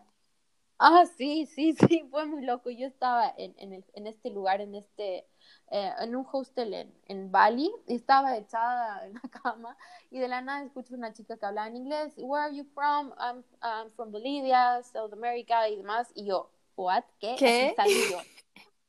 Ah, 0.79 1.05
sí, 1.17 1.45
sí, 1.47 1.73
sí, 1.89 2.07
fue 2.09 2.25
muy 2.25 2.45
loco. 2.45 2.69
Yo 2.69 2.87
estaba 2.87 3.33
en, 3.37 3.55
en, 3.57 3.73
el, 3.73 3.85
en 3.93 4.07
este 4.07 4.29
lugar, 4.29 4.61
en 4.61 4.75
este, 4.75 5.25
eh, 5.71 5.91
en 5.99 6.15
un 6.15 6.25
hostel 6.31 6.73
en, 6.73 6.93
en 7.05 7.31
Bali, 7.31 7.71
estaba 7.87 8.37
echada 8.37 9.05
en 9.05 9.13
la 9.15 9.21
cama 9.43 9.77
y 10.11 10.19
de 10.19 10.27
la 10.27 10.41
nada 10.41 10.63
escucho 10.63 10.95
una 10.95 11.13
chica 11.13 11.37
que 11.37 11.45
hablaba 11.45 11.67
en 11.67 11.77
inglés, 11.77 12.13
Where 12.17 12.45
are 12.45 12.55
you 12.55 12.65
from? 12.73 13.13
I'm, 13.17 13.43
I'm 13.61 13.91
from 13.95 14.11
Bolivia, 14.11 14.81
South 14.83 15.13
America 15.13 15.67
y 15.69 15.77
demás. 15.77 16.11
Y 16.13 16.25
yo, 16.25 16.49
¿what? 16.75 17.03
¿Qué? 17.19 17.35
¿Qué? 17.37 17.75
yo. 18.11 18.17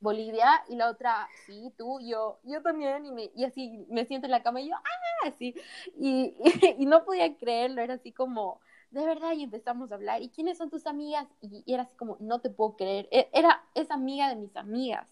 Bolivia 0.01 0.63
y 0.69 0.77
la 0.77 0.91
otra, 0.91 1.29
sí, 1.45 1.73
tú, 1.77 1.99
yo, 2.01 2.39
yo 2.45 2.63
también, 2.63 3.05
y, 3.05 3.11
me, 3.11 3.33
y 3.35 3.45
así 3.45 3.85
me 3.91 4.05
siento 4.05 4.29
en 4.29 4.31
la 4.31 4.45
cama 4.45 4.61
y 4.61 4.69
yo, 4.69 4.77
ah, 4.77 5.27
así, 5.27 5.57
y, 5.97 6.37
y, 6.39 6.77
y 6.79 6.87
no 6.87 7.05
podía 7.05 7.37
creerlo, 7.37 7.83
era 7.83 7.95
así 7.95 8.13
como, 8.13 8.61
de 8.91 9.05
verdad, 9.05 9.33
y 9.33 9.43
empezamos 9.43 9.93
a 9.93 9.97
hablar, 9.97 10.23
¿y 10.23 10.31
quiénes 10.31 10.59
son 10.59 10.71
tus 10.71 10.87
amigas? 10.87 11.27
Y, 11.41 11.63
era 11.67 11.83
así 11.83 11.95
como, 11.97 12.17
no 12.21 12.41
te 12.41 12.51
puedo 12.51 12.77
creer, 12.77 13.09
e, 13.11 13.29
era 13.33 13.63
esa 13.75 13.95
amiga 13.95 14.29
de 14.29 14.37
mis 14.37 14.57
amigas. 14.57 15.07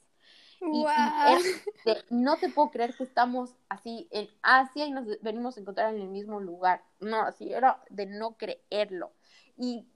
Y, 0.61 0.87
no 2.09 2.37
te 2.39 2.49
puedo 2.49 2.71
creer 2.71 2.95
que 2.95 3.05
estamos 3.05 3.55
así 3.69 4.09
en 4.11 4.29
Asia 4.41 4.87
y 4.87 4.91
nos 4.91 5.07
venimos 5.21 5.57
a 5.57 5.61
encontrar 5.61 5.95
en 5.95 6.01
el 6.01 6.09
mismo 6.09 6.41
lugar. 6.41 6.83
No, 6.99 7.21
así 7.21 7.53
era 7.53 7.83
de 7.91 8.07
no 8.07 8.39
creerlo. 8.39 9.13
Y 9.59 9.87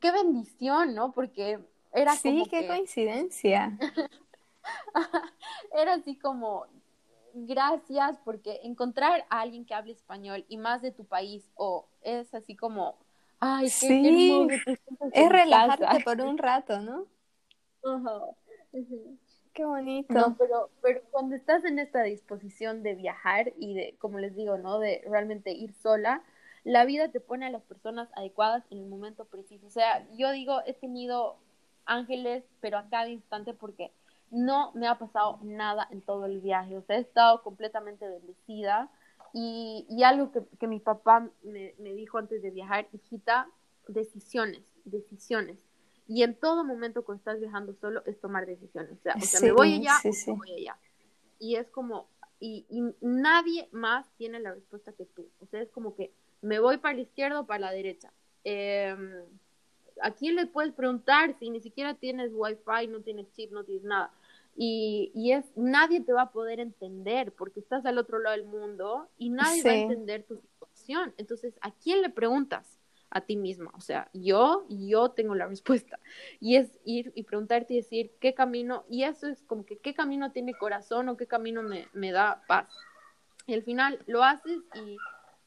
qué 0.00 0.10
bendición, 0.12 0.94
¿no? 0.94 1.12
Porque 1.12 1.60
era 1.92 2.14
sí, 2.16 2.46
qué 2.50 2.66
coincidencia. 2.66 3.78
era 5.72 5.94
así 5.94 6.16
como, 6.16 6.64
gracias, 7.34 8.18
porque 8.24 8.60
encontrar 8.62 9.26
a 9.28 9.40
alguien 9.40 9.66
que 9.66 9.74
hable 9.74 9.92
español 9.92 10.46
y 10.48 10.56
más 10.56 10.80
de 10.80 10.92
tu 10.92 11.04
país, 11.04 11.50
o 11.56 11.88
es 12.00 12.32
así 12.34 12.56
como 12.56 12.96
Ay, 13.40 13.68
sí, 13.68 14.46
es 15.12 15.28
relajarte 15.28 16.00
por 16.04 16.20
un 16.22 16.38
rato, 16.38 16.80
¿no? 16.80 17.06
Qué 19.52 19.64
bonito. 19.64 20.12
No, 20.12 20.36
pero, 20.36 20.70
pero 20.82 21.00
cuando 21.10 21.34
estás 21.34 21.64
en 21.64 21.78
esta 21.78 22.02
disposición 22.02 22.82
de 22.82 22.94
viajar 22.94 23.52
y 23.58 23.74
de, 23.74 23.96
como 23.98 24.18
les 24.18 24.36
digo, 24.36 24.58
¿no? 24.58 24.78
De 24.78 25.02
realmente 25.06 25.52
ir 25.52 25.72
sola, 25.72 26.22
la 26.64 26.84
vida 26.84 27.08
te 27.08 27.20
pone 27.20 27.46
a 27.46 27.50
las 27.50 27.62
personas 27.62 28.08
adecuadas 28.14 28.64
en 28.70 28.78
el 28.78 28.86
momento 28.86 29.24
preciso. 29.24 29.66
O 29.66 29.70
sea, 29.70 30.06
yo 30.16 30.30
digo, 30.32 30.60
he 30.66 30.74
tenido 30.74 31.38
ángeles, 31.86 32.44
pero 32.60 32.76
a 32.76 32.88
cada 32.90 33.08
instante 33.08 33.54
porque 33.54 33.92
no 34.30 34.72
me 34.72 34.88
ha 34.88 34.98
pasado 34.98 35.38
nada 35.42 35.88
en 35.90 36.02
todo 36.02 36.26
el 36.26 36.40
viaje. 36.40 36.76
O 36.76 36.82
sea, 36.82 36.96
he 36.96 37.00
estado 37.00 37.42
completamente 37.42 38.06
bendecida 38.08 38.90
y, 39.38 40.02
algo 40.02 40.32
que, 40.58 40.66
mi 40.66 40.80
papá 40.80 41.30
me, 41.42 41.74
dijo 41.78 42.16
antes 42.16 42.40
de 42.40 42.50
viajar, 42.50 42.88
hijita, 42.94 43.50
decisiones, 43.86 44.72
decisiones. 44.86 45.58
Y 46.08 46.22
en 46.22 46.40
todo 46.40 46.64
momento 46.64 47.04
cuando 47.04 47.18
estás 47.18 47.38
viajando 47.38 47.74
solo 47.74 48.02
es 48.06 48.18
tomar 48.18 48.46
decisiones. 48.46 48.92
O 48.92 49.02
sea, 49.02 49.14
o 49.14 49.20
sea 49.20 49.40
me 49.42 49.52
voy 49.52 49.74
allá 49.74 49.98
o 50.02 50.30
me 50.30 50.38
voy 50.38 50.52
allá. 50.54 50.78
Y 51.38 51.56
es 51.56 51.68
como, 51.68 52.08
y, 52.40 52.64
nadie 53.02 53.68
más 53.72 54.10
tiene 54.16 54.40
la 54.40 54.54
respuesta 54.54 54.94
que 54.94 55.04
tú. 55.04 55.28
O 55.40 55.46
sea, 55.46 55.60
es 55.60 55.70
como 55.70 55.94
que 55.94 56.14
me 56.40 56.58
voy 56.58 56.78
para 56.78 56.94
la 56.94 57.02
izquierda 57.02 57.40
o 57.40 57.46
para 57.46 57.60
la 57.60 57.72
derecha. 57.72 58.10
Em, 58.42 59.22
¿A 60.00 60.12
quién 60.12 60.36
le 60.36 60.46
puedes 60.46 60.72
preguntar 60.72 61.36
si 61.38 61.50
ni 61.50 61.60
siquiera 61.60 61.92
tienes 61.92 62.30
wifi, 62.32 62.86
no 62.88 63.02
tienes 63.02 63.30
chip, 63.32 63.52
no 63.52 63.64
tienes 63.64 63.84
nada? 63.84 64.14
Y, 64.56 65.12
y, 65.14 65.32
es 65.32 65.44
nadie 65.54 66.00
te 66.00 66.12
va 66.12 66.22
a 66.22 66.32
poder 66.32 66.60
entender 66.60 67.32
porque 67.32 67.60
estás 67.60 67.84
al 67.84 67.98
otro 67.98 68.18
lado 68.18 68.36
del 68.36 68.46
mundo 68.46 69.08
y 69.18 69.28
nadie 69.28 69.62
va 69.62 69.70
a 69.70 69.76
entender 69.76 70.24
tu 70.24 70.36
situación. 70.38 71.12
Entonces, 71.18 71.58
¿a 71.60 71.72
quién 71.72 72.00
le 72.00 72.08
preguntas? 72.08 72.78
A 73.10 73.20
ti 73.20 73.36
misma. 73.36 73.70
O 73.74 73.80
sea, 73.80 74.10
yo, 74.14 74.66
yo 74.68 75.10
tengo 75.10 75.34
la 75.34 75.46
respuesta. 75.46 76.00
Y 76.40 76.56
es 76.56 76.78
ir 76.84 77.12
y 77.14 77.24
preguntarte 77.24 77.74
y 77.74 77.76
decir 77.76 78.12
qué 78.18 78.34
camino, 78.34 78.84
y 78.88 79.04
eso 79.04 79.26
es 79.28 79.42
como 79.42 79.64
que 79.66 79.78
qué 79.78 79.94
camino 79.94 80.32
tiene 80.32 80.54
corazón 80.54 81.08
o 81.08 81.16
qué 81.16 81.26
camino 81.26 81.62
me, 81.62 81.86
me 81.92 82.10
da 82.10 82.42
paz. 82.48 82.68
Y 83.46 83.54
al 83.54 83.62
final 83.62 84.02
lo 84.06 84.24
haces 84.24 84.60
y, 84.74 84.96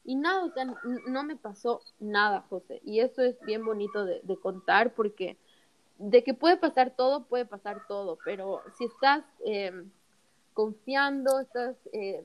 y 0.04 0.14
nada, 0.14 0.44
o 0.44 0.50
sea, 0.52 0.64
no 1.08 1.24
me 1.24 1.36
pasó 1.36 1.82
nada, 1.98 2.42
José. 2.48 2.80
Y 2.84 3.00
eso 3.00 3.22
es 3.22 3.38
bien 3.40 3.64
bonito 3.64 4.04
de, 4.04 4.20
de 4.22 4.36
contar 4.36 4.94
porque 4.94 5.36
de 6.00 6.24
que 6.24 6.32
puede 6.32 6.56
pasar 6.56 6.94
todo, 6.96 7.26
puede 7.26 7.44
pasar 7.44 7.86
todo, 7.86 8.18
pero 8.24 8.62
si 8.78 8.86
estás 8.86 9.22
eh, 9.44 9.84
confiando, 10.54 11.40
estás, 11.40 11.76
eh, 11.92 12.24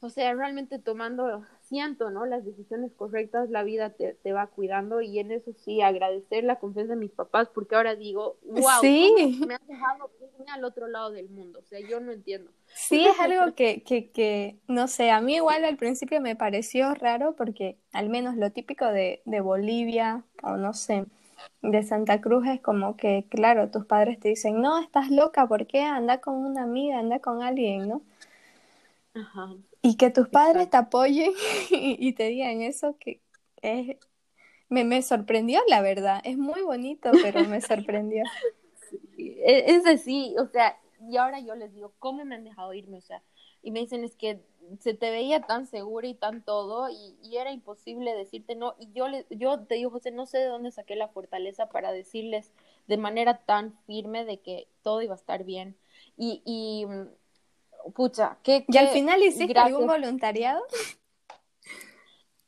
o 0.00 0.10
sea, 0.10 0.34
realmente 0.34 0.80
tomando, 0.80 1.44
siento, 1.62 2.10
¿no? 2.10 2.26
Las 2.26 2.44
decisiones 2.44 2.92
correctas, 2.94 3.48
la 3.48 3.62
vida 3.62 3.90
te, 3.90 4.14
te, 4.14 4.32
va 4.32 4.48
cuidando 4.48 5.00
y 5.00 5.20
en 5.20 5.30
eso 5.30 5.52
sí, 5.52 5.82
agradecer 5.82 6.42
la 6.42 6.58
confianza 6.58 6.94
de 6.94 6.98
mis 6.98 7.12
papás 7.12 7.48
porque 7.54 7.76
ahora 7.76 7.94
digo, 7.94 8.38
wow, 8.42 8.80
sí. 8.80 9.40
me 9.46 9.54
han 9.54 9.66
dejado 9.68 10.10
irme 10.20 10.50
al 10.50 10.64
otro 10.64 10.88
lado 10.88 11.12
del 11.12 11.28
mundo, 11.28 11.60
o 11.60 11.64
sea, 11.64 11.78
yo 11.78 12.00
no 12.00 12.10
entiendo. 12.10 12.50
Sí, 12.74 13.06
es 13.06 13.20
algo 13.20 13.54
que, 13.54 13.84
que, 13.84 14.10
que, 14.10 14.58
no 14.66 14.88
sé, 14.88 15.12
a 15.12 15.20
mí 15.20 15.36
igual 15.36 15.64
al 15.64 15.76
principio 15.76 16.20
me 16.20 16.34
pareció 16.34 16.92
raro 16.94 17.36
porque 17.36 17.78
al 17.92 18.08
menos 18.08 18.34
lo 18.34 18.50
típico 18.50 18.86
de, 18.86 19.22
de 19.26 19.40
Bolivia, 19.40 20.24
o 20.42 20.56
no 20.56 20.74
sé, 20.74 21.06
de 21.62 21.82
Santa 21.82 22.20
Cruz 22.20 22.46
es 22.46 22.60
como 22.60 22.96
que, 22.96 23.26
claro, 23.28 23.70
tus 23.70 23.86
padres 23.86 24.18
te 24.20 24.28
dicen, 24.28 24.60
no, 24.60 24.78
estás 24.78 25.10
loca, 25.10 25.46
¿por 25.46 25.66
qué? 25.66 25.82
Anda 25.82 26.20
con 26.20 26.34
una 26.34 26.62
amiga, 26.62 26.98
anda 26.98 27.18
con 27.18 27.42
alguien, 27.42 27.88
¿no? 27.88 28.02
Ajá. 29.14 29.54
Y 29.82 29.96
que 29.96 30.10
tus 30.10 30.28
padres 30.28 30.70
te 30.70 30.76
apoyen 30.76 31.32
y, 31.70 32.12
te 32.12 32.28
digan 32.28 32.62
eso, 32.62 32.96
que 32.98 33.20
es, 33.62 33.96
me, 34.68 34.84
me 34.84 35.02
sorprendió, 35.02 35.60
la 35.68 35.82
verdad. 35.82 36.20
Es 36.24 36.36
muy 36.36 36.62
bonito, 36.62 37.10
pero 37.22 37.44
me 37.44 37.60
sorprendió. 37.60 38.24
E, 39.18 39.74
es 39.74 39.86
así, 39.86 40.34
o 40.38 40.46
sea, 40.46 40.78
y 41.10 41.16
ahora 41.16 41.40
yo 41.40 41.54
les 41.54 41.74
digo, 41.74 41.92
¿cómo 41.98 42.24
me 42.24 42.36
han 42.36 42.44
dejado 42.44 42.72
irme? 42.72 42.98
O 42.98 43.02
sea, 43.02 43.22
y 43.62 43.70
me 43.70 43.80
dicen 43.80 44.04
es 44.04 44.16
que 44.16 44.40
se 44.80 44.94
te 44.94 45.10
veía 45.10 45.40
tan 45.42 45.66
segura 45.66 46.06
y 46.06 46.14
tan 46.14 46.42
todo 46.42 46.88
y, 46.88 47.16
era 47.36 47.52
imposible 47.52 48.14
decirte 48.14 48.54
no. 48.56 48.74
Y 48.78 48.92
yo 48.92 49.08
le, 49.08 49.26
yo 49.30 49.60
te 49.60 49.76
digo 49.76 49.90
José 49.90 50.10
no 50.10 50.26
sé 50.26 50.38
de 50.38 50.46
dónde 50.46 50.70
saqué 50.70 50.96
la 50.96 51.08
fortaleza 51.08 51.68
para 51.68 51.92
decirles 51.92 52.52
de 52.86 52.96
manera 52.96 53.38
tan 53.44 53.78
firme 53.86 54.24
de 54.24 54.40
que 54.40 54.68
todo 54.82 55.02
iba 55.02 55.14
a 55.14 55.16
estar 55.16 55.44
bien. 55.44 55.76
Y, 56.16 56.42
y 56.44 56.86
mm, 56.86 57.92
pucha 57.92 58.38
qué 58.42 58.64
y 58.68 58.76
al 58.76 58.88
final 58.88 59.22
hiciste 59.22 59.58
algún 59.58 59.86
voluntariado 59.86 60.62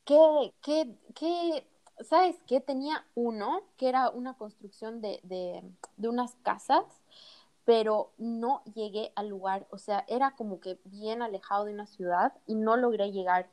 qué 0.03 0.53
qué 0.61 0.87
qué 1.15 1.65
sabes 2.03 2.35
qué 2.47 2.59
tenía 2.59 3.05
uno 3.15 3.63
que 3.77 3.89
era 3.89 4.09
una 4.09 4.35
construcción 4.35 5.01
de, 5.01 5.19
de, 5.23 5.63
de 5.97 6.09
unas 6.09 6.35
casas 6.43 6.83
pero 7.65 8.11
no 8.17 8.63
llegué 8.73 9.11
al 9.15 9.29
lugar, 9.29 9.67
o 9.69 9.77
sea, 9.77 10.03
era 10.07 10.31
como 10.31 10.59
que 10.59 10.79
bien 10.85 11.21
alejado 11.21 11.65
de 11.65 11.73
una 11.73 11.85
ciudad 11.85 12.33
y 12.47 12.55
no 12.55 12.77
logré 12.77 13.11
llegar. 13.11 13.49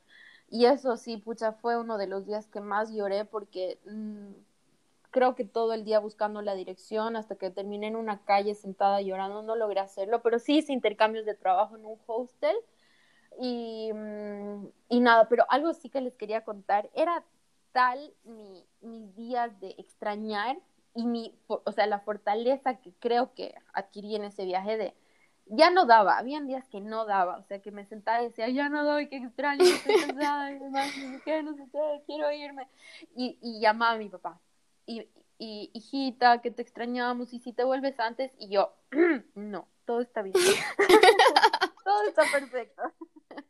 Y 0.49 0.65
eso 0.65 0.97
sí, 0.97 1.17
pucha, 1.17 1.53
fue 1.53 1.77
uno 1.79 1.97
de 1.97 2.07
los 2.07 2.25
días 2.25 2.47
que 2.47 2.59
más 2.59 2.91
lloré 2.91 3.25
porque 3.25 3.79
mm, 3.85 4.31
creo 5.11 5.35
que 5.35 5.45
todo 5.45 5.73
el 5.73 5.83
día 5.85 5.99
buscando 5.99 6.41
la 6.41 6.55
dirección 6.55 7.15
hasta 7.15 7.35
que 7.35 7.51
terminé 7.51 7.87
en 7.87 7.95
una 7.95 8.23
calle 8.25 8.55
sentada 8.55 9.01
llorando, 9.01 9.41
no 9.43 9.55
logré 9.55 9.79
hacerlo, 9.79 10.21
pero 10.21 10.39
sí 10.39 10.57
hice 10.57 10.73
intercambios 10.73 11.25
de 11.25 11.35
trabajo 11.35 11.75
en 11.75 11.85
un 11.85 11.99
hostel 12.07 12.55
y, 13.39 13.91
mm, 13.93 14.67
y 14.89 14.99
nada, 15.01 15.27
pero 15.29 15.45
algo 15.49 15.73
sí 15.73 15.89
que 15.89 16.01
les 16.01 16.15
quería 16.15 16.43
contar, 16.43 16.89
era 16.93 17.23
tal 17.71 18.13
mi, 18.23 18.65
mis 18.81 19.15
días 19.15 19.59
de 19.59 19.75
extrañar 19.77 20.57
y 20.93 21.05
mi, 21.05 21.35
o 21.47 21.71
sea, 21.71 21.87
la 21.87 21.99
fortaleza 21.99 22.79
que 22.79 22.93
creo 22.99 23.33
que 23.33 23.55
adquirí 23.73 24.15
en 24.15 24.23
ese 24.25 24.45
viaje 24.45 24.77
de, 24.77 24.95
ya 25.45 25.71
no 25.71 25.85
daba, 25.85 26.17
habían 26.17 26.47
días 26.47 26.67
que 26.67 26.79
no 26.79 27.05
daba, 27.05 27.37
o 27.37 27.43
sea, 27.43 27.61
que 27.61 27.71
me 27.71 27.85
sentaba 27.85 28.21
y 28.21 28.27
decía, 28.27 28.49
ya 28.49 28.69
no 28.69 28.83
doy, 28.83 29.07
qué 29.09 29.17
extraño, 29.17 29.63
estoy 29.63 29.95
cansada, 29.99 30.51
y 30.51 30.59
no 30.59 30.71
sé 30.71 31.43
no 31.43 31.55
quiero 32.05 32.31
irme, 32.31 32.67
y, 33.15 33.37
y 33.41 33.59
llamaba 33.59 33.93
a 33.93 33.97
mi 33.97 34.09
papá, 34.09 34.39
y, 34.85 35.07
y, 35.37 35.71
hijita, 35.73 36.41
que 36.41 36.51
te 36.51 36.61
extrañamos, 36.61 37.33
y 37.33 37.39
si 37.39 37.53
te 37.53 37.63
vuelves 37.63 37.99
antes, 37.99 38.31
y 38.37 38.49
yo, 38.49 38.73
no, 39.35 39.67
todo 39.85 40.01
está 40.01 40.21
bien, 40.21 40.35
todo 41.83 42.03
está 42.07 42.23
perfecto. 42.31 42.81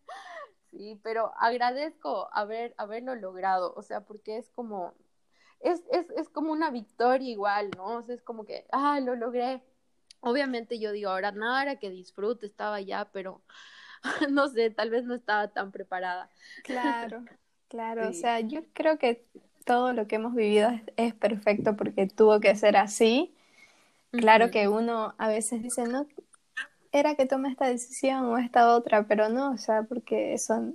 Sí, 0.71 0.97
pero 1.03 1.33
agradezco 1.39 2.29
haber, 2.31 2.73
haberlo 2.77 3.15
logrado, 3.15 3.73
o 3.75 3.81
sea, 3.81 4.01
porque 4.01 4.37
es 4.37 4.49
como, 4.51 4.93
es, 5.61 5.81
es, 5.91 6.09
es 6.15 6.29
como 6.29 6.51
una 6.51 6.71
victoria 6.71 7.29
igual, 7.29 7.71
¿no? 7.75 7.97
O 7.97 8.03
sea, 8.03 8.15
es 8.15 8.21
como 8.21 8.45
que, 8.45 8.65
ah, 8.71 8.99
lo 8.99 9.15
logré. 9.15 9.61
Obviamente 10.21 10.79
yo 10.79 10.91
digo, 10.91 11.09
ahora 11.09 11.31
nada 11.31 11.61
era 11.63 11.75
que 11.77 11.89
disfrute, 11.89 12.45
estaba 12.45 12.81
ya, 12.81 13.09
pero 13.11 13.41
no 14.29 14.47
sé, 14.47 14.69
tal 14.69 14.89
vez 14.89 15.03
no 15.03 15.15
estaba 15.15 15.49
tan 15.49 15.71
preparada. 15.71 16.29
Claro, 16.63 17.23
claro, 17.67 18.09
o 18.09 18.13
sea, 18.13 18.39
yo 18.39 18.63
creo 18.73 18.97
que 18.97 19.25
todo 19.65 19.93
lo 19.93 20.07
que 20.07 20.15
hemos 20.15 20.33
vivido 20.33 20.71
es, 20.97 21.13
perfecto 21.13 21.75
porque 21.75 22.07
tuvo 22.07 22.39
que 22.39 22.55
ser 22.55 22.77
así. 22.77 23.35
Claro 24.11 24.49
que 24.49 24.67
uno 24.67 25.13
a 25.19 25.27
veces 25.27 25.61
dice, 25.61 25.83
no, 25.83 26.07
era 26.91 27.13
que 27.13 27.27
tome 27.27 27.49
esta 27.49 27.67
decisión 27.67 28.25
o 28.25 28.37
esta 28.39 28.73
otra, 28.75 29.03
pero 29.07 29.29
no, 29.29 29.51
o 29.51 29.57
sea, 29.57 29.83
porque 29.83 30.33
eso 30.33 30.73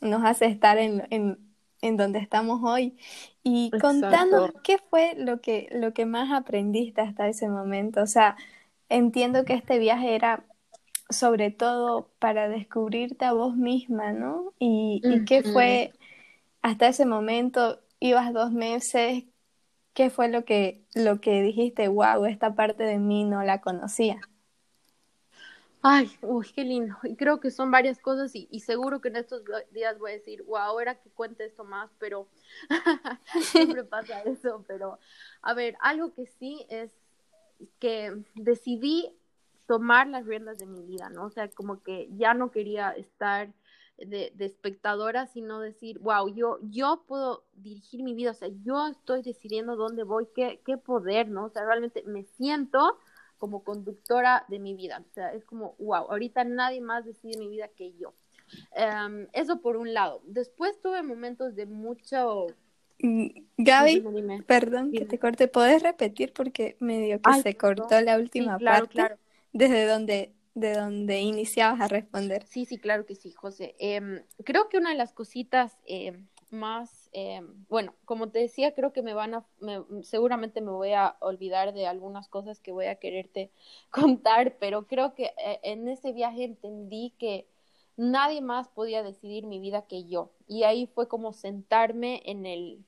nos 0.00 0.24
hace 0.24 0.46
estar 0.46 0.78
en, 0.78 1.06
en, 1.10 1.38
en 1.82 1.96
donde 1.98 2.20
estamos 2.20 2.60
hoy. 2.64 2.96
Y 3.42 3.70
contanos 3.80 4.52
qué 4.64 4.78
fue 4.78 5.14
lo 5.16 5.40
que, 5.40 5.68
lo 5.72 5.92
que 5.92 6.06
más 6.06 6.32
aprendiste 6.32 7.02
hasta 7.02 7.28
ese 7.28 7.48
momento. 7.48 8.00
O 8.00 8.06
sea, 8.06 8.36
entiendo 8.88 9.44
que 9.44 9.54
este 9.54 9.78
viaje 9.78 10.14
era 10.14 10.44
sobre 11.10 11.50
todo 11.50 12.10
para 12.18 12.48
descubrirte 12.48 13.24
a 13.24 13.32
vos 13.32 13.56
misma, 13.56 14.12
¿no? 14.12 14.54
Y, 14.58 15.02
qué 15.26 15.42
fue 15.42 15.92
hasta 16.62 16.88
ese 16.88 17.04
momento, 17.04 17.80
ibas 18.00 18.32
dos 18.32 18.52
meses, 18.52 19.24
¿qué 19.92 20.10
fue 20.10 20.28
lo 20.28 20.44
que, 20.44 20.84
lo 20.94 21.20
que 21.20 21.42
dijiste, 21.42 21.88
wow, 21.88 22.24
esta 22.24 22.54
parte 22.54 22.84
de 22.84 22.98
mí 22.98 23.24
no 23.24 23.42
la 23.42 23.60
conocía? 23.60 24.20
Ay, 25.84 26.10
uy, 26.22 26.46
qué 26.54 26.62
lindo. 26.62 26.96
Y 27.02 27.16
creo 27.16 27.40
que 27.40 27.50
son 27.50 27.72
varias 27.72 27.98
cosas 27.98 28.34
y, 28.36 28.46
y, 28.52 28.60
seguro 28.60 29.00
que 29.00 29.08
en 29.08 29.16
estos 29.16 29.42
días 29.72 29.98
voy 29.98 30.12
a 30.12 30.14
decir, 30.14 30.44
wow, 30.44 30.58
ahora 30.58 30.94
que 30.94 31.10
cuente 31.10 31.44
esto 31.44 31.64
más, 31.64 31.90
pero 31.98 32.28
siempre 33.42 33.82
pasa 33.82 34.20
eso. 34.24 34.64
Pero, 34.68 35.00
a 35.42 35.54
ver, 35.54 35.76
algo 35.80 36.14
que 36.14 36.26
sí 36.26 36.64
es 36.68 36.92
que 37.80 38.16
decidí 38.34 39.12
tomar 39.66 40.06
las 40.06 40.24
riendas 40.24 40.58
de 40.58 40.66
mi 40.66 40.82
vida, 40.82 41.08
¿no? 41.10 41.24
O 41.26 41.30
sea, 41.30 41.48
como 41.48 41.82
que 41.82 42.08
ya 42.16 42.32
no 42.32 42.52
quería 42.52 42.90
estar 42.92 43.52
de, 43.96 44.32
de 44.36 44.44
espectadora, 44.44 45.26
sino 45.26 45.60
decir, 45.60 45.98
wow, 45.98 46.28
yo, 46.28 46.58
yo 46.62 47.04
puedo 47.08 47.44
dirigir 47.54 48.02
mi 48.04 48.14
vida, 48.14 48.30
o 48.30 48.34
sea, 48.34 48.48
yo 48.62 48.86
estoy 48.88 49.22
decidiendo 49.22 49.76
dónde 49.76 50.04
voy, 50.04 50.28
qué, 50.34 50.60
qué 50.64 50.76
poder, 50.76 51.28
¿no? 51.28 51.46
O 51.46 51.50
sea, 51.50 51.64
realmente 51.64 52.02
me 52.06 52.24
siento 52.24 52.98
como 53.42 53.64
conductora 53.64 54.44
de 54.46 54.60
mi 54.60 54.72
vida. 54.72 55.02
O 55.04 55.12
sea, 55.12 55.32
es 55.32 55.44
como, 55.44 55.74
wow, 55.80 56.12
ahorita 56.12 56.44
nadie 56.44 56.80
más 56.80 57.04
decide 57.04 57.36
mi 57.40 57.48
vida 57.48 57.66
que 57.66 57.92
yo. 57.94 58.14
Em, 58.76 59.26
eso 59.32 59.60
por 59.60 59.76
un 59.76 59.92
lado. 59.92 60.22
Después 60.26 60.80
tuve 60.80 61.02
momentos 61.02 61.56
de 61.56 61.66
mucho... 61.66 62.46
Gaby, 63.56 64.04
perdón 64.46 64.92
que 64.92 65.06
te 65.06 65.18
corte, 65.18 65.48
¿puedes 65.48 65.82
repetir? 65.82 66.32
Porque 66.32 66.76
medio 66.78 67.20
que 67.20 67.42
se 67.42 67.56
cortó 67.56 68.00
la 68.00 68.16
última 68.16 68.60
parte. 68.60 68.90
Claro. 68.90 69.16
Desde 69.52 69.86
donde, 69.86 70.32
de 70.54 70.74
donde 70.74 71.18
iniciabas 71.18 71.80
a 71.80 71.88
responder. 71.88 72.46
Sí, 72.46 72.64
sí, 72.64 72.78
claro 72.78 73.06
que 73.06 73.16
sí, 73.16 73.32
José. 73.32 73.74
Em, 73.80 74.22
creo 74.44 74.68
que 74.68 74.78
una 74.78 74.90
de 74.90 74.96
las 74.96 75.12
cositas 75.12 75.80
em, 75.86 76.28
más, 76.50 77.01
eh, 77.12 77.42
bueno, 77.68 77.94
como 78.04 78.30
te 78.30 78.38
decía, 78.38 78.74
creo 78.74 78.92
que 78.92 79.02
me 79.02 79.14
van 79.14 79.34
a, 79.34 79.46
seguramente 80.02 80.60
me 80.60 80.70
voy 80.70 80.92
a 80.92 81.16
olvidar 81.20 81.74
de 81.74 81.86
algunas 81.86 82.28
cosas 82.28 82.60
que 82.60 82.72
voy 82.72 82.86
a 82.86 82.96
quererte 82.96 83.50
contar, 83.90 84.56
pero 84.58 84.86
creo 84.86 85.14
que 85.14 85.34
eh, 85.44 85.60
en 85.62 85.88
ese 85.88 86.12
viaje 86.12 86.44
entendí 86.44 87.14
que 87.18 87.46
nadie 87.96 88.40
más 88.40 88.68
podía 88.68 89.02
decidir 89.02 89.46
mi 89.46 89.58
vida 89.60 89.86
que 89.86 90.04
yo. 90.04 90.30
Y 90.48 90.64
ahí 90.64 90.86
fue 90.86 91.08
como 91.08 91.32
sentarme 91.32 92.22
en 92.24 92.46
el 92.46 92.84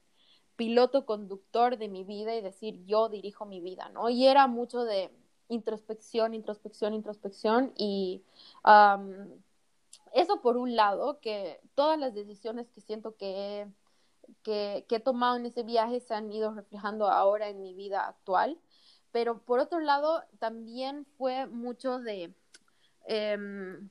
piloto 0.56 1.04
conductor 1.04 1.76
de 1.78 1.88
mi 1.88 2.04
vida 2.04 2.34
y 2.34 2.40
decir, 2.40 2.84
yo 2.86 3.08
dirijo 3.08 3.44
mi 3.44 3.60
vida, 3.60 3.88
¿no? 3.90 4.08
Y 4.08 4.26
era 4.26 4.46
mucho 4.46 4.84
de 4.84 5.10
introspección, 5.48 6.32
introspección, 6.34 6.94
introspección 6.94 7.72
y 7.76 8.22
eso 10.14 10.40
por 10.40 10.56
un 10.56 10.76
lado, 10.76 11.20
que 11.20 11.60
todas 11.74 11.98
las 11.98 12.14
decisiones 12.14 12.70
que 12.70 12.80
siento 12.80 13.16
que 13.16 13.62
he, 13.62 13.66
que, 14.42 14.86
he 14.88 15.00
tomado 15.00 15.36
en 15.36 15.46
ese 15.46 15.62
viaje 15.62 16.00
se 16.00 16.14
han 16.14 16.32
ido 16.32 16.52
reflejando 16.54 17.08
ahora 17.08 17.48
en 17.48 17.60
mi 17.60 17.74
vida 17.74 18.06
actual, 18.06 18.58
pero 19.12 19.40
por 19.42 19.60
otro 19.60 19.80
lado 19.80 20.22
también 20.38 21.06
fue 21.16 21.46
mucho 21.46 21.98
de, 21.98 22.34
em, 23.06 23.88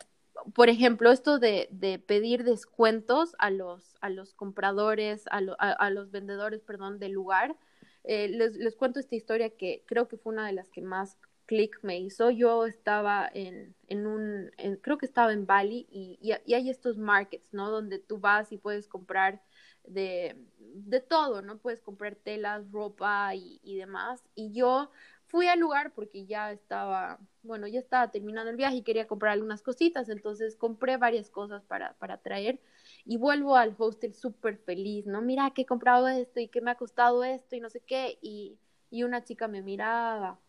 por 0.53 0.69
ejemplo, 0.69 1.11
esto 1.11 1.39
de, 1.39 1.67
de, 1.71 1.99
pedir 1.99 2.43
descuentos 2.43 3.35
a 3.39 3.49
los, 3.49 3.95
a 4.01 4.09
los 4.09 4.33
compradores, 4.33 5.25
a, 5.27 5.37
a, 5.59 5.89
los 5.89 6.11
vendedores, 6.11 6.61
perdón, 6.61 6.99
del 6.99 7.11
lugar. 7.11 7.55
Eh, 8.03 8.27
les, 8.27 8.55
les, 8.57 8.75
cuento 8.75 8.99
esta 8.99 9.15
historia 9.15 9.49
que 9.51 9.83
creo 9.85 10.07
que 10.07 10.17
fue 10.17 10.33
una 10.33 10.47
de 10.47 10.53
las 10.53 10.69
que 10.69 10.81
más 10.81 11.17
clic 11.45 11.79
me 11.83 11.99
hizo. 11.99 12.29
Yo 12.31 12.65
estaba 12.65 13.29
en, 13.33 13.75
en 13.87 14.07
un, 14.07 14.51
creo 14.81 14.97
que 14.97 15.05
estaba 15.05 15.33
en 15.33 15.45
Bali 15.45 15.87
y, 15.91 16.17
y, 16.21 16.53
hay 16.53 16.69
estos 16.69 16.97
markets, 16.97 17.53
¿no? 17.53 17.69
Donde 17.69 17.99
tú 17.99 18.19
vas 18.19 18.51
y 18.51 18.57
puedes 18.57 18.87
comprar 18.87 19.41
de, 19.85 20.35
de 20.59 20.99
todo, 21.01 21.41
¿no? 21.41 21.57
Puedes 21.57 21.81
comprar 21.81 22.15
telas, 22.15 22.71
ropa 22.71 23.35
y, 23.35 23.59
y, 23.63 23.77
demás. 23.77 24.23
Y 24.35 24.51
yo 24.53 24.89
fui 25.27 25.47
al 25.47 25.59
lugar 25.59 25.93
porque 25.93 26.25
ya 26.25 26.51
estaba, 26.51 27.19
bueno, 27.43 27.67
ya 27.67 27.79
estaba 27.79 28.11
terminando 28.11 28.49
el 28.51 28.57
viaje 28.57 28.77
y 28.77 28.81
quería 28.83 29.07
comprar 29.07 29.33
algunas 29.33 29.61
cositas, 29.61 30.09
entonces 30.09 30.55
compré 30.55 30.97
varias 30.97 31.29
cosas 31.29 31.63
para, 31.63 31.93
para 31.95 32.17
traer 32.17 32.59
y 33.05 33.17
vuelvo 33.17 33.55
al 33.55 33.75
hostel 33.77 34.13
súper 34.13 34.57
feliz, 34.57 35.05
¿no? 35.07 35.21
Mira 35.21 35.51
que 35.51 35.63
he 35.63 35.65
comprado 35.65 36.07
esto 36.07 36.39
y 36.39 36.47
que 36.47 36.61
me 36.61 36.71
ha 36.71 36.75
costado 36.75 37.23
esto 37.23 37.55
y 37.55 37.59
no 37.59 37.69
sé 37.69 37.81
qué. 37.81 38.17
Y, 38.21 38.57
y 38.89 39.03
una 39.03 39.23
chica 39.23 39.47
me 39.47 39.61
miraba 39.61 40.39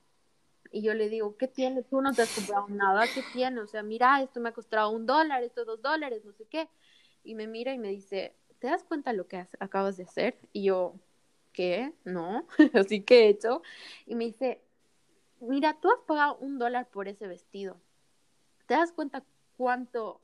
y 0.75 0.83
yo 0.83 0.93
le 0.93 1.09
digo, 1.09 1.37
¿qué 1.37 1.47
tienes? 1.49 1.89
Tú 1.89 2.01
no 2.01 2.13
te 2.13 2.23
has 2.23 2.35
comprado 2.35 2.67
nada, 2.69 3.07
¿qué 3.15 3.23
tienes? 3.33 3.63
O 3.63 3.67
sea, 3.67 3.83
mira, 3.83 4.21
esto 4.23 4.41
me 4.41 4.49
ha 4.49 4.53
costado 4.53 4.91
un 4.91 5.07
dólar, 5.07 5.43
esto 5.45 5.65
dos 5.65 5.81
dólares, 5.81 6.25
no 6.25 6.33
sé 6.33 6.47
qué. 6.47 6.69
Y 7.23 7.35
me 7.37 7.47
mira 7.47 7.73
y 7.73 7.79
me 7.79 7.89
dice, 7.89 8.35
¿te 8.59 8.69
das 8.69 8.85
cuenta 8.85 9.13
lo 9.13 9.27
que 9.27 9.47
acabas 9.59 9.97
de 9.97 10.05
hacer? 10.05 10.39
Y 10.53 10.65
yo, 10.65 10.95
¿qué? 11.53 11.93
No, 12.05 12.47
así 12.75 13.03
que 13.03 13.27
he 13.27 13.29
hecho. 13.29 13.63
Y 14.07 14.15
me 14.15 14.25
dice, 14.25 14.61
mira, 15.41 15.79
tú 15.81 15.89
has 15.91 16.01
pagado 16.07 16.37
un 16.39 16.59
dólar 16.59 16.89
por 16.91 17.09
ese 17.09 17.27
vestido. 17.27 17.77
¿Te 18.67 18.75
das 18.75 18.93
cuenta 18.93 19.25
cuánto 19.57 20.21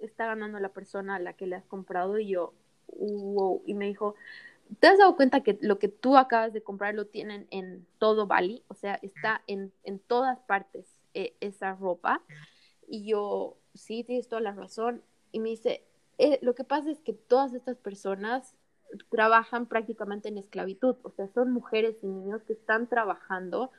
está 0.00 0.26
ganando 0.26 0.58
la 0.58 0.70
persona 0.70 1.16
a 1.16 1.20
la 1.20 1.34
que 1.34 1.46
le 1.46 1.56
has 1.56 1.66
comprado? 1.66 2.18
Y 2.18 2.28
yo, 2.28 2.54
wow. 2.88 3.62
Y 3.66 3.74
me 3.74 3.86
dijo, 3.86 4.14
¿Te 4.80 4.86
has 4.86 4.98
dado 4.98 5.16
cuenta 5.16 5.42
que 5.42 5.58
lo 5.62 5.78
que 5.78 5.88
tú 5.88 6.16
acabas 6.16 6.52
de 6.52 6.62
comprar 6.62 6.94
lo 6.94 7.06
tienen 7.06 7.46
en 7.50 7.86
todo 7.98 8.26
Bali? 8.26 8.64
O 8.68 8.74
sea, 8.74 8.98
está 9.02 9.42
en, 9.46 9.72
en 9.82 9.98
todas 9.98 10.40
partes 10.40 10.86
eh, 11.14 11.34
esa 11.40 11.74
ropa. 11.74 12.22
Y 12.86 13.06
yo, 13.06 13.56
sí, 13.74 14.04
tienes 14.04 14.28
toda 14.28 14.42
la 14.42 14.52
razón. 14.52 15.02
Y 15.32 15.40
me 15.40 15.50
dice, 15.50 15.84
eh, 16.18 16.38
lo 16.42 16.54
que 16.54 16.64
pasa 16.64 16.90
es 16.90 17.00
que 17.00 17.12
todas 17.12 17.54
estas 17.54 17.78
personas 17.78 18.54
trabajan 19.10 19.66
prácticamente 19.66 20.28
en 20.28 20.38
esclavitud, 20.38 20.96
o 21.02 21.10
sea, 21.10 21.28
son 21.28 21.52
mujeres 21.52 21.96
y 22.02 22.06
niños 22.06 22.42
que 22.44 22.54
están 22.54 22.88
trabajando 22.88 23.70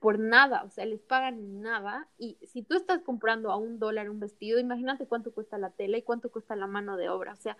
por 0.00 0.18
nada, 0.18 0.64
o 0.64 0.70
sea, 0.70 0.84
les 0.84 1.00
pagan 1.00 1.60
nada 1.60 2.08
y 2.18 2.38
si 2.42 2.62
tú 2.62 2.76
estás 2.76 3.02
comprando 3.02 3.52
a 3.52 3.56
un 3.56 3.78
dólar 3.78 4.10
un 4.10 4.20
vestido, 4.20 4.58
imagínate 4.58 5.06
cuánto 5.06 5.32
cuesta 5.32 5.58
la 5.58 5.70
tela 5.70 5.96
y 5.96 6.02
cuánto 6.02 6.30
cuesta 6.30 6.56
la 6.56 6.66
mano 6.66 6.96
de 6.96 7.08
obra, 7.08 7.32
o 7.32 7.36
sea, 7.36 7.56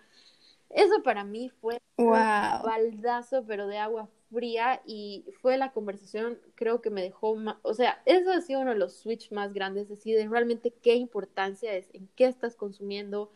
eso 0.69 1.01
para 1.03 1.23
mí 1.23 1.49
fue 1.61 1.79
un 1.95 2.11
baldazo, 2.11 3.45
pero 3.45 3.67
de 3.67 3.77
agua 3.77 4.09
fría 4.29 4.81
y 4.85 5.25
fue 5.41 5.57
la 5.57 5.71
conversación, 5.71 6.39
creo 6.55 6.81
que 6.81 6.89
me 6.89 7.01
dejó, 7.01 7.37
o 7.61 7.73
sea, 7.73 8.01
eso 8.05 8.31
ha 8.31 8.41
sido 8.41 8.59
uno 8.59 8.71
de 8.71 8.79
los 8.79 8.93
switch 8.97 9.31
más 9.31 9.53
grandes, 9.53 9.83
es 9.83 9.89
decir, 9.89 10.17
de 10.17 10.27
realmente 10.27 10.71
qué 10.71 10.95
importancia 10.95 11.73
es 11.73 11.89
en 11.93 12.09
qué 12.15 12.25
estás 12.25 12.55
consumiendo, 12.55 13.31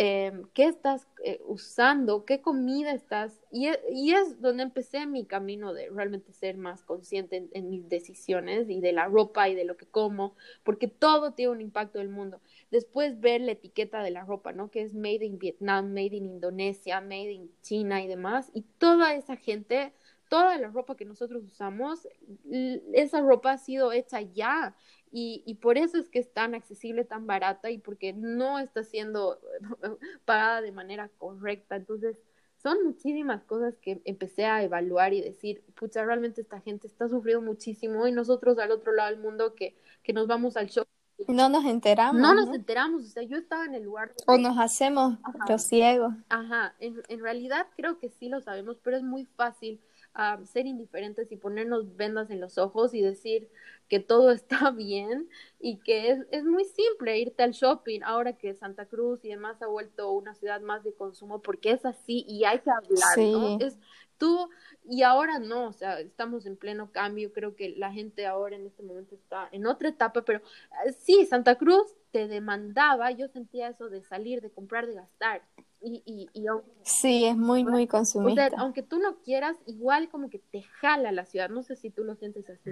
Em, 0.00 0.44
qué 0.54 0.66
estás 0.66 1.08
eh, 1.24 1.40
usando, 1.44 2.24
qué 2.24 2.40
comida 2.40 2.92
estás, 2.92 3.42
y, 3.50 3.66
e, 3.66 3.80
y, 3.90 4.12
es 4.12 4.40
donde 4.40 4.62
empecé 4.62 5.06
mi 5.06 5.26
camino 5.26 5.74
de 5.74 5.90
realmente 5.90 6.32
ser 6.32 6.56
más 6.56 6.84
consciente 6.84 7.48
en, 7.50 7.68
mis 7.68 7.88
decisiones 7.88 8.70
y 8.70 8.80
de 8.80 8.92
la 8.92 9.06
ropa 9.06 9.48
y 9.48 9.56
de 9.56 9.64
lo 9.64 9.76
que 9.76 9.86
como, 9.86 10.36
porque 10.62 10.86
todo 10.86 11.32
tiene 11.32 11.50
un 11.50 11.60
impacto 11.60 11.98
del 11.98 12.10
mundo. 12.10 12.40
Después 12.70 13.18
ver 13.18 13.40
la 13.40 13.50
etiqueta 13.52 14.00
de 14.00 14.12
la 14.12 14.24
ropa, 14.24 14.52
¿no? 14.52 14.70
Que 14.70 14.82
es 14.82 14.94
made 14.94 15.24
in 15.24 15.36
Vietnam, 15.36 15.88
made 15.88 16.14
in 16.14 16.26
Indonesia, 16.26 17.00
made 17.00 17.32
in 17.32 17.50
China 17.62 18.00
y 18.00 18.06
demás, 18.06 18.52
y 18.54 18.62
toda 18.78 19.16
esa 19.16 19.34
gente 19.34 19.92
toda 20.28 20.58
la 20.58 20.68
ropa 20.68 20.94
que 20.94 21.06
nosotros 21.06 21.42
usamos, 21.42 22.06
esa 22.92 23.20
ropa 23.20 23.52
ha 23.52 23.58
sido 23.58 23.92
hecha 23.92 24.20
ya 24.20 24.76
y, 25.10 25.42
y, 25.46 25.54
por 25.56 25.78
eso 25.78 25.98
es 25.98 26.08
que 26.08 26.18
es 26.18 26.32
tan 26.32 26.54
accesible, 26.54 27.04
tan 27.04 27.26
barata 27.26 27.70
y 27.70 27.78
porque 27.78 28.12
no 28.12 28.58
está 28.58 28.82
siendo 28.84 29.40
pagada 30.24 30.60
de 30.60 30.72
manera 30.72 31.10
correcta. 31.18 31.76
Entonces, 31.76 32.18
son 32.56 32.82
muchísimas 32.84 33.44
cosas 33.44 33.76
que 33.78 34.02
empecé 34.04 34.44
a 34.44 34.62
evaluar 34.62 35.12
y 35.12 35.22
decir, 35.22 35.64
pucha, 35.74 36.04
realmente 36.04 36.40
esta 36.40 36.60
gente 36.60 36.86
está 36.86 37.08
sufriendo 37.08 37.42
muchísimo 37.42 38.06
y 38.06 38.12
nosotros 38.12 38.58
al 38.58 38.72
otro 38.72 38.92
lado 38.92 39.10
del 39.10 39.20
mundo 39.20 39.54
que, 39.54 39.76
que 40.02 40.12
nos 40.12 40.26
vamos 40.26 40.56
al 40.56 40.68
show. 40.68 40.84
No 41.26 41.48
nos 41.48 41.64
enteramos. 41.64 42.20
No 42.20 42.34
nos 42.34 42.54
enteramos, 42.54 43.04
o 43.04 43.06
sea, 43.08 43.22
yo 43.22 43.36
estaba 43.36 43.64
en 43.64 43.74
el 43.74 43.82
lugar. 43.82 44.12
O 44.26 44.38
nos 44.38 44.58
hacemos 44.58 45.18
los 45.48 45.62
ciegos. 45.62 46.14
Ajá, 46.28 46.74
en, 46.78 47.02
en 47.08 47.20
realidad 47.20 47.66
creo 47.76 47.98
que 47.98 48.08
sí 48.08 48.28
lo 48.28 48.40
sabemos, 48.40 48.78
pero 48.82 48.96
es 48.96 49.02
muy 49.02 49.24
fácil 49.24 49.80
a 50.18 50.44
ser 50.46 50.66
indiferentes 50.66 51.30
y 51.30 51.36
ponernos 51.36 51.94
vendas 51.94 52.28
en 52.30 52.40
los 52.40 52.58
ojos 52.58 52.92
y 52.92 53.00
decir 53.00 53.48
que 53.88 54.00
todo 54.00 54.32
está 54.32 54.72
bien 54.72 55.28
y 55.60 55.78
que 55.78 56.10
es, 56.10 56.26
es 56.32 56.44
muy 56.44 56.64
simple 56.64 57.18
irte 57.18 57.44
al 57.44 57.52
shopping 57.52 58.00
ahora 58.02 58.32
que 58.32 58.52
Santa 58.54 58.86
Cruz 58.86 59.24
y 59.24 59.28
demás 59.28 59.62
ha 59.62 59.68
vuelto 59.68 60.10
una 60.10 60.34
ciudad 60.34 60.60
más 60.60 60.82
de 60.82 60.92
consumo 60.92 61.40
porque 61.40 61.70
es 61.70 61.86
así 61.86 62.24
y 62.26 62.44
hay 62.44 62.58
que 62.58 62.70
hablar, 62.70 63.18
¿no? 63.18 63.58
Es 63.60 63.78
tú 64.18 64.50
y 64.84 65.02
ahora 65.02 65.38
no, 65.38 65.68
o 65.68 65.72
sea, 65.72 66.00
estamos 66.00 66.46
en 66.46 66.56
pleno 66.56 66.90
cambio, 66.90 67.32
creo 67.32 67.54
que 67.54 67.76
la 67.76 67.92
gente 67.92 68.26
ahora 68.26 68.56
en 68.56 68.66
este 68.66 68.82
momento 68.82 69.14
está 69.14 69.48
en 69.52 69.66
otra 69.66 69.88
etapa, 69.88 70.22
pero 70.22 70.40
eh, 70.84 70.92
sí, 70.98 71.26
Santa 71.26 71.54
Cruz 71.54 71.94
te 72.10 72.26
demandaba, 72.26 73.12
yo 73.12 73.28
sentía 73.28 73.68
eso 73.68 73.88
de 73.88 74.02
salir, 74.02 74.40
de 74.40 74.50
comprar, 74.50 74.88
de 74.88 74.94
gastar, 74.94 75.42
y, 75.80 76.02
y, 76.04 76.28
y 76.32 76.46
sí, 76.82 77.24
es 77.24 77.36
muy, 77.36 77.64
muy 77.64 77.86
consumista. 77.86 78.50
aunque 78.58 78.82
tú 78.82 78.98
no 78.98 79.18
quieras, 79.22 79.56
igual 79.66 80.08
como 80.08 80.28
que 80.28 80.38
te 80.38 80.62
jala 80.62 81.12
la 81.12 81.24
ciudad. 81.24 81.48
No 81.50 81.62
sé 81.62 81.76
si 81.76 81.90
tú 81.90 82.04
lo 82.04 82.14
sientes 82.16 82.48
así. 82.50 82.70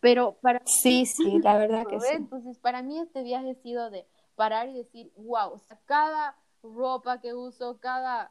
Pero 0.00 0.36
para 0.40 0.62
Sí, 0.64 1.06
sí, 1.06 1.38
la 1.42 1.58
verdad 1.58 1.86
que 1.86 2.00
sí. 2.00 2.06
Entonces, 2.12 2.58
para 2.58 2.82
mí 2.82 2.98
este 2.98 3.22
viaje 3.22 3.50
ha 3.50 3.62
sido 3.62 3.90
de 3.90 4.06
parar 4.36 4.68
y 4.68 4.74
decir, 4.74 5.12
wow, 5.16 5.52
o 5.52 5.58
sea, 5.58 5.78
cada 5.86 6.36
ropa 6.62 7.20
que 7.20 7.34
uso, 7.34 7.78
cada 7.80 8.30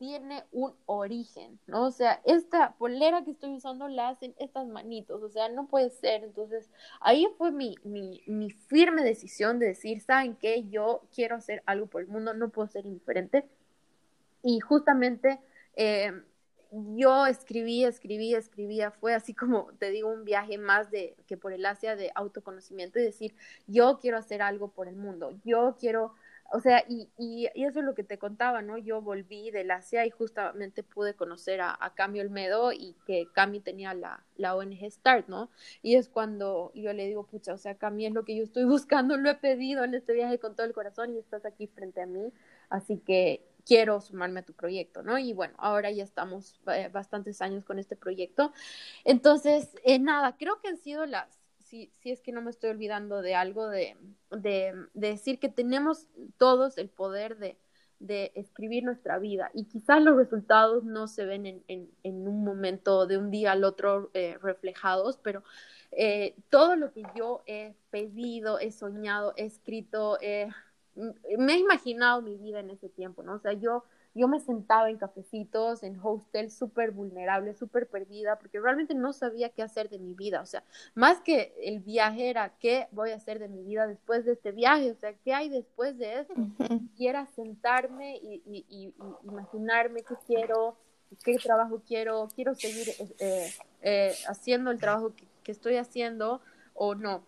tiene 0.00 0.44
un 0.50 0.72
origen, 0.86 1.60
¿no? 1.66 1.84
O 1.84 1.90
sea, 1.90 2.22
esta 2.24 2.74
polera 2.78 3.22
que 3.22 3.32
estoy 3.32 3.50
usando 3.50 3.86
la 3.86 4.08
hacen 4.08 4.34
estas 4.38 4.66
manitos, 4.66 5.22
o 5.22 5.28
sea, 5.28 5.50
no 5.50 5.66
puede 5.66 5.90
ser. 5.90 6.24
Entonces, 6.24 6.70
ahí 7.02 7.28
fue 7.36 7.52
mi, 7.52 7.74
mi, 7.84 8.22
mi 8.26 8.50
firme 8.50 9.04
decisión 9.04 9.58
de 9.58 9.66
decir, 9.66 10.00
¿saben 10.00 10.36
qué? 10.36 10.66
Yo 10.70 11.02
quiero 11.14 11.36
hacer 11.36 11.62
algo 11.66 11.86
por 11.86 12.00
el 12.00 12.08
mundo, 12.08 12.32
no 12.32 12.48
puedo 12.48 12.66
ser 12.66 12.86
indiferente. 12.86 13.46
Y 14.42 14.60
justamente 14.60 15.38
eh, 15.76 16.12
yo 16.96 17.26
escribí, 17.26 17.84
escribí, 17.84 18.34
escribía, 18.34 18.92
fue 18.92 19.12
así 19.12 19.34
como, 19.34 19.70
te 19.78 19.90
digo, 19.90 20.08
un 20.08 20.24
viaje 20.24 20.56
más 20.56 20.90
de 20.90 21.14
que 21.26 21.36
por 21.36 21.52
el 21.52 21.66
Asia 21.66 21.94
de 21.94 22.10
autoconocimiento 22.14 22.98
y 22.98 23.02
decir, 23.02 23.34
yo 23.66 23.98
quiero 24.00 24.16
hacer 24.16 24.40
algo 24.40 24.68
por 24.68 24.88
el 24.88 24.96
mundo, 24.96 25.38
yo 25.44 25.76
quiero 25.78 26.14
o 26.52 26.60
sea, 26.60 26.84
y, 26.88 27.08
y, 27.16 27.46
eso 27.54 27.78
es 27.80 27.84
lo 27.84 27.94
que 27.94 28.02
te 28.04 28.18
contaba, 28.18 28.62
¿no? 28.62 28.76
Yo 28.78 29.00
volví 29.00 29.50
del 29.50 29.70
Asia 29.70 30.04
y 30.06 30.10
justamente 30.10 30.82
pude 30.82 31.14
conocer 31.14 31.60
a, 31.60 31.76
a 31.80 31.94
Cami 31.94 32.20
Olmedo 32.20 32.72
y 32.72 32.96
que 33.06 33.28
Cami 33.32 33.60
tenía 33.60 33.94
la, 33.94 34.24
la 34.36 34.56
ONG 34.56 34.90
Start, 34.90 35.28
¿no? 35.28 35.50
Y 35.82 35.94
es 35.94 36.08
cuando 36.08 36.72
yo 36.74 36.92
le 36.92 37.06
digo, 37.06 37.24
pucha, 37.24 37.54
o 37.54 37.58
sea, 37.58 37.76
Cami 37.76 38.06
es 38.06 38.12
lo 38.12 38.24
que 38.24 38.36
yo 38.36 38.42
estoy 38.42 38.64
buscando, 38.66 39.16
lo 39.16 39.30
he 39.30 39.34
pedido 39.36 39.84
en 39.84 39.94
este 39.94 40.12
viaje 40.12 40.38
con 40.38 40.56
todo 40.56 40.66
el 40.66 40.72
corazón 40.72 41.14
y 41.14 41.18
estás 41.18 41.44
aquí 41.44 41.66
frente 41.68 42.02
a 42.02 42.06
mí, 42.06 42.32
así 42.68 42.98
que 42.98 43.46
quiero 43.64 44.00
sumarme 44.00 44.40
a 44.40 44.44
tu 44.44 44.52
proyecto, 44.52 45.02
¿no? 45.02 45.18
Y 45.18 45.32
bueno, 45.32 45.54
ahora 45.58 45.90
ya 45.90 46.02
estamos 46.04 46.60
eh, 46.72 46.88
bastantes 46.92 47.40
años 47.42 47.64
con 47.64 47.78
este 47.78 47.96
proyecto. 47.96 48.52
Entonces, 49.04 49.70
eh, 49.84 49.98
nada, 49.98 50.36
creo 50.36 50.60
que 50.60 50.68
han 50.68 50.78
sido 50.78 51.06
las 51.06 51.39
si, 51.70 51.92
si 52.00 52.10
es 52.10 52.20
que 52.20 52.32
no 52.32 52.42
me 52.42 52.50
estoy 52.50 52.70
olvidando 52.70 53.22
de 53.22 53.36
algo, 53.36 53.68
de, 53.68 53.96
de, 54.30 54.74
decir 54.92 55.38
que 55.38 55.48
tenemos 55.48 56.08
todos 56.36 56.76
el 56.76 56.88
poder 56.88 57.38
de, 57.38 57.56
de, 58.00 58.32
escribir 58.34 58.82
nuestra 58.82 59.18
vida 59.20 59.50
y 59.54 59.66
quizás 59.66 60.02
los 60.02 60.16
resultados 60.16 60.82
no 60.84 61.06
se 61.06 61.24
ven 61.24 61.46
en, 61.46 61.64
en, 61.68 61.88
en 62.02 62.26
un 62.26 62.42
momento 62.44 63.06
de 63.06 63.18
un 63.18 63.30
día 63.30 63.52
al 63.52 63.62
otro 63.62 64.10
eh, 64.14 64.36
reflejados, 64.42 65.18
pero 65.22 65.44
eh, 65.92 66.34
todo 66.48 66.74
lo 66.74 66.92
que 66.92 67.04
yo 67.14 67.42
he 67.46 67.74
pedido, 67.90 68.58
he 68.58 68.72
soñado, 68.72 69.32
he 69.36 69.44
escrito, 69.44 70.18
me 70.20 71.52
he 71.54 71.58
imaginado 71.58 72.20
mi 72.20 72.36
vida 72.36 72.58
en 72.58 72.70
ese 72.70 72.88
tiempo, 72.88 73.22
¿no? 73.22 73.34
O 73.34 73.38
sea, 73.38 73.52
yo 73.52 73.84
yo 74.20 74.28
me 74.28 74.38
sentaba 74.38 74.90
en 74.90 74.98
cafecitos, 74.98 75.82
en 75.82 75.98
hostels, 76.02 76.52
súper 76.52 76.90
vulnerable, 76.90 77.54
súper 77.54 77.88
perdida, 77.88 78.38
porque 78.38 78.60
realmente 78.60 78.94
no 78.94 79.14
sabía 79.14 79.48
qué 79.48 79.62
hacer 79.62 79.88
de 79.88 79.98
mi 79.98 80.12
vida. 80.12 80.42
O 80.42 80.46
sea, 80.46 80.62
más 80.94 81.22
que 81.22 81.54
el 81.62 81.80
viaje 81.80 82.28
era 82.28 82.52
qué 82.58 82.86
voy 82.92 83.12
a 83.12 83.16
hacer 83.16 83.38
de 83.38 83.48
mi 83.48 83.62
vida 83.62 83.86
después 83.86 84.26
de 84.26 84.32
este 84.32 84.52
viaje, 84.52 84.90
o 84.90 84.94
sea, 84.94 85.14
qué 85.14 85.32
hay 85.32 85.48
después 85.48 85.96
de 85.96 86.20
eso. 86.20 86.34
Quiera 86.98 87.24
sentarme 87.28 88.18
y, 88.18 88.42
y, 88.68 88.94
imaginarme 89.24 90.02
qué 90.02 90.14
quiero, 90.26 90.76
qué 91.24 91.38
trabajo 91.38 91.80
quiero, 91.88 92.28
quiero 92.34 92.54
seguir 92.54 92.88
eh, 93.20 93.50
eh, 93.80 94.12
haciendo 94.28 94.70
el 94.70 94.78
trabajo 94.78 95.14
que, 95.14 95.24
que 95.42 95.52
estoy 95.52 95.76
haciendo 95.76 96.42
o 96.74 96.94
no. 96.94 97.22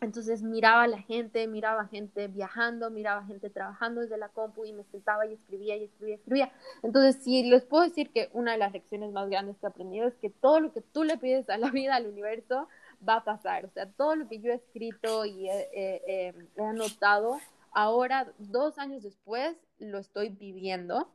Entonces 0.00 0.42
miraba 0.42 0.82
a 0.82 0.88
la 0.88 0.98
gente, 0.98 1.46
miraba 1.46 1.86
gente 1.86 2.28
viajando, 2.28 2.90
miraba 2.90 3.24
gente 3.24 3.48
trabajando 3.48 4.02
desde 4.02 4.18
la 4.18 4.28
compu 4.28 4.66
y 4.66 4.72
me 4.72 4.84
sentaba 4.84 5.26
y 5.26 5.32
escribía 5.32 5.76
y 5.76 5.84
escribía 5.84 6.14
y 6.14 6.18
escribía. 6.18 6.52
Entonces, 6.82 7.22
sí, 7.22 7.42
les 7.44 7.64
puedo 7.64 7.84
decir 7.84 8.10
que 8.10 8.28
una 8.34 8.52
de 8.52 8.58
las 8.58 8.72
lecciones 8.72 9.10
más 9.12 9.30
grandes 9.30 9.56
que 9.56 9.66
he 9.66 9.68
aprendido 9.68 10.06
es 10.06 10.14
que 10.16 10.28
todo 10.28 10.60
lo 10.60 10.72
que 10.72 10.82
tú 10.82 11.02
le 11.04 11.16
pides 11.16 11.48
a 11.48 11.56
la 11.56 11.70
vida, 11.70 11.96
al 11.96 12.06
universo, 12.06 12.68
va 13.06 13.16
a 13.16 13.24
pasar. 13.24 13.64
O 13.64 13.70
sea, 13.70 13.90
todo 13.90 14.16
lo 14.16 14.28
que 14.28 14.38
yo 14.38 14.52
he 14.52 14.56
escrito 14.56 15.24
y 15.24 15.48
he, 15.48 16.34
anotado, 16.58 17.38
ahora, 17.72 18.30
dos 18.38 18.78
años 18.78 19.02
después, 19.02 19.56
lo 19.78 19.98
estoy 19.98 20.28
viviendo 20.28 21.08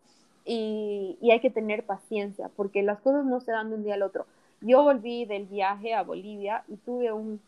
y, 0.44 1.20
y 1.22 1.32
hay 1.32 1.40
que 1.40 1.52
tener 1.52 1.86
paciencia 1.86 2.50
porque 2.56 2.82
las 2.82 3.00
cosas 3.00 3.26
no 3.26 3.42
se 3.42 3.52
dan 3.52 3.70
de 3.70 3.76
un 3.76 3.84
día 3.84 3.94
al 3.94 4.04
otro. 4.04 4.26
Yo 4.60 4.84
volví 4.84 5.26
del 5.26 5.46
viaje 5.46 5.94
a 5.94 6.04
Bolivia 6.04 6.64
y 6.68 6.78
tuve 6.78 7.12
un 7.12 7.40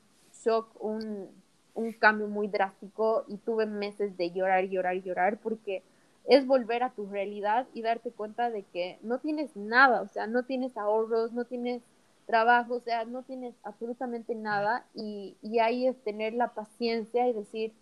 shock, 0.44 0.68
un, 0.80 1.30
un 1.74 1.92
cambio 1.94 2.28
muy 2.28 2.48
drástico 2.48 3.26
y 3.28 3.38
tuve 3.38 3.66
meses 3.66 4.18
de 4.18 4.32
llorar, 4.32 4.66
llorar, 4.66 5.02
llorar 5.02 5.38
porque 5.38 5.84
es 6.26 6.46
volver 6.48 6.84
a 6.84 6.92
tu 6.92 7.06
realidad 7.08 7.68
y 7.74 7.82
darte 7.82 8.12
cuenta 8.12 8.50
de 8.50 8.64
que 8.64 8.98
no 9.02 9.20
tienes 9.20 9.56
nada, 9.56 10.02
o 10.02 10.08
sea, 10.08 10.28
no 10.28 10.44
tienes 10.44 10.78
ahorros, 10.78 11.34
no 11.34 11.46
tienes 11.46 11.82
trabajo, 12.26 12.76
o 12.76 12.80
sea, 12.80 13.04
no 13.06 13.24
tienes 13.24 13.54
absolutamente 13.64 14.34
nada 14.36 14.86
y, 14.94 15.36
y 15.42 15.60
ahí 15.60 15.88
es 15.88 15.98
tener 16.04 16.34
la 16.34 16.54
paciencia 16.54 17.28
y 17.28 17.34
decir, 17.34 17.74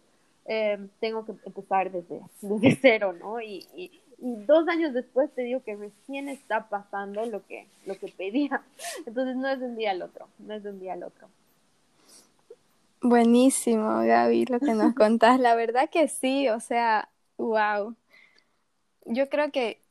eh, 0.45 0.80
tengo 0.99 1.26
que 1.26 1.34
empezar 1.45 1.91
desde, 1.91 2.22
desde 2.41 2.78
cero, 2.82 3.14
¿no? 3.14 3.39
Y, 3.41 3.68
y, 3.76 3.91
y, 4.18 4.36
dos 4.45 4.68
años 4.68 4.93
después 4.93 5.30
te 5.32 5.43
digo 5.43 5.64
que 5.64 5.76
recién 5.76 6.30
está 6.30 6.68
pasando 6.70 7.24
lo 7.26 7.45
que, 7.45 7.68
lo 7.86 7.95
que 7.99 8.07
pedía, 8.07 8.64
entonces 9.05 9.36
no 9.36 9.47
es 9.49 9.59
de 9.59 9.66
un 9.68 9.76
día 9.76 9.91
al 9.91 10.01
otro, 10.01 10.28
no 10.39 10.53
es 10.55 10.64
de 10.64 10.72
un 10.72 10.80
día 10.80 10.93
al 10.93 11.03
otro. 11.03 11.28
Buenísimo, 13.02 14.02
Gaby, 14.04 14.45
lo 14.45 14.60
que 14.60 14.74
nos 14.74 14.93
contás. 14.95 15.39
La 15.39 15.56
verdad 15.56 15.89
que 15.89 16.08
sí, 16.08 16.49
o 16.49 16.60
sea, 16.60 17.10
wow. 17.38 17.95
Yo 19.06 19.30
creo 19.30 19.52
que 19.52 19.82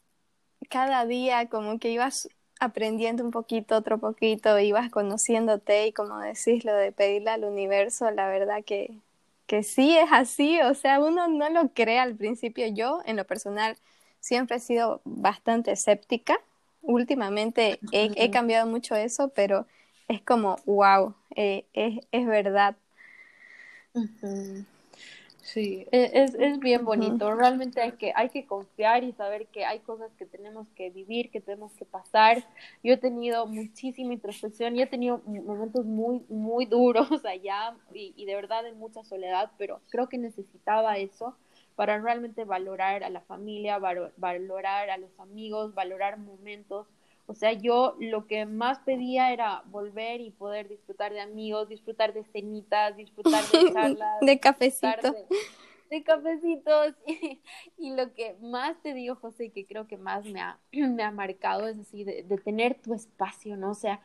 cada 0.68 1.04
día 1.06 1.48
como 1.48 1.78
que 1.78 1.90
ibas 1.90 2.28
aprendiendo 2.60 3.24
un 3.24 3.30
poquito, 3.30 3.76
otro 3.76 3.98
poquito, 3.98 4.58
ibas 4.58 4.90
conociéndote 4.90 5.88
y 5.88 5.92
como 5.92 6.18
decís 6.20 6.64
lo 6.64 6.74
de 6.74 6.92
pedirle 6.92 7.30
al 7.30 7.44
universo, 7.44 8.10
la 8.10 8.28
verdad 8.28 8.62
que, 8.64 8.92
que 9.46 9.62
sí 9.62 9.96
es 9.96 10.10
así, 10.12 10.60
o 10.60 10.74
sea, 10.74 11.00
uno 11.00 11.26
no 11.26 11.48
lo 11.48 11.70
cree 11.70 11.98
al 11.98 12.14
principio. 12.14 12.66
Yo, 12.68 13.00
en 13.06 13.16
lo 13.16 13.24
personal, 13.24 13.76
siempre 14.20 14.58
he 14.58 14.60
sido 14.60 15.00
bastante 15.04 15.72
escéptica. 15.72 16.38
Últimamente 16.82 17.80
he, 17.90 18.30
cambiado 18.30 18.66
mucho 18.66 18.94
eso, 18.94 19.30
pero 19.30 19.66
es 20.06 20.22
como, 20.22 20.56
wow, 20.66 21.14
eh, 21.34 21.64
es, 21.72 22.06
es 22.12 22.26
verdad. 22.26 22.76
Sí, 25.42 25.86
e, 25.90 26.10
es, 26.14 26.34
es 26.34 26.60
bien 26.60 26.84
bonito. 26.84 27.34
Realmente 27.34 27.80
hay 27.80 27.92
que, 27.92 28.12
hay 28.14 28.28
que 28.28 28.46
confiar 28.46 29.04
y 29.04 29.12
saber 29.12 29.46
que 29.48 29.64
hay 29.64 29.80
cosas 29.80 30.12
que 30.16 30.26
tenemos 30.26 30.68
que 30.76 30.90
vivir, 30.90 31.30
que 31.30 31.40
tenemos 31.40 31.72
que 31.72 31.84
pasar. 31.84 32.44
Yo 32.84 32.94
he 32.94 32.96
tenido 32.98 33.46
muchísima 33.46 34.12
introspección 34.12 34.76
y 34.76 34.82
he 34.82 34.86
tenido 34.86 35.22
momentos 35.26 35.86
muy, 35.86 36.24
muy 36.28 36.66
duros 36.66 37.08
allá 37.24 37.74
y, 37.92 38.12
y 38.16 38.26
de 38.26 38.34
verdad 38.34 38.66
en 38.66 38.78
mucha 38.78 39.02
soledad, 39.02 39.50
pero 39.58 39.80
creo 39.88 40.08
que 40.08 40.18
necesitaba 40.18 40.98
eso 40.98 41.36
para 41.74 41.98
realmente 41.98 42.44
valorar 42.44 43.02
a 43.04 43.10
la 43.10 43.22
familia, 43.22 43.78
valorar 43.78 44.90
a 44.90 44.98
los 44.98 45.18
amigos, 45.18 45.74
valorar 45.74 46.18
momentos 46.18 46.86
o 47.30 47.34
sea, 47.36 47.52
yo 47.52 47.94
lo 48.00 48.26
que 48.26 48.44
más 48.44 48.80
pedía 48.80 49.32
era 49.32 49.62
volver 49.66 50.20
y 50.20 50.32
poder 50.32 50.68
disfrutar 50.68 51.12
de 51.12 51.20
amigos, 51.20 51.68
disfrutar 51.68 52.12
de 52.12 52.24
cenitas, 52.24 52.96
disfrutar 52.96 53.44
de 53.44 53.72
charlas. 53.72 54.20
de 54.20 54.40
cafecitos. 54.40 55.14
De, 55.90 56.02
cafecitos. 56.02 56.94
Y, 57.78 57.94
lo 57.94 58.12
que 58.14 58.34
más 58.40 58.82
te 58.82 58.94
digo, 58.94 59.14
José, 59.14 59.50
que 59.50 59.64
creo 59.64 59.86
que 59.86 59.96
más 59.96 60.24
me 60.24 60.40
ha, 60.40 60.58
me 60.72 61.04
ha 61.04 61.12
marcado 61.12 61.68
es 61.68 61.78
así, 61.78 62.02
de, 62.02 62.24
de 62.24 62.36
tener 62.38 62.74
tu 62.74 62.94
espacio, 62.94 63.56
¿no? 63.56 63.70
O 63.70 63.74
sea, 63.74 64.00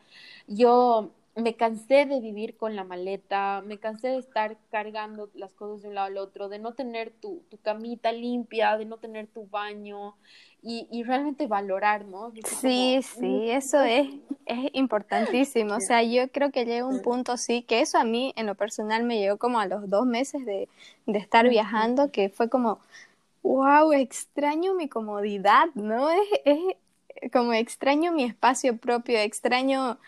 yo 0.46 1.10
me 1.36 1.54
cansé 1.54 2.06
de 2.06 2.20
vivir 2.20 2.56
con 2.56 2.76
la 2.76 2.84
maleta, 2.84 3.62
me 3.66 3.78
cansé 3.78 4.08
de 4.08 4.18
estar 4.18 4.56
cargando 4.70 5.30
las 5.34 5.52
cosas 5.52 5.82
de 5.82 5.88
un 5.88 5.94
lado 5.94 6.06
al 6.06 6.18
otro, 6.18 6.48
de 6.48 6.58
no 6.58 6.74
tener 6.74 7.12
tu, 7.12 7.42
tu 7.50 7.58
camita 7.58 8.10
limpia, 8.12 8.76
de 8.78 8.86
no 8.86 8.96
tener 8.96 9.26
tu 9.26 9.46
baño 9.46 10.16
y, 10.62 10.88
y 10.90 11.02
realmente 11.04 11.46
valorar, 11.46 12.06
¿no? 12.06 12.32
sí, 12.44 13.00
sí, 13.02 13.50
eso 13.50 13.82
es, 13.82 14.08
es 14.46 14.70
importantísimo. 14.72 15.76
O 15.76 15.80
sea, 15.80 16.02
yo 16.02 16.30
creo 16.30 16.50
que 16.50 16.64
llega 16.64 16.86
un 16.86 17.02
punto, 17.02 17.36
sí, 17.36 17.62
que 17.62 17.80
eso 17.80 17.98
a 17.98 18.04
mí 18.04 18.32
en 18.36 18.46
lo 18.46 18.54
personal 18.54 19.04
me 19.04 19.18
llegó 19.18 19.36
como 19.36 19.60
a 19.60 19.66
los 19.66 19.88
dos 19.90 20.06
meses 20.06 20.44
de, 20.46 20.68
de 21.06 21.18
estar 21.18 21.48
viajando, 21.48 22.10
que 22.10 22.30
fue 22.30 22.48
como, 22.48 22.80
wow, 23.42 23.92
extraño 23.92 24.74
mi 24.74 24.88
comodidad, 24.88 25.66
¿no? 25.74 26.10
Es, 26.10 26.20
es 26.44 27.30
como 27.32 27.52
extraño 27.52 28.12
mi 28.12 28.24
espacio 28.24 28.76
propio, 28.78 29.18
extraño 29.18 29.98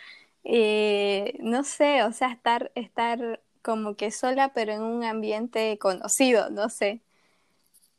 eh, 0.51 1.37
no 1.41 1.63
sé, 1.63 2.03
o 2.05 2.13
sea, 2.13 2.33
estar, 2.33 2.73
estar 2.75 3.43
como 3.61 3.97
que 3.97 4.11
sola, 4.11 4.55
pero 4.55 4.73
en 4.73 4.81
un 4.83 5.05
ambiente 5.05 5.77
conocido, 5.79 6.49
no 6.49 6.71
sé. 6.71 7.01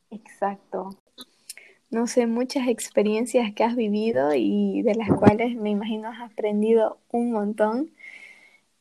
Exacto. 0.09 0.97
No 1.91 2.07
sé, 2.07 2.25
muchas 2.25 2.67
experiencias 2.67 3.53
que 3.53 3.63
has 3.63 3.75
vivido 3.75 4.33
y 4.33 4.81
de 4.81 4.95
las 4.95 5.09
cuales 5.09 5.55
me 5.55 5.69
imagino 5.69 6.09
has 6.09 6.21
aprendido 6.21 6.97
un 7.11 7.31
montón. 7.31 7.91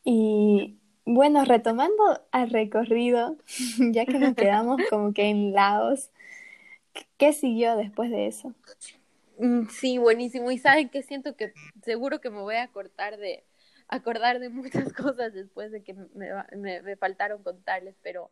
Y 0.03 0.77
bueno, 1.05 1.45
retomando 1.45 2.23
al 2.31 2.49
recorrido, 2.49 3.37
ya 3.91 4.07
que 4.07 4.17
nos 4.17 4.33
quedamos 4.33 4.81
como 4.89 5.13
que 5.13 5.29
en 5.29 5.53
Laos, 5.53 6.09
¿qué 7.17 7.33
siguió 7.33 7.75
después 7.75 8.09
de 8.09 8.25
eso? 8.25 8.55
Mm, 9.37 9.67
sí, 9.69 9.99
buenísimo. 9.99 10.49
Y 10.49 10.57
saben 10.57 10.89
que 10.89 11.03
siento 11.03 11.35
que 11.35 11.53
seguro 11.83 12.19
que 12.19 12.31
me 12.31 12.41
voy 12.41 12.55
a 12.55 12.67
cortar 12.69 13.17
de, 13.17 13.43
acordar 13.89 14.39
de 14.39 14.49
muchas 14.49 14.93
cosas 14.93 15.33
después 15.33 15.71
de 15.71 15.83
que 15.83 15.93
me, 15.93 16.81
me, 16.81 16.95
faltaron 16.95 17.43
contarles, 17.43 17.95
pero, 18.01 18.31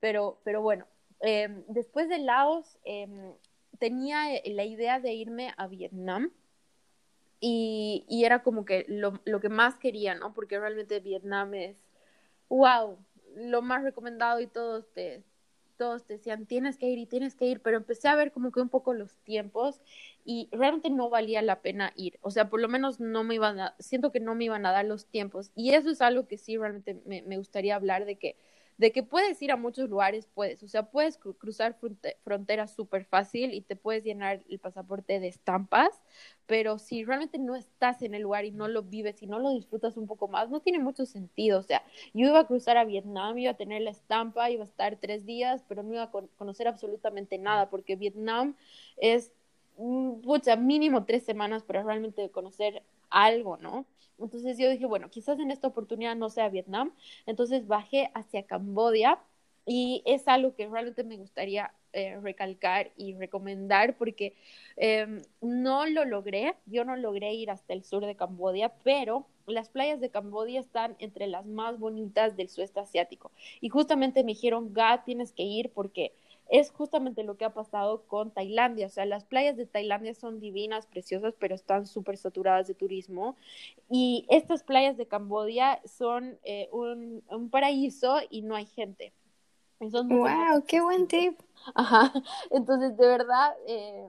pero, 0.00 0.40
pero 0.44 0.60
bueno, 0.60 0.86
em, 1.20 1.64
después 1.68 2.08
de 2.08 2.18
Laos 2.18 2.78
em, 2.84 3.32
tenía 3.78 4.24
la 4.44 4.64
idea 4.64 5.00
de 5.00 5.12
irme 5.12 5.54
a 5.56 5.66
Vietnam 5.66 6.32
y, 7.40 8.04
y 8.08 8.24
era 8.24 8.42
como 8.42 8.64
que 8.64 8.84
lo, 8.88 9.20
lo, 9.24 9.40
que 9.40 9.48
más 9.48 9.78
quería, 9.78 10.14
¿no? 10.14 10.34
Porque 10.34 10.58
realmente 10.58 11.00
Vietnam 11.00 11.54
es, 11.54 11.76
wow, 12.48 12.98
lo 13.36 13.62
más 13.62 13.84
recomendado 13.84 14.40
y 14.40 14.48
todos 14.48 14.92
te, 14.92 15.22
todos 15.78 16.06
decían, 16.06 16.46
tienes 16.46 16.76
que 16.76 16.88
ir 16.88 16.98
y 16.98 17.06
tienes 17.06 17.34
que 17.34 17.46
ir, 17.46 17.60
pero 17.60 17.78
empecé 17.78 18.08
a 18.08 18.16
ver 18.16 18.32
como 18.32 18.52
que 18.52 18.60
un 18.60 18.68
poco 18.68 18.92
los 18.92 19.16
tiempos 19.18 19.80
y 20.24 20.48
realmente 20.52 20.90
no 20.90 21.08
valía 21.08 21.40
la 21.40 21.62
pena 21.62 21.92
ir. 21.96 22.18
O 22.20 22.30
sea, 22.30 22.50
por 22.50 22.60
lo 22.60 22.68
menos 22.68 23.00
no 23.00 23.24
me 23.24 23.36
iban 23.36 23.60
a, 23.60 23.74
siento 23.78 24.12
que 24.12 24.20
no 24.20 24.34
me 24.34 24.44
iban 24.44 24.66
a 24.66 24.72
dar 24.72 24.84
los 24.84 25.06
tiempos. 25.06 25.50
Y 25.54 25.70
eso 25.70 25.88
es 25.90 26.02
algo 26.02 26.26
que 26.28 26.36
sí 26.36 26.58
realmente 26.58 27.00
me, 27.06 27.22
me 27.22 27.38
gustaría 27.38 27.76
hablar 27.76 28.04
de 28.04 28.16
que 28.16 28.36
de 28.78 28.92
que 28.92 29.02
puedes 29.02 29.42
ir 29.42 29.50
a 29.50 29.56
muchos 29.56 29.90
lugares, 29.90 30.28
puedes, 30.32 30.62
o 30.62 30.68
sea, 30.68 30.84
puedes 30.90 31.18
cruzar 31.18 31.76
fronteras 32.24 32.74
súper 32.74 33.04
fácil 33.04 33.52
y 33.52 33.60
te 33.60 33.76
puedes 33.76 34.04
llenar 34.04 34.42
el 34.48 34.58
pasaporte 34.60 35.20
de 35.20 35.28
estampas, 35.28 35.90
pero 36.46 36.78
si 36.78 37.04
realmente 37.04 37.38
no 37.38 37.56
estás 37.56 38.02
en 38.02 38.14
el 38.14 38.22
lugar 38.22 38.44
y 38.44 38.52
no 38.52 38.68
lo 38.68 38.82
vives 38.82 39.22
y 39.22 39.26
no 39.26 39.38
lo 39.40 39.50
disfrutas 39.50 39.96
un 39.96 40.06
poco 40.06 40.28
más, 40.28 40.48
no 40.48 40.60
tiene 40.60 40.78
mucho 40.78 41.06
sentido, 41.06 41.58
o 41.58 41.62
sea, 41.62 41.82
yo 42.14 42.28
iba 42.28 42.38
a 42.40 42.46
cruzar 42.46 42.76
a 42.78 42.84
Vietnam, 42.84 43.36
iba 43.38 43.50
a 43.50 43.56
tener 43.56 43.82
la 43.82 43.90
estampa, 43.90 44.50
iba 44.50 44.62
a 44.62 44.66
estar 44.66 44.96
tres 44.96 45.26
días, 45.26 45.64
pero 45.68 45.82
no 45.82 45.92
iba 45.94 46.04
a 46.04 46.10
conocer 46.10 46.68
absolutamente 46.68 47.36
nada, 47.38 47.68
porque 47.70 47.96
Vietnam 47.96 48.56
es, 48.96 49.32
pucha, 50.22 50.56
mínimo 50.56 51.04
tres 51.04 51.22
semanas 51.24 51.62
para 51.62 51.82
realmente 51.82 52.30
conocer 52.30 52.82
algo, 53.10 53.56
¿no? 53.56 53.86
Entonces 54.18 54.58
yo 54.58 54.68
dije, 54.68 54.86
bueno, 54.86 55.08
quizás 55.10 55.38
en 55.38 55.50
esta 55.50 55.68
oportunidad 55.68 56.16
no 56.16 56.28
sea 56.30 56.48
Vietnam. 56.48 56.92
Entonces 57.26 57.66
bajé 57.66 58.10
hacia 58.14 58.42
Cambodia 58.44 59.20
y 59.64 60.02
es 60.06 60.26
algo 60.28 60.54
que 60.54 60.66
realmente 60.66 61.04
me 61.04 61.16
gustaría 61.16 61.72
eh, 61.92 62.18
recalcar 62.20 62.90
y 62.96 63.14
recomendar 63.14 63.96
porque 63.96 64.34
em, 64.76 65.22
no 65.40 65.86
lo 65.86 66.04
logré, 66.04 66.54
yo 66.66 66.84
no 66.84 66.96
logré 66.96 67.34
ir 67.34 67.50
hasta 67.50 67.72
el 67.74 67.84
sur 67.84 68.04
de 68.04 68.16
Cambodia, 68.16 68.72
pero 68.82 69.26
las 69.46 69.68
playas 69.68 70.00
de 70.00 70.10
Cambodia 70.10 70.60
están 70.60 70.96
entre 70.98 71.26
las 71.26 71.46
más 71.46 71.78
bonitas 71.78 72.36
del 72.36 72.48
sudeste 72.48 72.80
asiático. 72.80 73.30
Y 73.60 73.68
justamente 73.68 74.24
me 74.24 74.32
dijeron, 74.32 74.72
Ga, 74.74 75.04
tienes 75.04 75.32
que 75.32 75.44
ir 75.44 75.70
porque 75.70 76.12
es 76.48 76.70
justamente 76.70 77.22
lo 77.22 77.36
que 77.36 77.44
ha 77.44 77.52
pasado 77.52 78.02
con 78.06 78.30
Tailandia. 78.30 78.86
O 78.86 78.90
sea, 78.90 79.04
las 79.06 79.24
playas 79.24 79.56
de 79.56 79.66
Tailandia 79.66 80.14
son 80.14 80.40
divinas, 80.40 80.86
preciosas, 80.86 81.34
pero 81.38 81.54
están 81.54 81.86
súper 81.86 82.16
saturadas 82.16 82.66
de 82.66 82.74
turismo. 82.74 83.36
Y 83.90 84.26
estas 84.30 84.62
playas 84.62 84.96
de 84.96 85.06
Cambodia 85.06 85.80
son 85.84 86.38
eh, 86.44 86.68
un, 86.72 87.50
paraíso 87.50 88.18
y 88.30 88.42
no 88.42 88.56
hay 88.56 88.66
gente. 88.66 89.12
¡Wow! 89.80 90.64
¡Qué 90.66 90.80
buen 90.80 91.06
tip! 91.06 91.38
Ajá. 91.74 92.12
Entonces, 92.50 92.96
de 92.96 93.06
verdad, 93.06 93.54
eh, 93.66 94.08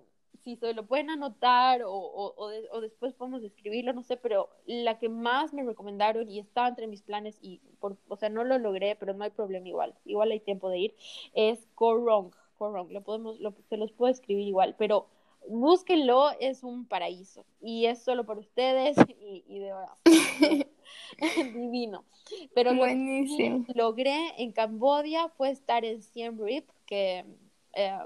si 0.49 0.55
se 0.55 0.73
lo 0.73 0.85
pueden 0.85 1.09
anotar 1.09 1.83
o, 1.83 1.91
o, 1.93 2.51
o, 2.71 2.81
después 2.81 3.13
podemos 3.13 3.43
escribirlo, 3.43 3.93
no 3.93 4.03
sé, 4.03 4.17
pero 4.17 4.49
la 4.65 4.97
que 4.97 5.09
más 5.09 5.53
me 5.53 5.63
recomendaron 5.63 6.29
y 6.29 6.39
estaba 6.39 6.67
entre 6.67 6.87
mis 6.87 7.01
planes 7.01 7.37
y, 7.41 7.59
por, 7.79 7.97
o 8.07 8.15
sea, 8.15 8.29
no 8.29 8.43
lo 8.43 8.57
logré, 8.57 8.95
pero 8.95 9.13
no 9.13 9.23
hay 9.23 9.31
problema 9.31 9.67
igual, 9.67 9.93
igual 10.05 10.31
hay 10.31 10.39
tiempo 10.39 10.69
de 10.69 10.79
ir, 10.79 10.95
es 11.33 11.67
Korong, 11.75 12.31
Korong, 12.57 12.91
lo 12.91 13.01
podemos, 13.01 13.39
lo, 13.39 13.53
se 13.69 13.77
los 13.77 13.91
puedo 13.91 14.11
escribir 14.11 14.47
igual, 14.47 14.75
pero 14.77 15.07
búsquenlo, 15.47 16.31
es 16.39 16.63
un 16.63 16.85
paraíso 16.85 17.45
y 17.61 17.85
es 17.85 18.03
solo 18.03 18.25
para 18.25 18.39
ustedes 18.39 18.97
y, 19.07 19.43
y 19.47 19.59
de 19.59 19.73
verdad. 19.73 19.97
divino. 21.53 22.05
Pero 22.53 22.73
lo 22.73 22.85
que 22.85 23.63
logré 23.75 24.33
en 24.37 24.51
Cambodia 24.51 25.29
fue 25.29 25.49
estar 25.49 25.85
en 25.85 26.01
Siem 26.01 26.39
Reap, 26.39 26.65
que, 26.85 27.25
eh, 27.73 27.99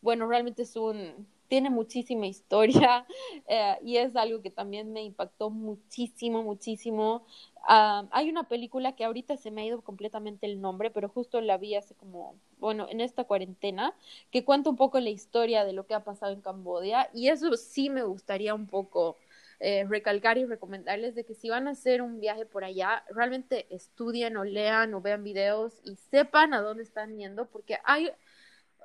bueno, 0.00 0.26
realmente 0.26 0.62
es 0.62 0.76
un, 0.76 1.26
tiene 1.48 1.70
muchísima 1.70 2.26
historia 2.26 3.06
eh, 3.48 3.76
y 3.82 3.96
es 3.96 4.16
algo 4.16 4.42
que 4.42 4.50
también 4.50 4.92
me 4.92 5.02
impactó 5.02 5.50
muchísimo, 5.50 6.42
muchísimo. 6.42 7.26
Ah, 7.66 8.06
hay 8.10 8.28
una 8.28 8.48
película 8.48 8.94
que 8.94 9.04
ahorita 9.04 9.36
se 9.36 9.50
me 9.50 9.62
ha 9.62 9.66
ido 9.66 9.82
completamente 9.82 10.46
el 10.46 10.60
nombre, 10.60 10.90
pero 10.90 11.08
justo 11.08 11.40
la 11.40 11.56
vi 11.58 11.74
hace 11.74 11.94
como, 11.94 12.36
bueno, 12.58 12.86
en 12.90 13.00
esta 13.00 13.24
cuarentena, 13.24 13.94
que 14.30 14.44
cuenta 14.44 14.70
un 14.70 14.76
poco 14.76 15.00
la 15.00 15.10
historia 15.10 15.64
de 15.64 15.72
lo 15.72 15.86
que 15.86 15.94
ha 15.94 16.04
pasado 16.04 16.32
en 16.32 16.40
Cambodia 16.42 17.10
y 17.14 17.28
eso 17.28 17.56
sí 17.56 17.90
me 17.90 18.02
gustaría 18.02 18.54
un 18.54 18.66
poco 18.66 19.16
eh, 19.60 19.86
recalcar 19.88 20.36
y 20.36 20.44
recomendarles 20.44 21.14
de 21.14 21.24
que 21.24 21.34
si 21.34 21.48
van 21.48 21.68
a 21.68 21.72
hacer 21.72 22.02
un 22.02 22.20
viaje 22.20 22.44
por 22.44 22.64
allá, 22.64 23.04
realmente 23.08 23.66
estudien 23.74 24.36
o 24.36 24.44
lean 24.44 24.92
o 24.94 25.00
vean 25.00 25.22
videos 25.24 25.80
y 25.84 25.96
sepan 25.96 26.52
a 26.54 26.60
dónde 26.60 26.82
están 26.82 27.16
yendo, 27.16 27.46
porque 27.46 27.78
hay 27.84 28.10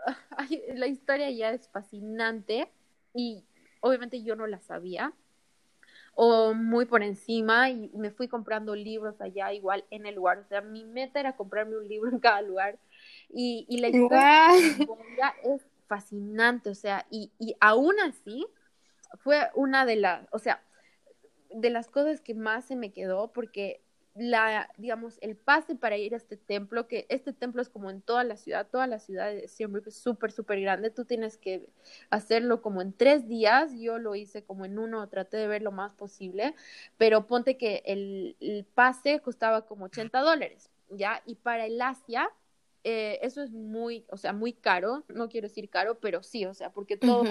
la 0.76 0.88
historia 0.88 1.30
ya 1.32 1.52
es 1.52 1.68
fascinante 1.70 2.72
y 3.14 3.44
obviamente 3.82 4.24
yo 4.24 4.36
no 4.36 4.48
la 4.48 4.60
sabía. 4.60 5.14
O 6.22 6.54
muy 6.54 6.86
por 6.86 7.02
encima 7.02 7.70
y 7.70 7.92
me 7.96 8.12
fui 8.12 8.28
comprando 8.28 8.76
libros 8.76 9.22
allá 9.22 9.54
igual 9.54 9.86
en 9.90 10.06
el 10.06 10.16
lugar. 10.16 10.40
O 10.40 10.44
sea, 10.44 10.62
mi 10.62 10.84
meta 10.84 11.20
era 11.20 11.36
comprarme 11.36 11.78
un 11.78 11.88
libro 11.88 12.10
en 12.12 12.20
cada 12.20 12.42
lugar. 12.42 12.78
Y, 13.30 13.66
y 13.70 13.80
la 13.80 13.90
historia 13.90 15.34
es 15.44 15.66
fascinante, 15.88 16.70
o 16.70 16.76
sea, 16.76 17.08
y, 17.10 17.32
y 17.40 17.56
aún 17.60 18.00
así 18.00 18.46
fue 19.16 19.50
una 19.56 19.86
de 19.86 19.96
las, 19.96 20.28
o 20.32 20.40
sea, 20.40 20.64
de 21.50 21.70
las 21.72 21.88
cosas 21.88 22.22
que 22.22 22.36
más 22.36 22.66
se 22.66 22.76
me 22.76 22.92
quedó 22.92 23.32
porque 23.34 23.82
la, 24.20 24.70
digamos, 24.78 25.18
el 25.22 25.36
pase 25.36 25.76
para 25.76 25.98
ir 25.98 26.14
a 26.14 26.18
este 26.18 26.36
templo, 26.36 26.88
que 26.88 27.06
este 27.10 27.32
templo 27.34 27.62
es 27.62 27.70
como 27.70 27.90
en 27.90 28.02
toda 28.02 28.24
la 28.24 28.36
ciudad, 28.36 28.68
toda 28.70 28.86
la 28.86 29.00
ciudad 29.00 29.28
de 29.28 29.48
Siem 29.48 29.76
es 29.86 29.96
súper, 29.96 30.32
súper 30.32 30.60
grande, 30.60 30.90
tú 30.90 31.06
tienes 31.06 31.38
que 31.38 31.70
hacerlo 32.10 32.62
como 32.62 32.82
en 32.82 32.94
tres 32.94 33.28
días, 33.28 33.72
yo 33.80 33.98
lo 33.98 34.16
hice 34.16 34.44
como 34.44 34.66
en 34.66 34.78
uno, 34.78 35.08
traté 35.08 35.38
de 35.38 35.48
ver 35.48 35.62
lo 35.62 35.72
más 35.72 35.94
posible, 35.94 36.54
pero 36.98 37.28
ponte 37.28 37.58
que 37.58 37.82
el, 37.86 38.36
el 38.40 38.66
pase 38.66 39.22
costaba 39.22 39.66
como 39.66 39.86
80 39.86 40.20
dólares, 40.20 40.70
¿ya? 40.90 41.22
Y 41.26 41.36
para 41.36 41.66
el 41.66 41.82
Asia, 41.82 42.30
eh, 42.84 43.20
eso 43.22 43.42
es 43.42 43.52
muy, 43.52 44.06
o 44.10 44.18
sea, 44.18 44.34
muy 44.34 44.54
caro, 44.54 45.04
no 45.08 45.30
quiero 45.30 45.48
decir 45.48 45.70
caro, 45.70 46.00
pero 46.00 46.24
sí, 46.24 46.46
o 46.46 46.54
sea, 46.54 46.72
porque 46.72 46.98
todo 46.98 47.24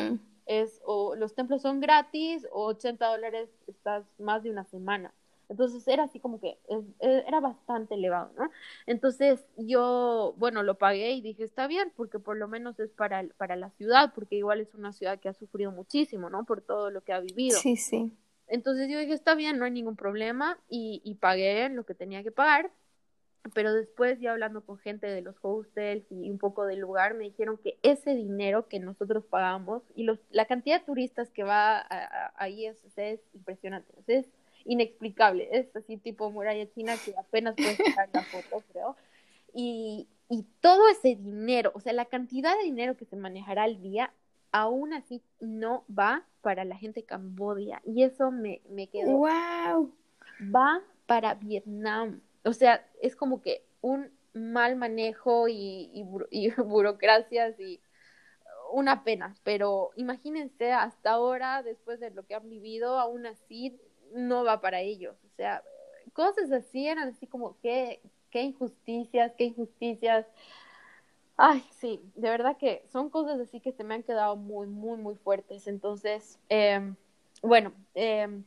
es, 0.47 0.81
o 0.85 1.15
los 1.15 1.35
templos 1.35 1.63
son 1.63 1.81
gratis, 1.81 2.47
o 2.51 2.67
80 2.67 3.07
dólares 3.07 3.51
estás 3.67 4.05
más 4.19 4.43
de 4.43 4.51
una 4.51 4.65
semana. 4.65 5.13
Entonces 5.49 5.87
era 5.89 6.05
así 6.05 6.21
como 6.21 6.41
que 6.41 6.59
e, 6.69 7.25
era 7.27 7.41
bastante 7.41 7.95
elevado, 7.95 8.31
¿no? 8.37 8.51
Entonces 8.87 9.45
yo, 9.57 10.35
bueno, 10.37 10.63
lo 10.63 10.77
pagué 10.77 11.13
y 11.13 11.23
dije, 11.23 11.45
está 11.45 11.67
bien, 11.67 11.93
porque 11.97 12.19
por 12.19 12.37
lo 12.37 12.49
menos 12.49 12.79
es 12.81 12.91
para, 12.91 13.25
para 13.37 13.57
la 13.57 13.71
ciudad, 13.71 14.13
porque 14.15 14.37
igual 14.37 14.61
es 14.61 14.75
una 14.75 14.93
ciudad 14.93 15.19
que 15.19 15.29
ha 15.29 15.35
sufrido 15.35 15.73
muchísimo, 15.73 16.29
¿no? 16.31 16.45
Por 16.45 16.61
todo 16.61 16.91
lo 16.91 17.03
que 17.03 17.13
ha 17.13 17.21
vivido. 17.21 17.59
Sí, 17.59 17.77
sí. 17.77 18.13
Entonces 18.47 18.89
yo 18.91 18.99
dije, 18.99 19.13
está 19.13 19.35
bien, 19.35 19.59
no 19.59 19.65
hay 19.65 19.71
ningún 19.71 19.97
problema 19.97 20.59
y, 20.69 21.01
y 21.05 21.15
pagué 21.15 21.69
lo 21.71 21.85
que 21.85 21.95
tenía 21.95 22.23
que 22.23 22.33
pagar. 22.33 22.71
Pero 23.55 23.73
después 23.73 24.21
ya 24.21 24.33
hablando 24.33 24.63
con 24.63 24.79
gente 24.79 25.07
de 25.07 25.23
los 25.23 25.37
hostels 25.41 26.05
y 26.11 26.29
un 26.29 26.39
poco 26.39 26.67
del 26.67 26.81
lugar, 26.81 27.15
me 27.15 27.25
dijeron 27.25 27.57
que 27.57 27.79
ese 27.83 28.15
dinero 28.15 28.69
que 28.69 28.79
nosotros 28.79 29.25
pagamos 29.25 29.83
y 29.95 30.03
los, 30.03 30.19
la 30.31 30.45
cantidad 30.47 30.81
de 30.81 30.87
turistas 30.87 31.31
que 31.31 31.45
va 31.45 31.87
ahí 32.37 32.67
es, 32.67 32.77
es 32.97 33.21
impresionante. 33.33 33.95
es 34.07 34.27
inexplicable. 34.69 35.49
Es 35.51 35.75
así 35.75 35.97
tipo 35.97 36.31
muralla 36.31 36.71
china 36.71 36.95
que 37.05 37.15
apenas 37.19 37.57
puedes 37.57 37.79
sacar 37.79 38.09
la 38.13 38.23
foto, 38.23 38.63
creo. 38.71 38.97
Y, 39.55 40.07
y 40.29 40.45
todo 40.61 40.89
ese 40.91 41.17
dinero, 41.17 41.73
o 41.75 41.81
sea, 41.81 41.95
la 41.95 42.05
cantidad 42.05 42.57
de 42.57 42.65
dinero 42.65 42.97
que 42.97 43.07
se 43.07 43.17
manejará 43.17 43.65
al 43.65 43.81
día, 43.81 44.13
aún 44.53 44.93
así 44.93 45.23
no 45.41 45.85
va 45.89 46.25
para 46.43 46.65
la 46.65 46.77
gente 46.77 47.01
de 47.01 47.07
Cambodia. 47.07 47.81
Y 47.85 48.03
eso 48.03 48.31
me, 48.31 48.61
me 48.69 48.89
quedó. 48.89 49.11
¡Wow! 49.11 49.95
Va 50.55 50.83
para 51.07 51.35
Vietnam. 51.35 52.21
O 52.45 52.53
sea, 52.53 52.87
es 53.01 53.17
como 53.17 53.41
que 53.41 53.65
un 53.81 54.11
mal 54.35 54.77
manejo 54.77 55.49
y, 55.49 55.91
y, 55.95 56.05
y 56.31 56.51
burocracias 56.63 57.59
y 57.59 57.81
una 58.71 59.03
pena, 59.03 59.35
pero 59.45 59.93
imagínense 59.97 60.73
hasta 60.73 61.13
ahora, 61.13 61.63
después 61.63 62.01
de 62.01 62.11
lo 62.11 62.27
que 62.27 62.35
han 62.35 62.51
vivido, 62.51 62.99
aún 62.99 63.25
así 63.25 63.81
no 64.15 64.45
va 64.45 64.61
para 64.61 64.81
ellos. 64.81 65.17
O 65.25 65.31
sea, 65.37 65.63
cosas 66.13 66.51
así 66.53 66.87
eran 66.87 67.09
así 67.09 67.27
como, 67.27 67.57
qué, 67.61 68.01
qué 68.31 68.43
injusticias, 68.43 69.33
qué 69.37 69.45
injusticias. 69.45 70.27
Ay, 71.37 71.65
sí, 71.71 72.01
de 72.17 72.31
verdad 72.31 72.57
que 72.57 72.83
son 72.91 73.11
cosas 73.11 73.39
así 73.39 73.61
que 73.61 73.73
se 73.73 73.85
me 73.85 73.95
han 73.95 74.03
quedado 74.03 74.37
muy, 74.37 74.67
muy, 74.67 74.99
muy 74.99 75.15
fuertes. 75.15 75.67
Entonces, 75.69 76.39
eh, 76.49 76.93
bueno, 77.43 77.73
eh, 77.95 78.43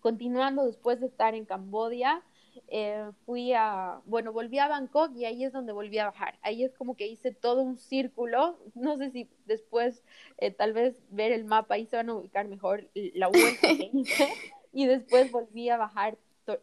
continuando 0.00 0.66
después 0.66 1.00
de 1.00 1.06
estar 1.06 1.34
en 1.34 1.44
Cambodia, 1.44 2.22
eh, 2.68 3.10
fui 3.26 3.52
a, 3.52 4.00
bueno, 4.06 4.32
volví 4.32 4.58
a 4.58 4.68
Bangkok 4.68 5.12
y 5.16 5.24
ahí 5.24 5.44
es 5.44 5.52
donde 5.52 5.72
volví 5.72 5.98
a 5.98 6.06
bajar. 6.06 6.38
Ahí 6.42 6.64
es 6.64 6.74
como 6.74 6.96
que 6.96 7.06
hice 7.06 7.32
todo 7.32 7.62
un 7.62 7.78
círculo. 7.78 8.58
No 8.74 8.96
sé 8.96 9.10
si 9.10 9.28
después, 9.46 10.02
eh, 10.38 10.50
tal 10.50 10.72
vez 10.72 10.96
ver 11.10 11.32
el 11.32 11.44
mapa, 11.44 11.74
ahí 11.74 11.86
se 11.86 11.96
van 11.96 12.10
a 12.10 12.14
ubicar 12.14 12.46
mejor 12.48 12.88
la 12.94 13.28
vuelta 13.28 13.68
que 13.68 13.90
hice 13.92 14.28
y 14.74 14.86
después 14.86 15.30
volví 15.30 15.70
a 15.70 15.76
bajar 15.76 16.18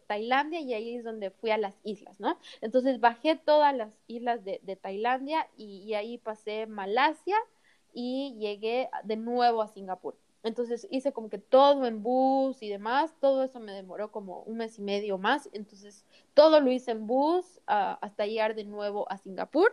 Tailandia 0.06 0.60
y 0.60 0.74
ahí 0.74 0.96
es 0.96 1.04
donde 1.04 1.30
fui 1.30 1.50
a 1.50 1.58
las 1.58 1.74
islas, 1.82 2.20
¿no? 2.20 2.38
Entonces 2.60 3.00
bajé 3.00 3.36
todas 3.36 3.74
las 3.74 3.98
islas 4.06 4.44
de, 4.44 4.78
Tailandia 4.80 5.48
y, 5.56 5.94
ahí 5.94 6.18
pasé 6.18 6.66
Malasia 6.66 7.36
y 7.92 8.36
llegué 8.38 8.88
de 9.04 9.16
nuevo 9.16 9.62
a 9.62 9.68
Singapur. 9.68 10.16
Entonces 10.44 10.88
hice 10.90 11.12
como 11.12 11.30
que 11.30 11.38
todo 11.38 11.86
en 11.86 12.02
bus 12.02 12.62
y 12.62 12.68
demás, 12.68 13.14
todo 13.20 13.44
eso 13.44 13.60
me 13.60 13.72
demoró 13.72 14.10
como 14.10 14.42
un 14.42 14.56
mes 14.56 14.76
y 14.78 14.82
medio 14.82 15.16
más, 15.16 15.48
entonces 15.52 16.04
todo 16.34 16.60
lo 16.60 16.72
hice 16.72 16.90
en 16.90 17.06
bus 17.06 17.58
uh, 17.68 17.96
hasta 18.00 18.26
llegar 18.26 18.56
de 18.56 18.64
nuevo 18.64 19.10
a 19.10 19.18
Singapur 19.18 19.72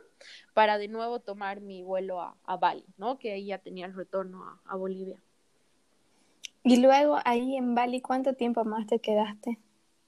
para 0.54 0.78
de 0.78 0.88
nuevo 0.88 1.22
tomar 1.22 1.60
mi 1.60 1.82
vuelo 1.82 2.22
a, 2.22 2.58
Bali, 2.58 2.86
¿no? 2.98 3.18
Que 3.18 3.34
ahí 3.34 3.48
ya 3.48 3.58
tenía 3.58 3.88
el 3.88 3.96
retorno 3.96 4.62
a 4.64 4.76
Bolivia. 4.76 5.20
Y 6.64 6.78
luego 6.78 7.20
ahí 7.26 7.56
en 7.56 7.76
Bali, 7.76 8.02
¿cuánto 8.02 8.34
tiempo 8.34 8.64
más 8.66 8.88
te 8.88 9.00
quedaste? 9.00 9.60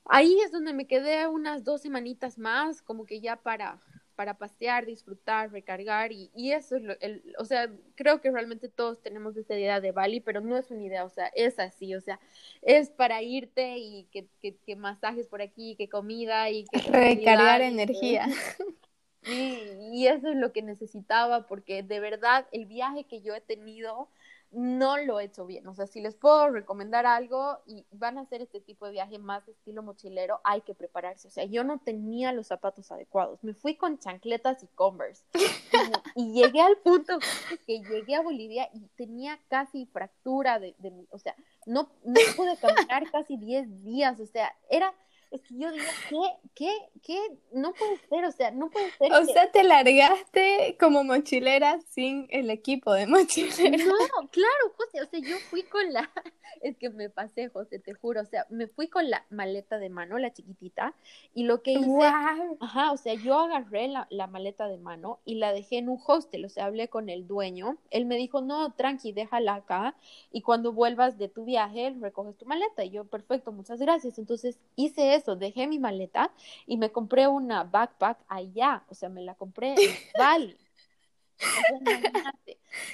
Ahí 0.06 0.38
es 0.44 0.52
donde 0.52 0.74
me 0.74 0.88
quedé 0.88 1.28
unas 1.28 1.64
dos 1.64 1.82
semanitas 1.82 2.38
más, 2.38 2.82
como 2.82 3.06
que 3.06 3.22
ya 3.22 3.38
para, 3.38 3.80
para 4.16 4.38
pasear, 4.38 4.86
disfrutar, 4.86 5.52
recargar 5.52 6.12
y, 6.12 6.32
y 6.36 6.52
eso 6.52 6.76
es 6.76 6.84
lo, 6.84 7.00
el, 7.00 7.24
o 7.40 7.46
sea, 7.46 7.72
creo 7.96 8.20
que 8.20 8.32
realmente 8.32 8.68
todos 8.68 9.02
tenemos 9.02 9.38
esa 9.38 9.56
idea 9.56 9.80
de 9.80 9.92
Bali, 9.92 10.20
pero 10.20 10.42
no 10.42 10.58
es 10.58 10.70
una 10.72 10.84
idea, 10.84 11.06
o 11.06 11.10
sea, 11.10 11.28
es 11.36 11.60
así, 11.60 11.96
o 11.96 12.02
sea, 12.02 12.20
es 12.62 12.90
para 12.90 13.22
irte 13.22 13.78
y 13.78 14.06
que, 14.12 14.28
que, 14.42 14.58
que 14.58 14.76
masajes 14.76 15.28
por 15.28 15.42
aquí, 15.42 15.76
que 15.76 15.88
comida 15.88 16.50
y 16.50 16.66
que... 16.66 16.80
Recargar 16.92 17.62
energía. 17.62 18.28
Y 19.24 20.08
eso 20.08 20.30
es 20.30 20.36
lo 20.36 20.52
que 20.52 20.64
necesitaba 20.64 21.46
porque 21.46 21.84
de 21.84 22.00
verdad 22.00 22.48
el 22.52 22.66
viaje 22.66 23.04
que 23.04 23.22
yo 23.22 23.36
he 23.36 23.42
tenido 23.42 24.10
no 24.52 24.98
lo 24.98 25.20
he 25.20 25.26
hecho 25.26 25.46
bien. 25.46 25.68
O 25.68 25.74
sea, 25.74 25.88
si 25.88 26.02
les 26.02 26.16
puedo 26.16 26.50
recomendar 26.50 27.06
algo 27.06 27.60
y 27.66 27.86
van 27.92 28.18
a 28.18 28.22
hacer 28.22 28.42
este 28.42 28.60
tipo 28.60 28.86
de 28.86 28.92
viaje 28.92 29.18
más 29.18 29.48
estilo 29.48 29.82
mochilero, 29.82 30.42
hay 30.44 30.62
que 30.62 30.74
prepararse. 30.74 31.28
O 31.28 31.32
sea, 31.32 31.46
yo 31.46 31.64
no 31.64 31.80
tenía 31.80 32.34
los 32.34 32.48
zapatos 32.48 32.92
adecuados. 32.92 33.44
Me 33.44 33.54
fui 33.54 33.76
con 33.76 33.98
chancletas 34.00 34.64
y 34.64 34.68
Converse. 34.68 35.24
Y, 35.34 35.42
y 36.16 36.34
llegué 36.34 36.62
al 36.62 36.78
punto 36.78 37.18
que 37.66 37.82
llegué 37.82 38.16
a 38.16 38.22
Bolivia 38.22 38.70
y 38.74 38.82
tenía 38.98 39.40
casi 39.48 39.86
fractura 39.86 40.60
de, 40.60 40.76
de 40.80 40.92
o 41.12 41.18
sea, 41.18 41.36
no, 41.66 41.90
no 42.04 42.20
pude 42.36 42.58
caminar 42.58 43.10
casi 43.12 43.38
10 43.38 43.84
días. 43.84 44.20
O 44.20 44.26
sea, 44.26 44.54
era 44.70 44.94
es 45.32 45.42
que 45.44 45.58
yo 45.58 45.72
digo, 45.72 45.86
¿qué? 46.10 46.18
¿Qué? 46.54 46.72
¿Qué? 47.02 47.20
No 47.54 47.74
puede 47.74 47.98
ser, 48.10 48.26
o 48.26 48.32
sea, 48.32 48.52
no 48.52 48.70
puede 48.70 48.92
ser. 48.92 49.14
O 49.14 49.26
que... 49.26 49.34
sea, 49.34 49.50
te 49.50 49.64
largaste 49.64 50.76
como 50.78 51.06
mochilera 51.06 51.80
sin 51.90 52.28
el 52.32 52.50
equipo 52.50 52.92
de 52.94 53.08
mochilera. 53.08 53.78
No, 53.78 54.28
claro, 54.30 54.74
José, 54.76 55.02
o 55.02 55.10
sea, 55.10 55.20
yo 55.22 55.38
fui 55.50 55.64
con 55.64 55.94
la, 55.94 56.12
es 56.62 56.76
que 56.78 56.90
me 56.90 57.10
pasé, 57.10 57.48
José, 57.48 57.80
te 57.80 57.94
juro, 57.94 58.22
o 58.22 58.26
sea, 58.26 58.46
me 58.50 58.68
fui 58.68 58.90
con 58.90 59.10
la 59.10 59.26
maleta 59.30 59.78
de 59.78 59.90
mano, 59.90 60.18
la 60.18 60.34
chiquitita, 60.34 60.94
y 61.34 61.44
lo 61.44 61.62
que 61.62 61.72
hice, 61.72 61.88
wow. 61.88 62.58
ajá, 62.60 62.92
o 62.92 62.98
sea, 62.98 63.14
yo 63.14 63.40
agarré 63.40 63.88
la, 63.88 64.08
la 64.10 64.28
maleta 64.28 64.68
de 64.68 64.78
mano 64.78 65.20
y 65.24 65.36
la 65.36 65.54
dejé 65.54 65.78
en 65.78 65.88
un 65.88 66.00
hostel, 66.06 66.44
o 66.44 66.50
sea, 66.50 66.66
hablé 66.66 66.90
con 66.90 67.08
el 67.08 67.26
dueño, 67.26 67.78
él 67.90 68.06
me 68.06 68.18
dijo, 68.18 68.42
no, 68.42 68.74
tranqui, 68.74 69.14
déjala 69.14 69.56
acá, 69.56 69.96
y 70.34 70.42
cuando 70.42 70.74
vuelvas 70.74 71.18
de 71.18 71.30
tu 71.30 71.46
viaje, 71.46 71.96
recoges 72.02 72.38
tu 72.38 72.46
maleta, 72.46 72.84
y 72.84 72.90
yo, 72.90 73.06
perfecto, 73.06 73.54
muchas 73.54 73.80
gracias, 73.80 74.20
entonces 74.20 74.60
hice 74.76 75.16
eso 75.16 75.21
dejé 75.26 75.68
mi 75.68 75.80
maleta 75.80 76.32
y 76.66 76.78
me 76.78 76.92
compré 76.92 77.28
una 77.28 77.64
backpack 77.64 78.20
allá, 78.28 78.84
o 78.90 78.96
sea, 78.96 79.10
me 79.10 79.22
la 79.22 79.36
compré 79.36 79.74
en 79.74 79.78
Bali. 80.18 80.58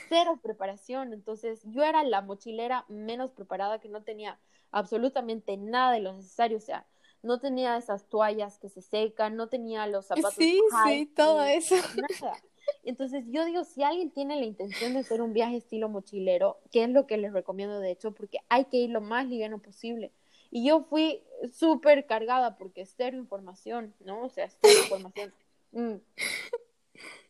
cero 0.10 0.40
preparación, 0.42 1.14
entonces 1.14 1.62
yo 1.66 1.84
era 1.84 2.04
la 2.04 2.22
mochilera 2.22 2.86
menos 2.88 3.32
preparada 3.32 3.80
que 3.80 3.90
no 3.90 4.04
tenía 4.04 4.40
absolutamente 4.72 5.58
nada 5.58 5.92
de 5.92 6.00
lo 6.00 6.14
necesario, 6.14 6.58
o 6.58 6.62
sea, 6.62 6.86
no 7.24 7.40
tenía 7.40 7.78
esas 7.78 8.08
toallas 8.08 8.58
que 8.58 8.70
se 8.70 8.82
secan, 8.82 9.36
no 9.36 9.48
tenía 9.50 9.88
los 9.88 10.06
zapatos. 10.06 10.36
Sí, 10.36 10.62
sí, 10.86 11.12
todo 11.16 11.44
eso. 11.44 11.76
Nada. 11.96 12.38
Entonces 12.84 13.26
yo 13.28 13.46
digo, 13.46 13.64
si 13.64 13.84
alguien 13.84 14.12
tiene 14.12 14.36
la 14.38 14.46
intención 14.46 14.94
de 14.94 15.00
hacer 15.00 15.22
un 15.22 15.34
viaje 15.34 15.58
estilo 15.58 15.90
mochilero, 15.90 16.60
¿qué 16.72 16.84
es 16.84 16.90
lo 16.90 17.08
que 17.08 17.18
les 17.18 17.34
recomiendo 17.34 17.80
de 17.80 17.92
hecho? 17.92 18.14
Porque 18.14 18.40
hay 18.50 18.66
que 18.66 18.78
ir 18.78 18.90
lo 18.90 19.02
más 19.02 19.28
liviano 19.28 19.60
posible. 19.60 20.12
Y 20.50 20.68
yo 20.68 20.82
fui 20.84 21.24
súper 21.52 22.06
cargada 22.06 22.58
porque 22.58 22.82
es 22.82 22.94
cero 22.96 23.18
información, 23.18 23.94
¿no? 24.00 24.24
O 24.24 24.30
sea, 24.30 24.50
cero 24.50 24.80
información. 24.84 25.34
Mm. 25.74 25.96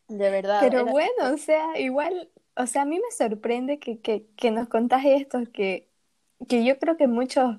De 0.06 0.30
verdad. 0.30 0.60
Pero 0.62 0.82
era... 0.82 0.90
bueno, 0.92 1.34
o 1.34 1.36
sea, 1.36 1.78
igual, 1.78 2.30
o 2.56 2.66
sea, 2.68 2.82
a 2.82 2.84
mí 2.84 2.98
me 2.98 3.10
sorprende 3.10 3.80
que, 3.80 4.00
que, 4.00 4.26
que 4.36 4.52
nos 4.52 4.68
contás 4.68 5.04
esto, 5.04 5.40
que, 5.52 5.88
que 6.48 6.64
yo 6.64 6.78
creo 6.78 6.96
que 6.96 7.08
muchos, 7.08 7.56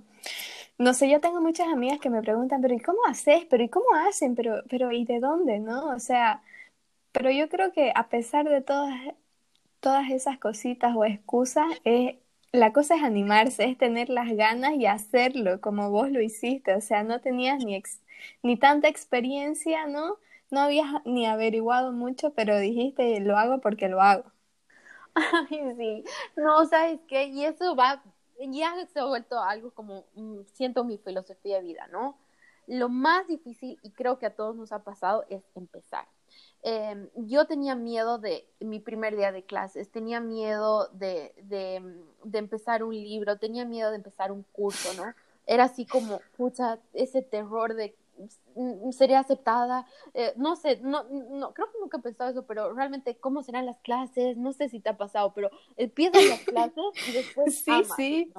no 0.78 0.94
sé, 0.94 1.10
yo 1.10 1.20
tengo 1.22 1.42
muchas 1.42 1.68
amigas 1.68 2.00
que 2.00 2.10
me 2.10 2.22
preguntan, 2.22 2.62
pero 2.62 2.74
¿y 2.74 2.80
cómo 2.80 3.00
haces? 3.08 3.46
¿Pero 3.50 3.64
y 3.64 3.70
cómo 3.70 3.94
hacen? 4.08 4.36
Pero, 4.36 4.64
pero 4.70 4.92
¿y 4.92 5.06
de 5.06 5.20
dónde? 5.20 5.60
¿No? 5.60 5.90
O 5.90 6.00
sea, 6.00 6.42
pero 7.12 7.32
yo 7.32 7.50
creo 7.50 7.72
que 7.74 7.92
a 7.96 8.10
pesar 8.10 8.50
de 8.50 8.62
todas, 8.62 8.94
todas 9.80 10.10
esas 10.12 10.40
cositas 10.40 10.96
o 10.96 11.06
excusas, 11.06 11.68
es 11.84 12.16
la 12.52 12.74
cosa 12.74 12.96
es 12.96 13.04
animarse, 13.04 13.66
es 13.66 13.78
tener 13.78 14.10
las 14.10 14.30
ganas 14.36 14.74
y 14.76 14.86
hacerlo 14.86 15.62
como 15.62 15.92
vos 15.92 16.12
lo 16.12 16.22
hiciste, 16.22 16.76
o 16.76 16.82
sea, 16.82 17.04
no 17.04 17.22
tenías 17.22 17.64
ni, 17.64 17.76
ex, 17.76 18.02
ni 18.44 18.58
tanta 18.58 18.88
experiencia, 18.88 19.88
¿no? 19.88 20.18
No 20.52 20.62
habías 20.62 20.88
ni 21.06 21.26
averiguado 21.28 21.92
mucho, 21.92 22.34
pero 22.34 22.58
dijiste, 22.60 23.20
lo 23.22 23.38
hago 23.38 23.62
porque 23.62 23.88
lo 23.90 24.02
hago. 24.02 24.32
Ay, 25.16 25.74
sí, 25.78 26.04
no, 26.38 26.66
¿sabes 26.66 27.00
qué? 27.08 27.26
Y 27.26 27.46
eso 27.46 27.76
va, 27.76 28.04
ya 28.40 28.74
se 28.88 29.00
ha 29.00 29.06
vuelto 29.06 29.40
algo 29.42 29.72
como, 29.72 30.06
siento 30.54 30.84
mi 30.84 30.98
filosofía 30.98 31.58
de 31.58 31.64
vida, 31.64 31.88
¿no? 31.88 32.18
lo 32.70 32.88
más 32.88 33.28
difícil, 33.28 33.80
y 33.82 33.92
creo 33.92 34.20
que 34.20 34.28
a 34.28 34.36
todos 34.36 34.56
nos 34.56 34.72
ha 34.72 34.84
pasado, 34.84 35.26
es 35.30 35.44
empezar. 35.56 36.08
Em, 36.62 37.08
yo 37.16 37.46
tenía 37.46 37.74
miedo 37.76 38.18
de 38.18 38.46
mi 38.60 38.80
primer 38.80 39.16
día 39.16 39.32
de 39.32 39.44
clases, 39.44 39.90
tenía 39.90 40.20
miedo 40.20 40.90
de, 40.90 41.34
de, 41.44 42.38
empezar 42.38 42.84
un 42.84 42.94
libro, 42.94 43.38
tenía 43.38 43.64
miedo 43.64 43.92
de 43.92 43.96
empezar 43.96 44.34
un 44.34 44.44
curso, 44.52 44.94
¿no? 45.02 45.14
Era 45.48 45.66
así 45.66 45.86
como, 45.86 46.20
pucha, 46.36 46.80
ese 46.94 47.22
terror 47.22 47.76
de 47.76 47.96
mm, 48.56 48.92
sería 48.92 49.20
aceptada, 49.20 49.88
eh, 50.14 50.34
no 50.36 50.58
sé, 50.58 50.82
no, 50.82 51.04
no, 51.06 51.54
creo 51.54 51.72
que 51.72 51.80
nunca 51.80 51.98
he 51.98 52.02
pensado 52.02 52.32
eso, 52.32 52.46
pero 52.46 52.74
realmente 52.74 53.16
cómo 53.16 53.42
serán 53.42 53.66
las 53.66 53.80
clases, 53.80 54.36
no 54.36 54.52
sé 54.52 54.68
si 54.68 54.82
te 54.82 54.90
ha 54.90 54.98
pasado, 54.98 55.32
pero 55.34 55.50
empiezan 55.78 56.28
las 56.28 56.42
clases 56.42 56.84
y 57.08 57.12
después 57.14 57.58
sí, 57.58 57.84
sí. 57.96 58.34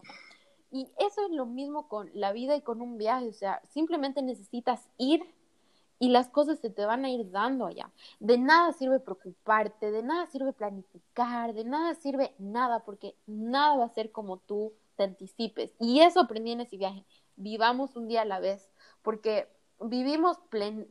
Y 0.73 0.89
eso 0.99 1.25
es 1.25 1.31
lo 1.33 1.47
mismo 1.47 1.89
con 1.89 2.11
la 2.13 2.33
vida 2.33 2.55
y 2.55 2.61
con 2.61 2.83
un 2.83 2.99
viaje, 2.99 3.29
o 3.29 3.33
sea, 3.33 3.63
simplemente 3.71 4.23
necesitas 4.23 4.87
ir 4.99 5.25
y 6.01 6.09
las 6.09 6.31
cosas 6.31 6.59
se 6.59 6.71
te 6.71 6.87
van 6.87 7.05
a 7.05 7.11
ir 7.11 7.31
dando 7.31 7.67
allá. 7.67 7.93
De 8.19 8.39
nada 8.39 8.73
sirve 8.73 8.99
preocuparte, 9.01 9.93
de 9.93 10.03
nada 10.03 10.27
sirve 10.27 10.55
planificar, 10.55 11.53
de 11.53 11.63
nada 11.65 11.95
sirve 11.95 12.35
nada, 12.39 12.81
porque 12.85 13.15
nada 13.27 13.77
va 13.77 13.85
a 13.85 13.95
ser 13.95 14.11
como 14.11 14.39
tú 14.39 14.73
te 14.97 15.05
anticipes. 15.05 15.75
Y 15.79 16.01
eso 16.01 16.21
aprendí 16.21 16.53
en 16.53 16.63
ese 16.63 16.79
viaje. 16.79 17.05
Vivamos 17.37 17.97
un 17.97 18.09
día 18.09 18.23
a 18.23 18.25
la 18.25 18.41
vez, 18.41 18.71
porque 19.03 19.47
vivimos 19.79 20.39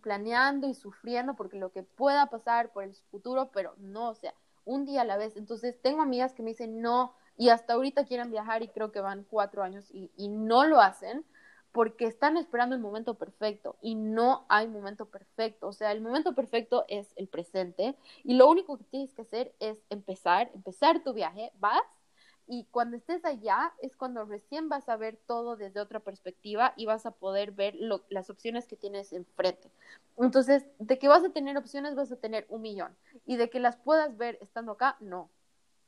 planeando 0.01 0.67
y 0.67 0.75
sufriendo 0.75 1.35
porque 1.35 1.57
lo 1.57 1.71
que 1.71 1.81
pueda 1.81 2.27
pasar 2.27 2.71
por 2.71 2.83
el 2.83 2.93
futuro, 3.09 3.49
pero 3.51 3.73
no, 3.79 4.09
o 4.09 4.15
sea, 4.15 4.35
un 4.63 4.85
día 4.85 5.01
a 5.01 5.05
la 5.05 5.17
vez. 5.17 5.37
Entonces, 5.37 5.81
tengo 5.81 6.03
amigas 6.03 6.33
que 6.33 6.43
me 6.43 6.51
dicen 6.51 6.81
no, 6.81 7.15
y 7.35 7.49
hasta 7.49 7.73
ahorita 7.73 8.05
quieren 8.05 8.29
viajar 8.29 8.61
y 8.61 8.67
creo 8.67 8.91
que 8.91 9.01
van 9.01 9.25
cuatro 9.27 9.63
años 9.63 9.89
y, 9.89 10.11
y 10.17 10.27
no 10.27 10.65
lo 10.65 10.79
hacen 10.79 11.25
porque 11.71 12.05
están 12.05 12.37
esperando 12.37 12.75
el 12.75 12.81
momento 12.81 13.15
perfecto 13.15 13.75
y 13.81 13.95
no 13.95 14.45
hay 14.49 14.67
momento 14.67 15.05
perfecto. 15.05 15.67
O 15.67 15.73
sea, 15.73 15.91
el 15.91 16.01
momento 16.01 16.33
perfecto 16.33 16.85
es 16.87 17.13
el 17.15 17.27
presente 17.27 17.95
y 18.23 18.35
lo 18.35 18.49
único 18.49 18.77
que 18.77 18.85
tienes 18.85 19.13
que 19.13 19.21
hacer 19.21 19.53
es 19.59 19.77
empezar, 19.89 20.49
empezar 20.53 21.03
tu 21.03 21.13
viaje, 21.13 21.51
vas 21.59 21.83
y 22.51 22.65
cuando 22.71 22.97
estés 22.97 23.23
allá 23.25 23.73
es 23.79 23.95
cuando 23.95 24.25
recién 24.25 24.69
vas 24.69 24.89
a 24.89 24.97
ver 24.97 25.19
todo 25.27 25.55
desde 25.55 25.79
otra 25.79 25.99
perspectiva 25.99 26.73
y 26.75 26.87
vas 26.87 27.05
a 27.05 27.11
poder 27.11 27.51
ver 27.51 27.75
las 28.09 28.31
opciones 28.31 28.65
que 28.65 28.75
tienes 28.75 29.13
enfrente. 29.13 29.69
Entonces, 30.17 30.65
de 30.79 30.97
que 30.97 31.07
vas 31.07 31.23
a 31.23 31.29
tener 31.29 31.57
opciones, 31.57 31.93
vas 31.93 32.11
a 32.11 32.15
tener 32.15 32.47
un 32.49 32.63
millón 32.63 32.97
y 33.27 33.37
de 33.37 33.51
que 33.51 33.59
las 33.59 33.77
puedas 33.77 34.17
ver 34.17 34.39
estando 34.41 34.71
acá, 34.71 34.97
no. 34.99 35.29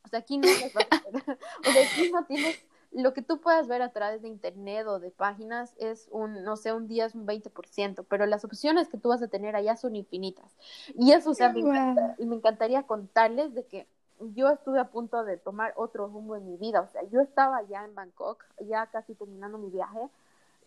O 0.06 0.08
sea, 0.08 0.20
aquí 0.20 0.38
no 0.38 0.48
las 0.48 0.72
vas 0.72 0.86
a 0.92 1.02
ver. 1.12 1.24
o 1.68 1.72
sea, 1.72 1.84
aquí 1.84 2.12
no 2.12 2.26
tienes 2.26 2.64
lo 2.92 3.14
que 3.14 3.22
tú 3.22 3.40
puedas 3.40 3.68
ver 3.68 3.82
a 3.82 3.92
través 3.92 4.22
de 4.22 4.28
internet 4.28 4.86
o 4.88 5.00
de 5.00 5.12
páginas 5.12 5.74
es 5.78 6.08
un, 6.12 6.44
no 6.44 6.58
sé, 6.58 6.74
un 6.74 6.88
día 6.88 7.06
es 7.06 7.16
un 7.16 7.26
20%, 7.26 8.06
pero 8.08 8.26
las 8.26 8.44
opciones 8.44 8.90
que 8.90 8.98
tú 8.98 9.10
vas 9.10 9.22
a 9.22 9.28
tener 9.28 9.56
allá 9.56 9.78
son 9.78 9.96
infinitas. 9.96 10.58
Y 10.96 11.12
eso, 11.14 11.32
o 11.32 11.34
sea, 11.34 11.54
me, 11.54 11.62
me 11.64 12.36
encantaría 12.36 12.84
contarles 12.84 13.54
de 13.54 13.66
que 13.66 13.88
yo 14.20 14.50
estuve 14.50 14.80
a 14.80 14.90
punto 14.90 15.24
de 15.24 15.38
tomar 15.38 15.74
otro 15.76 16.08
rumbo 16.08 16.36
en 16.36 16.46
mi 16.46 16.58
vida, 16.58 16.82
o 16.82 16.88
sea, 16.88 17.02
yo 17.10 17.22
estaba 17.22 17.64
ya 17.64 17.84
en 17.86 17.96
Bangkok, 17.96 18.44
ya 18.60 18.86
casi 18.88 19.16
terminando 19.16 19.58
mi 19.58 19.70
viaje, 19.70 20.10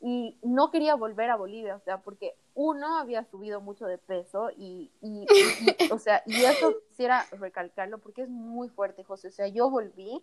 y 0.01 0.37
no 0.43 0.71
quería 0.71 0.97
volver 0.97 1.31
a 1.31 1.37
Bolivia, 1.37 1.77
o 1.77 1.81
sea, 1.81 1.99
porque 1.99 2.35
uno 2.55 2.99
había 2.99 3.25
subido 3.25 3.61
mucho 3.61 3.87
de 3.87 3.97
peso 3.97 4.51
y, 4.57 4.91
y, 5.01 5.27
y 5.31 5.93
o 5.93 5.99
sea, 5.99 6.23
y 6.27 6.45
eso 6.45 6.75
quisiera 6.89 7.25
recalcarlo 7.33 7.99
porque 7.99 8.23
es 8.23 8.29
muy 8.29 8.69
fuerte, 8.69 9.05
José, 9.05 9.29
o 9.29 9.33
sea, 9.33 9.47
yo 9.49 9.71
volví 9.71 10.23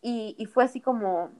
y, 0.00 0.34
y 0.38 0.46
fue 0.46 0.64
así 0.64 0.80
como, 0.80 1.30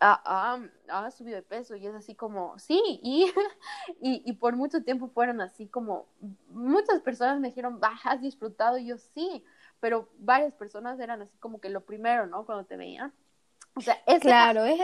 ah, 0.00 0.22
ah, 0.24 0.60
ah, 0.88 1.10
subido 1.10 1.36
de 1.36 1.42
peso 1.42 1.76
y 1.76 1.86
es 1.86 1.94
así 1.94 2.14
como, 2.14 2.58
sí, 2.58 2.80
y, 3.02 3.26
y, 4.00 4.22
y, 4.24 4.32
por 4.34 4.56
mucho 4.56 4.82
tiempo 4.82 5.08
fueron 5.08 5.40
así 5.40 5.66
como, 5.66 6.06
muchas 6.50 7.00
personas 7.00 7.40
me 7.40 7.48
dijeron, 7.48 7.80
bah, 7.80 7.98
has 8.04 8.20
disfrutado, 8.20 8.78
y 8.78 8.86
yo 8.86 8.98
sí, 8.98 9.44
pero 9.80 10.08
varias 10.18 10.54
personas 10.54 10.98
eran 11.00 11.22
así 11.22 11.36
como 11.38 11.60
que 11.60 11.70
lo 11.70 11.82
primero, 11.82 12.26
¿no? 12.26 12.44
Cuando 12.44 12.64
te 12.64 12.76
veían. 12.76 13.12
O 13.74 13.80
sea, 13.80 13.96
es 14.06 14.20
claro, 14.20 14.64
es, 14.64 14.80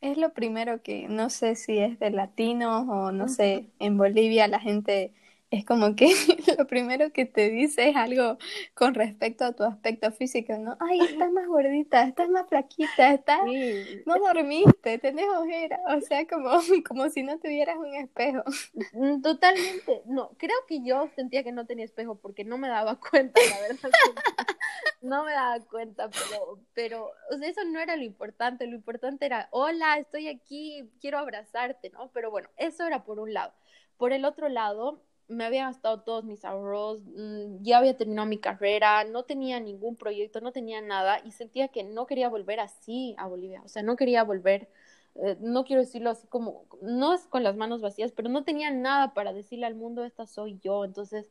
es 0.00 0.16
lo 0.16 0.32
primero 0.32 0.82
que 0.82 1.08
no 1.08 1.30
sé 1.30 1.56
si 1.56 1.78
es 1.78 1.98
de 1.98 2.10
latinos 2.10 2.86
o 2.88 3.12
no 3.12 3.28
sé, 3.28 3.70
en 3.78 3.98
Bolivia 3.98 4.46
la 4.46 4.60
gente 4.60 5.14
es 5.50 5.64
como 5.64 5.96
que 5.96 6.06
lo 6.58 6.66
primero 6.66 7.12
que 7.12 7.26
te 7.26 7.50
dice 7.50 7.88
es 7.88 7.96
algo 7.96 8.38
con 8.74 8.94
respecto 8.94 9.44
a 9.44 9.52
tu 9.52 9.64
aspecto 9.64 10.12
físico, 10.12 10.56
¿no? 10.58 10.76
Ay, 10.80 11.00
estás 11.00 11.32
más 11.32 11.46
gordita, 11.48 12.04
estás 12.04 12.28
más 12.28 12.48
flaquita, 12.48 13.14
estás, 13.14 13.40
no 14.06 14.18
dormiste, 14.18 14.98
tenés 14.98 15.26
ojera, 15.28 15.80
o 15.88 16.00
sea, 16.00 16.26
como, 16.26 16.50
como 16.88 17.10
si 17.10 17.22
no 17.22 17.38
tuvieras 17.38 17.76
un 17.76 17.94
espejo. 17.94 18.42
Mm, 18.92 19.22
totalmente, 19.22 20.02
no, 20.06 20.30
creo 20.38 20.56
que 20.68 20.82
yo 20.84 21.08
sentía 21.16 21.42
que 21.42 21.52
no 21.52 21.66
tenía 21.66 21.84
espejo 21.84 22.16
porque 22.16 22.44
no 22.44 22.56
me 22.56 22.68
daba 22.68 22.98
cuenta, 23.10 23.40
la 23.50 23.60
verdad. 23.60 23.90
no 25.02 25.24
me 25.24 25.32
daba 25.32 25.58
cuenta, 25.66 26.10
pero, 26.10 26.60
pero, 26.74 27.10
o 27.32 27.38
sea, 27.38 27.48
eso 27.48 27.64
no 27.64 27.80
era 27.80 27.96
lo 27.96 28.04
importante, 28.04 28.68
lo 28.68 28.76
importante 28.76 29.26
era, 29.26 29.48
hola, 29.50 29.98
estoy 29.98 30.28
aquí, 30.28 30.88
quiero 31.00 31.18
abrazarte, 31.18 31.90
¿no? 31.90 32.12
Pero 32.12 32.30
bueno, 32.30 32.48
eso 32.56 32.86
era 32.86 33.02
por 33.02 33.18
un 33.18 33.34
lado. 33.34 33.52
Por 33.96 34.12
el 34.12 34.24
otro 34.24 34.48
lado, 34.48 35.02
me 35.30 35.44
había 35.44 35.66
gastado 35.66 36.00
todos 36.02 36.24
mis 36.24 36.44
ahorros, 36.44 37.00
mm, 37.04 37.62
ya 37.62 37.78
había 37.78 37.96
terminado 37.96 38.26
mi 38.28 38.38
carrera, 38.38 39.04
no 39.04 39.22
tenía 39.24 39.60
ningún 39.60 39.96
proyecto, 39.96 40.40
no 40.40 40.52
tenía 40.52 40.80
nada 40.82 41.20
y 41.24 41.30
sentía 41.32 41.68
que 41.68 41.84
no 41.84 42.06
quería 42.06 42.28
volver 42.28 42.60
así 42.60 43.14
a 43.18 43.26
Bolivia, 43.28 43.62
o 43.64 43.68
sea, 43.68 43.82
no 43.82 43.96
quería 43.96 44.24
volver, 44.24 44.68
eh, 45.14 45.36
no 45.40 45.64
quiero 45.64 45.82
decirlo 45.82 46.10
así 46.10 46.26
como, 46.26 46.64
no 46.82 47.14
es 47.14 47.26
con 47.28 47.42
las 47.44 47.56
manos 47.56 47.80
vacías, 47.80 48.12
pero 48.12 48.28
no 48.28 48.44
tenía 48.44 48.70
nada 48.70 49.14
para 49.14 49.32
decirle 49.32 49.66
al 49.66 49.74
mundo, 49.76 50.04
esta 50.04 50.26
soy 50.26 50.58
yo, 50.60 50.84
entonces, 50.84 51.30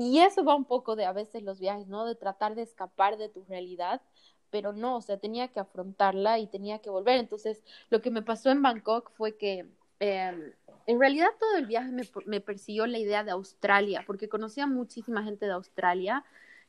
y 0.00 0.18
eso 0.20 0.44
va 0.44 0.54
un 0.54 0.64
poco 0.66 0.96
de 0.96 1.04
a 1.06 1.12
veces 1.12 1.42
los 1.42 1.60
viajes, 1.60 1.86
¿no? 1.88 2.04
De 2.06 2.14
tratar 2.14 2.54
de 2.54 2.62
escapar 2.62 3.16
de 3.16 3.28
tu 3.30 3.44
realidad, 3.44 4.02
pero 4.50 4.72
no, 4.72 4.96
o 4.96 5.00
sea, 5.00 5.18
tenía 5.18 5.48
que 5.48 5.60
afrontarla 5.60 6.38
y 6.38 6.46
tenía 6.46 6.78
que 6.80 6.90
volver, 6.90 7.18
entonces, 7.18 7.62
lo 7.90 8.02
que 8.02 8.10
me 8.10 8.22
pasó 8.22 8.50
en 8.50 8.62
Bangkok 8.62 9.10
fue 9.12 9.36
que... 9.36 9.66
Eh, 10.00 10.52
en 10.86 11.00
realidad 11.00 11.28
todo 11.38 11.56
el 11.56 11.66
viaje 11.66 11.90
me, 12.26 12.40
persiguió 12.40 12.86
la 12.86 12.98
idea 12.98 13.24
de 13.24 13.30
Australia, 13.30 14.04
porque 14.06 14.28
conocía 14.28 14.66
muchísima 14.66 15.24
gente 15.24 15.46
de 15.46 15.52
Australia 15.52 16.24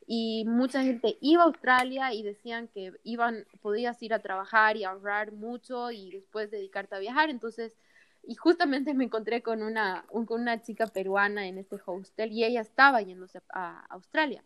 y 0.07 0.45
mucha 0.47 0.83
gente 0.83 1.17
iba 1.21 1.43
a 1.43 1.47
Australia 1.47 2.13
y 2.13 2.23
decían 2.23 2.67
que 2.69 2.93
iban, 3.03 3.45
podías 3.61 4.01
ir 4.03 4.13
a 4.13 4.19
trabajar 4.19 4.77
y 4.77 4.83
ahorrar 4.83 5.31
mucho 5.33 5.91
y 5.91 6.11
después 6.11 6.51
dedicarte 6.51 6.95
a 6.95 6.99
viajar. 6.99 7.29
Entonces, 7.29 7.75
y 8.23 8.35
justamente 8.35 8.93
me 8.93 9.05
encontré 9.05 9.41
con 9.41 9.61
una, 9.63 10.05
con 10.07 10.41
una 10.41 10.61
chica 10.61 10.87
peruana 10.87 11.47
en 11.47 11.57
este 11.57 11.77
hostel 11.85 12.31
y 12.31 12.43
ella 12.43 12.61
estaba 12.61 13.01
yéndose 13.01 13.41
a 13.49 13.85
Australia. 13.89 14.43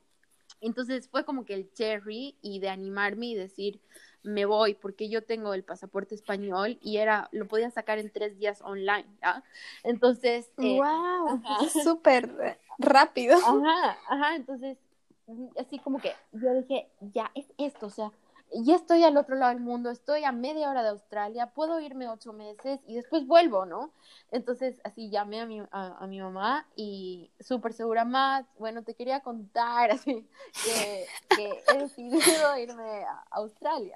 Entonces 0.61 1.07
fue 1.07 1.25
como 1.25 1.45
que 1.45 1.53
el 1.53 1.71
cherry 1.73 2.35
y 2.41 2.59
de 2.59 2.69
animarme 2.69 3.27
y 3.27 3.35
decir, 3.35 3.81
me 4.23 4.45
voy 4.45 4.73
porque 4.75 5.09
yo 5.09 5.23
tengo 5.23 5.53
el 5.53 5.63
pasaporte 5.63 6.15
español 6.15 6.77
y 6.81 6.97
era 6.97 7.29
lo 7.31 7.47
podía 7.47 7.71
sacar 7.71 7.99
en 7.99 8.11
tres 8.11 8.37
días 8.37 8.61
online 8.61 9.07
¿ya? 9.21 9.43
entonces 9.83 10.51
wow 10.57 11.41
eh, 11.63 11.69
súper 11.83 12.59
rápido 12.77 13.37
ajá 13.37 13.97
ajá 14.09 14.35
entonces 14.35 14.77
así 15.57 15.79
como 15.79 15.99
que 15.99 16.11
yo 16.33 16.53
dije 16.53 16.89
ya 17.13 17.31
es 17.35 17.45
esto 17.57 17.87
o 17.87 17.89
sea 17.89 18.11
ya 18.51 18.75
estoy 18.75 19.03
al 19.03 19.17
otro 19.17 19.35
lado 19.35 19.53
del 19.53 19.61
mundo, 19.61 19.89
estoy 19.89 20.23
a 20.23 20.31
media 20.31 20.69
hora 20.69 20.81
de 20.83 20.89
Australia, 20.89 21.47
puedo 21.53 21.79
irme 21.79 22.07
ocho 22.07 22.33
meses 22.33 22.79
y 22.87 22.95
después 22.95 23.27
vuelvo, 23.27 23.65
¿no? 23.65 23.91
Entonces, 24.31 24.81
así 24.83 25.09
llamé 25.09 25.41
a 25.41 25.45
mi, 25.45 25.61
a, 25.71 26.07
mi 26.07 26.19
mamá 26.19 26.67
y 26.75 27.31
súper 27.39 27.73
segura 27.73 28.05
más, 28.05 28.45
bueno, 28.57 28.83
te 28.83 28.95
quería 28.95 29.21
contar 29.21 29.91
así, 29.91 30.27
que, 30.63 31.05
he 31.73 31.77
decidido 31.77 32.57
irme 32.57 33.03
a 33.03 33.23
Australia. 33.31 33.95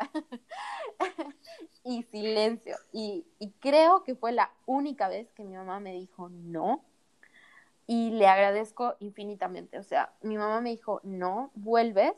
y 1.84 2.03
silencio. 2.03 2.77
Y, 2.91 3.25
y 3.39 3.51
creo 3.53 4.03
que 4.03 4.15
fue 4.15 4.31
la 4.31 4.51
única 4.65 5.07
vez 5.07 5.31
que 5.34 5.43
mi 5.43 5.55
mamá 5.55 5.80
me 5.80 5.93
dijo 5.93 6.30
no. 6.30 6.84
Y 7.85 8.11
le 8.11 8.27
agradezco 8.27 8.95
infinitamente. 8.99 9.77
O 9.77 9.84
sea, 9.84 10.13
mi 10.21 10.38
mamá 10.38 10.61
me 10.61 10.69
dijo, 10.69 11.01
no, 11.03 11.51
vuelves 11.53 12.15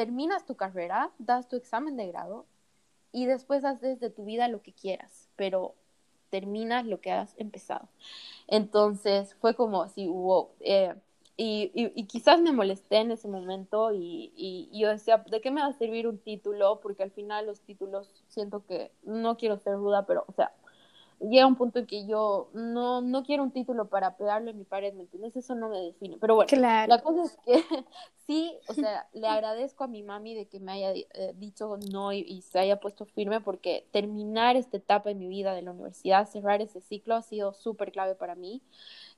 terminas 0.00 0.46
tu 0.46 0.54
carrera, 0.54 1.10
das 1.18 1.46
tu 1.46 1.56
examen 1.56 1.94
de 1.98 2.06
grado 2.06 2.46
y 3.12 3.26
después 3.26 3.66
haces 3.66 4.00
de 4.00 4.08
tu 4.08 4.24
vida 4.24 4.48
lo 4.48 4.62
que 4.62 4.72
quieras, 4.72 5.28
pero 5.36 5.74
terminas 6.30 6.86
lo 6.86 7.02
que 7.02 7.12
has 7.12 7.34
empezado. 7.36 7.86
Entonces 8.46 9.34
fue 9.34 9.54
como 9.54 9.82
así, 9.82 10.06
wow. 10.06 10.48
Eh, 10.60 10.94
y, 11.36 12.06
quizás 12.06 12.40
me 12.40 12.50
molesté 12.50 12.96
en 12.96 13.10
ese 13.10 13.28
momento 13.28 13.92
y, 13.92 14.32
y, 14.34 14.70
yo 14.72 14.88
decía, 14.88 15.18
¿de 15.18 15.42
qué 15.42 15.50
me 15.50 15.60
va 15.60 15.66
a 15.66 15.72
servir 15.74 16.08
un 16.08 16.16
título? 16.16 16.80
Porque 16.80 17.02
al 17.02 17.10
final 17.10 17.44
los 17.44 17.60
títulos 17.60 18.24
siento 18.28 18.64
que, 18.64 18.92
no 19.02 19.36
quiero 19.36 19.58
ser 19.58 19.74
ruda, 19.74 20.06
pero, 20.06 20.24
o 20.28 20.32
sea, 20.32 20.54
llega 21.20 21.46
un 21.46 21.56
punto 21.56 21.80
en 21.80 21.86
que 21.86 22.06
yo 22.06 22.50
no, 22.54 23.02
no 23.02 23.22
quiero 23.24 23.42
un 23.42 23.50
título 23.50 23.88
para 23.88 24.16
pegarlo 24.16 24.50
en 24.50 24.58
mi 24.58 24.64
pared, 24.64 24.94
¿me 24.94 25.02
entiendes? 25.02 25.36
Eso 25.36 25.54
no 25.54 25.68
me 25.68 25.78
define. 25.78 26.16
Pero 26.18 26.34
bueno, 26.34 26.50
la 26.60 27.02
cosa 27.02 27.24
es 27.24 27.36
que 27.44 27.62
sí, 28.26 28.56
o 28.68 28.74
sea, 28.74 29.06
le 29.12 29.26
agradezco 29.26 29.84
a 29.84 29.86
mi 29.86 30.02
mami 30.02 30.34
de 30.34 30.48
que 30.48 30.60
me 30.60 30.72
haya 30.72 30.92
eh, 30.94 31.34
dicho 31.36 31.76
no 31.90 32.12
y, 32.12 32.42
se 32.42 32.58
haya 32.58 32.80
puesto 32.80 33.04
firme 33.04 33.40
porque 33.40 33.86
terminar 33.92 34.56
esta 34.56 34.78
etapa 34.78 35.10
en 35.10 35.18
mi 35.18 35.28
vida 35.28 35.54
de 35.54 35.62
la 35.62 35.72
universidad, 35.72 36.28
cerrar 36.28 36.62
ese 36.62 36.80
ciclo 36.80 37.14
ha 37.14 37.22
sido 37.22 37.52
súper 37.52 37.92
clave 37.92 38.14
para 38.14 38.34
mí 38.34 38.62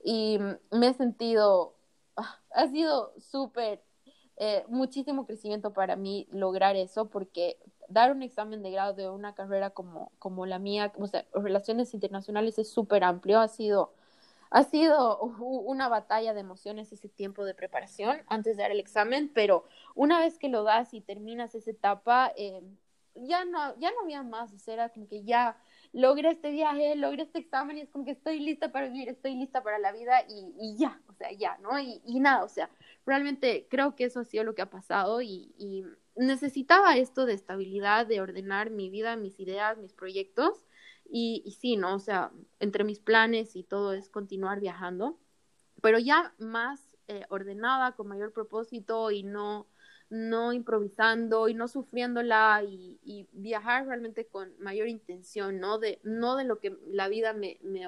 y 0.03 0.39
me 0.71 0.89
he 0.89 0.95
sentido, 0.95 1.75
ah, 2.17 2.41
ha 2.51 2.67
sido 2.69 3.13
súper, 3.19 3.81
eh, 4.39 4.65
muchísimo 4.69 5.25
crecimiento 5.25 5.73
para 5.73 5.95
mí 5.95 6.27
lograr 6.33 6.75
eso 6.75 7.09
porque 7.09 7.59
dar 7.93 8.13
un 8.13 8.23
examen 8.23 8.63
de 8.63 8.71
grado 8.71 8.95
de 8.95 9.09
una 9.09 9.35
carrera 9.35 9.71
como, 9.71 10.13
como 10.19 10.47
la 10.47 10.59
mía, 10.59 10.93
o 10.99 11.07
sea, 11.07 11.25
relaciones 11.35 11.95
internacionales 11.95 12.59
es 12.59 12.71
súper 12.71 13.05
amplio, 13.05 13.41
ha 13.41 13.49
sido, 13.49 13.93
ha 14.51 14.65
sido 14.65 15.19
una 15.19 15.89
batalla 15.89 16.35
de 16.35 16.41
emociones 16.41 16.93
ese 16.93 17.09
tiempo 17.09 17.45
de 17.45 17.55
preparación 17.55 18.19
antes 18.29 18.57
de 18.57 18.63
dar 18.63 18.73
el 18.73 18.81
examen, 18.81 19.31
pero 19.35 19.65
una 19.95 20.21
vez 20.21 20.39
que 20.39 20.49
lo 20.49 20.63
das 20.65 20.95
y 20.95 21.01
terminas 21.01 21.55
esa 21.55 21.71
etapa, 21.71 22.33
eh, 22.37 22.63
ya 23.15 23.45
no, 23.45 23.79
ya 23.79 23.91
no 23.91 24.01
había 24.03 24.23
más, 24.23 24.53
o 24.53 24.59
sea, 24.59 24.75
era 24.75 24.89
como 24.89 25.07
que 25.09 25.25
ya 25.25 25.57
logré 25.93 26.31
este 26.31 26.51
viaje, 26.51 26.97
logré 26.97 27.23
este 27.23 27.39
examen 27.41 27.77
y 27.79 27.83
es 27.83 27.91
como 27.91 28.05
que 28.05 28.13
estoy 28.13 28.41
lista 28.41 28.73
para 28.73 28.89
vivir, 28.89 29.09
estoy 29.09 29.35
lista 29.35 29.63
para 29.63 29.79
la 29.79 29.93
vida 29.93 30.23
y, 30.29 30.55
y 30.59 30.77
ya, 30.77 31.01
o 31.09 31.13
sea, 31.13 31.31
ya, 31.33 31.59
¿no? 31.59 31.79
Y, 31.79 32.01
y, 32.07 32.21
nada, 32.21 32.45
o 32.45 32.49
sea, 32.49 32.71
realmente 33.05 33.67
creo 33.71 33.95
que 33.95 34.05
eso 34.05 34.21
ha 34.21 34.25
sido 34.25 34.45
lo 34.45 34.55
que 34.55 34.63
ha 34.63 34.71
pasado 34.71 35.21
y, 35.21 35.55
y 35.59 35.85
necesitaba 36.17 36.97
esto 36.97 37.27
de 37.27 37.35
estabilidad, 37.35 38.07
de 38.07 38.21
ordenar 38.21 38.71
mi 38.71 38.91
vida, 38.91 39.17
mis 39.17 39.39
ideas, 39.41 39.79
mis 39.79 39.93
proyectos. 39.93 40.65
Y, 41.09 41.43
y, 41.45 41.53
sí, 41.53 41.77
¿no? 41.77 41.95
O 41.95 41.99
sea, 41.99 42.31
entre 42.61 42.85
mis 42.85 42.99
planes 43.01 43.57
y 43.57 43.65
todo 43.65 43.93
es 43.93 44.09
continuar 44.09 44.61
viajando, 44.61 45.19
pero 45.83 45.99
ya 45.99 46.33
más 46.39 46.81
eh, 47.09 47.25
ordenada, 47.29 47.93
con 47.93 48.09
mayor 48.09 48.33
propósito 48.33 49.11
y 49.11 49.23
no, 49.23 49.67
no 50.09 50.53
improvisando 50.53 51.49
y 51.49 51.55
no 51.55 51.69
sufriéndola 51.69 52.63
y, 52.67 52.99
y, 53.05 53.27
viajar 53.33 53.87
realmente 53.87 54.27
con 54.27 54.53
mayor 54.59 54.89
intención, 54.89 55.61
¿no? 55.61 55.79
De, 55.79 56.01
no 56.05 56.37
de 56.37 56.45
lo 56.45 56.61
que 56.61 56.79
la 56.87 57.09
vida 57.09 57.33
me, 57.33 57.59
me 57.63 57.87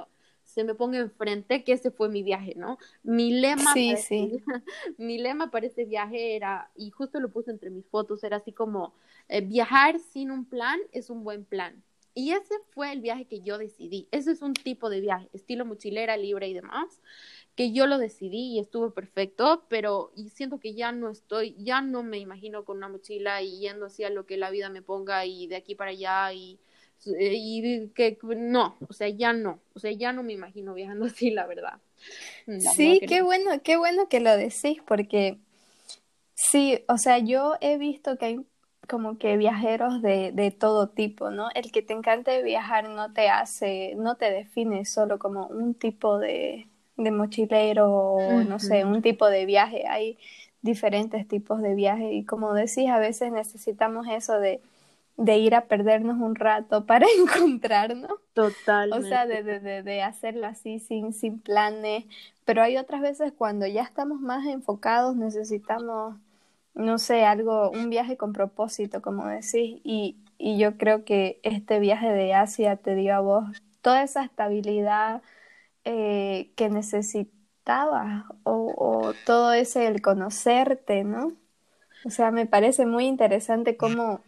se 0.54 0.62
me 0.62 0.76
ponga 0.76 0.98
enfrente, 0.98 1.64
que 1.64 1.72
ese 1.72 1.90
fue 1.90 2.08
mi 2.08 2.22
viaje, 2.22 2.54
¿no? 2.54 2.78
Mi 3.02 3.32
lema, 3.32 3.72
sí, 3.72 3.90
para, 3.90 4.02
sí. 4.02 4.32
Mi 4.98 5.18
lema 5.18 5.50
para 5.50 5.66
ese 5.66 5.84
viaje 5.84 6.36
era, 6.36 6.70
y 6.76 6.90
justo 6.90 7.18
lo 7.18 7.28
puse 7.28 7.50
entre 7.50 7.70
mis 7.70 7.84
fotos, 7.88 8.22
era 8.22 8.36
así 8.36 8.52
como, 8.52 8.94
eh, 9.28 9.40
viajar 9.40 9.98
sin 9.98 10.30
un 10.30 10.44
plan 10.44 10.78
es 10.92 11.10
un 11.10 11.24
buen 11.24 11.44
plan. 11.44 11.82
Y 12.14 12.30
ese 12.30 12.54
fue 12.70 12.92
el 12.92 13.00
viaje 13.00 13.24
que 13.24 13.40
yo 13.40 13.58
decidí. 13.58 14.06
Ese 14.12 14.30
es 14.30 14.42
un 14.42 14.54
tipo 14.54 14.88
de 14.88 15.00
viaje, 15.00 15.28
estilo 15.32 15.64
mochilera, 15.64 16.16
libre 16.16 16.46
y 16.46 16.54
demás, 16.54 17.02
que 17.56 17.72
yo 17.72 17.88
lo 17.88 17.98
decidí 17.98 18.52
y 18.52 18.60
estuvo 18.60 18.90
perfecto, 18.90 19.64
pero 19.68 20.12
y 20.14 20.28
siento 20.28 20.60
que 20.60 20.74
ya 20.74 20.92
no 20.92 21.10
estoy, 21.10 21.56
ya 21.58 21.80
no 21.80 22.04
me 22.04 22.18
imagino 22.18 22.64
con 22.64 22.76
una 22.76 22.88
mochila 22.88 23.42
y 23.42 23.58
yendo 23.58 23.86
hacia 23.86 24.08
lo 24.08 24.24
que 24.24 24.36
la 24.36 24.50
vida 24.50 24.68
me 24.68 24.82
ponga 24.82 25.26
y 25.26 25.48
de 25.48 25.56
aquí 25.56 25.74
para 25.74 25.90
allá 25.90 26.32
y 26.32 26.60
y 27.06 27.88
que 27.94 28.18
no, 28.22 28.76
o 28.88 28.92
sea, 28.92 29.08
ya 29.08 29.32
no, 29.32 29.60
o 29.74 29.78
sea, 29.78 29.92
ya 29.92 30.12
no 30.12 30.22
me 30.22 30.32
imagino 30.32 30.74
viajando 30.74 31.06
así, 31.06 31.30
la 31.30 31.46
verdad. 31.46 31.80
La 32.46 32.74
sí, 32.74 33.00
verdad 33.00 33.02
qué 33.06 33.22
no. 33.22 33.24
bueno, 33.24 33.50
qué 33.62 33.76
bueno 33.76 34.08
que 34.08 34.20
lo 34.20 34.36
decís, 34.36 34.82
porque 34.86 35.38
sí, 36.34 36.84
o 36.88 36.98
sea, 36.98 37.18
yo 37.18 37.54
he 37.60 37.78
visto 37.78 38.18
que 38.18 38.24
hay 38.26 38.46
como 38.88 39.18
que 39.18 39.36
viajeros 39.36 40.02
de, 40.02 40.32
de 40.32 40.50
todo 40.50 40.88
tipo, 40.90 41.30
¿no? 41.30 41.48
El 41.54 41.72
que 41.72 41.82
te 41.82 41.94
encante 41.94 42.42
viajar 42.42 42.88
no 42.90 43.12
te 43.12 43.28
hace, 43.30 43.94
no 43.96 44.16
te 44.16 44.30
define 44.30 44.84
solo 44.84 45.18
como 45.18 45.46
un 45.48 45.74
tipo 45.74 46.18
de, 46.18 46.68
de 46.96 47.10
mochilero 47.10 47.90
o, 47.90 48.42
uh 48.42 48.42
-huh. 48.42 48.46
no 48.46 48.58
sé, 48.58 48.84
un 48.84 49.02
tipo 49.02 49.28
de 49.30 49.46
viaje. 49.46 49.86
Hay 49.88 50.18
diferentes 50.62 51.26
tipos 51.28 51.62
de 51.62 51.74
viaje 51.74 52.12
y 52.12 52.24
como 52.24 52.52
decís, 52.54 52.88
a 52.90 52.98
veces 52.98 53.32
necesitamos 53.32 54.06
eso 54.08 54.38
de 54.40 54.60
de 55.16 55.38
ir 55.38 55.54
a 55.54 55.66
perdernos 55.66 56.20
un 56.20 56.34
rato 56.34 56.86
para 56.86 57.06
encontrarnos. 57.18 58.12
Total. 58.32 58.92
O 58.92 59.02
sea, 59.02 59.26
de, 59.26 59.42
de, 59.42 59.82
de, 59.82 60.02
hacerlo 60.02 60.46
así 60.46 60.80
sin, 60.80 61.12
sin 61.12 61.40
planes. 61.40 62.04
Pero 62.44 62.62
hay 62.62 62.76
otras 62.76 63.00
veces 63.00 63.32
cuando 63.36 63.66
ya 63.66 63.82
estamos 63.82 64.20
más 64.20 64.46
enfocados, 64.46 65.16
necesitamos, 65.16 66.16
no 66.74 66.98
sé, 66.98 67.24
algo, 67.24 67.70
un 67.70 67.90
viaje 67.90 68.16
con 68.16 68.32
propósito, 68.32 69.00
como 69.02 69.26
decís. 69.26 69.80
Y, 69.84 70.16
y 70.38 70.58
yo 70.58 70.76
creo 70.76 71.04
que 71.04 71.40
este 71.42 71.78
viaje 71.78 72.12
de 72.12 72.34
Asia 72.34 72.76
te 72.76 72.94
dio 72.94 73.14
a 73.14 73.20
vos 73.20 73.44
toda 73.80 74.02
esa 74.02 74.24
estabilidad 74.24 75.22
eh, 75.84 76.50
que 76.56 76.70
necesitabas 76.70 78.24
o, 78.42 78.74
o 78.76 79.12
todo 79.26 79.52
ese 79.52 79.86
el 79.86 80.02
conocerte, 80.02 81.04
¿no? 81.04 81.32
O 82.04 82.10
sea, 82.10 82.30
me 82.30 82.46
parece 82.46 82.86
muy 82.86 83.06
interesante 83.06 83.76
cómo 83.76 84.20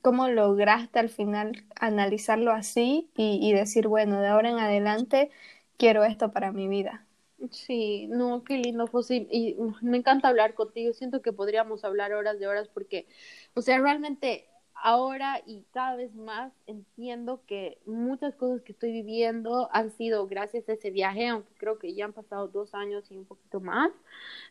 cómo 0.00 0.28
lograste 0.28 0.98
al 0.98 1.08
final 1.08 1.64
analizarlo 1.78 2.52
así 2.52 3.10
y, 3.16 3.52
decir, 3.52 3.88
bueno, 3.88 4.20
de 4.20 4.28
ahora 4.28 4.50
en 4.50 4.58
adelante 4.58 5.30
quiero 5.76 6.04
esto 6.04 6.32
para 6.32 6.52
mi 6.52 6.68
vida. 6.68 7.04
Sí, 7.50 8.06
no, 8.08 8.44
qué 8.44 8.58
lindo, 8.58 8.86
José. 8.86 9.26
Y 9.30 9.56
me 9.82 9.98
encanta 9.98 10.28
hablar 10.28 10.54
contigo. 10.54 10.92
Siento 10.92 11.22
que 11.22 11.32
podríamos 11.32 11.84
hablar 11.84 12.12
horas 12.12 12.38
de 12.38 12.46
horas 12.46 12.68
porque, 12.68 13.06
o 13.54 13.62
sea, 13.62 13.78
realmente 13.80 14.48
ahora 14.74 15.42
y 15.46 15.64
cada 15.72 15.96
vez 15.96 16.14
más 16.14 16.52
entiendo 16.66 17.42
que 17.46 17.78
muchas 17.84 18.34
cosas 18.34 18.62
que 18.62 18.72
estoy 18.72 18.92
viviendo 18.92 19.68
han 19.72 19.90
sido 19.90 20.26
gracias 20.26 20.68
a 20.68 20.72
ese 20.72 20.90
viaje, 20.90 21.28
aunque 21.28 21.52
creo 21.54 21.78
que 21.78 21.94
ya 21.94 22.04
han 22.04 22.12
pasado 22.12 22.48
dos 22.48 22.74
años 22.74 23.10
y 23.10 23.16
un 23.16 23.24
poquito 23.24 23.60
más. 23.60 23.90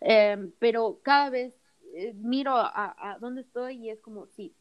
Eh, 0.01 0.51
pero 0.59 0.99
cada 1.01 1.30
vez 1.30 1.53
eh, 1.93 2.13
miro 2.15 2.53
a 2.55 3.18
dónde 3.19 3.41
estoy 3.41 3.77
y 3.77 3.89
es 3.89 4.01
como, 4.01 4.27
sí, 4.27 4.53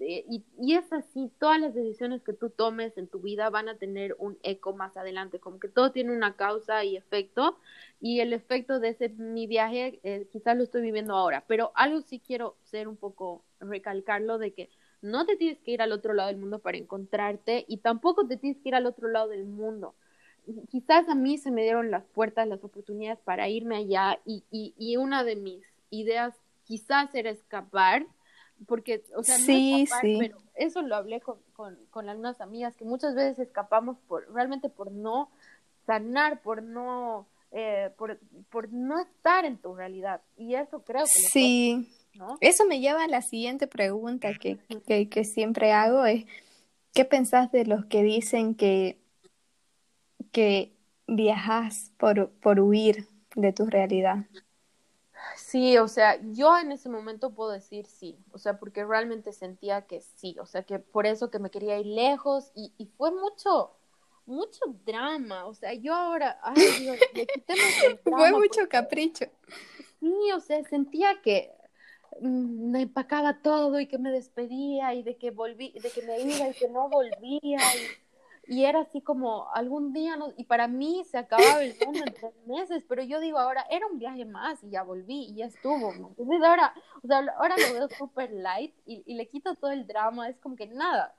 y, 0.00 0.44
y, 0.60 0.74
es 0.74 0.92
así, 0.92 1.30
todas 1.38 1.60
las 1.60 1.74
decisiones 1.74 2.22
que 2.22 2.32
tú 2.32 2.50
tomes 2.50 2.96
en 2.96 3.08
tu 3.08 3.20
vida 3.20 3.50
van 3.50 3.68
a 3.68 3.78
tener 3.78 4.14
un 4.18 4.38
eco 4.42 4.72
más 4.72 4.96
adelante, 4.96 5.40
como 5.40 5.58
que 5.58 5.68
todo 5.68 5.90
tiene 5.90 6.12
una 6.12 6.36
causa 6.36 6.84
y 6.84 6.96
efecto, 6.96 7.58
y 8.00 8.20
el 8.20 8.32
efecto 8.32 8.78
de 8.78 8.90
ese 8.90 9.08
mi 9.08 9.46
viaje 9.46 9.98
eh, 10.04 10.28
quizás 10.30 10.56
lo 10.56 10.62
estoy 10.62 10.82
viviendo 10.82 11.16
ahora, 11.16 11.44
pero 11.48 11.72
algo 11.74 12.00
sí 12.00 12.20
quiero 12.24 12.56
ser 12.62 12.86
un 12.86 12.96
poco, 12.96 13.42
recalcarlo 13.60 14.38
de 14.38 14.52
que 14.52 14.70
no 15.02 15.26
te 15.26 15.36
tienes 15.36 15.58
que 15.60 15.72
ir 15.72 15.82
al 15.82 15.92
otro 15.92 16.12
lado 16.12 16.28
del 16.28 16.38
mundo 16.38 16.60
para 16.60 16.78
encontrarte 16.78 17.64
y 17.68 17.78
tampoco 17.78 18.26
te 18.26 18.36
tienes 18.36 18.60
que 18.60 18.68
ir 18.68 18.74
al 18.74 18.86
otro 18.86 19.08
lado 19.08 19.28
del 19.28 19.44
mundo. 19.44 19.94
Quizás 20.70 21.08
a 21.08 21.14
mí 21.14 21.38
se 21.38 21.50
me 21.50 21.62
dieron 21.62 21.90
las 21.90 22.04
puertas, 22.04 22.48
las 22.48 22.64
oportunidades 22.64 23.20
para 23.20 23.48
irme 23.48 23.76
allá 23.76 24.18
y, 24.24 24.44
y, 24.50 24.74
y 24.78 24.96
una 24.96 25.22
de 25.24 25.36
mis 25.36 25.62
ideas 25.90 26.34
quizás 26.64 27.14
era 27.14 27.30
escapar, 27.30 28.06
porque, 28.66 29.04
o 29.14 29.22
sea, 29.22 29.36
sí, 29.36 29.72
no 29.72 29.78
escapar, 29.78 30.00
sí. 30.02 30.16
pero 30.18 30.38
eso 30.54 30.82
lo 30.82 30.96
hablé 30.96 31.20
con, 31.20 31.38
con, 31.52 31.78
con, 31.90 32.08
algunas 32.08 32.40
amigas, 32.40 32.76
que 32.76 32.84
muchas 32.84 33.14
veces 33.14 33.38
escapamos 33.38 33.96
por, 34.08 34.32
realmente 34.32 34.68
por 34.68 34.90
no 34.90 35.30
sanar, 35.86 36.42
por 36.42 36.62
no, 36.62 37.26
eh, 37.52 37.90
por, 37.96 38.18
por 38.50 38.72
no 38.72 39.00
estar 39.00 39.44
en 39.44 39.58
tu 39.58 39.74
realidad. 39.74 40.20
Y 40.36 40.54
eso 40.54 40.82
creo 40.82 41.04
que... 41.04 41.28
Sí, 41.30 41.88
¿no? 42.14 42.36
eso 42.40 42.66
me 42.66 42.80
lleva 42.80 43.04
a 43.04 43.08
la 43.08 43.22
siguiente 43.22 43.66
pregunta 43.66 44.34
que, 44.34 44.58
que, 44.86 45.08
que 45.08 45.24
siempre 45.24 45.72
hago, 45.72 46.04
es, 46.04 46.24
¿qué 46.92 47.04
pensás 47.04 47.52
de 47.52 47.64
los 47.64 47.86
que 47.86 48.02
dicen 48.02 48.54
que, 48.54 48.98
que 50.32 50.72
viajas 51.06 51.92
por, 51.96 52.30
por 52.40 52.60
huir 52.60 53.06
de 53.34 53.52
tu 53.52 53.66
realidad? 53.66 54.26
Sí, 55.36 55.78
o 55.78 55.88
sea, 55.88 56.20
yo 56.32 56.56
en 56.58 56.72
ese 56.72 56.88
momento 56.88 57.34
puedo 57.34 57.50
decir 57.50 57.86
sí, 57.86 58.18
o 58.32 58.38
sea, 58.38 58.58
porque 58.58 58.84
realmente 58.84 59.32
sentía 59.32 59.86
que 59.86 60.00
sí, 60.00 60.36
o 60.40 60.46
sea, 60.46 60.62
que 60.64 60.78
por 60.78 61.06
eso 61.06 61.30
que 61.30 61.38
me 61.38 61.50
quería 61.50 61.78
ir 61.78 61.86
lejos 61.86 62.50
y, 62.54 62.72
y 62.78 62.86
fue 62.86 63.10
mucho, 63.12 63.76
mucho 64.26 64.60
drama, 64.84 65.46
o 65.46 65.54
sea, 65.54 65.74
yo 65.74 65.94
ahora, 65.94 66.38
ay 66.42 66.72
Dios, 66.80 66.98
le 67.14 67.26
quitemos 67.26 67.82
el 67.82 68.00
drama 68.04 68.28
Fue 68.28 68.32
mucho 68.32 68.60
porque, 68.60 68.68
capricho. 68.68 69.26
Sí, 70.00 70.12
o 70.34 70.40
sea, 70.40 70.62
sentía 70.64 71.20
que 71.22 71.52
mmm, 72.20 72.70
me 72.72 72.82
empacaba 72.82 73.42
todo 73.42 73.80
y 73.80 73.86
que 73.88 73.98
me 73.98 74.10
despedía 74.10 74.94
y 74.94 75.02
de 75.02 75.16
que 75.18 75.30
volví, 75.30 75.72
de 75.80 75.90
que 75.90 76.02
me 76.02 76.20
iba 76.20 76.48
y 76.48 76.54
que 76.54 76.68
no 76.68 76.88
volvía 76.88 77.58
y 77.76 78.07
y 78.48 78.64
era 78.64 78.80
así 78.80 79.02
como 79.02 79.52
algún 79.52 79.92
día, 79.92 80.16
no, 80.16 80.32
y 80.38 80.44
para 80.44 80.68
mí 80.68 81.04
se 81.04 81.18
acababa 81.18 81.62
el 81.62 81.76
mundo 81.84 82.00
en 82.06 82.14
tres 82.14 82.34
meses, 82.46 82.82
pero 82.88 83.02
yo 83.02 83.20
digo 83.20 83.38
ahora, 83.38 83.66
era 83.70 83.86
un 83.86 83.98
viaje 83.98 84.24
más 84.24 84.64
y 84.64 84.70
ya 84.70 84.82
volví 84.82 85.26
y 85.28 85.34
ya 85.34 85.46
estuvo, 85.46 85.92
¿no? 85.92 86.08
Entonces 86.16 86.42
ahora, 86.42 86.72
o 87.02 87.06
sea, 87.06 87.18
ahora 87.36 87.56
lo 87.58 87.74
veo 87.74 87.88
súper 87.90 88.30
light 88.32 88.74
y, 88.86 89.02
y, 89.04 89.16
le 89.16 89.28
quito 89.28 89.54
todo 89.54 89.70
el 89.70 89.86
drama, 89.86 90.30
es 90.30 90.38
como 90.38 90.56
que 90.56 90.66
nada, 90.66 91.14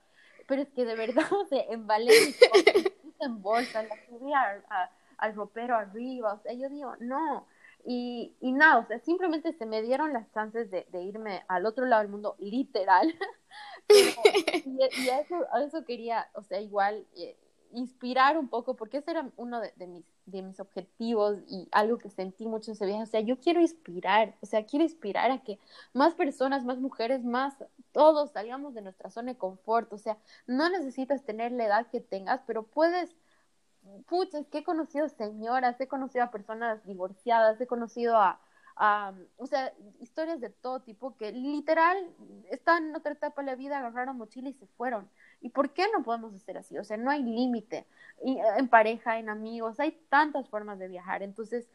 pero 0.48 0.62
es 0.62 0.70
que 0.70 0.84
de 0.84 0.96
verdad, 0.96 1.22
o 1.32 1.46
sea, 1.46 1.62
en 1.70 1.86
Valencia, 1.86 2.48
en 3.20 3.40
bolsa, 3.40 3.84
la 3.84 3.94
subí 4.08 4.32
a, 4.32 4.60
a, 4.68 4.90
al 5.18 5.34
ropero 5.36 5.76
arriba, 5.76 6.34
o 6.34 6.40
sea, 6.40 6.52
yo 6.52 6.68
digo, 6.68 6.96
no, 6.98 7.46
y, 7.84 8.34
y 8.40 8.50
nada, 8.50 8.78
o 8.78 8.86
sea, 8.86 8.98
simplemente 8.98 9.52
se 9.52 9.66
me 9.66 9.82
dieron 9.82 10.12
las 10.12 10.28
chances 10.32 10.68
de, 10.70 10.84
de 10.90 11.02
irme 11.02 11.44
al 11.46 11.64
otro 11.64 11.86
lado 11.86 12.02
del 12.02 12.10
mundo, 12.10 12.34
literal, 12.40 13.14
y, 14.66 15.08
a, 15.08 15.20
eso, 15.20 15.46
eso, 15.64 15.84
quería, 15.84 16.28
o 16.34 16.42
sea, 16.42 16.60
igual, 16.60 17.06
eh, 17.16 17.36
inspirar 17.72 18.38
un 18.38 18.48
poco, 18.48 18.74
porque 18.74 18.98
ese 18.98 19.12
era 19.12 19.30
uno 19.36 19.60
de, 19.60 19.86
mis, 19.86 20.04
de 20.26 20.42
mis 20.42 20.58
objetivos 20.60 21.38
y 21.48 21.68
algo 21.72 21.98
que 21.98 22.10
sentí 22.10 22.46
mucho 22.46 22.70
en 22.70 22.74
ese 22.76 22.86
viaje. 22.86 23.02
O 23.02 23.06
sea, 23.06 23.20
yo 23.20 23.38
quiero 23.38 23.60
inspirar, 23.60 24.34
o 24.40 24.46
sea, 24.46 24.64
quiero 24.64 24.84
inspirar 24.84 25.30
a 25.30 25.42
que 25.42 25.58
más 25.92 26.14
personas, 26.14 26.64
más 26.64 26.78
mujeres, 26.78 27.24
más 27.24 27.54
todos 27.92 28.32
salgamos 28.32 28.74
de 28.74 28.82
nuestra 28.82 29.10
zona 29.10 29.32
de 29.32 29.38
confort. 29.38 29.92
O 29.92 29.98
sea, 29.98 30.18
no 30.46 30.68
necesitas 30.68 31.24
tener 31.24 31.52
la 31.52 31.66
edad 31.66 31.86
que 31.88 32.00
tengas, 32.00 32.40
pero 32.46 32.64
puedes 32.64 33.14
pucha, 34.06 34.38
es 34.38 34.46
que 34.48 34.58
he 34.58 34.64
conocido 34.64 35.08
señoras, 35.08 35.80
he 35.80 35.88
conocido 35.88 36.24
a 36.24 36.30
personas 36.30 36.84
divorciadas, 36.84 37.60
he 37.60 37.66
conocido 37.66 38.16
a, 38.16 38.40
o 39.36 39.46
sea, 39.46 39.72
historias 40.00 40.40
de 40.40 40.48
todo 40.48 40.80
tipo 40.80 41.14
que 41.16 41.32
literal 41.32 41.98
están 42.50 42.88
en 42.88 42.96
otra 42.96 43.12
etapa 43.12 43.42
de 43.42 43.46
la 43.46 43.54
vida, 43.54 43.78
agarraron 43.78 44.16
mochila 44.16 44.48
y 44.48 44.54
se 44.54 44.66
fueron. 44.66 45.10
¿Y 45.42 45.50
por 45.50 45.74
qué 45.74 45.86
no 45.92 46.02
podemos 46.02 46.34
hacer 46.34 46.56
así? 46.56 46.78
O 46.78 46.84
sea, 46.84 46.96
no 46.96 47.10
hay 47.10 47.22
límite. 47.22 47.86
En 48.24 48.68
pareja, 48.68 49.18
en 49.18 49.28
amigos, 49.28 49.80
hay 49.80 49.92
tantas 50.08 50.48
formas 50.48 50.78
de 50.78 50.88
viajar. 50.88 51.22
Entonces, 51.22 51.68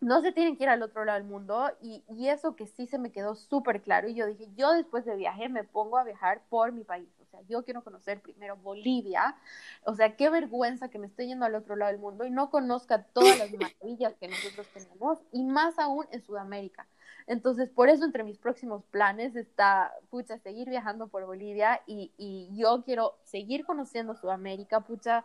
no 0.00 0.22
se 0.22 0.32
tienen 0.32 0.56
que 0.56 0.64
ir 0.64 0.70
al 0.70 0.82
otro 0.82 1.04
lado 1.04 1.18
del 1.18 1.28
mundo 1.28 1.70
y, 1.82 2.04
y 2.08 2.28
eso 2.28 2.56
que 2.56 2.66
sí 2.66 2.86
se 2.86 2.98
me 2.98 3.12
quedó 3.12 3.34
súper 3.34 3.82
claro 3.82 4.08
y 4.08 4.14
yo 4.14 4.26
dije, 4.26 4.48
yo 4.54 4.72
después 4.72 5.04
de 5.04 5.16
viaje 5.16 5.48
me 5.48 5.64
pongo 5.64 5.98
a 5.98 6.04
viajar 6.04 6.42
por 6.48 6.72
mi 6.72 6.84
país, 6.84 7.08
sea, 7.34 7.46
yo 7.48 7.64
quiero 7.64 7.82
conocer 7.82 8.20
primero 8.20 8.56
Bolivia, 8.56 9.36
o 9.84 9.94
sea, 9.94 10.16
qué 10.16 10.30
vergüenza 10.30 10.88
que 10.88 10.98
me 10.98 11.06
estoy 11.06 11.26
yendo 11.26 11.44
al 11.44 11.54
otro 11.54 11.76
lado 11.76 11.90
del 11.90 12.00
mundo 12.00 12.24
y 12.24 12.30
no 12.30 12.50
conozca 12.50 13.02
todas 13.02 13.38
las 13.38 13.50
maravillas 13.82 14.14
que 14.14 14.28
nosotros 14.28 14.66
tenemos 14.72 15.18
y 15.32 15.42
más 15.42 15.78
aún 15.78 16.06
en 16.10 16.22
Sudamérica. 16.22 16.86
Entonces, 17.26 17.70
por 17.70 17.88
eso 17.88 18.04
entre 18.04 18.22
mis 18.22 18.36
próximos 18.36 18.84
planes 18.90 19.34
está, 19.34 19.92
pucha, 20.10 20.38
seguir 20.38 20.68
viajando 20.68 21.08
por 21.08 21.24
Bolivia 21.24 21.80
y, 21.86 22.12
y 22.18 22.50
yo 22.54 22.82
quiero 22.84 23.16
seguir 23.24 23.64
conociendo 23.64 24.14
Sudamérica, 24.14 24.80
pucha, 24.80 25.24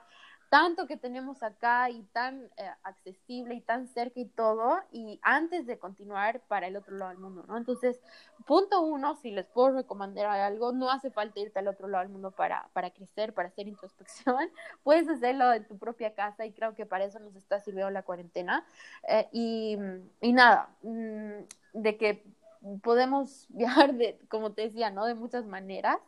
tanto 0.49 0.87
que 0.87 0.97
tenemos 0.97 1.43
acá 1.43 1.89
y 1.91 2.01
tan 2.11 2.49
eh, 2.57 2.69
accesible 2.83 3.53
y 3.53 3.61
tan 3.61 3.87
cerca 3.87 4.19
y 4.19 4.25
todo, 4.25 4.79
y 4.91 5.19
antes 5.21 5.67
de 5.67 5.77
continuar 5.77 6.41
para 6.47 6.67
el 6.67 6.75
otro 6.75 6.97
lado 6.97 7.11
del 7.11 7.19
mundo, 7.19 7.45
¿no? 7.47 7.55
Entonces, 7.55 8.01
punto 8.45 8.81
uno, 8.81 9.15
si 9.15 9.29
les 9.29 9.45
puedo 9.45 9.71
recomendar 9.71 10.25
algo, 10.25 10.71
no 10.71 10.89
hace 10.89 11.11
falta 11.11 11.39
irte 11.39 11.59
al 11.59 11.67
otro 11.67 11.87
lado 11.87 12.03
del 12.03 12.11
mundo 12.11 12.31
para, 12.31 12.67
para 12.73 12.89
crecer, 12.89 13.33
para 13.33 13.49
hacer 13.49 13.67
introspección, 13.67 14.49
puedes 14.83 15.07
hacerlo 15.07 15.53
en 15.53 15.67
tu 15.67 15.77
propia 15.77 16.15
casa 16.15 16.45
y 16.45 16.51
creo 16.51 16.73
que 16.73 16.87
para 16.87 17.05
eso 17.05 17.19
nos 17.19 17.35
está 17.35 17.59
sirviendo 17.59 17.91
la 17.91 18.03
cuarentena. 18.03 18.65
Eh, 19.07 19.29
y, 19.31 19.77
y, 20.21 20.33
nada, 20.33 20.69
mm, 20.81 21.43
de 21.73 21.97
que 21.97 22.23
podemos 22.81 23.45
viajar, 23.49 23.93
de, 23.93 24.19
como 24.29 24.53
te 24.53 24.63
decía, 24.63 24.89
¿no? 24.89 25.05
De 25.05 25.13
muchas 25.13 25.45
maneras. 25.45 25.99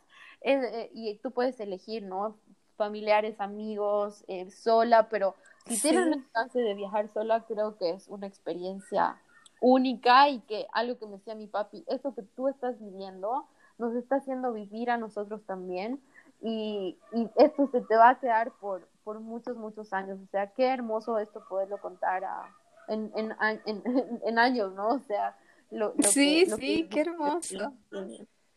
Eh, 0.44 0.90
y 0.92 1.14
tú 1.18 1.30
puedes 1.30 1.60
elegir, 1.60 2.02
¿no? 2.02 2.36
Familiares, 2.76 3.40
amigos, 3.40 4.24
eh, 4.28 4.50
sola, 4.50 5.08
pero 5.08 5.34
si 5.66 5.80
tienes 5.80 6.08
la 6.08 6.22
chance 6.32 6.58
de 6.58 6.74
viajar 6.74 7.08
sola, 7.08 7.44
creo 7.46 7.76
que 7.76 7.90
es 7.90 8.08
una 8.08 8.26
experiencia 8.26 9.20
única 9.60 10.28
y 10.28 10.40
que 10.40 10.66
algo 10.72 10.98
que 10.98 11.06
me 11.06 11.12
decía 11.12 11.34
mi 11.34 11.46
papi, 11.46 11.84
eso 11.86 12.14
que 12.14 12.22
tú 12.22 12.48
estás 12.48 12.80
viviendo 12.80 13.46
nos 13.78 13.94
está 13.94 14.16
haciendo 14.16 14.52
vivir 14.52 14.90
a 14.90 14.98
nosotros 14.98 15.42
también 15.46 16.00
y, 16.42 16.98
y 17.12 17.30
esto 17.36 17.68
se 17.70 17.80
te 17.82 17.96
va 17.96 18.10
a 18.10 18.20
quedar 18.20 18.50
por, 18.60 18.88
por 19.04 19.20
muchos, 19.20 19.56
muchos 19.56 19.92
años. 19.92 20.18
O 20.22 20.26
sea, 20.30 20.48
qué 20.48 20.66
hermoso 20.66 21.18
esto 21.18 21.44
poderlo 21.48 21.78
contar 21.78 22.24
a, 22.24 22.54
en, 22.88 23.12
en, 23.14 23.34
en, 23.64 24.20
en, 24.24 24.38
años, 24.38 24.72
¿no? 24.74 24.88
O 24.88 24.98
sea, 25.00 25.36
lo, 25.70 25.94
sí, 26.00 26.46
sí, 26.46 26.88
qué 26.90 27.00
hermoso. 27.00 27.72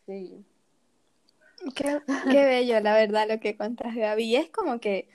Sí. 0.05 0.45
Qué, 1.75 2.01
bello, 2.25 2.79
la 2.79 2.93
verdad, 2.93 3.27
lo 3.29 3.39
que 3.39 3.57
cuentas, 3.57 3.95
Gaby. 3.95 4.23
Y 4.23 4.35
es 4.35 4.49
como 4.49 4.79
que 4.79 5.09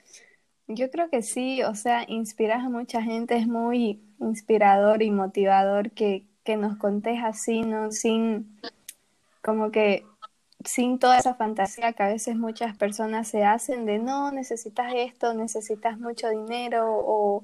yo 0.67 0.89
creo 0.89 1.09
que 1.09 1.21
sí, 1.21 1.63
o 1.63 1.75
sea, 1.75 2.05
inspiras 2.07 2.63
a 2.63 2.69
mucha 2.69 3.01
gente, 3.01 3.35
es 3.35 3.47
muy 3.47 4.01
inspirador 4.19 5.01
y 5.01 5.11
motivador 5.11 5.91
que, 5.91 6.25
que 6.43 6.57
nos 6.57 6.77
contés 6.77 7.23
así, 7.23 7.61
¿no? 7.61 7.91
Sin, 7.91 8.59
como 9.41 9.71
que, 9.71 10.05
sin 10.63 10.99
toda 10.99 11.17
esa 11.17 11.35
fantasía 11.35 11.93
que 11.93 12.03
a 12.03 12.07
veces 12.07 12.35
muchas 12.35 12.77
personas 12.77 13.27
se 13.27 13.43
hacen 13.43 13.85
de 13.85 13.99
no, 13.99 14.31
necesitas 14.31 14.93
esto, 14.95 15.33
necesitas 15.33 15.99
mucho 15.99 16.29
dinero 16.29 16.85
o 16.89 17.43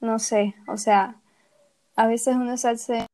no 0.00 0.18
sé, 0.18 0.54
o 0.66 0.76
sea, 0.76 1.16
a 1.96 2.06
veces 2.06 2.36
uno 2.36 2.56
se 2.56 2.68
hace 2.68 3.05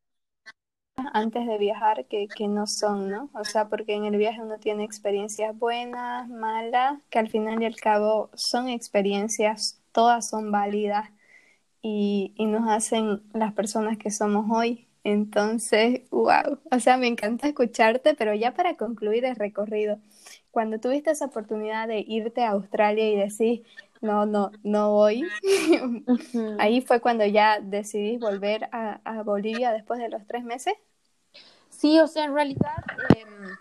antes 1.12 1.46
de 1.46 1.58
viajar 1.58 2.06
que, 2.06 2.28
que 2.28 2.48
no 2.48 2.66
son, 2.66 3.10
¿no? 3.10 3.30
O 3.34 3.44
sea, 3.44 3.68
porque 3.68 3.94
en 3.94 4.04
el 4.04 4.16
viaje 4.16 4.42
uno 4.42 4.58
tiene 4.58 4.84
experiencias 4.84 5.56
buenas, 5.58 6.28
malas, 6.28 7.00
que 7.10 7.18
al 7.18 7.28
final 7.28 7.62
y 7.62 7.66
al 7.66 7.76
cabo 7.76 8.30
son 8.34 8.68
experiencias, 8.68 9.80
todas 9.92 10.28
son 10.28 10.50
válidas 10.50 11.10
y, 11.82 12.32
y 12.36 12.46
nos 12.46 12.68
hacen 12.68 13.22
las 13.32 13.52
personas 13.52 13.98
que 13.98 14.10
somos 14.10 14.46
hoy. 14.50 14.88
Entonces, 15.04 16.02
wow, 16.10 16.60
o 16.70 16.78
sea, 16.80 16.96
me 16.96 17.08
encanta 17.08 17.48
escucharte, 17.48 18.14
pero 18.14 18.34
ya 18.34 18.54
para 18.54 18.76
concluir 18.76 19.24
el 19.24 19.36
recorrido, 19.36 19.98
cuando 20.50 20.78
tuviste 20.78 21.10
esa 21.10 21.26
oportunidad 21.26 21.88
de 21.88 22.04
irte 22.06 22.42
a 22.44 22.50
Australia 22.50 23.10
y 23.10 23.16
decir, 23.16 23.64
no, 24.02 24.26
no, 24.26 24.50
no 24.62 24.92
voy. 24.92 25.24
Ahí 26.58 26.82
fue 26.82 27.00
cuando 27.00 27.24
ya 27.24 27.60
decidí 27.60 28.18
volver 28.18 28.68
a, 28.72 29.00
a, 29.04 29.22
Bolivia 29.22 29.72
después 29.72 30.00
de 30.00 30.08
los 30.08 30.26
tres 30.26 30.44
meses. 30.44 30.74
Sí, 31.82 31.98
o 31.98 32.06
sea, 32.06 32.26
en 32.26 32.34
realidad 32.34 32.84
em, 33.16 33.56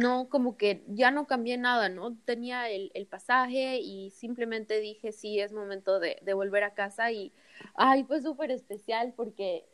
no, 0.00 0.30
como 0.30 0.56
que 0.56 0.82
ya 0.88 1.10
no 1.10 1.26
cambié 1.26 1.58
nada, 1.58 1.90
¿no? 1.90 2.16
Tenía 2.24 2.70
el, 2.70 2.90
el 2.94 3.06
pasaje 3.06 3.80
y 3.80 4.08
simplemente 4.12 4.80
dije, 4.80 5.12
sí, 5.12 5.38
es 5.40 5.52
momento 5.52 6.00
de, 6.00 6.16
de 6.22 6.32
volver 6.32 6.64
a 6.64 6.72
casa 6.72 7.12
y, 7.12 7.34
ay, 7.74 8.04
fue 8.04 8.22
súper 8.22 8.50
especial 8.50 9.12
porque 9.14 9.66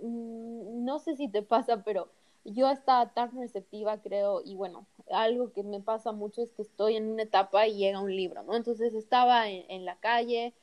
mm, 0.00 0.84
no 0.84 1.00
sé 1.00 1.16
si 1.16 1.26
te 1.26 1.42
pasa, 1.42 1.82
pero 1.82 2.08
yo 2.44 2.70
estaba 2.70 3.12
tan 3.12 3.36
receptiva, 3.36 4.00
creo, 4.00 4.40
y 4.44 4.54
bueno, 4.54 4.86
algo 5.10 5.52
que 5.52 5.64
me 5.64 5.80
pasa 5.80 6.12
mucho 6.12 6.40
es 6.40 6.52
que 6.52 6.62
estoy 6.62 6.94
en 6.94 7.10
una 7.10 7.24
etapa 7.24 7.66
y 7.66 7.78
llega 7.78 8.00
un 8.00 8.14
libro, 8.14 8.44
¿no? 8.44 8.54
Entonces 8.54 8.94
estaba 8.94 9.48
en, 9.48 9.84
la 9.84 9.96
calle 9.96 10.54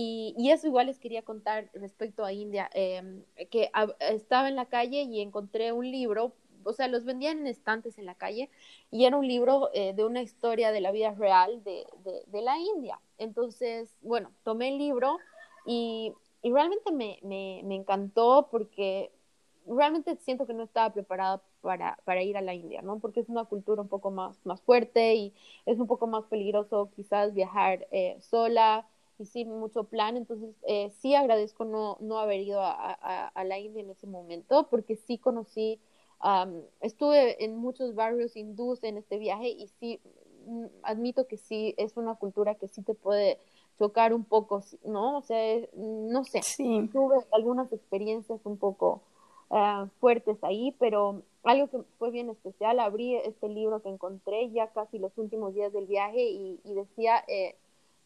y, 0.00 0.32
y, 0.38 0.52
eso 0.52 0.68
igual 0.68 0.86
les 0.86 1.00
quería 1.00 1.22
contar 1.22 1.70
respecto 1.74 2.24
a 2.24 2.32
India, 2.32 2.70
em, 2.72 3.24
que 3.50 3.68
estaba 3.98 4.48
en 4.48 4.54
la 4.54 4.66
calle 4.66 5.02
y 5.02 5.20
encontré 5.20 5.72
un 5.72 5.90
libro, 5.90 6.34
o 6.62 6.72
sea, 6.72 6.86
los 6.86 7.04
vendían 7.04 7.40
en 7.40 7.48
estantes 7.48 7.98
en 7.98 8.06
la 8.06 8.14
calle 8.14 8.48
y 8.92 9.06
era 9.06 9.16
un 9.16 9.26
libro 9.26 9.70
eh, 9.74 9.94
de 9.94 10.04
una 10.04 10.22
historia 10.22 10.70
de 10.70 10.80
la 10.80 10.92
vida 10.92 11.10
real 11.14 11.64
de, 11.64 11.84
de, 12.04 12.22
de, 12.28 12.42
la 12.42 12.56
India. 12.58 13.00
Entonces, 13.18 13.98
bueno, 14.00 14.30
tomé 14.44 14.68
el 14.68 14.78
libro 14.78 15.18
y, 15.66 16.12
y 16.42 16.52
realmente 16.52 16.92
me, 16.92 17.18
me, 17.24 17.62
me 17.64 17.74
encantó 17.74 18.46
porque 18.52 19.10
realmente 19.66 20.14
siento 20.18 20.46
que 20.46 20.54
no 20.54 20.62
estaba 20.62 20.94
preparada 20.94 21.42
para, 21.60 21.98
para, 22.04 22.22
ir 22.22 22.36
a 22.36 22.40
la 22.40 22.54
India, 22.54 22.82
¿no? 22.82 23.00
Porque 23.00 23.18
es 23.18 23.28
una 23.28 23.46
cultura 23.46 23.82
un 23.82 23.88
poco 23.88 24.12
más, 24.12 24.38
más 24.46 24.62
fuerte 24.62 25.16
y 25.16 25.34
es 25.66 25.80
un 25.80 25.88
poco 25.88 26.06
más 26.06 26.24
peligroso 26.26 26.88
quizás 26.94 27.34
viajar 27.34 27.88
eh, 27.90 28.16
sola 28.20 28.86
y 29.18 29.26
sin 29.26 29.50
mucho 29.50 29.84
plan. 29.84 30.16
Entonces, 30.16 30.54
eh, 30.66 30.90
sí 31.00 31.14
agradezco 31.14 31.64
no, 31.64 31.96
no 32.00 32.18
haber 32.18 32.40
ido 32.40 32.60
a, 32.60 32.72
a, 32.72 33.28
a, 33.28 33.44
la 33.44 33.58
India 33.58 33.82
en 33.82 33.90
ese 33.90 34.06
momento 34.06 34.68
porque 34.70 34.96
sí 34.96 35.18
conocí, 35.18 35.80
um, 36.22 36.62
estuve 36.80 37.44
en 37.44 37.56
muchos 37.56 37.94
barrios 37.94 38.36
hindús 38.36 38.82
en 38.84 38.96
este 38.96 39.18
viaje 39.18 39.48
y 39.48 39.68
sí, 39.80 40.00
mm, 40.46 40.66
admito 40.82 41.26
que 41.26 41.36
sí 41.36 41.74
es 41.76 41.96
una 41.96 42.14
cultura 42.14 42.54
que 42.54 42.68
sí 42.68 42.82
te 42.82 42.94
puede 42.94 43.38
chocar 43.78 44.12
un 44.12 44.24
poco, 44.24 44.62
¿no? 44.84 45.18
O 45.18 45.22
sea, 45.22 45.60
no 45.74 46.24
sé, 46.24 46.42
sí. 46.42 46.88
tuve 46.92 47.16
algunas 47.32 47.72
experiencias 47.72 48.40
un 48.44 48.56
poco 48.56 49.02
uh, 49.50 49.86
fuertes 50.00 50.42
ahí, 50.42 50.74
pero 50.78 51.22
algo 51.44 51.68
que 51.68 51.78
fue 51.98 52.10
bien 52.10 52.28
especial, 52.28 52.80
abrí 52.80 53.16
este 53.16 53.48
libro 53.48 53.80
que 53.80 53.88
encontré 53.88 54.50
ya 54.50 54.68
casi 54.68 54.98
los 54.98 55.16
últimos 55.16 55.54
días 55.54 55.72
del 55.72 55.86
viaje 55.86 56.22
y, 56.22 56.60
y 56.64 56.74
decía, 56.74 57.24
eh, 57.28 57.56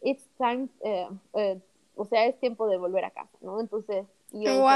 it's 0.03 0.27
time, 0.37 0.67
eh, 0.81 1.07
eh, 1.33 1.59
o 1.95 2.05
sea, 2.05 2.25
es 2.25 2.39
tiempo 2.39 2.67
de 2.67 2.77
volver 2.77 3.05
a 3.05 3.11
casa, 3.11 3.37
¿no? 3.41 3.59
Entonces, 3.59 4.05
yo 4.31 4.59
wow. 4.59 4.67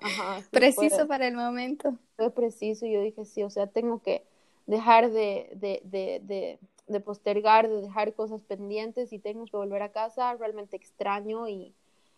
Ajá, 0.00 0.40
sí, 0.40 0.48
preciso 0.50 0.96
fue, 0.96 1.06
para 1.06 1.28
el 1.28 1.34
momento. 1.34 1.96
Fue 2.16 2.30
preciso, 2.30 2.86
y 2.86 2.92
yo 2.92 3.00
dije, 3.00 3.24
sí, 3.24 3.42
o 3.42 3.50
sea, 3.50 3.66
tengo 3.66 4.00
que 4.02 4.24
dejar 4.66 5.10
de, 5.10 5.50
de, 5.54 5.80
de, 5.84 6.20
de, 6.24 6.58
de 6.86 7.00
postergar, 7.00 7.68
de 7.68 7.80
dejar 7.82 8.14
cosas 8.14 8.42
pendientes 8.42 9.12
y 9.12 9.18
tengo 9.18 9.46
que 9.46 9.56
volver 9.56 9.82
a 9.82 9.92
casa, 9.92 10.34
realmente 10.34 10.76
extraño 10.76 11.48
y, 11.48 11.74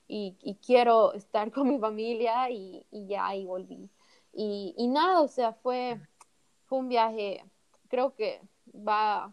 y, 0.08 0.36
y 0.42 0.54
quiero 0.56 1.14
estar 1.14 1.50
con 1.52 1.68
mi 1.68 1.78
familia 1.78 2.50
y, 2.50 2.84
y 2.90 3.06
ya 3.06 3.26
ahí 3.26 3.44
volví. 3.44 3.88
Y, 4.32 4.74
y, 4.76 4.88
nada, 4.88 5.22
o 5.22 5.28
sea, 5.28 5.52
fue, 5.52 5.98
fue 6.66 6.78
un 6.78 6.88
viaje, 6.88 7.42
creo 7.88 8.14
que 8.14 8.40
va, 8.74 9.32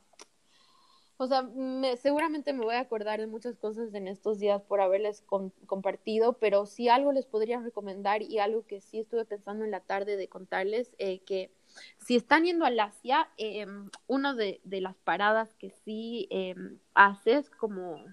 o 1.17 1.27
sea, 1.27 1.43
me, 1.43 1.95
seguramente 1.97 2.53
me 2.53 2.63
voy 2.63 2.75
a 2.75 2.81
acordar 2.81 3.19
de 3.19 3.27
muchas 3.27 3.57
cosas 3.57 3.93
en 3.93 4.07
estos 4.07 4.39
días 4.39 4.61
por 4.63 4.81
haberles 4.81 5.21
con, 5.21 5.51
compartido, 5.65 6.33
pero 6.33 6.65
si 6.65 6.89
algo 6.89 7.11
les 7.11 7.25
podría 7.25 7.59
recomendar 7.59 8.21
y 8.21 8.39
algo 8.39 8.65
que 8.65 8.81
sí 8.81 8.99
estuve 8.99 9.25
pensando 9.25 9.63
en 9.63 9.71
la 9.71 9.81
tarde 9.81 10.17
de 10.17 10.27
contarles, 10.27 10.95
eh, 10.97 11.19
que 11.19 11.51
si 11.97 12.15
están 12.15 12.45
yendo 12.45 12.65
al 12.65 12.79
Asia, 12.79 13.29
eh, 13.37 13.65
una 14.07 14.33
de, 14.33 14.61
de, 14.63 14.81
las 14.81 14.95
paradas 14.97 15.53
que 15.55 15.71
sí 15.71 16.27
eh, 16.29 16.55
haces 16.93 17.49
como 17.49 18.03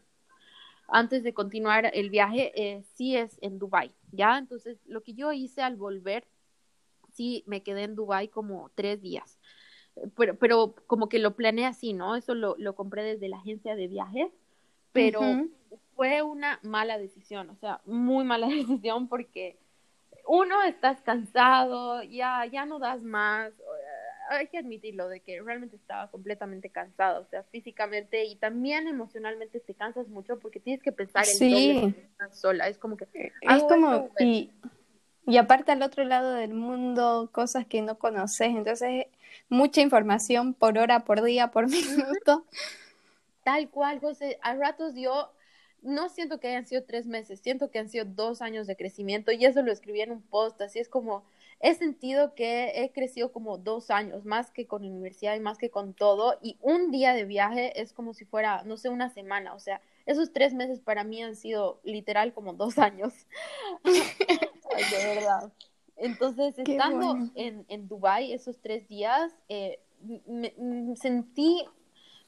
antes 0.90 1.22
de 1.22 1.32
continuar 1.32 1.90
el 1.94 2.10
viaje, 2.10 2.52
eh, 2.54 2.82
sí 2.94 3.16
es 3.16 3.38
en 3.40 3.58
Dubai, 3.58 3.92
¿ya? 4.10 4.38
Entonces, 4.38 4.78
lo 4.86 5.02
que 5.02 5.14
yo 5.14 5.32
hice 5.32 5.62
al 5.62 5.76
volver, 5.76 6.26
sí 7.12 7.44
me 7.46 7.62
quedé 7.62 7.84
en 7.84 7.94
Dubai 7.94 8.28
como 8.28 8.70
tres 8.74 9.00
días. 9.00 9.38
Pero, 10.16 10.36
pero 10.36 10.74
como 10.86 11.08
que 11.08 11.18
lo 11.18 11.36
planeé 11.36 11.66
así, 11.66 11.92
¿no? 11.92 12.16
Eso 12.16 12.34
lo, 12.34 12.56
lo 12.58 12.74
compré 12.74 13.02
desde 13.02 13.28
la 13.28 13.36
agencia 13.36 13.76
de 13.76 13.88
viajes, 13.88 14.30
pero 14.92 15.20
fue 15.94 16.22
una 16.22 16.58
mala 16.62 16.98
decisión, 16.98 17.50
o 17.50 17.56
sea, 17.56 17.80
muy 17.84 18.24
mala 18.24 18.46
decisión 18.48 19.08
porque 19.08 19.58
uno, 20.26 20.62
estás 20.62 21.00
cansado, 21.02 22.02
ya, 22.02 22.46
ya 22.46 22.64
no 22.64 22.78
das 22.78 23.02
más, 23.02 23.52
hay 24.30 24.46
que 24.46 24.58
admitirlo, 24.58 25.08
de 25.08 25.20
que 25.20 25.42
realmente 25.42 25.76
estaba 25.76 26.10
completamente 26.10 26.70
cansado, 26.70 27.22
o 27.22 27.26
sea, 27.26 27.42
físicamente 27.44 28.24
y 28.24 28.36
también 28.36 28.86
emocionalmente 28.86 29.60
te 29.60 29.74
cansas 29.74 30.08
mucho 30.08 30.38
porque 30.38 30.60
tienes 30.60 30.82
que 30.82 30.92
pensar 30.92 31.24
en 31.24 31.36
sí. 31.36 31.94
sola, 32.32 32.68
es 32.68 32.78
como 32.78 32.96
que... 32.96 33.06
Es 33.40 33.62
como, 33.64 34.10
y, 34.20 34.50
y 35.26 35.36
aparte 35.36 35.72
al 35.72 35.82
otro 35.82 36.04
lado 36.04 36.32
del 36.34 36.54
mundo, 36.54 37.28
cosas 37.32 37.66
que 37.66 37.82
no 37.82 37.98
conoces, 37.98 38.48
entonces 38.48 39.06
mucha 39.48 39.80
información 39.80 40.54
por 40.54 40.78
hora, 40.78 41.04
por 41.04 41.22
día, 41.22 41.50
por 41.50 41.66
minuto. 41.68 42.44
Tal 43.42 43.68
cual, 43.70 44.00
José, 44.00 44.38
a 44.42 44.54
ratos 44.54 44.94
yo 44.94 45.32
no 45.82 46.08
siento 46.08 46.40
que 46.40 46.48
hayan 46.48 46.66
sido 46.66 46.84
tres 46.84 47.06
meses, 47.06 47.40
siento 47.40 47.70
que 47.70 47.78
han 47.78 47.88
sido 47.88 48.04
dos 48.04 48.42
años 48.42 48.66
de 48.66 48.76
crecimiento 48.76 49.32
y 49.32 49.44
eso 49.44 49.62
lo 49.62 49.72
escribí 49.72 50.02
en 50.02 50.12
un 50.12 50.22
post, 50.22 50.60
así 50.60 50.78
es 50.78 50.88
como 50.88 51.24
he 51.60 51.74
sentido 51.74 52.34
que 52.34 52.72
he 52.82 52.92
crecido 52.92 53.32
como 53.32 53.58
dos 53.58 53.90
años, 53.90 54.24
más 54.24 54.50
que 54.50 54.66
con 54.66 54.84
universidad 54.84 55.36
y 55.36 55.40
más 55.40 55.58
que 55.58 55.70
con 55.70 55.94
todo, 55.94 56.38
y 56.42 56.58
un 56.60 56.90
día 56.90 57.12
de 57.12 57.24
viaje 57.24 57.80
es 57.80 57.92
como 57.92 58.14
si 58.14 58.24
fuera, 58.24 58.62
no 58.64 58.76
sé, 58.76 58.88
una 58.88 59.10
semana, 59.10 59.54
o 59.54 59.60
sea, 59.60 59.80
esos 60.06 60.32
tres 60.32 60.54
meses 60.54 60.80
para 60.80 61.04
mí 61.04 61.22
han 61.22 61.36
sido 61.36 61.80
literal 61.84 62.32
como 62.32 62.54
dos 62.54 62.78
años, 62.78 63.14
de 63.84 65.14
verdad. 65.14 65.52
Entonces, 66.00 66.58
estando 66.58 67.30
en, 67.34 67.64
en 67.68 67.88
Dubái 67.88 68.32
esos 68.32 68.58
tres 68.58 68.88
días, 68.88 69.32
eh, 69.48 69.80
me, 70.26 70.52
sentí 70.96 71.64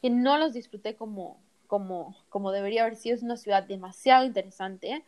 que 0.00 0.10
no 0.10 0.36
los 0.38 0.52
disfruté 0.52 0.94
como, 0.94 1.40
como, 1.66 2.16
como 2.28 2.52
debería 2.52 2.82
haber 2.82 2.96
sido. 2.96 3.16
Es 3.16 3.22
una 3.22 3.36
ciudad 3.36 3.64
demasiado 3.64 4.24
interesante 4.24 5.04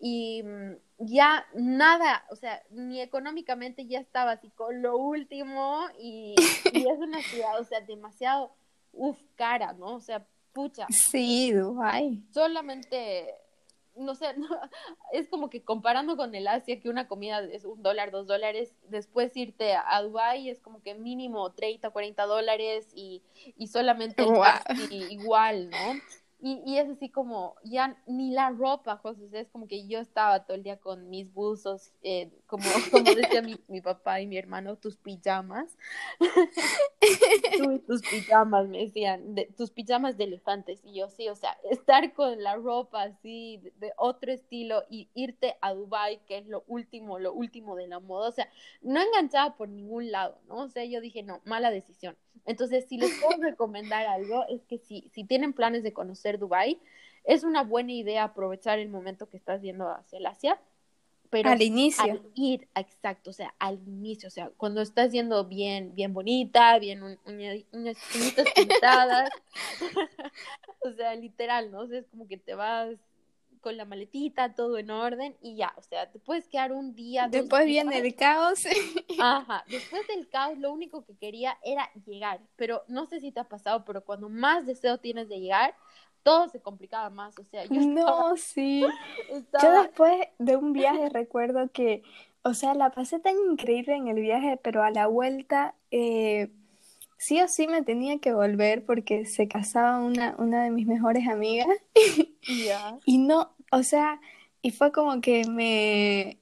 y 0.00 0.42
mm, 0.42 0.76
ya 0.98 1.46
nada, 1.54 2.24
o 2.30 2.36
sea, 2.36 2.62
ni 2.70 3.00
económicamente 3.00 3.86
ya 3.86 4.00
estaba 4.00 4.32
así 4.32 4.50
con 4.50 4.82
lo 4.82 4.96
último 4.96 5.86
y, 6.00 6.34
es 6.72 6.98
una 6.98 7.20
ciudad, 7.22 7.60
o 7.60 7.64
sea, 7.64 7.80
demasiado, 7.80 8.52
uff, 8.92 9.18
cara, 9.36 9.72
¿no? 9.72 9.96
O 9.96 10.00
sea, 10.00 10.26
pucha. 10.52 10.86
Sí, 11.10 11.52
Dubai. 11.52 12.22
Solamente, 12.32 13.34
no 13.98 14.14
sé, 14.14 14.34
es 15.12 15.28
como 15.28 15.50
que 15.50 15.62
comparando 15.62 16.16
con 16.16 16.34
el 16.34 16.46
Asia, 16.48 16.80
que 16.80 16.88
una 16.88 17.08
comida 17.08 17.40
es 17.40 17.64
un 17.64 17.82
dólar, 17.82 18.10
dos 18.10 18.26
dólares, 18.26 18.74
después 18.88 19.36
irte 19.36 19.74
a 19.74 20.02
Dubai 20.02 20.48
es 20.48 20.60
como 20.60 20.82
que 20.82 20.94
mínimo 20.94 21.52
30, 21.52 21.90
40 21.90 22.24
dólares 22.26 22.88
y, 22.94 23.22
y 23.56 23.68
solamente 23.68 24.22
igual, 24.90 25.70
¿no? 25.70 25.76
Y, 26.40 26.62
y, 26.64 26.78
es 26.78 26.88
así 26.88 27.08
como, 27.08 27.56
ya 27.64 28.00
ni 28.06 28.30
la 28.30 28.50
ropa, 28.50 28.96
José, 28.98 29.26
es 29.32 29.48
como 29.48 29.66
que 29.66 29.88
yo 29.88 29.98
estaba 29.98 30.44
todo 30.44 30.56
el 30.56 30.62
día 30.62 30.76
con 30.78 31.10
mis 31.10 31.32
buzos, 31.32 31.90
eh, 32.02 32.30
como, 32.46 32.62
como 32.92 33.12
decía 33.12 33.42
mi, 33.42 33.58
mi, 33.66 33.80
papá 33.80 34.20
y 34.20 34.26
mi 34.28 34.38
hermano, 34.38 34.76
tus 34.76 34.96
pijamas. 34.96 35.76
tus 37.88 38.02
pijamas, 38.02 38.68
me 38.68 38.78
decían, 38.78 39.34
de, 39.34 39.46
tus 39.56 39.72
pijamas 39.72 40.16
de 40.16 40.24
elefantes. 40.24 40.80
Y 40.84 40.94
yo 40.94 41.08
sí, 41.08 41.28
o 41.28 41.34
sea, 41.34 41.58
estar 41.70 42.12
con 42.12 42.40
la 42.40 42.54
ropa 42.54 43.02
así, 43.02 43.58
de, 43.58 43.72
de, 43.78 43.92
otro 43.96 44.30
estilo, 44.30 44.84
y 44.88 45.08
irte 45.14 45.56
a 45.60 45.74
Dubai, 45.74 46.20
que 46.26 46.38
es 46.38 46.46
lo 46.46 46.62
último, 46.68 47.18
lo 47.18 47.32
último 47.32 47.74
de 47.74 47.88
la 47.88 47.98
moda. 47.98 48.28
O 48.28 48.32
sea, 48.32 48.48
no 48.80 49.00
enganchaba 49.02 49.56
por 49.56 49.68
ningún 49.68 50.12
lado, 50.12 50.38
¿no? 50.46 50.58
O 50.58 50.68
sea, 50.68 50.84
yo 50.84 51.00
dije, 51.00 51.24
no, 51.24 51.40
mala 51.44 51.72
decisión. 51.72 52.16
Entonces, 52.48 52.86
si 52.88 52.96
les 52.96 53.10
puedo 53.20 53.42
recomendar 53.42 54.06
algo, 54.06 54.46
es 54.48 54.64
que 54.64 54.78
si, 54.78 55.10
si 55.12 55.24
tienen 55.24 55.52
planes 55.52 55.82
de 55.82 55.92
conocer 55.92 56.27
Dubai, 56.36 56.78
es 57.24 57.44
una 57.44 57.62
buena 57.62 57.92
idea 57.92 58.24
aprovechar 58.24 58.78
el 58.78 58.90
momento 58.90 59.30
que 59.30 59.38
estás 59.38 59.62
yendo 59.62 59.88
hacia 59.88 60.18
el 60.18 60.26
Asia. 60.26 60.60
Pero 61.30 61.50
al 61.50 61.62
inicio. 61.62 62.04
Al 62.04 62.22
ir, 62.34 62.68
exacto, 62.74 63.30
o 63.30 63.32
sea, 63.32 63.54
al 63.58 63.78
inicio, 63.86 64.28
o 64.28 64.30
sea, 64.30 64.50
cuando 64.56 64.80
estás 64.80 65.12
yendo 65.12 65.44
bien, 65.44 65.94
bien 65.94 66.14
bonita, 66.14 66.78
bien 66.78 67.02
uñas, 67.02 67.64
uñas 67.72 67.96
pintadas, 68.54 69.30
o 70.80 70.92
sea, 70.92 71.14
literal, 71.14 71.70
¿no? 71.70 71.80
O 71.80 71.86
sea, 71.86 71.98
es 71.98 72.06
como 72.06 72.26
que 72.26 72.38
te 72.38 72.54
vas 72.54 72.96
con 73.60 73.76
la 73.76 73.84
maletita, 73.84 74.54
todo 74.54 74.78
en 74.78 74.90
orden 74.90 75.36
y 75.42 75.56
ya, 75.56 75.74
o 75.76 75.82
sea, 75.82 76.10
te 76.10 76.18
puedes 76.18 76.48
quedar 76.48 76.72
un 76.72 76.94
día. 76.94 77.28
Después 77.28 77.66
viene 77.66 77.98
el 77.98 78.14
caos. 78.14 78.60
Ajá, 79.20 79.64
después 79.68 80.06
del 80.06 80.28
caos 80.28 80.58
lo 80.58 80.72
único 80.72 81.04
que 81.04 81.16
quería 81.16 81.58
era 81.62 81.90
llegar, 82.06 82.40
pero 82.56 82.84
no 82.88 83.06
sé 83.06 83.20
si 83.20 83.32
te 83.32 83.40
ha 83.40 83.44
pasado, 83.44 83.84
pero 83.84 84.04
cuando 84.04 84.28
más 84.28 84.66
deseo 84.66 84.98
tienes 84.98 85.28
de 85.28 85.40
llegar, 85.40 85.74
todo 86.22 86.48
se 86.48 86.60
complicaba 86.60 87.10
más, 87.10 87.38
o 87.38 87.44
sea, 87.44 87.64
yo 87.64 87.80
No, 87.80 88.36
sí. 88.36 88.84
Yo 89.62 89.82
después 89.82 90.28
de 90.38 90.56
un 90.56 90.72
viaje 90.72 91.08
recuerdo 91.08 91.70
que, 91.72 92.02
o 92.42 92.54
sea, 92.54 92.74
la 92.74 92.90
pasé 92.90 93.18
tan 93.18 93.34
increíble 93.50 93.94
en 93.94 94.08
el 94.08 94.20
viaje, 94.20 94.58
pero 94.62 94.82
a 94.82 94.90
la 94.90 95.06
vuelta... 95.06 95.74
Eh, 95.90 96.50
sí 97.18 97.40
o 97.42 97.48
sí 97.48 97.66
me 97.66 97.82
tenía 97.82 98.18
que 98.20 98.32
volver 98.32 98.84
porque 98.84 99.26
se 99.26 99.48
casaba 99.48 99.98
una, 99.98 100.34
una 100.38 100.64
de 100.64 100.70
mis 100.70 100.86
mejores 100.86 101.28
amigas. 101.28 101.68
y 103.04 103.18
no, 103.18 103.52
o 103.70 103.82
sea, 103.82 104.20
y 104.62 104.70
fue 104.70 104.92
como 104.92 105.20
que 105.20 105.44
me... 105.46 106.38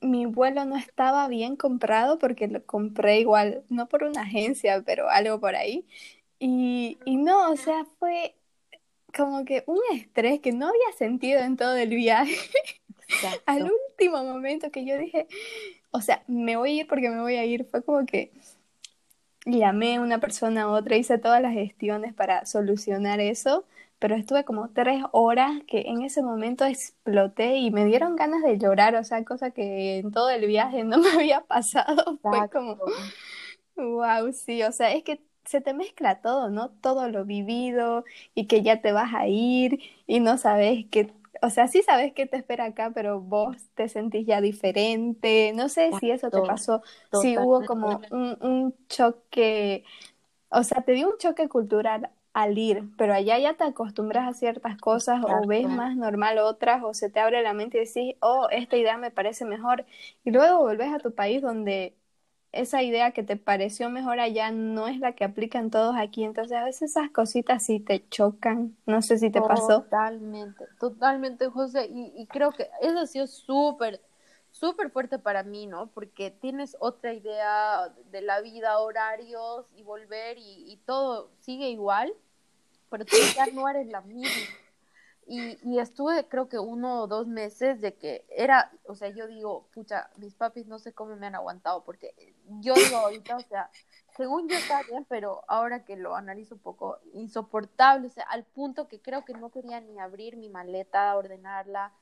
Mi 0.00 0.26
vuelo 0.26 0.66
no 0.66 0.76
estaba 0.76 1.28
bien 1.28 1.56
comprado 1.56 2.18
porque 2.18 2.46
lo 2.46 2.66
compré 2.66 3.20
igual, 3.20 3.64
no 3.70 3.88
por 3.88 4.04
una 4.04 4.22
agencia, 4.22 4.82
pero 4.84 5.08
algo 5.08 5.40
por 5.40 5.54
ahí. 5.56 5.86
Y, 6.38 6.98
y 7.06 7.16
no, 7.16 7.50
o 7.50 7.56
sea, 7.56 7.86
fue 7.98 8.34
como 9.16 9.44
que 9.44 9.64
un 9.66 9.80
estrés 9.92 10.40
que 10.40 10.52
no 10.52 10.68
había 10.68 10.92
sentido 10.96 11.40
en 11.40 11.56
todo 11.56 11.76
el 11.76 11.90
viaje. 11.90 12.36
Al 13.46 13.70
último 13.70 14.24
momento 14.24 14.70
que 14.70 14.84
yo 14.84 14.98
dije, 14.98 15.26
o 15.90 16.00
sea, 16.00 16.22
me 16.26 16.56
voy 16.56 16.70
a 16.70 16.80
ir 16.82 16.86
porque 16.86 17.08
me 17.10 17.20
voy 17.20 17.36
a 17.36 17.44
ir, 17.44 17.64
fue 17.64 17.82
como 17.82 18.04
que 18.06 18.32
llamé 19.46 19.96
a 19.96 20.00
una 20.00 20.18
persona 20.18 20.62
a 20.62 20.68
otra, 20.68 20.96
hice 20.96 21.18
todas 21.18 21.40
las 21.40 21.52
gestiones 21.52 22.14
para 22.14 22.46
solucionar 22.46 23.20
eso, 23.20 23.64
pero 23.98 24.16
estuve 24.16 24.44
como 24.44 24.70
tres 24.70 25.02
horas 25.12 25.62
que 25.66 25.82
en 25.82 26.02
ese 26.02 26.22
momento 26.22 26.64
exploté 26.64 27.56
y 27.56 27.70
me 27.70 27.84
dieron 27.84 28.16
ganas 28.16 28.42
de 28.42 28.58
llorar, 28.58 28.96
o 28.96 29.04
sea, 29.04 29.24
cosa 29.24 29.50
que 29.50 29.98
en 29.98 30.10
todo 30.12 30.30
el 30.30 30.46
viaje 30.46 30.84
no 30.84 30.98
me 30.98 31.10
había 31.10 31.42
pasado. 31.42 32.18
Fue 32.22 32.48
como, 32.50 32.78
wow, 33.76 34.32
sí, 34.32 34.62
o 34.62 34.72
sea, 34.72 34.92
es 34.92 35.04
que 35.04 35.20
se 35.44 35.60
te 35.60 35.74
mezcla 35.74 36.20
todo, 36.20 36.50
¿no? 36.50 36.70
Todo 36.70 37.08
lo 37.08 37.24
vivido 37.24 38.04
y 38.34 38.46
que 38.46 38.62
ya 38.62 38.80
te 38.80 38.92
vas 38.92 39.14
a 39.14 39.26
ir 39.28 39.80
y 40.06 40.20
no 40.20 40.38
sabes 40.38 40.86
qué 40.90 41.12
o 41.42 41.50
sea, 41.50 41.68
sí 41.68 41.82
sabes 41.82 42.12
qué 42.14 42.26
te 42.26 42.36
espera 42.38 42.64
acá, 42.66 42.92
pero 42.94 43.20
vos 43.20 43.56
te 43.74 43.88
sentís 43.88 44.26
ya 44.26 44.40
diferente. 44.40 45.52
No 45.54 45.68
sé 45.68 45.92
si 45.92 46.10
eso 46.10 46.30
te 46.30 46.42
pasó, 46.42 46.80
si 47.10 47.36
hubo 47.38 47.64
como 47.66 48.06
un, 48.10 48.38
un 48.40 48.74
choque, 48.88 49.84
o 50.50 50.62
sea, 50.62 50.82
te 50.82 50.92
dio 50.92 51.10
un 51.10 51.18
choque 51.18 51.48
cultural 51.48 52.10
al 52.32 52.58
ir, 52.58 52.84
pero 52.98 53.14
allá 53.14 53.38
ya 53.38 53.54
te 53.56 53.64
acostumbras 53.64 54.28
a 54.28 54.34
ciertas 54.38 54.76
cosas 54.78 55.20
o 55.24 55.46
ves 55.46 55.68
más 55.68 55.96
normal 55.96 56.38
otras 56.38 56.82
o 56.84 56.94
se 56.94 57.10
te 57.10 57.20
abre 57.20 57.42
la 57.42 57.52
mente 57.54 57.78
y 57.78 57.86
decís, 57.86 58.16
oh, 58.20 58.48
esta 58.50 58.76
idea 58.76 58.98
me 58.98 59.10
parece 59.12 59.44
mejor 59.44 59.86
y 60.24 60.30
luego 60.32 60.58
volvés 60.60 60.92
a 60.92 60.98
tu 60.98 61.14
país 61.14 61.42
donde 61.42 61.96
esa 62.54 62.82
idea 62.82 63.12
que 63.12 63.22
te 63.22 63.36
pareció 63.36 63.90
mejor 63.90 64.20
allá 64.20 64.50
no 64.50 64.88
es 64.88 64.98
la 64.98 65.12
que 65.12 65.24
aplican 65.24 65.70
todos 65.70 65.96
aquí. 65.96 66.24
Entonces 66.24 66.56
a 66.56 66.64
veces 66.64 66.90
esas 66.90 67.10
cositas 67.10 67.64
sí 67.64 67.80
te 67.80 68.08
chocan. 68.08 68.76
No 68.86 69.02
sé 69.02 69.18
si 69.18 69.30
te 69.30 69.40
pasó. 69.40 69.82
Totalmente, 69.82 70.64
totalmente, 70.78 71.48
José. 71.48 71.88
Y, 71.90 72.26
creo 72.26 72.52
que 72.52 72.68
eso 72.80 72.98
ha 72.98 73.06
sido 73.06 73.26
súper, 73.26 74.00
súper 74.50 74.90
fuerte 74.90 75.18
para 75.18 75.42
mí, 75.42 75.66
¿no? 75.66 75.88
Porque 75.88 76.30
tienes 76.30 76.76
otra 76.80 77.12
idea 77.12 77.92
de 78.10 78.22
la 78.22 78.40
vida, 78.40 78.78
horarios 78.78 79.66
y 79.76 79.82
volver 79.82 80.38
y, 80.38 80.72
y 80.72 80.76
todo 80.86 81.30
sigue 81.40 81.68
igual, 81.68 82.12
pero 82.90 83.04
tú 83.04 83.16
ya 83.36 83.46
no 83.46 83.68
eres 83.68 83.88
la 83.88 84.00
misma. 84.00 84.30
Y, 85.26 85.58
y, 85.62 85.78
estuve 85.78 86.28
creo 86.28 86.48
que 86.48 86.58
uno 86.58 87.02
o 87.02 87.06
dos 87.06 87.26
meses 87.26 87.80
de 87.80 87.94
que 87.94 88.26
era, 88.28 88.70
o 88.86 88.94
sea, 88.94 89.08
yo 89.08 89.26
digo, 89.26 89.68
pucha, 89.72 90.10
mis 90.18 90.34
papis 90.34 90.66
no 90.66 90.78
sé 90.78 90.92
cómo 90.92 91.16
me 91.16 91.26
han 91.26 91.34
aguantado, 91.34 91.82
porque 91.84 92.14
yo 92.60 92.74
digo 92.74 92.96
ahorita, 92.96 93.36
o 93.36 93.40
sea, 93.40 93.70
según 94.16 94.48
yo 94.48 94.56
está 94.56 94.82
bien, 94.82 95.06
pero 95.08 95.42
ahora 95.48 95.84
que 95.84 95.96
lo 95.96 96.14
analizo 96.14 96.56
un 96.56 96.60
poco, 96.60 96.98
insoportable, 97.14 98.08
o 98.08 98.10
sea, 98.10 98.24
al 98.24 98.44
punto 98.44 98.86
que 98.86 99.00
creo 99.00 99.24
que 99.24 99.32
no 99.32 99.50
quería 99.50 99.80
ni 99.80 99.98
abrir 99.98 100.36
mi 100.36 100.48
maleta, 100.48 101.16
ordenarla, 101.16 101.92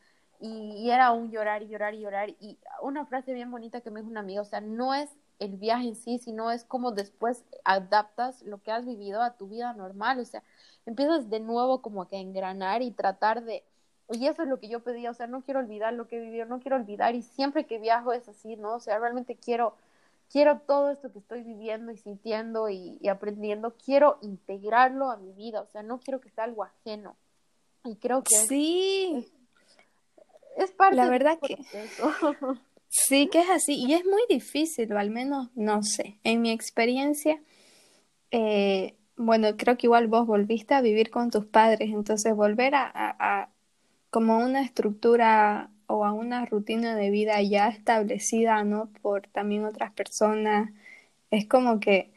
y, 0.41 0.91
era 0.91 1.13
un 1.13 1.31
llorar 1.31 1.63
y 1.63 1.69
llorar 1.69 1.95
y 1.95 2.01
llorar, 2.01 2.31
y 2.41 2.59
una 2.83 3.07
frase 3.07 3.33
bien 3.33 3.51
bonita 3.51 3.81
que 3.81 3.91
me 3.91 4.01
dijo 4.01 4.11
una 4.11 4.21
amiga, 4.21 4.43
o 4.43 4.45
sea, 4.45 4.61
no 4.61 4.95
es 4.95 5.09
el 5.43 5.57
viaje 5.57 5.89
en 5.89 5.97
sí, 5.97 6.19
sino 6.19 6.51
es 6.51 6.65
como 6.65 6.93
después 6.93 7.45
adaptas 7.65 8.43
lo 8.43 8.63
que 8.63 8.71
has 8.71 8.87
vivido 8.87 9.23
a 9.23 9.37
tu 9.37 9.49
vida 9.49 9.73
normal, 9.73 10.21
o 10.21 10.25
sea, 10.25 10.43
empiezas 10.87 11.31
de 11.31 11.41
nuevo 11.41 11.83
como 11.83 12.07
que 12.07 12.17
a 12.17 12.21
engranar 12.21 12.83
y 12.83 12.93
tratar 12.93 13.43
de, 13.45 13.65
y 14.11 14.27
eso 14.27 14.43
es 14.43 14.49
lo 14.49 14.61
que 14.61 14.69
yo 14.69 14.81
pedía, 14.81 15.11
o 15.11 15.15
sea, 15.15 15.27
no 15.27 15.43
quiero 15.43 15.61
olvidar 15.61 15.95
lo 15.95 16.07
que 16.07 16.17
he 16.17 16.21
vivido, 16.21 16.47
no 16.47 16.61
quiero 16.61 16.77
olvidar, 16.77 17.15
y 17.15 17.23
siempre 17.23 17.67
que 17.67 17.79
viajo 17.79 18.13
es 18.13 18.29
así, 18.29 18.57
¿no? 18.57 18.77
O 18.77 18.81
sea, 18.81 18.99
realmente 18.99 19.37
quiero, 19.37 19.75
quiero 20.31 20.61
todo 20.61 20.91
esto 20.91 21.13
que 21.13 21.19
estoy 21.19 21.43
viviendo 21.43 21.91
y 21.91 21.97
sintiendo 21.97 22.69
y, 22.69 23.01
aprendiendo, 23.09 23.75
quiero 23.85 24.19
integrarlo 24.23 25.11
a 25.11 25.17
mi 25.17 25.33
vida, 25.33 25.61
o 25.61 25.67
sea, 25.67 25.83
no 25.83 25.99
quiero 25.99 26.21
que 26.21 26.31
sea 26.31 26.45
algo 26.45 26.63
ajeno. 26.63 27.17
Y 27.85 27.97
creo 27.97 28.23
que 28.23 28.37
sí. 28.37 29.33
es, 30.57 30.71
parte 30.71 30.95
La 30.95 31.09
verdad 31.09 31.39
que 31.41 31.59
Sí, 32.95 33.29
que 33.29 33.41
es 33.41 33.49
así. 33.51 33.75
Y 33.87 33.95
es 33.95 34.05
muy 34.05 34.21
difícil, 34.29 34.93
o 34.93 34.99
al 34.99 35.11
menos, 35.11 35.49
no 35.55 35.83
sé, 35.83 36.19
en 36.25 36.43
mi 36.43 36.51
experiencia, 36.51 37.41
eh, 38.33 38.97
bueno, 39.17 39.57
creo 39.59 39.77
que 39.79 39.87
igual 39.89 40.09
vos 40.09 40.27
volviste 40.27 40.75
a 40.75 40.83
vivir 40.83 41.11
con 41.11 41.31
tus 41.31 41.47
padres, 41.47 41.91
entonces 41.93 42.35
volver 42.37 42.75
a, 42.77 42.91
a, 42.95 43.51
como 44.11 44.39
una 44.39 44.63
estructura 44.63 45.71
o 45.89 46.05
a 46.07 46.13
una 46.13 46.47
rutina 46.47 46.97
de 46.97 47.11
vida 47.11 47.43
ya 47.43 47.69
establecida, 47.71 48.65
¿no? 48.65 48.91
Por 49.03 49.29
también 49.29 49.65
otras 49.67 49.93
personas, 49.93 50.71
es 51.33 51.49
como 51.49 51.81
que 51.81 52.12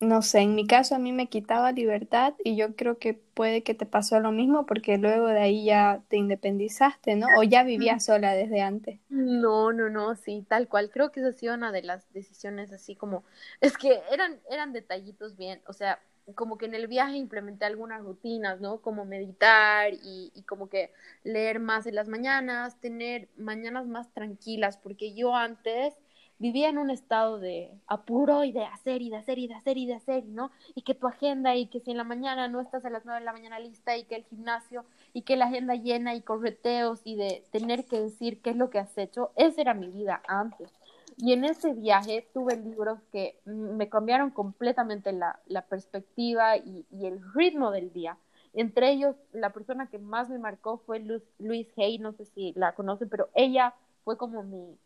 no 0.00 0.22
sé, 0.22 0.40
en 0.40 0.54
mi 0.54 0.66
caso 0.66 0.94
a 0.94 0.98
mí 0.98 1.12
me 1.12 1.28
quitaba 1.28 1.72
libertad 1.72 2.34
y 2.44 2.56
yo 2.56 2.76
creo 2.76 2.98
que 2.98 3.14
puede 3.14 3.62
que 3.62 3.74
te 3.74 3.86
pasó 3.86 4.20
lo 4.20 4.32
mismo 4.32 4.66
porque 4.66 4.98
luego 4.98 5.28
de 5.28 5.40
ahí 5.40 5.64
ya 5.64 6.02
te 6.08 6.16
independizaste, 6.16 7.16
¿no? 7.16 7.34
O 7.34 7.42
ya 7.42 7.62
vivías 7.64 8.04
sola 8.04 8.34
desde 8.34 8.60
antes. 8.62 9.00
No, 9.08 9.72
no, 9.72 9.88
no, 9.88 10.16
sí, 10.16 10.44
tal 10.48 10.68
cual. 10.68 10.90
Creo 10.90 11.12
que 11.12 11.20
esa 11.20 11.28
ha 11.30 11.32
sido 11.32 11.54
una 11.54 11.70
de 11.72 11.82
las 11.82 12.12
decisiones 12.12 12.72
así 12.72 12.96
como, 12.96 13.24
es 13.60 13.78
que 13.78 14.02
eran, 14.10 14.40
eran 14.50 14.72
detallitos 14.72 15.36
bien, 15.36 15.62
o 15.68 15.72
sea, 15.72 16.00
como 16.34 16.58
que 16.58 16.66
en 16.66 16.74
el 16.74 16.88
viaje 16.88 17.16
implementé 17.16 17.66
algunas 17.66 18.02
rutinas, 18.02 18.60
¿no? 18.60 18.80
Como 18.82 19.04
meditar 19.04 19.94
y, 19.94 20.32
y 20.34 20.42
como 20.42 20.68
que 20.68 20.92
leer 21.22 21.60
más 21.60 21.86
en 21.86 21.94
las 21.94 22.08
mañanas, 22.08 22.80
tener 22.80 23.28
mañanas 23.36 23.86
más 23.86 24.12
tranquilas, 24.12 24.76
porque 24.76 25.14
yo 25.14 25.36
antes 25.36 25.94
vivía 26.38 26.68
en 26.68 26.78
un 26.78 26.90
estado 26.90 27.38
de 27.38 27.70
apuro 27.86 28.44
y 28.44 28.52
de 28.52 28.64
hacer 28.64 29.02
y 29.02 29.10
de 29.10 29.16
hacer 29.16 29.38
y 29.38 29.46
de 29.46 29.54
hacer 29.54 29.78
y 29.78 29.86
de 29.86 29.94
hacer, 29.94 30.24
¿no? 30.26 30.50
Y 30.74 30.82
que 30.82 30.94
tu 30.94 31.06
agenda 31.06 31.54
y 31.56 31.66
que 31.66 31.80
si 31.80 31.90
en 31.90 31.96
la 31.96 32.04
mañana 32.04 32.48
no 32.48 32.60
estás 32.60 32.84
a 32.84 32.90
las 32.90 33.04
nueve 33.04 33.20
de 33.20 33.24
la 33.24 33.32
mañana 33.32 33.58
lista 33.58 33.96
y 33.96 34.04
que 34.04 34.16
el 34.16 34.24
gimnasio 34.24 34.84
y 35.12 35.22
que 35.22 35.36
la 35.36 35.46
agenda 35.46 35.74
llena 35.74 36.14
y 36.14 36.22
correteos 36.22 37.00
y 37.04 37.16
de 37.16 37.44
tener 37.50 37.86
que 37.86 38.00
decir 38.00 38.40
qué 38.42 38.50
es 38.50 38.56
lo 38.56 38.70
que 38.70 38.78
has 38.78 38.96
hecho, 38.98 39.30
esa 39.36 39.60
era 39.60 39.74
mi 39.74 39.88
vida 39.88 40.22
antes. 40.28 40.70
Y 41.18 41.32
en 41.32 41.44
ese 41.44 41.72
viaje 41.72 42.28
tuve 42.34 42.56
libros 42.56 43.00
que 43.10 43.38
me 43.46 43.88
cambiaron 43.88 44.30
completamente 44.30 45.12
la, 45.12 45.40
la 45.46 45.62
perspectiva 45.62 46.58
y, 46.58 46.84
y, 46.90 47.06
el 47.06 47.22
ritmo 47.32 47.70
del 47.70 47.90
día. 47.90 48.18
Entre 48.52 48.90
ellos, 48.90 49.16
la 49.32 49.50
persona 49.50 49.88
que 49.88 49.98
más 49.98 50.28
me 50.28 50.38
marcó 50.38 50.78
fue 50.84 50.98
Luz, 50.98 51.22
Luis 51.38 51.68
Hay, 51.78 51.98
no 51.98 52.12
sé 52.12 52.26
si 52.26 52.52
la 52.54 52.74
conocen, 52.74 53.08
pero 53.08 53.30
ella 53.34 53.74
fue 54.04 54.18
como 54.18 54.42
mi, 54.42 54.76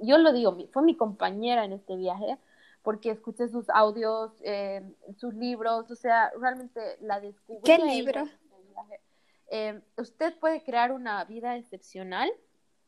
yo 0.00 0.18
lo 0.18 0.32
digo, 0.32 0.56
fue 0.72 0.82
mi 0.82 0.96
compañera 0.96 1.64
en 1.64 1.72
este 1.72 1.96
viaje 1.96 2.38
porque 2.86 3.10
escuché 3.10 3.48
sus 3.48 3.68
audios, 3.70 4.30
eh, 4.42 4.80
sus 5.16 5.34
libros, 5.34 5.90
o 5.90 5.96
sea, 5.96 6.30
realmente 6.40 6.80
la 7.00 7.18
descubrí. 7.18 7.62
¿Qué 7.64 7.78
libro? 7.78 8.22
Este 8.22 8.46
eh, 9.48 9.80
usted 9.96 10.38
puede 10.38 10.62
crear 10.62 10.92
una 10.92 11.24
vida 11.24 11.56
excepcional. 11.56 12.30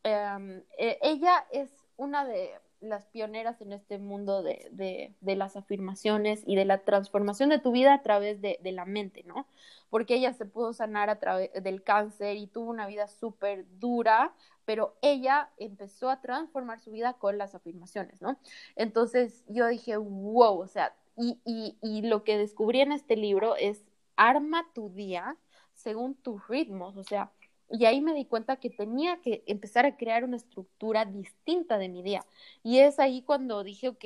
Em, 0.05 0.62
eh, 0.78 0.98
ella 1.02 1.46
es 1.50 1.70
una 1.96 2.24
de 2.24 2.52
las 2.80 3.06
pioneras 3.06 3.60
en 3.60 3.72
este 3.72 3.98
mundo 3.98 4.44
de, 4.44 4.68
de, 4.70 5.14
de, 5.20 5.34
las 5.34 5.56
afirmaciones 5.56 6.42
y 6.46 6.55
de 6.55 6.64
la 6.64 6.78
transformación 6.78 7.48
de 7.48 7.59
tu 7.59 7.72
vida 7.72 7.92
a 7.94 8.02
través 8.02 8.40
de, 8.40 8.60
de 8.62 8.70
la 8.70 8.84
mente, 8.84 9.24
¿no? 9.24 9.48
Porque 9.90 10.14
ella 10.14 10.32
se 10.32 10.44
pudo 10.44 10.72
sanar 10.72 11.10
a 11.10 11.18
través 11.18 11.50
del 11.60 11.82
cáncer 11.82 12.36
y 12.36 12.46
tuvo 12.46 12.70
una 12.70 12.86
vida 12.86 13.09
súper 13.09 13.66
dura, 13.80 14.32
pero 14.69 14.99
ella 15.01 15.49
empezó 15.57 16.11
a 16.11 16.20
transformar 16.20 16.78
su 16.78 16.90
vida 16.90 17.15
con 17.15 17.39
las 17.39 17.55
afirmaciones, 17.55 18.20
¿no? 18.20 18.39
Entonces 18.77 19.43
yo 19.49 19.66
dije, 19.66 19.97
wow, 19.97 20.61
o 20.61 20.66
sea, 20.66 20.95
y, 21.16 21.40
y, 21.47 21.78
y 21.81 22.03
lo 22.03 22.23
que 22.23 22.36
descubrí 22.36 22.82
en 22.82 22.93
este 22.93 23.16
libro 23.16 23.57
es 23.57 23.82
arma 24.16 24.66
tu 24.74 24.90
día 24.90 25.39
según 25.73 26.16
tus 26.16 26.47
ritmos, 26.49 26.99
o 26.99 27.03
sea, 27.03 27.32
y 27.70 27.85
ahí 27.85 28.01
me 28.01 28.15
di 28.15 28.24
cuenta 28.24 28.57
que 28.57 28.70
tenía 28.70 29.20
que 29.20 29.43
empezar 29.47 29.85
a 29.86 29.97
crear 29.97 30.24
una 30.24 30.36
estructura 30.36 31.05
distinta 31.05 31.78
de 31.78 31.89
mi 31.89 32.03
día. 32.03 32.24
Y 32.62 32.78
es 32.78 32.99
ahí 32.99 33.23
cuando 33.23 33.62
dije, 33.65 33.89
ok, 33.89 34.05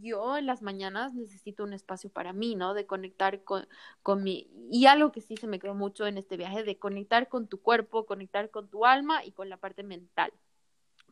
yo 0.00 0.38
en 0.38 0.46
las 0.46 0.62
mañanas 0.62 1.14
necesito 1.14 1.64
un 1.64 1.72
espacio 1.74 2.10
para 2.10 2.32
mí, 2.32 2.54
¿no? 2.54 2.74
De 2.74 2.86
conectar 2.86 3.44
con, 3.44 3.68
con 4.02 4.22
mi... 4.22 4.48
Y 4.70 4.86
algo 4.86 5.12
que 5.12 5.20
sí 5.20 5.36
se 5.36 5.46
me 5.46 5.58
quedó 5.58 5.74
mucho 5.74 6.06
en 6.06 6.18
este 6.18 6.36
viaje, 6.36 6.64
de 6.64 6.78
conectar 6.78 7.28
con 7.28 7.48
tu 7.48 7.60
cuerpo, 7.60 8.06
conectar 8.06 8.50
con 8.50 8.68
tu 8.68 8.86
alma 8.86 9.24
y 9.24 9.32
con 9.32 9.48
la 9.48 9.58
parte 9.58 9.82
mental 9.82 10.32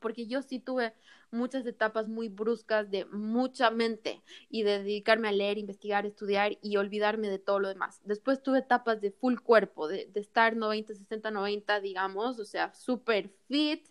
porque 0.01 0.27
yo 0.27 0.43
sí 0.43 0.59
tuve 0.59 0.95
muchas 1.31 1.65
etapas 1.67 2.09
muy 2.09 2.29
bruscas 2.29 2.91
de 2.91 3.05
mucha 3.07 3.71
mente 3.71 4.23
y 4.49 4.63
de 4.63 4.79
dedicarme 4.79 5.29
a 5.29 5.33
leer, 5.33 5.59
investigar, 5.59 6.07
estudiar 6.07 6.59
y 6.63 6.77
olvidarme 6.77 7.29
de 7.29 7.39
todo 7.39 7.61
lo 7.61 7.69
demás. 7.69 8.01
Después 8.05 8.43
tuve 8.43 8.59
etapas 8.59 9.01
de 9.01 9.13
full 9.13 9.37
cuerpo, 9.39 9.89
de, 9.89 10.11
estar 10.15 10.57
90, 10.57 10.95
60, 10.95 11.31
90, 11.31 11.81
digamos, 11.81 12.39
o 12.39 12.45
sea, 12.45 12.75
súper 12.75 13.31
fit, 13.49 13.87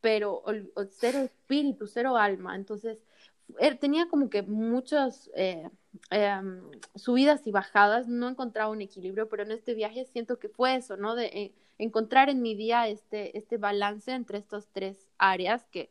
pero 0.00 0.44
cero 0.90 1.20
espíritu, 1.20 1.86
cero 1.86 2.16
alma. 2.16 2.56
Entonces, 2.56 3.04
er, 3.58 3.78
tenía 3.78 4.08
como 4.08 4.28
que 4.28 4.42
muchas 4.42 5.30
eh, 5.34 5.68
em, 6.10 6.62
subidas 6.94 7.46
y 7.46 7.52
bajadas, 7.52 8.08
no 8.08 8.28
encontraba 8.28 8.70
un 8.70 8.80
equilibrio, 8.80 9.28
pero 9.28 9.42
en 9.42 9.52
este 9.52 9.74
viaje 9.74 10.04
siento 10.06 10.38
que 10.38 10.48
fue 10.48 10.76
eso, 10.76 10.96
¿no? 10.96 11.14
De, 11.14 11.26
eh, 11.26 11.54
encontrar 11.78 12.30
en 12.30 12.42
mi 12.42 12.54
día 12.54 12.88
este, 12.88 13.36
este 13.36 13.58
balance 13.58 14.12
entre 14.12 14.38
estas 14.38 14.68
tres 14.72 15.10
áreas 15.18 15.64
que, 15.70 15.90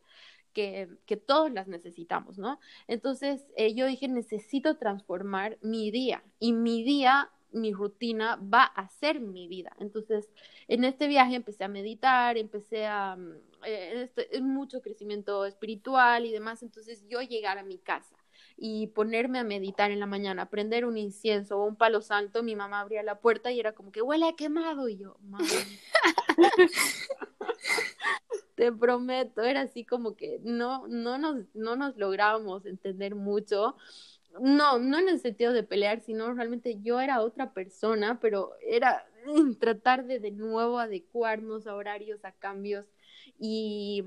que, 0.52 0.88
que 1.06 1.16
todos 1.16 1.52
las 1.52 1.68
necesitamos, 1.68 2.38
¿no? 2.38 2.58
Entonces 2.88 3.46
eh, 3.56 3.74
yo 3.74 3.86
dije, 3.86 4.08
necesito 4.08 4.76
transformar 4.76 5.58
mi 5.62 5.90
día 5.90 6.22
y 6.38 6.52
mi 6.52 6.82
día 6.82 7.30
mi 7.52 7.72
rutina 7.72 8.36
va 8.36 8.64
a 8.64 8.88
ser 8.88 9.20
mi 9.20 9.46
vida. 9.46 9.76
Entonces, 9.78 10.30
en 10.68 10.84
este 10.84 11.06
viaje 11.06 11.34
empecé 11.34 11.64
a 11.64 11.68
meditar, 11.68 12.38
empecé 12.38 12.86
a 12.86 13.16
mm, 13.16 13.32
eh, 13.66 14.02
este, 14.04 14.40
mucho 14.40 14.80
crecimiento 14.80 15.44
espiritual 15.44 16.24
y 16.24 16.32
demás. 16.32 16.62
Entonces, 16.62 17.04
yo 17.08 17.20
llegar 17.20 17.58
a 17.58 17.62
mi 17.62 17.78
casa 17.78 18.16
y 18.64 18.86
ponerme 18.86 19.40
a 19.40 19.44
meditar 19.44 19.90
en 19.90 19.98
la 19.98 20.06
mañana, 20.06 20.48
prender 20.48 20.84
un 20.84 20.96
incienso 20.96 21.58
o 21.58 21.66
un 21.66 21.74
palo 21.74 22.00
santo, 22.00 22.44
mi 22.44 22.54
mamá 22.54 22.78
abría 22.78 23.02
la 23.02 23.18
puerta 23.18 23.50
y 23.50 23.58
era 23.58 23.72
como 23.72 23.90
que 23.90 24.02
huele 24.02 24.28
a 24.28 24.36
quemado 24.36 24.88
y 24.88 24.98
yo, 24.98 25.16
mamá. 25.20 25.44
Te 28.54 28.70
prometo, 28.70 29.42
era 29.42 29.62
así 29.62 29.84
como 29.84 30.14
que 30.14 30.38
no, 30.44 30.86
no 30.86 31.18
nos, 31.18 31.44
no 31.54 31.74
nos 31.74 31.96
lográbamos 31.96 32.64
entender 32.64 33.16
mucho. 33.16 33.74
No, 34.40 34.78
no 34.78 35.00
en 35.00 35.08
el 35.08 35.18
sentido 35.18 35.52
de 35.52 35.64
pelear, 35.64 35.98
sino 35.98 36.32
realmente 36.32 36.78
yo 36.80 37.00
era 37.00 37.20
otra 37.20 37.52
persona, 37.52 38.20
pero 38.20 38.52
era 38.64 39.04
tratar 39.58 40.06
de 40.06 40.20
de 40.20 40.30
nuevo 40.30 40.78
adecuarnos 40.78 41.66
a 41.66 41.74
horarios, 41.74 42.24
a 42.24 42.30
cambios 42.30 42.86
y, 43.40 44.04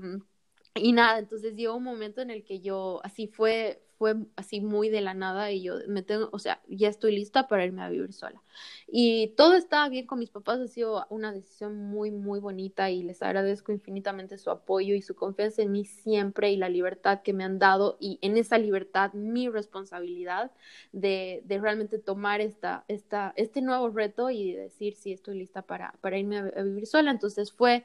y 0.74 0.92
nada, 0.92 1.18
entonces 1.18 1.54
llegó 1.54 1.76
un 1.76 1.84
momento 1.84 2.22
en 2.22 2.30
el 2.30 2.42
que 2.42 2.60
yo, 2.60 3.02
así 3.04 3.26
fue, 3.26 3.82
fue 3.98 4.14
así 4.36 4.60
muy 4.60 4.88
de 4.88 5.00
la 5.00 5.14
nada 5.14 5.50
y 5.52 5.62
yo 5.62 5.74
me 5.88 6.02
tengo, 6.02 6.28
o 6.32 6.38
sea, 6.38 6.62
ya 6.68 6.88
estoy 6.88 7.14
lista 7.16 7.48
para 7.48 7.64
irme 7.64 7.82
a 7.82 7.88
vivir 7.88 8.12
sola. 8.12 8.42
Y 8.86 9.28
todo 9.36 9.54
estaba 9.54 9.88
bien 9.88 10.06
con 10.06 10.18
mis 10.18 10.30
papás, 10.30 10.60
ha 10.60 10.68
sido 10.68 11.06
una 11.10 11.32
decisión 11.32 11.76
muy, 11.76 12.10
muy 12.10 12.40
bonita 12.40 12.90
y 12.90 13.02
les 13.02 13.22
agradezco 13.22 13.72
infinitamente 13.72 14.38
su 14.38 14.50
apoyo 14.50 14.94
y 14.94 15.02
su 15.02 15.14
confianza 15.14 15.62
en 15.62 15.72
mí 15.72 15.84
siempre 15.84 16.50
y 16.52 16.56
la 16.56 16.68
libertad 16.68 17.22
que 17.22 17.32
me 17.32 17.44
han 17.44 17.58
dado 17.58 17.96
y 18.00 18.18
en 18.22 18.36
esa 18.36 18.58
libertad 18.58 19.12
mi 19.14 19.48
responsabilidad 19.48 20.50
de, 20.92 21.42
de 21.44 21.58
realmente 21.58 21.98
tomar 21.98 22.40
esta, 22.40 22.84
esta, 22.88 23.32
este 23.36 23.60
nuevo 23.62 23.88
reto 23.90 24.30
y 24.30 24.52
decir 24.52 24.94
si 24.94 25.12
estoy 25.12 25.38
lista 25.38 25.62
para, 25.62 25.92
para 26.00 26.18
irme 26.18 26.38
a, 26.38 26.42
a 26.56 26.62
vivir 26.62 26.86
sola. 26.86 27.10
Entonces 27.10 27.52
fue, 27.52 27.84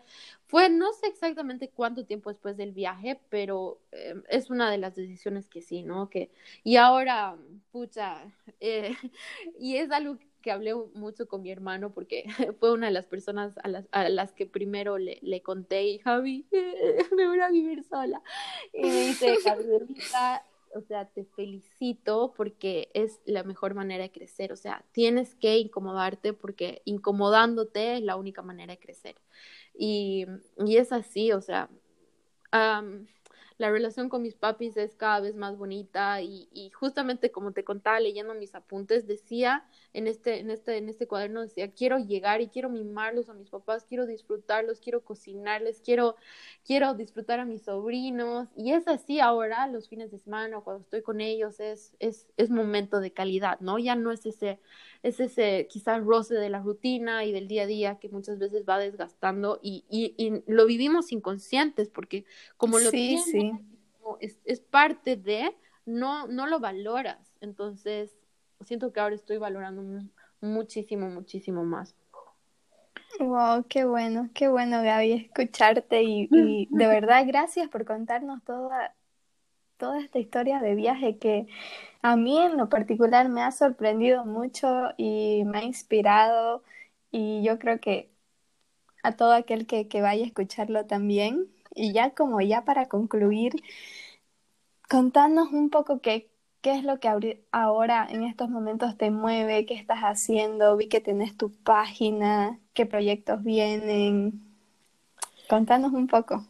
fue, 0.52 0.70
no 0.70 0.92
sé 0.92 1.08
exactamente 1.08 1.70
cuánto 1.70 2.06
tiempo 2.06 2.30
después 2.30 2.58
del 2.58 2.74
viaje, 2.74 3.18
pero 3.30 3.80
eh, 3.94 4.22
es 4.28 4.50
una 4.50 4.70
de 4.70 4.78
las 4.78 4.96
decisiones 4.98 5.48
que 5.48 5.62
sí, 5.62 5.82
¿no? 5.82 6.10
Que, 6.10 6.30
y 6.66 6.76
ahora, 6.76 7.38
pucha, 7.72 8.22
eh, 8.60 8.92
y 9.58 9.78
es 9.78 9.92
algo 9.92 10.18
que 10.42 10.52
hablé 10.52 10.76
mucho 10.94 11.30
con 11.30 11.42
mi 11.42 11.52
hermano 11.52 11.94
porque 11.94 12.26
fue 12.60 12.74
una 12.74 12.88
de 12.88 12.92
las 12.92 13.06
personas 13.06 13.58
a 13.64 13.70
las, 13.70 13.88
a 13.94 14.10
las 14.10 14.34
que 14.34 14.46
primero 14.46 14.98
le, 14.98 15.20
le 15.22 15.42
conté 15.42 15.84
y 15.84 16.00
Javi, 16.00 16.46
me 17.16 17.28
voy 17.30 17.40
a 17.40 17.50
vivir 17.50 17.86
sola. 17.86 18.22
Y 18.74 18.82
me 18.82 19.06
dice, 19.06 19.38
Gabrielita, 19.46 20.46
o 20.76 20.82
sea, 20.82 21.06
te 21.06 21.24
felicito 21.24 22.34
porque 22.36 22.90
es 22.94 23.22
la 23.24 23.44
mejor 23.44 23.74
manera 23.74 24.04
de 24.04 24.12
crecer, 24.12 24.52
o 24.52 24.58
sea, 24.58 24.84
tienes 24.92 25.34
que 25.36 25.60
incomodarte 25.60 26.34
porque 26.34 26.82
incomodándote 26.84 27.96
es 27.96 28.02
la 28.02 28.18
única 28.18 28.42
manera 28.42 28.74
de 28.74 28.80
crecer. 28.80 29.16
Y, 29.84 30.28
y 30.64 30.78
es 30.78 30.92
así, 30.92 31.32
o 31.32 31.42
sea, 31.42 31.68
la 32.52 33.72
relación 33.72 34.10
con 34.10 34.22
mis 34.22 34.36
papis 34.36 34.78
es 34.78 34.96
cada 34.96 35.22
vez 35.22 35.36
más 35.36 35.58
bonita 35.58 36.22
y, 36.22 36.70
justamente 36.76 37.32
como 37.32 37.52
te 37.52 37.64
contaba 37.64 38.00
leyendo 38.00 38.36
mis 38.36 38.54
apuntes, 38.54 39.08
decía 39.08 39.66
en 39.94 40.06
este, 40.06 40.40
en 40.40 40.52
este, 40.52 40.78
en 40.78 40.88
este 40.88 41.08
cuaderno, 41.08 41.42
decía, 41.42 41.72
quiero 41.72 41.98
llegar 41.98 42.42
y 42.42 42.50
quiero 42.50 42.70
mimarlos 42.70 43.28
a 43.30 43.34
mis 43.34 43.50
papás, 43.50 43.84
quiero 43.90 44.06
disfrutarlos, 44.06 44.80
quiero 44.82 45.04
cocinarles, 45.04 45.82
quiero, 45.84 46.16
quiero 46.64 46.94
disfrutar 46.94 47.40
a 47.40 47.46
mis 47.46 47.64
sobrinos 47.64 48.50
y 48.56 48.74
es 48.74 48.88
así 48.88 49.20
ahora 49.20 49.66
los 49.66 49.90
fines 49.90 50.12
de 50.12 50.20
semana 50.20 50.60
cuando 50.62 50.84
estoy 50.84 51.02
con 51.02 51.22
ellos 51.22 51.60
es, 51.60 51.96
es, 51.98 52.28
es 52.38 52.52
momento 52.52 53.00
de 53.00 53.14
calidad, 53.14 53.60
¿no? 53.62 53.80
Ya 53.80 53.96
no 53.96 54.12
es 54.12 54.28
ese, 54.28 54.60
es 55.04 55.20
ese 55.20 55.68
quizás 55.70 56.04
roce 56.04 56.36
de 56.36 56.50
la 56.50 56.60
rutina 56.60 57.26
y 57.26 57.32
del 57.32 57.48
día 57.48 57.64
a 57.64 57.68
día 57.68 58.00
que 58.00 58.10
muchas 58.10 58.38
veces 58.38 58.64
va 58.68 58.78
desgastando 58.78 59.60
y, 59.62 59.84
y, 59.90 60.14
y 60.18 60.44
lo 60.48 60.66
vivimos 60.66 61.12
inconscientes 61.12 61.90
porque 61.90 62.26
como 62.58 62.80
lo 62.80 62.90
sí, 62.92 63.18
sí. 63.18 63.52
Es, 64.20 64.40
es, 64.46 64.60
parte 64.60 65.16
de, 65.16 65.56
no, 65.86 66.28
no 66.28 66.48
lo 66.48 66.60
valoras. 66.60 67.34
Entonces, 67.40 68.18
siento 68.62 68.92
que 68.92 69.00
ahora 69.00 69.16
estoy 69.16 69.38
valorando 69.38 69.84
muchísimo, 70.42 71.10
muchísimo 71.10 71.64
más. 71.64 71.96
Wow, 73.20 73.66
qué 73.68 73.86
bueno, 73.86 74.30
qué 74.34 74.48
bueno 74.48 74.84
Gaby 74.84 75.14
escucharte 75.14 76.04
y, 76.04 76.28
y 76.32 76.68
de 76.72 76.88
verdad 76.88 77.24
gracias 77.28 77.70
por 77.70 77.86
contarnos 77.86 78.44
toda, 78.44 78.96
toda 79.82 80.00
esta 80.00 80.20
historia 80.20 80.60
de 80.60 80.76
viaje 80.76 81.18
que 81.18 81.48
a 82.04 82.16
mí 82.16 82.38
en 82.38 82.56
lo 82.56 82.70
particular 82.70 83.30
me 83.30 83.42
ha 83.42 83.52
sorprendido 83.52 84.26
mucho 84.26 84.92
y 84.96 85.44
me 85.46 85.58
ha 85.58 85.64
inspirado 85.64 86.64
y 87.12 87.42
yo 87.44 87.58
creo 87.58 87.80
que 87.80 88.12
a 89.02 89.14
todo 89.14 89.34
aquel 89.34 89.66
que, 89.66 89.88
que 89.88 90.02
vaya 90.02 90.24
a 90.24 90.28
escucharlo 90.28 90.86
también. 90.86 91.48
Y 91.74 91.94
ya 91.94 92.12
como 92.12 92.42
ya 92.42 92.64
para 92.64 92.88
concluir, 92.90 93.54
contanos 94.88 95.52
un 95.52 95.72
poco 95.72 96.00
qué, 96.00 96.30
qué 96.62 96.74
es 96.74 96.84
lo 96.84 97.00
que 97.00 97.44
ahora 97.52 98.08
en 98.08 98.24
estos 98.24 98.50
momentos 98.50 98.98
te 98.98 99.10
mueve, 99.10 99.66
qué 99.66 99.74
estás 99.74 100.02
haciendo, 100.02 100.78
vi 100.78 100.90
que 100.90 101.02
tenés 101.02 101.36
tu 101.38 101.52
página, 101.64 102.60
qué 102.76 102.86
proyectos 102.86 103.44
vienen. 103.44 104.42
Contanos 105.50 105.92
un 105.94 106.06
poco. 106.08 106.46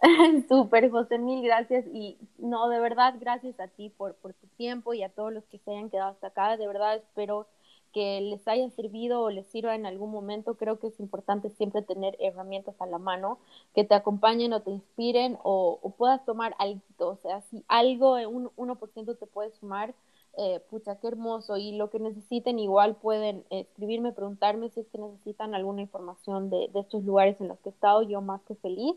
Súper, 0.48 0.90
José, 0.90 1.18
mil 1.18 1.42
gracias. 1.42 1.84
Y 1.92 2.16
no, 2.38 2.68
de 2.68 2.80
verdad, 2.80 3.14
gracias 3.20 3.58
a 3.60 3.68
ti 3.68 3.90
por, 3.90 4.14
por 4.16 4.32
tu 4.34 4.46
tiempo 4.56 4.94
y 4.94 5.02
a 5.02 5.10
todos 5.10 5.32
los 5.32 5.44
que 5.44 5.58
se 5.58 5.70
hayan 5.72 5.90
quedado 5.90 6.10
hasta 6.10 6.28
acá. 6.28 6.56
De 6.56 6.66
verdad, 6.66 6.96
espero 6.96 7.46
que 7.92 8.20
les 8.20 8.46
haya 8.46 8.70
servido 8.70 9.20
o 9.22 9.30
les 9.30 9.46
sirva 9.48 9.74
en 9.74 9.84
algún 9.84 10.12
momento, 10.12 10.54
creo 10.56 10.78
que 10.78 10.86
es 10.86 11.00
importante 11.00 11.50
siempre 11.50 11.82
tener 11.82 12.16
herramientas 12.20 12.80
a 12.80 12.86
la 12.86 12.98
mano 12.98 13.40
que 13.74 13.82
te 13.82 13.94
acompañen 13.96 14.52
o 14.52 14.62
te 14.62 14.70
inspiren 14.70 15.36
o, 15.42 15.80
o 15.82 15.90
puedas 15.90 16.24
tomar 16.24 16.54
algo, 16.60 16.80
o 16.98 17.16
sea, 17.16 17.40
si 17.50 17.64
algo, 17.66 18.12
un 18.28 18.48
1% 18.56 19.16
te 19.18 19.26
puede 19.26 19.50
sumar, 19.50 19.92
eh, 20.38 20.60
pucha, 20.70 21.00
qué 21.00 21.08
hermoso, 21.08 21.56
y 21.56 21.72
lo 21.72 21.90
que 21.90 21.98
necesiten 21.98 22.60
igual 22.60 22.94
pueden 22.94 23.44
escribirme, 23.50 24.12
preguntarme 24.12 24.70
si 24.70 24.80
es 24.80 24.86
que 24.88 24.98
necesitan 24.98 25.56
alguna 25.56 25.80
información 25.80 26.48
de, 26.48 26.68
de 26.72 26.78
estos 26.80 27.02
lugares 27.02 27.40
en 27.40 27.48
los 27.48 27.58
que 27.58 27.70
he 27.70 27.72
estado, 27.72 28.02
yo 28.02 28.20
más 28.20 28.40
que 28.42 28.54
feliz. 28.54 28.94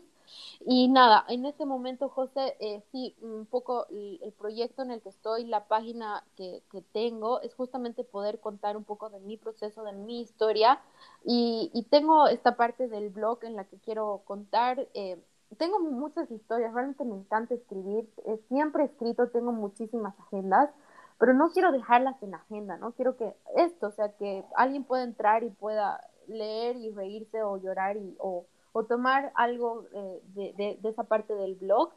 Y 0.66 0.88
nada, 0.88 1.24
en 1.28 1.44
este 1.44 1.66
momento, 1.66 2.08
José, 2.08 2.56
eh, 2.60 2.82
sí, 2.90 3.14
un 3.20 3.46
poco 3.46 3.86
el, 3.90 4.32
proyecto 4.38 4.82
en 4.82 4.90
el 4.90 5.00
que 5.00 5.08
estoy, 5.08 5.44
la 5.44 5.66
página 5.68 6.24
que, 6.36 6.62
que, 6.70 6.82
tengo, 6.82 7.40
es 7.40 7.54
justamente 7.54 8.04
poder 8.04 8.40
contar 8.40 8.76
un 8.76 8.84
poco 8.84 9.10
de 9.10 9.20
mi 9.20 9.36
proceso, 9.36 9.84
de 9.84 9.92
mi 9.92 10.20
historia. 10.20 10.80
Y, 11.24 11.70
y 11.74 11.84
tengo 11.84 12.28
esta 12.28 12.56
parte 12.56 12.88
del 12.88 13.10
blog 13.10 13.44
en 13.44 13.56
la 13.56 13.64
que 13.64 13.78
quiero 13.78 14.22
contar. 14.24 14.88
Eh, 14.94 15.22
tengo 15.58 15.78
muchas 15.80 16.30
historias, 16.30 16.72
realmente 16.72 17.04
me 17.04 17.16
encanta 17.16 17.54
escribir. 17.54 18.08
Eh, 18.26 18.40
siempre 18.48 18.84
he 18.84 18.86
escrito, 18.86 19.28
tengo 19.28 19.52
muchísimas 19.52 20.18
agendas, 20.20 20.70
pero 21.18 21.34
no 21.34 21.50
quiero 21.50 21.72
dejarlas 21.72 22.20
en 22.22 22.34
agenda, 22.34 22.76
¿no? 22.76 22.92
Quiero 22.92 23.16
que 23.16 23.34
esto, 23.56 23.88
o 23.88 23.92
sea, 23.92 24.10
que 24.16 24.44
alguien 24.56 24.84
pueda 24.84 25.04
entrar 25.04 25.44
y 25.44 25.50
pueda 25.50 26.00
leer 26.26 26.76
y 26.76 26.90
reírse 26.90 27.42
o 27.42 27.56
llorar 27.56 27.96
y, 27.96 28.16
o 28.18 28.46
o 28.74 28.84
tomar 28.84 29.32
algo 29.36 29.86
eh, 29.92 30.20
de, 30.34 30.78
esa 30.82 31.04
parte 31.04 31.34
del 31.34 31.54
blog. 31.54 31.90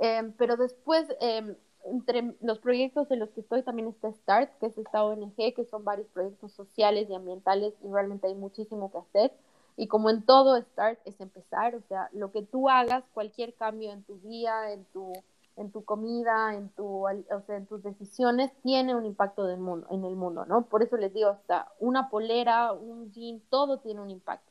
Eh, 0.00 0.32
pero 0.36 0.56
después, 0.56 1.06
eh, 1.20 1.56
entre 1.84 2.34
los 2.40 2.58
proyectos 2.58 3.10
en 3.12 3.20
los 3.20 3.30
que 3.30 3.40
estoy 3.40 3.62
también 3.62 3.86
está 3.88 4.12
START, 4.12 4.50
que 4.58 4.66
es 4.66 4.76
esta 4.76 5.04
ONG, 5.04 5.54
que 5.54 5.64
son 5.64 5.84
varios 5.84 6.08
proyectos 6.08 6.52
sociales 6.52 7.08
y 7.08 7.14
ambientales 7.14 7.72
y 7.84 7.88
realmente 7.88 8.26
hay 8.26 8.34
muchísimo 8.34 8.90
que 8.90 8.98
hacer. 8.98 9.32
Y 9.76 9.86
como 9.86 10.10
en 10.10 10.22
todo 10.26 10.60
START 10.60 10.98
es 11.04 11.20
empezar, 11.20 11.76
o 11.76 11.82
sea, 11.82 12.10
lo 12.12 12.32
que 12.32 12.42
tú 12.42 12.68
hagas, 12.68 13.04
cualquier 13.14 13.54
cambio 13.54 13.92
en 13.92 14.02
tu 14.02 14.18
día, 14.18 14.72
en 14.72 14.84
tu, 14.86 15.12
en 15.56 15.70
tu 15.70 15.84
comida, 15.84 16.56
en, 16.56 16.68
tu, 16.70 17.06
o 17.06 17.40
sea, 17.46 17.56
en 17.56 17.66
tus 17.66 17.84
decisiones, 17.84 18.50
tiene 18.64 18.96
un 18.96 19.06
impacto 19.06 19.44
del 19.44 19.60
mundo, 19.60 19.86
en 19.90 20.04
el 20.04 20.16
mundo, 20.16 20.44
¿no? 20.46 20.62
Por 20.62 20.82
eso 20.82 20.96
les 20.96 21.14
digo, 21.14 21.28
hasta 21.28 21.70
una 21.78 22.10
polera, 22.10 22.72
un 22.72 23.12
jean, 23.12 23.40
todo 23.50 23.78
tiene 23.78 24.00
un 24.00 24.10
impacto. 24.10 24.47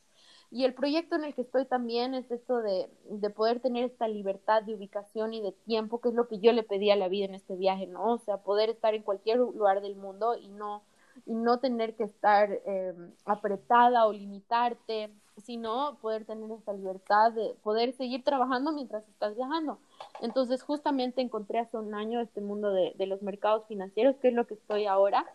Y 0.49 0.63
el 0.63 0.73
proyecto 0.73 1.15
en 1.15 1.25
el 1.25 1.33
que 1.33 1.41
estoy 1.41 1.65
también 1.65 2.13
es 2.13 2.31
esto 2.31 2.61
de, 2.61 2.89
de, 3.09 3.29
poder 3.29 3.59
tener 3.59 3.83
esta 3.83 4.07
libertad 4.07 4.63
de 4.63 4.75
ubicación 4.75 5.33
y 5.33 5.41
de 5.41 5.51
tiempo, 5.51 5.99
que 5.99 6.09
es 6.09 6.15
lo 6.15 6.27
que 6.27 6.39
yo 6.39 6.53
le 6.53 6.63
pedí 6.63 6.89
a 6.89 6.95
la 6.95 7.09
vida 7.09 7.25
en 7.25 7.35
este 7.35 7.55
viaje, 7.57 7.85
¿no? 7.85 8.13
O 8.13 8.17
sea, 8.19 8.37
poder 8.37 8.69
estar 8.69 8.93
en 8.93 9.03
cualquier 9.03 9.39
lugar 9.39 9.81
del 9.81 9.97
mundo 9.97 10.37
y 10.37 10.47
no, 10.47 10.83
y 11.25 11.33
no 11.35 11.59
tener 11.59 11.95
que 11.95 12.05
estar 12.05 12.49
eh, 12.65 12.93
apretada 13.25 14.05
o 14.05 14.13
limitarte, 14.13 15.11
sino 15.43 15.97
poder 16.01 16.23
tener 16.23 16.49
esta 16.51 16.71
libertad 16.71 17.33
de 17.33 17.53
poder 17.61 17.93
seguir 17.93 18.23
trabajando 18.23 18.71
mientras 18.71 19.07
estás 19.09 19.35
viajando. 19.35 19.79
Entonces, 20.21 20.63
justamente 20.63 21.21
encontré 21.21 21.59
hace 21.59 21.77
un 21.77 21.93
año 21.93 22.21
este 22.21 22.39
mundo 22.39 22.71
de, 22.71 22.93
de 22.95 23.05
los 23.05 23.21
mercados 23.21 23.65
financieros, 23.67 24.15
que 24.17 24.29
es 24.29 24.33
lo 24.33 24.47
que 24.47 24.53
estoy 24.53 24.85
ahora, 24.85 25.25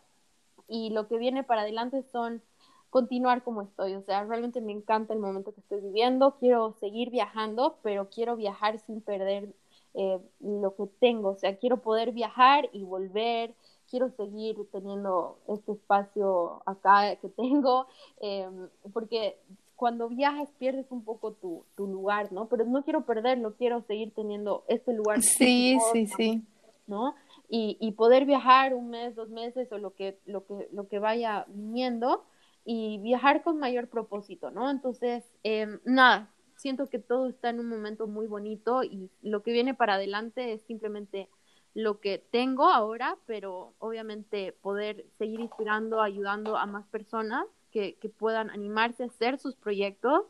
y 0.69 0.89
lo 0.89 1.07
que 1.07 1.19
viene 1.19 1.45
para 1.45 1.63
adelante 1.63 2.03
son 2.13 2.43
continuar 2.93 3.43
como 3.43 3.62
estoy. 3.62 3.94
O 3.94 4.02
sea, 4.02 4.23
realmente 4.23 4.60
me 4.60 4.70
encanta 4.70 5.14
el 5.14 5.19
momento 5.19 5.55
que 5.55 5.60
estoy 5.60 5.81
viviendo. 5.81 6.36
Quiero 6.39 6.74
seguir 6.78 7.10
viajando, 7.10 7.78
pero 7.82 8.10
quiero 8.10 8.36
viajar 8.36 8.78
sin 8.81 9.01
perder 9.01 9.48
eh, 9.94 10.20
lo 10.40 10.77
que 10.77 10.86
tengo. 11.01 11.31
O 11.31 11.36
sea, 11.36 11.56
quiero 11.56 11.78
poder 11.78 12.12
viajar 12.12 12.69
y 12.70 12.85
volver. 12.85 13.55
Quiero 13.90 14.10
seguir 14.10 14.59
teniendo 14.70 15.39
este 15.48 15.73
espacio 15.73 16.62
acá 16.66 17.16
que 17.16 17.31
tengo, 17.31 17.86
eh, 18.20 18.48
porque 18.93 19.39
cuando 19.74 20.10
viajas 20.10 20.51
pierdes 20.59 20.86
un 20.90 21.02
poco 21.02 21.32
tu, 21.32 21.64
tu, 21.74 21.86
lugar, 21.86 22.31
¿no? 22.31 22.47
Pero 22.47 22.66
no 22.66 22.85
quiero 22.85 23.06
perderlo, 23.06 23.55
quiero 23.55 23.81
seguir 23.82 24.12
teniendo 24.14 24.64
este 24.69 24.93
lugar. 24.93 25.23
Sí, 25.23 25.78
sí, 25.93 26.06
sí. 26.06 26.43
¿No? 26.86 27.14
Y, 27.48 27.78
y 27.81 27.93
poder 27.93 28.27
viajar 28.27 28.74
un 28.74 28.90
mes, 28.90 29.14
dos 29.14 29.31
meses 29.31 29.73
o 29.73 29.78
lo 29.78 29.94
que, 29.94 30.19
lo 30.27 30.44
que, 30.47 30.69
lo 30.73 30.89
que 30.89 30.98
vaya 30.98 31.47
viniendo 31.48 32.24
y 32.65 32.99
viajar 32.99 33.43
con 33.43 33.59
mayor 33.59 33.89
propósito, 33.89 34.51
¿no? 34.51 34.71
Entonces, 34.71 35.25
eh, 35.43 35.79
nada, 35.85 36.33
siento 36.57 36.89
que 36.89 36.99
todo 36.99 37.29
está 37.29 37.51
en 37.51 37.61
un 37.61 37.69
momento 37.69 38.07
muy 38.07 38.27
bonito 38.27 38.85
y 38.85 39.11
lo 39.23 39.43
que 39.43 39.53
viene 39.53 39.75
para 39.75 39.95
adelante 39.95 40.53
es 40.53 40.63
simplemente 40.63 41.29
lo 41.75 42.01
que 42.01 42.19
tengo 42.19 42.69
ahora, 42.69 43.17
pero 43.27 43.75
obviamente 43.79 44.53
poder 44.53 45.07
seguir 45.19 45.41
inspirando, 45.41 46.01
ayudando 46.01 46.57
a 46.57 46.67
más 46.67 46.87
personas 46.89 47.47
que, 47.71 47.97
que 47.97 48.09
puedan 48.09 48.51
animarse 48.51 49.03
a 49.03 49.07
hacer 49.07 49.39
sus 49.39 49.57
proyectos 49.57 50.25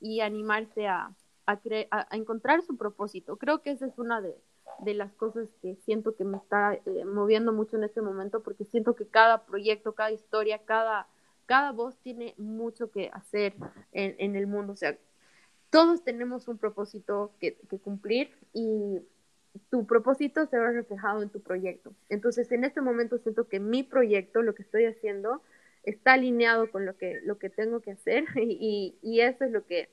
y 0.00 0.20
animarse 0.20 0.86
a, 0.86 1.14
a, 1.46 1.60
a, 1.90 2.16
encontrar 2.16 2.62
su 2.62 2.76
propósito. 2.76 3.36
Creo 3.36 3.62
que 3.62 3.70
esa 3.70 3.86
es 3.86 3.98
una 3.98 4.20
de, 4.20 4.36
de 4.80 4.94
las 4.94 5.12
cosas 5.14 5.48
que 5.62 5.76
siento 5.76 6.14
que 6.14 6.24
me 6.24 6.36
está 6.36 6.74
eh, 6.74 7.04
moviendo 7.06 7.52
mucho 7.52 7.76
en 7.76 7.84
este 7.84 8.02
momento, 8.02 8.42
porque 8.42 8.64
siento 8.64 8.94
que 8.94 9.06
cada 9.06 9.46
proyecto, 9.46 9.94
cada 9.94 10.12
historia, 10.12 10.58
cada 10.64 11.08
cada 11.46 11.72
voz 11.72 11.98
tiene 11.98 12.34
mucho 12.38 12.90
que 12.90 13.10
hacer 13.12 13.54
en, 13.92 14.14
en 14.18 14.36
el 14.36 14.46
mundo. 14.46 14.72
O 14.72 14.76
sea, 14.76 14.96
todos 15.72 16.04
tenemos 16.04 16.48
un 16.48 16.58
propósito 16.58 17.32
que, 17.40 17.56
cumplir 17.82 18.30
y 18.52 19.00
tu 19.70 19.86
propósito 19.86 20.44
se 20.44 20.58
ve 20.58 20.70
reflejado 20.70 21.22
en 21.22 21.30
tu 21.30 21.40
proyecto. 21.40 21.94
Entonces, 22.10 22.52
en 22.52 22.64
este 22.64 22.82
momento 22.82 23.16
siento 23.16 23.48
que 23.48 23.58
mi 23.58 23.82
proyecto, 23.82 24.42
lo 24.42 24.54
que 24.54 24.62
estoy 24.62 24.84
haciendo, 24.84 25.40
está 25.82 26.12
alineado 26.12 26.70
con 26.70 26.84
lo 26.84 26.98
que, 26.98 27.22
lo 27.24 27.38
que 27.38 27.48
tengo 27.48 27.80
que 27.80 27.92
hacer 27.92 28.24
y, 28.36 28.58
y, 29.02 29.10
y 29.10 29.20
eso 29.20 29.44
es 29.44 29.50
lo 29.50 29.64
que, 29.64 29.88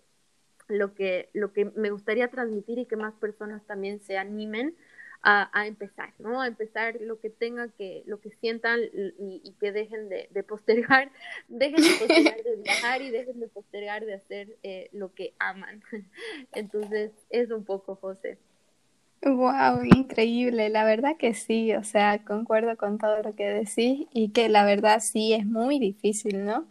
lo, 0.68 0.94
que, 0.94 1.30
lo 1.32 1.54
que 1.54 1.72
me 1.76 1.92
gustaría 1.92 2.28
transmitir 2.28 2.78
y 2.78 2.86
que 2.86 2.98
más 2.98 3.14
personas 3.16 3.64
también 3.66 4.02
se 4.02 4.18
animen 4.18 4.76
a, 5.22 5.68
empezar, 5.68 6.14
¿no? 6.20 6.42
A 6.42 6.48
empezar 6.48 6.98
lo 7.02 7.20
que 7.20 7.30
tengan 7.30 7.72
que, 7.78 8.04
lo 8.06 8.20
que 8.22 8.32
sientan 8.42 8.80
y, 8.82 9.42
y 9.44 9.52
que 9.60 9.72
dejen 9.72 10.10
de, 10.10 10.30
de, 10.32 10.44
postergar, 10.44 11.12
dejen 11.48 11.82
de 11.82 11.90
postergar 12.00 12.44
de 12.44 12.56
viajar 12.64 13.02
y 13.02 13.10
dejen 13.10 13.40
de 13.40 13.48
postergar 13.48 14.06
de 14.06 14.14
hacer 14.14 14.58
eh, 14.64 14.90
lo 14.94 15.14
que 15.14 15.34
aman. 15.40 15.84
Entonces, 16.54 17.12
es 17.30 17.52
un 17.52 17.66
poco, 17.66 17.96
José. 17.96 18.38
Wow, 19.22 19.84
increíble, 19.84 20.70
la 20.70 20.86
verdad 20.86 21.18
que 21.18 21.34
sí, 21.34 21.74
o 21.74 21.84
sea, 21.84 22.24
concuerdo 22.24 22.78
con 22.78 22.98
todo 22.98 23.22
lo 23.22 23.36
que 23.36 23.50
decís 23.50 24.08
y 24.14 24.30
que 24.30 24.48
la 24.48 24.64
verdad 24.64 25.02
sí 25.02 25.34
es 25.34 25.46
muy 25.46 25.78
difícil, 25.78 26.46
¿no? 26.46 26.66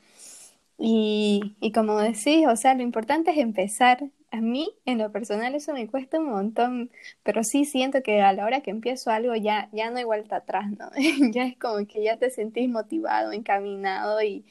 Y, 0.78 1.56
y 1.60 1.72
como 1.72 1.98
decís, 1.98 2.46
o 2.48 2.56
sea, 2.56 2.72
lo 2.74 2.82
importante 2.82 3.32
es 3.32 3.36
empezar, 3.36 4.02
a 4.30 4.40
mí 4.40 4.74
en 4.84 4.98
lo 4.98 5.10
personal 5.12 5.54
eso 5.54 5.72
me 5.72 5.88
cuesta 5.88 6.18
un 6.18 6.26
montón, 6.30 6.90
pero 7.22 7.42
sí 7.44 7.64
siento 7.64 8.02
que 8.02 8.20
a 8.22 8.32
la 8.32 8.44
hora 8.44 8.60
que 8.62 8.70
empiezo 8.70 9.10
algo 9.10 9.34
ya, 9.34 9.68
ya 9.72 9.90
no 9.90 9.98
hay 9.98 10.04
vuelta 10.04 10.36
atrás, 10.36 10.66
¿no? 10.78 10.90
ya 11.32 11.44
es 11.44 11.58
como 11.58 11.86
que 11.86 12.02
ya 12.02 12.18
te 12.18 12.30
sentís 12.30 12.68
motivado, 12.68 13.32
encaminado 13.32 14.22
y, 14.22 14.44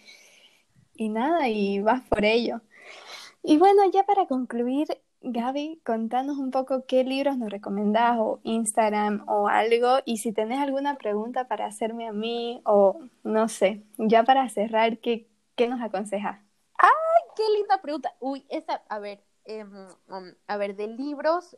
y 0.96 1.10
nada, 1.10 1.48
y 1.50 1.80
vas 1.82 2.02
por 2.08 2.26
ello. 2.26 2.62
Y 3.44 3.58
bueno, 3.58 3.84
ya 3.92 4.04
para 4.06 4.28
concluir, 4.28 4.88
Gaby, 5.22 5.82
contanos 5.86 6.38
un 6.38 6.52
poco 6.52 6.86
qué 6.88 7.04
libros 7.04 7.38
nos 7.38 7.50
recomendás 7.52 8.18
o 8.20 8.40
Instagram 8.44 9.24
o 9.28 9.48
algo 9.50 10.00
y 10.06 10.18
si 10.18 10.34
tenés 10.34 10.60
alguna 10.60 10.98
pregunta 10.98 11.48
para 11.48 11.66
hacerme 11.68 12.08
a 12.08 12.14
mí 12.14 12.62
o 12.66 13.02
no 13.24 13.50
sé, 13.50 13.84
ya 13.98 14.24
para 14.24 14.50
cerrar, 14.50 15.00
¿qué, 15.00 15.28
qué 15.56 15.68
nos 15.68 15.82
aconsejas? 15.82 16.40
¡Ay, 16.78 16.90
qué 17.36 17.44
linda 17.58 17.82
pregunta! 17.82 18.16
Uy, 18.20 18.46
esa, 18.50 18.84
a 18.90 19.00
ver, 19.00 19.24
em, 19.48 19.88
um, 20.10 20.34
a 20.48 20.58
ver, 20.58 20.76
de 20.76 20.88
libros, 20.88 21.58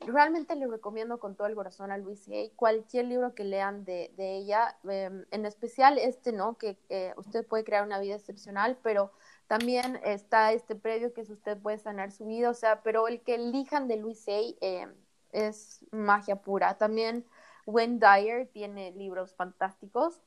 realmente 0.00 0.54
le 0.54 0.66
recomiendo 0.66 1.18
con 1.18 1.36
todo 1.36 1.46
el 1.48 1.54
corazón 1.54 1.90
a 1.90 1.98
Luis 1.98 2.28
Hay 2.28 2.50
cualquier 2.50 3.06
libro 3.06 3.34
que 3.34 3.44
lean 3.44 3.84
de, 3.84 4.12
ella, 4.18 4.76
em, 4.84 5.24
en 5.30 5.46
especial 5.46 5.98
este, 5.98 6.32
¿no? 6.32 6.58
Que 6.58 6.78
eh, 6.88 7.14
usted 7.16 7.46
puede 7.46 7.64
crear 7.64 7.84
una 7.84 7.98
vida 7.98 8.16
excepcional, 8.16 8.78
pero 8.82 9.12
también 9.46 10.00
está 10.04 10.52
este 10.52 10.76
previo 10.76 11.12
que 11.14 11.22
es 11.22 11.30
usted 11.30 11.58
puede 11.58 11.78
sanar 11.78 12.12
su 12.12 12.26
vida, 12.26 12.50
o 12.50 12.54
sea, 12.54 12.82
pero 12.82 13.08
el 13.08 13.22
que 13.22 13.34
elijan 13.34 13.88
de 13.88 13.96
Luis 13.96 14.26
Hay 14.28 14.56
eh, 14.60 14.86
es 15.32 15.84
magia 15.90 16.36
pura. 16.36 16.76
También 16.78 17.24
Wayne 17.66 17.98
Dyer 17.98 18.48
tiene 18.48 18.92
libros 18.92 19.34
fantásticos 19.34 20.20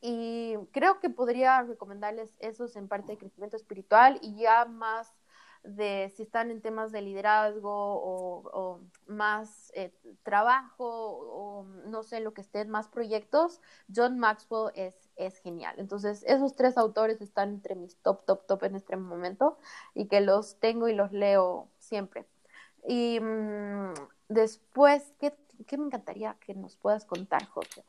y 0.00 0.56
creo 0.72 1.00
que 1.00 1.10
podría 1.10 1.62
recomendarles 1.62 2.34
esos 2.38 2.76
en 2.76 2.88
parte 2.88 3.12
de 3.12 3.18
crecimiento 3.18 3.56
espiritual 3.56 4.18
y 4.22 4.36
ya 4.36 4.64
más 4.64 5.12
de 5.62 6.12
si 6.16 6.22
están 6.22 6.50
en 6.50 6.60
temas 6.60 6.92
de 6.92 7.02
liderazgo 7.02 7.70
o, 7.70 8.80
más 9.06 9.72
eh, 9.74 9.92
trabajo 10.22 10.86
o 10.86 11.64
no 11.86 12.02
sé 12.02 12.20
lo 12.20 12.34
que 12.34 12.42
estén, 12.42 12.68
más 12.68 12.88
proyectos, 12.88 13.60
John 13.94 14.18
Maxwell 14.18 14.72
es, 14.74 14.94
es 15.16 15.38
genial. 15.38 15.74
Entonces, 15.78 16.22
esos 16.26 16.54
tres 16.54 16.76
autores 16.76 17.20
están 17.20 17.50
entre 17.50 17.74
mis 17.74 17.96
top, 17.96 18.24
top, 18.24 18.46
top 18.46 18.64
en 18.64 18.76
este 18.76 18.96
momento 18.96 19.58
y 19.94 20.06
que 20.06 20.20
los 20.20 20.58
tengo 20.60 20.88
y 20.88 20.94
los 20.94 21.12
leo 21.12 21.68
siempre. 21.78 22.26
Y 22.86 23.20
mm, 23.20 23.94
después, 24.28 25.12
¿qué, 25.18 25.34
¿qué, 25.66 25.78
me 25.78 25.86
encantaría 25.86 26.36
que 26.40 26.54
nos 26.54 26.76
puedas 26.76 27.04
contar, 27.04 27.46
José? 27.46 27.84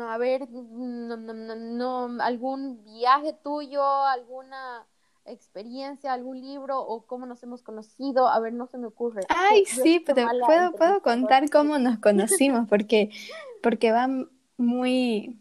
A 0.00 0.18
ver, 0.18 0.48
no, 0.50 1.16
no, 1.16 1.54
no, 1.54 2.22
algún 2.22 2.84
viaje 2.84 3.34
tuyo, 3.42 3.82
alguna 3.84 4.86
experiencia, 5.24 6.12
algún 6.12 6.40
libro 6.40 6.80
o 6.80 7.06
cómo 7.06 7.26
nos 7.26 7.42
hemos 7.42 7.62
conocido, 7.62 8.28
a 8.28 8.40
ver, 8.40 8.52
no 8.52 8.66
se 8.66 8.78
me 8.78 8.86
ocurre. 8.86 9.22
Ay, 9.28 9.64
sí, 9.64 10.02
pero 10.04 10.28
puedo, 10.44 10.72
puedo 10.72 11.02
contar 11.02 11.48
cómo 11.50 11.78
nos 11.78 11.98
conocimos, 11.98 12.68
porque, 12.68 13.10
porque 13.62 13.92
va 13.92 14.08
muy, 14.56 15.38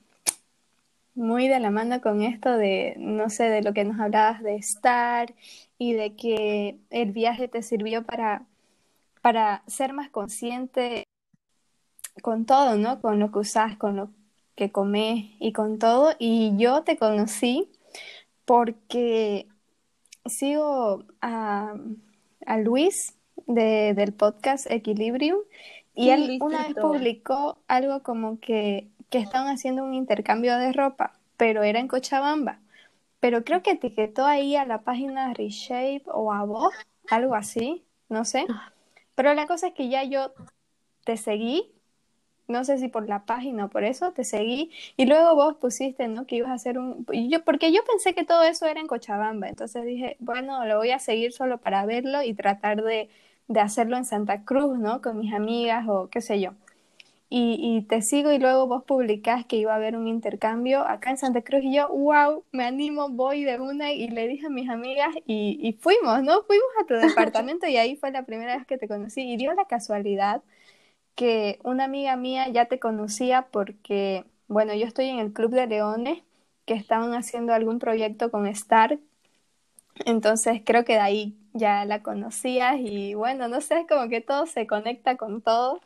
muy 1.15 1.47
de 1.47 1.59
la 1.59 1.71
mano 1.71 2.01
con 2.01 2.21
esto 2.21 2.57
de, 2.57 2.95
no 2.97 3.29
sé, 3.29 3.45
de 3.45 3.61
lo 3.61 3.73
que 3.73 3.83
nos 3.83 3.99
hablabas 3.99 4.43
de 4.43 4.55
estar 4.55 5.33
y 5.77 5.93
de 5.93 6.15
que 6.15 6.79
el 6.89 7.11
viaje 7.11 7.47
te 7.47 7.63
sirvió 7.63 8.03
para, 8.03 8.45
para 9.21 9.63
ser 9.67 9.93
más 9.93 10.09
consciente 10.09 11.05
con 12.21 12.45
todo, 12.45 12.75
¿no? 12.75 13.01
Con 13.01 13.19
lo 13.19 13.31
que 13.31 13.39
usas, 13.39 13.77
con 13.77 13.95
lo 13.95 14.09
que 14.55 14.71
comes 14.71 15.25
y 15.39 15.53
con 15.53 15.79
todo. 15.79 16.13
Y 16.19 16.53
yo 16.57 16.83
te 16.83 16.97
conocí 16.97 17.69
porque 18.45 19.47
sigo 20.25 21.05
a, 21.21 21.75
Luis 22.59 23.15
de, 23.47 23.93
del 23.93 24.13
podcast 24.13 24.69
Equilibrium 24.69 25.39
y 25.93 26.09
él 26.09 26.37
una 26.41 26.67
vez 26.67 26.75
publicó 26.75 27.57
algo 27.67 28.01
como 28.01 28.39
que, 28.39 28.87
que 29.09 29.19
estaban 29.19 29.47
haciendo 29.53 29.83
un 29.83 29.93
intercambio 29.93 30.57
de 30.57 30.71
ropa, 30.71 31.13
pero 31.37 31.63
era 31.63 31.79
en 31.79 31.87
Cochabamba. 31.87 32.59
Pero 33.19 33.43
creo 33.43 33.61
que 33.61 33.71
etiquetó 33.71 34.25
ahí 34.25 34.55
a 34.55 34.65
la 34.65 34.81
página 34.81 35.33
Reshape 35.33 36.03
o 36.07 36.33
a 36.33 36.43
vos, 36.43 36.73
algo 37.09 37.35
así, 37.35 37.83
no 38.09 38.25
sé. 38.25 38.45
Ah. 38.49 38.71
Pero 39.15 39.33
la 39.33 39.45
cosa 39.45 39.67
es 39.67 39.73
que 39.73 39.89
ya 39.89 40.03
yo 40.03 40.33
te 41.03 41.17
seguí 41.17 41.71
no 42.51 42.63
sé 42.65 42.77
si 42.77 42.87
por 42.87 43.07
la 43.07 43.25
página 43.25 43.65
o 43.65 43.69
por 43.69 43.83
eso, 43.83 44.11
te 44.11 44.23
seguí 44.23 44.71
y 44.97 45.05
luego 45.05 45.35
vos 45.35 45.55
pusiste, 45.55 46.07
¿no? 46.07 46.27
Que 46.27 46.37
ibas 46.37 46.51
a 46.51 46.53
hacer 46.53 46.77
un... 46.77 47.05
Yo, 47.29 47.43
porque 47.43 47.71
yo 47.73 47.81
pensé 47.85 48.13
que 48.13 48.25
todo 48.25 48.43
eso 48.43 48.65
era 48.67 48.79
en 48.79 48.87
Cochabamba, 48.87 49.49
entonces 49.49 49.85
dije, 49.85 50.17
bueno, 50.19 50.65
lo 50.65 50.77
voy 50.77 50.91
a 50.91 50.99
seguir 50.99 51.33
solo 51.33 51.57
para 51.59 51.85
verlo 51.85 52.21
y 52.23 52.33
tratar 52.33 52.83
de, 52.83 53.09
de 53.47 53.59
hacerlo 53.59 53.97
en 53.97 54.05
Santa 54.05 54.43
Cruz, 54.43 54.77
¿no? 54.77 55.01
Con 55.01 55.19
mis 55.19 55.33
amigas 55.33 55.87
o 55.87 56.09
qué 56.09 56.21
sé 56.21 56.39
yo. 56.39 56.51
Y, 57.33 57.57
y, 57.61 57.83
te 57.83 58.01
sigo 58.01 58.29
y 58.33 58.39
luego 58.39 58.67
vos 58.67 58.83
publicás 58.83 59.45
que 59.45 59.55
iba 59.55 59.71
a 59.71 59.77
haber 59.77 59.95
un 59.95 60.05
intercambio 60.05 60.81
acá 60.81 61.11
en 61.11 61.17
Santa 61.17 61.41
Cruz 61.41 61.63
y 61.63 61.73
yo, 61.73 61.87
wow, 61.87 62.43
me 62.51 62.65
animo, 62.65 63.07
voy 63.07 63.45
de 63.45 63.57
una 63.57 63.93
y 63.93 64.09
le 64.09 64.27
dije 64.27 64.47
a 64.47 64.49
mis 64.49 64.69
amigas 64.69 65.15
y, 65.25 65.57
y 65.61 65.71
fuimos, 65.73 66.21
¿no? 66.23 66.43
Fuimos 66.43 66.67
a 66.81 66.85
tu 66.85 66.93
departamento 67.07 67.67
y 67.67 67.77
ahí 67.77 67.95
fue 67.95 68.11
la 68.11 68.25
primera 68.25 68.57
vez 68.57 68.67
que 68.67 68.77
te 68.77 68.89
conocí 68.89 69.21
y 69.21 69.37
dio 69.37 69.53
la 69.53 69.63
casualidad 69.63 70.41
que 71.15 71.59
una 71.63 71.85
amiga 71.85 72.15
mía 72.17 72.49
ya 72.49 72.65
te 72.65 72.79
conocía 72.79 73.47
porque, 73.51 74.25
bueno, 74.47 74.73
yo 74.75 74.85
estoy 74.85 75.07
en 75.09 75.19
el 75.19 75.33
Club 75.33 75.51
de 75.51 75.67
Leones, 75.67 76.23
que 76.65 76.73
estaban 76.75 77.13
haciendo 77.13 77.53
algún 77.53 77.79
proyecto 77.79 78.31
con 78.31 78.47
Star, 78.47 78.99
entonces 80.05 80.61
creo 80.65 80.85
que 80.85 80.93
de 80.93 80.99
ahí 80.99 81.35
ya 81.53 81.85
la 81.85 82.01
conocías 82.03 82.77
y 82.79 83.13
bueno, 83.13 83.47
no 83.47 83.61
sé, 83.61 83.79
es 83.81 83.87
como 83.87 84.09
que 84.09 84.21
todo 84.21 84.45
se 84.45 84.67
conecta 84.67 85.17
con 85.17 85.41
todo 85.41 85.81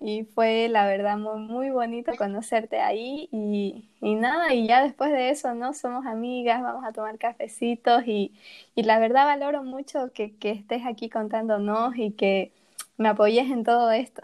y 0.00 0.24
fue 0.24 0.68
la 0.70 0.86
verdad 0.86 1.18
muy, 1.18 1.40
muy 1.40 1.70
bonito 1.70 2.16
conocerte 2.16 2.80
ahí 2.80 3.28
y, 3.32 3.88
y, 4.02 4.14
nada, 4.16 4.54
y 4.54 4.66
ya 4.68 4.82
después 4.84 5.10
de 5.12 5.30
eso, 5.30 5.54
¿no? 5.54 5.74
Somos 5.74 6.06
amigas, 6.06 6.62
vamos 6.62 6.84
a 6.86 6.92
tomar 6.92 7.18
cafecitos 7.18 8.04
y, 8.06 8.32
y 8.74 8.84
la 8.84 8.98
verdad 9.00 9.26
valoro 9.26 9.64
mucho 9.64 10.12
que, 10.14 10.36
que 10.38 10.52
estés 10.52 10.84
aquí 10.86 11.10
contándonos 11.10 11.96
y 11.98 12.12
que 12.12 12.52
me 12.98 13.08
apoyes 13.10 13.50
en 13.50 13.64
todo 13.64 13.90
esto. 13.92 14.22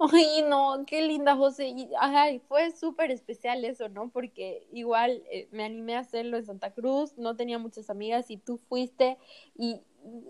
Ay, 0.00 0.42
no, 0.42 0.84
qué 0.86 1.02
linda, 1.02 1.34
José. 1.34 1.68
Y, 1.68 1.90
fue 2.46 2.70
súper 2.70 3.10
especial 3.10 3.64
eso, 3.64 3.88
¿no? 3.88 4.10
Porque 4.10 4.66
igual 4.72 5.22
eh, 5.30 5.48
me 5.50 5.64
animé 5.64 5.96
a 5.96 6.00
hacerlo 6.00 6.36
en 6.36 6.46
Santa 6.46 6.72
Cruz, 6.72 7.18
no 7.18 7.34
tenía 7.34 7.58
muchas 7.58 7.90
amigas 7.90 8.30
y 8.30 8.36
tú 8.36 8.58
fuiste 8.68 9.18
y, 9.56 9.80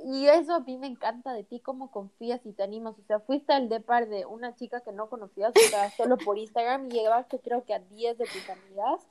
y 0.06 0.26
eso 0.26 0.54
a 0.54 0.60
mí 0.60 0.78
me 0.78 0.86
encanta 0.86 1.34
de 1.34 1.44
ti, 1.44 1.60
cómo 1.60 1.90
confías 1.90 2.46
y 2.46 2.52
te 2.52 2.62
animas. 2.62 2.98
O 2.98 3.02
sea, 3.02 3.20
fuiste 3.20 3.52
al 3.52 3.68
depar 3.68 4.08
de 4.08 4.24
una 4.24 4.54
chica 4.54 4.80
que 4.80 4.92
no 4.92 5.10
conocías, 5.10 5.52
o 5.54 5.68
sea, 5.68 5.90
solo 5.90 6.16
por 6.16 6.38
Instagram 6.38 6.86
y 6.86 6.94
llegaste 6.94 7.38
creo 7.38 7.64
que 7.64 7.74
a 7.74 7.80
10 7.80 8.16
de 8.16 8.24
tus 8.24 8.48
amigas. 8.48 9.06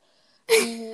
Y 0.64 0.92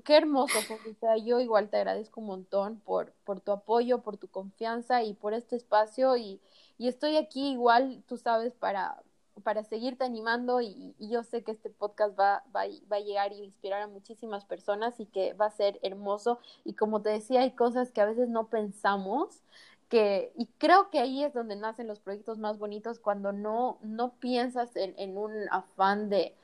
qué 0.00 0.16
hermoso, 0.16 0.58
José. 0.68 0.90
O 0.90 0.94
sea, 1.00 1.16
yo 1.16 1.40
igual 1.40 1.70
te 1.70 1.78
agradezco 1.78 2.20
un 2.20 2.26
montón 2.26 2.80
por, 2.80 3.12
por 3.24 3.40
tu 3.40 3.52
apoyo, 3.52 4.02
por 4.02 4.18
tu 4.18 4.28
confianza 4.28 5.02
y 5.02 5.14
por 5.14 5.32
este 5.34 5.56
espacio 5.56 6.16
y 6.16 6.40
y 6.82 6.88
estoy 6.88 7.16
aquí 7.16 7.52
igual, 7.52 8.02
tú 8.08 8.16
sabes, 8.16 8.54
para, 8.56 9.00
para 9.44 9.62
seguirte 9.62 10.02
animando 10.02 10.60
y, 10.60 10.96
yo 10.98 11.22
sé 11.22 11.44
que 11.44 11.52
este 11.52 11.70
podcast 11.70 12.18
va, 12.18 12.42
va, 12.48 12.62
va, 12.90 12.96
a 12.96 13.00
llegar 13.00 13.32
y 13.32 13.44
inspirar 13.44 13.82
a 13.82 13.86
muchísimas 13.86 14.44
personas 14.44 14.98
y 14.98 15.06
que 15.06 15.32
va 15.34 15.46
a 15.46 15.50
ser 15.50 15.78
hermoso. 15.82 16.40
Y 16.64 16.74
como 16.74 17.00
te 17.00 17.10
decía, 17.10 17.42
hay 17.42 17.52
cosas 17.52 17.92
que 17.92 18.00
a 18.00 18.06
veces 18.06 18.28
no 18.28 18.48
pensamos. 18.48 19.44
Que, 19.88 20.32
y 20.36 20.46
creo 20.58 20.90
que 20.90 20.98
ahí 20.98 21.22
es 21.22 21.32
donde 21.34 21.54
nacen 21.54 21.86
los 21.86 22.00
proyectos 22.00 22.38
más 22.38 22.58
bonitos 22.58 22.98
cuando 22.98 23.30
no, 23.30 23.78
no 23.82 24.14
piensas 24.14 24.74
en, 24.74 24.92
en 24.98 25.16
un 25.16 25.32
afán 25.52 26.08
de, 26.08 26.34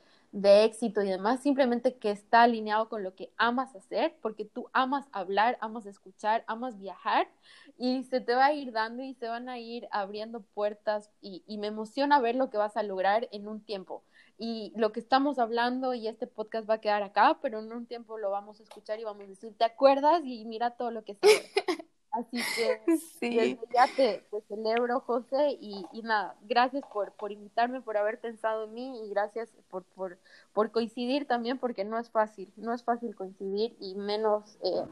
de 0.40 0.64
éxito 0.64 1.02
y 1.02 1.08
demás, 1.08 1.42
simplemente 1.42 1.96
que 1.96 2.10
está 2.10 2.42
alineado 2.42 2.88
con 2.88 3.02
lo 3.02 3.14
que 3.14 3.32
amas 3.36 3.74
hacer, 3.74 4.16
porque 4.22 4.44
tú 4.44 4.68
amas 4.72 5.06
hablar, 5.10 5.58
amas 5.60 5.86
escuchar, 5.86 6.44
amas 6.46 6.78
viajar 6.78 7.28
y 7.76 8.04
se 8.04 8.20
te 8.20 8.34
va 8.34 8.46
a 8.46 8.52
ir 8.52 8.72
dando 8.72 9.02
y 9.02 9.14
se 9.14 9.28
van 9.28 9.48
a 9.48 9.58
ir 9.58 9.88
abriendo 9.90 10.40
puertas 10.40 11.10
y, 11.20 11.42
y 11.46 11.58
me 11.58 11.66
emociona 11.66 12.20
ver 12.20 12.36
lo 12.36 12.50
que 12.50 12.56
vas 12.56 12.76
a 12.76 12.82
lograr 12.82 13.28
en 13.32 13.48
un 13.48 13.60
tiempo. 13.60 14.04
Y 14.38 14.72
lo 14.76 14.92
que 14.92 15.00
estamos 15.00 15.40
hablando 15.40 15.94
y 15.94 16.06
este 16.06 16.28
podcast 16.28 16.70
va 16.70 16.74
a 16.74 16.80
quedar 16.80 17.02
acá, 17.02 17.38
pero 17.42 17.58
en 17.58 17.72
un 17.72 17.86
tiempo 17.86 18.18
lo 18.18 18.30
vamos 18.30 18.60
a 18.60 18.62
escuchar 18.62 19.00
y 19.00 19.04
vamos 19.04 19.24
a 19.24 19.30
decir, 19.30 19.56
¿te 19.58 19.64
acuerdas? 19.64 20.22
Y 20.24 20.44
mira 20.44 20.70
todo 20.70 20.92
lo 20.92 21.04
que 21.04 21.14
se 21.14 21.26
Así 22.18 22.38
que 22.56 22.96
sí. 23.20 23.58
ya 23.72 23.86
te, 23.94 24.24
celebro, 24.48 25.00
José, 25.00 25.56
y, 25.60 25.86
y, 25.92 26.02
nada, 26.02 26.34
gracias 26.48 26.84
por, 26.92 27.12
por 27.12 27.30
invitarme, 27.30 27.80
por 27.80 27.96
haber 27.96 28.18
pensado 28.18 28.64
en 28.64 28.74
mí 28.74 29.04
y 29.04 29.10
gracias 29.10 29.48
por, 29.70 29.84
por, 29.84 30.18
por 30.52 30.72
coincidir 30.72 31.26
también, 31.26 31.58
porque 31.58 31.84
no 31.84 31.96
es 31.96 32.10
fácil, 32.10 32.52
no 32.56 32.74
es 32.74 32.82
fácil 32.82 33.14
coincidir 33.14 33.76
y 33.78 33.94
menos 33.94 34.58
eh, 34.64 34.84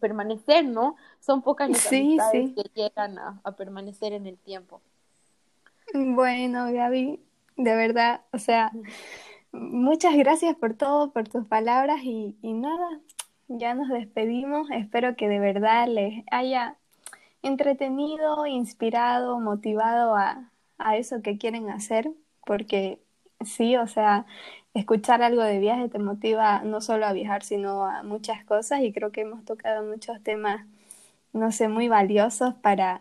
permanecer, 0.00 0.64
¿no? 0.64 0.96
Son 1.20 1.42
pocas 1.42 1.70
las 1.70 1.78
sí, 1.78 2.18
que 2.32 2.70
llegan 2.74 3.18
a, 3.18 3.40
a 3.44 3.52
permanecer 3.52 4.12
en 4.12 4.26
el 4.26 4.36
tiempo. 4.38 4.80
Bueno, 5.92 6.72
Gaby, 6.72 7.20
de 7.56 7.76
verdad, 7.76 8.22
o 8.32 8.38
sea, 8.38 8.72
muchas 9.52 10.16
gracias 10.16 10.56
por 10.56 10.74
todo, 10.74 11.12
por 11.12 11.28
tus 11.28 11.46
palabras 11.46 12.00
y, 12.02 12.36
y 12.42 12.52
nada, 12.52 13.00
ya 13.48 13.74
nos 13.74 13.88
despedimos. 13.88 14.70
Espero 14.70 15.16
que 15.16 15.28
de 15.28 15.38
verdad 15.38 15.86
les 15.88 16.24
haya 16.30 16.76
entretenido, 17.42 18.46
inspirado, 18.46 19.40
motivado 19.40 20.16
a, 20.16 20.50
a 20.78 20.96
eso 20.96 21.22
que 21.22 21.38
quieren 21.38 21.70
hacer, 21.70 22.10
porque 22.46 23.00
sí, 23.44 23.76
o 23.76 23.86
sea, 23.86 24.26
escuchar 24.74 25.22
algo 25.22 25.42
de 25.42 25.58
viaje 25.60 25.88
te 25.88 25.98
motiva 25.98 26.62
no 26.64 26.80
solo 26.80 27.06
a 27.06 27.12
viajar, 27.12 27.42
sino 27.44 27.84
a 27.86 28.02
muchas 28.02 28.44
cosas 28.44 28.80
y 28.82 28.92
creo 28.92 29.12
que 29.12 29.22
hemos 29.22 29.44
tocado 29.44 29.84
muchos 29.84 30.22
temas, 30.22 30.66
no 31.32 31.52
sé, 31.52 31.68
muy 31.68 31.88
valiosos 31.88 32.54
para, 32.54 33.00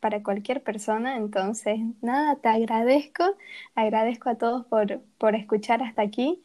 para 0.00 0.22
cualquier 0.22 0.62
persona. 0.62 1.16
Entonces, 1.16 1.78
nada, 2.02 2.36
te 2.36 2.48
agradezco, 2.48 3.24
agradezco 3.74 4.30
a 4.30 4.36
todos 4.36 4.66
por, 4.66 5.00
por 5.18 5.34
escuchar 5.34 5.82
hasta 5.82 6.02
aquí 6.02 6.42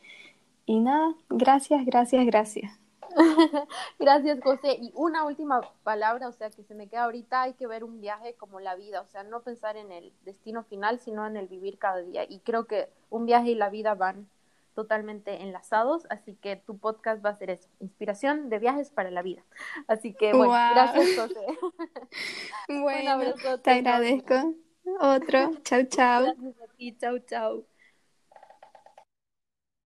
y 0.66 0.80
nada, 0.80 1.16
gracias, 1.30 1.86
gracias, 1.86 2.26
gracias. 2.26 2.83
Gracias, 4.00 4.40
José. 4.42 4.78
Y 4.80 4.92
una 4.96 5.26
última 5.26 5.62
palabra, 5.84 6.28
o 6.28 6.32
sea, 6.32 6.50
que 6.50 6.64
se 6.64 6.76
me 6.76 6.88
queda 6.88 7.06
ahorita, 7.06 7.44
hay 7.44 7.54
que 7.54 7.68
ver 7.68 7.84
un 7.84 8.02
viaje 8.02 8.36
como 8.36 8.60
la 8.60 8.76
vida, 8.76 9.02
o 9.02 9.08
sea, 9.08 9.24
no 9.24 9.42
pensar 9.42 9.78
en 9.78 9.92
el 9.92 10.14
destino 10.24 10.64
final, 10.64 11.00
sino 11.00 11.26
en 11.26 11.38
el 11.38 11.48
vivir 11.48 11.78
cada 11.78 12.02
día. 12.02 12.26
Y 12.28 12.40
creo 12.40 12.66
que 12.66 12.90
un 13.10 13.26
viaje 13.26 13.52
y 13.52 13.56
la 13.56 13.70
vida 13.70 13.96
van 13.96 14.28
totalmente 14.74 15.42
enlazados, 15.42 16.06
así 16.10 16.36
que 16.36 16.56
tu 16.56 16.78
podcast 16.78 17.24
va 17.24 17.30
a 17.30 17.36
ser 17.36 17.52
eso, 17.52 17.70
inspiración 17.80 18.50
de 18.50 18.60
viajes 18.60 18.90
para 18.90 19.12
la 19.12 19.22
vida. 19.22 19.44
Así 19.88 20.14
que, 20.14 20.34
bueno, 20.34 20.54
gracias, 20.54 21.16
José. 21.18 21.46
Bueno, 22.68 23.20
te 23.64 23.72
agradezco. 23.72 24.56
Otro, 25.00 25.52
chau, 25.64 25.84
chau. 25.84 26.24
Gracias 26.24 26.62
a 26.62 26.68
ti, 26.76 26.98
chau, 26.98 27.20
chau. 27.20 27.73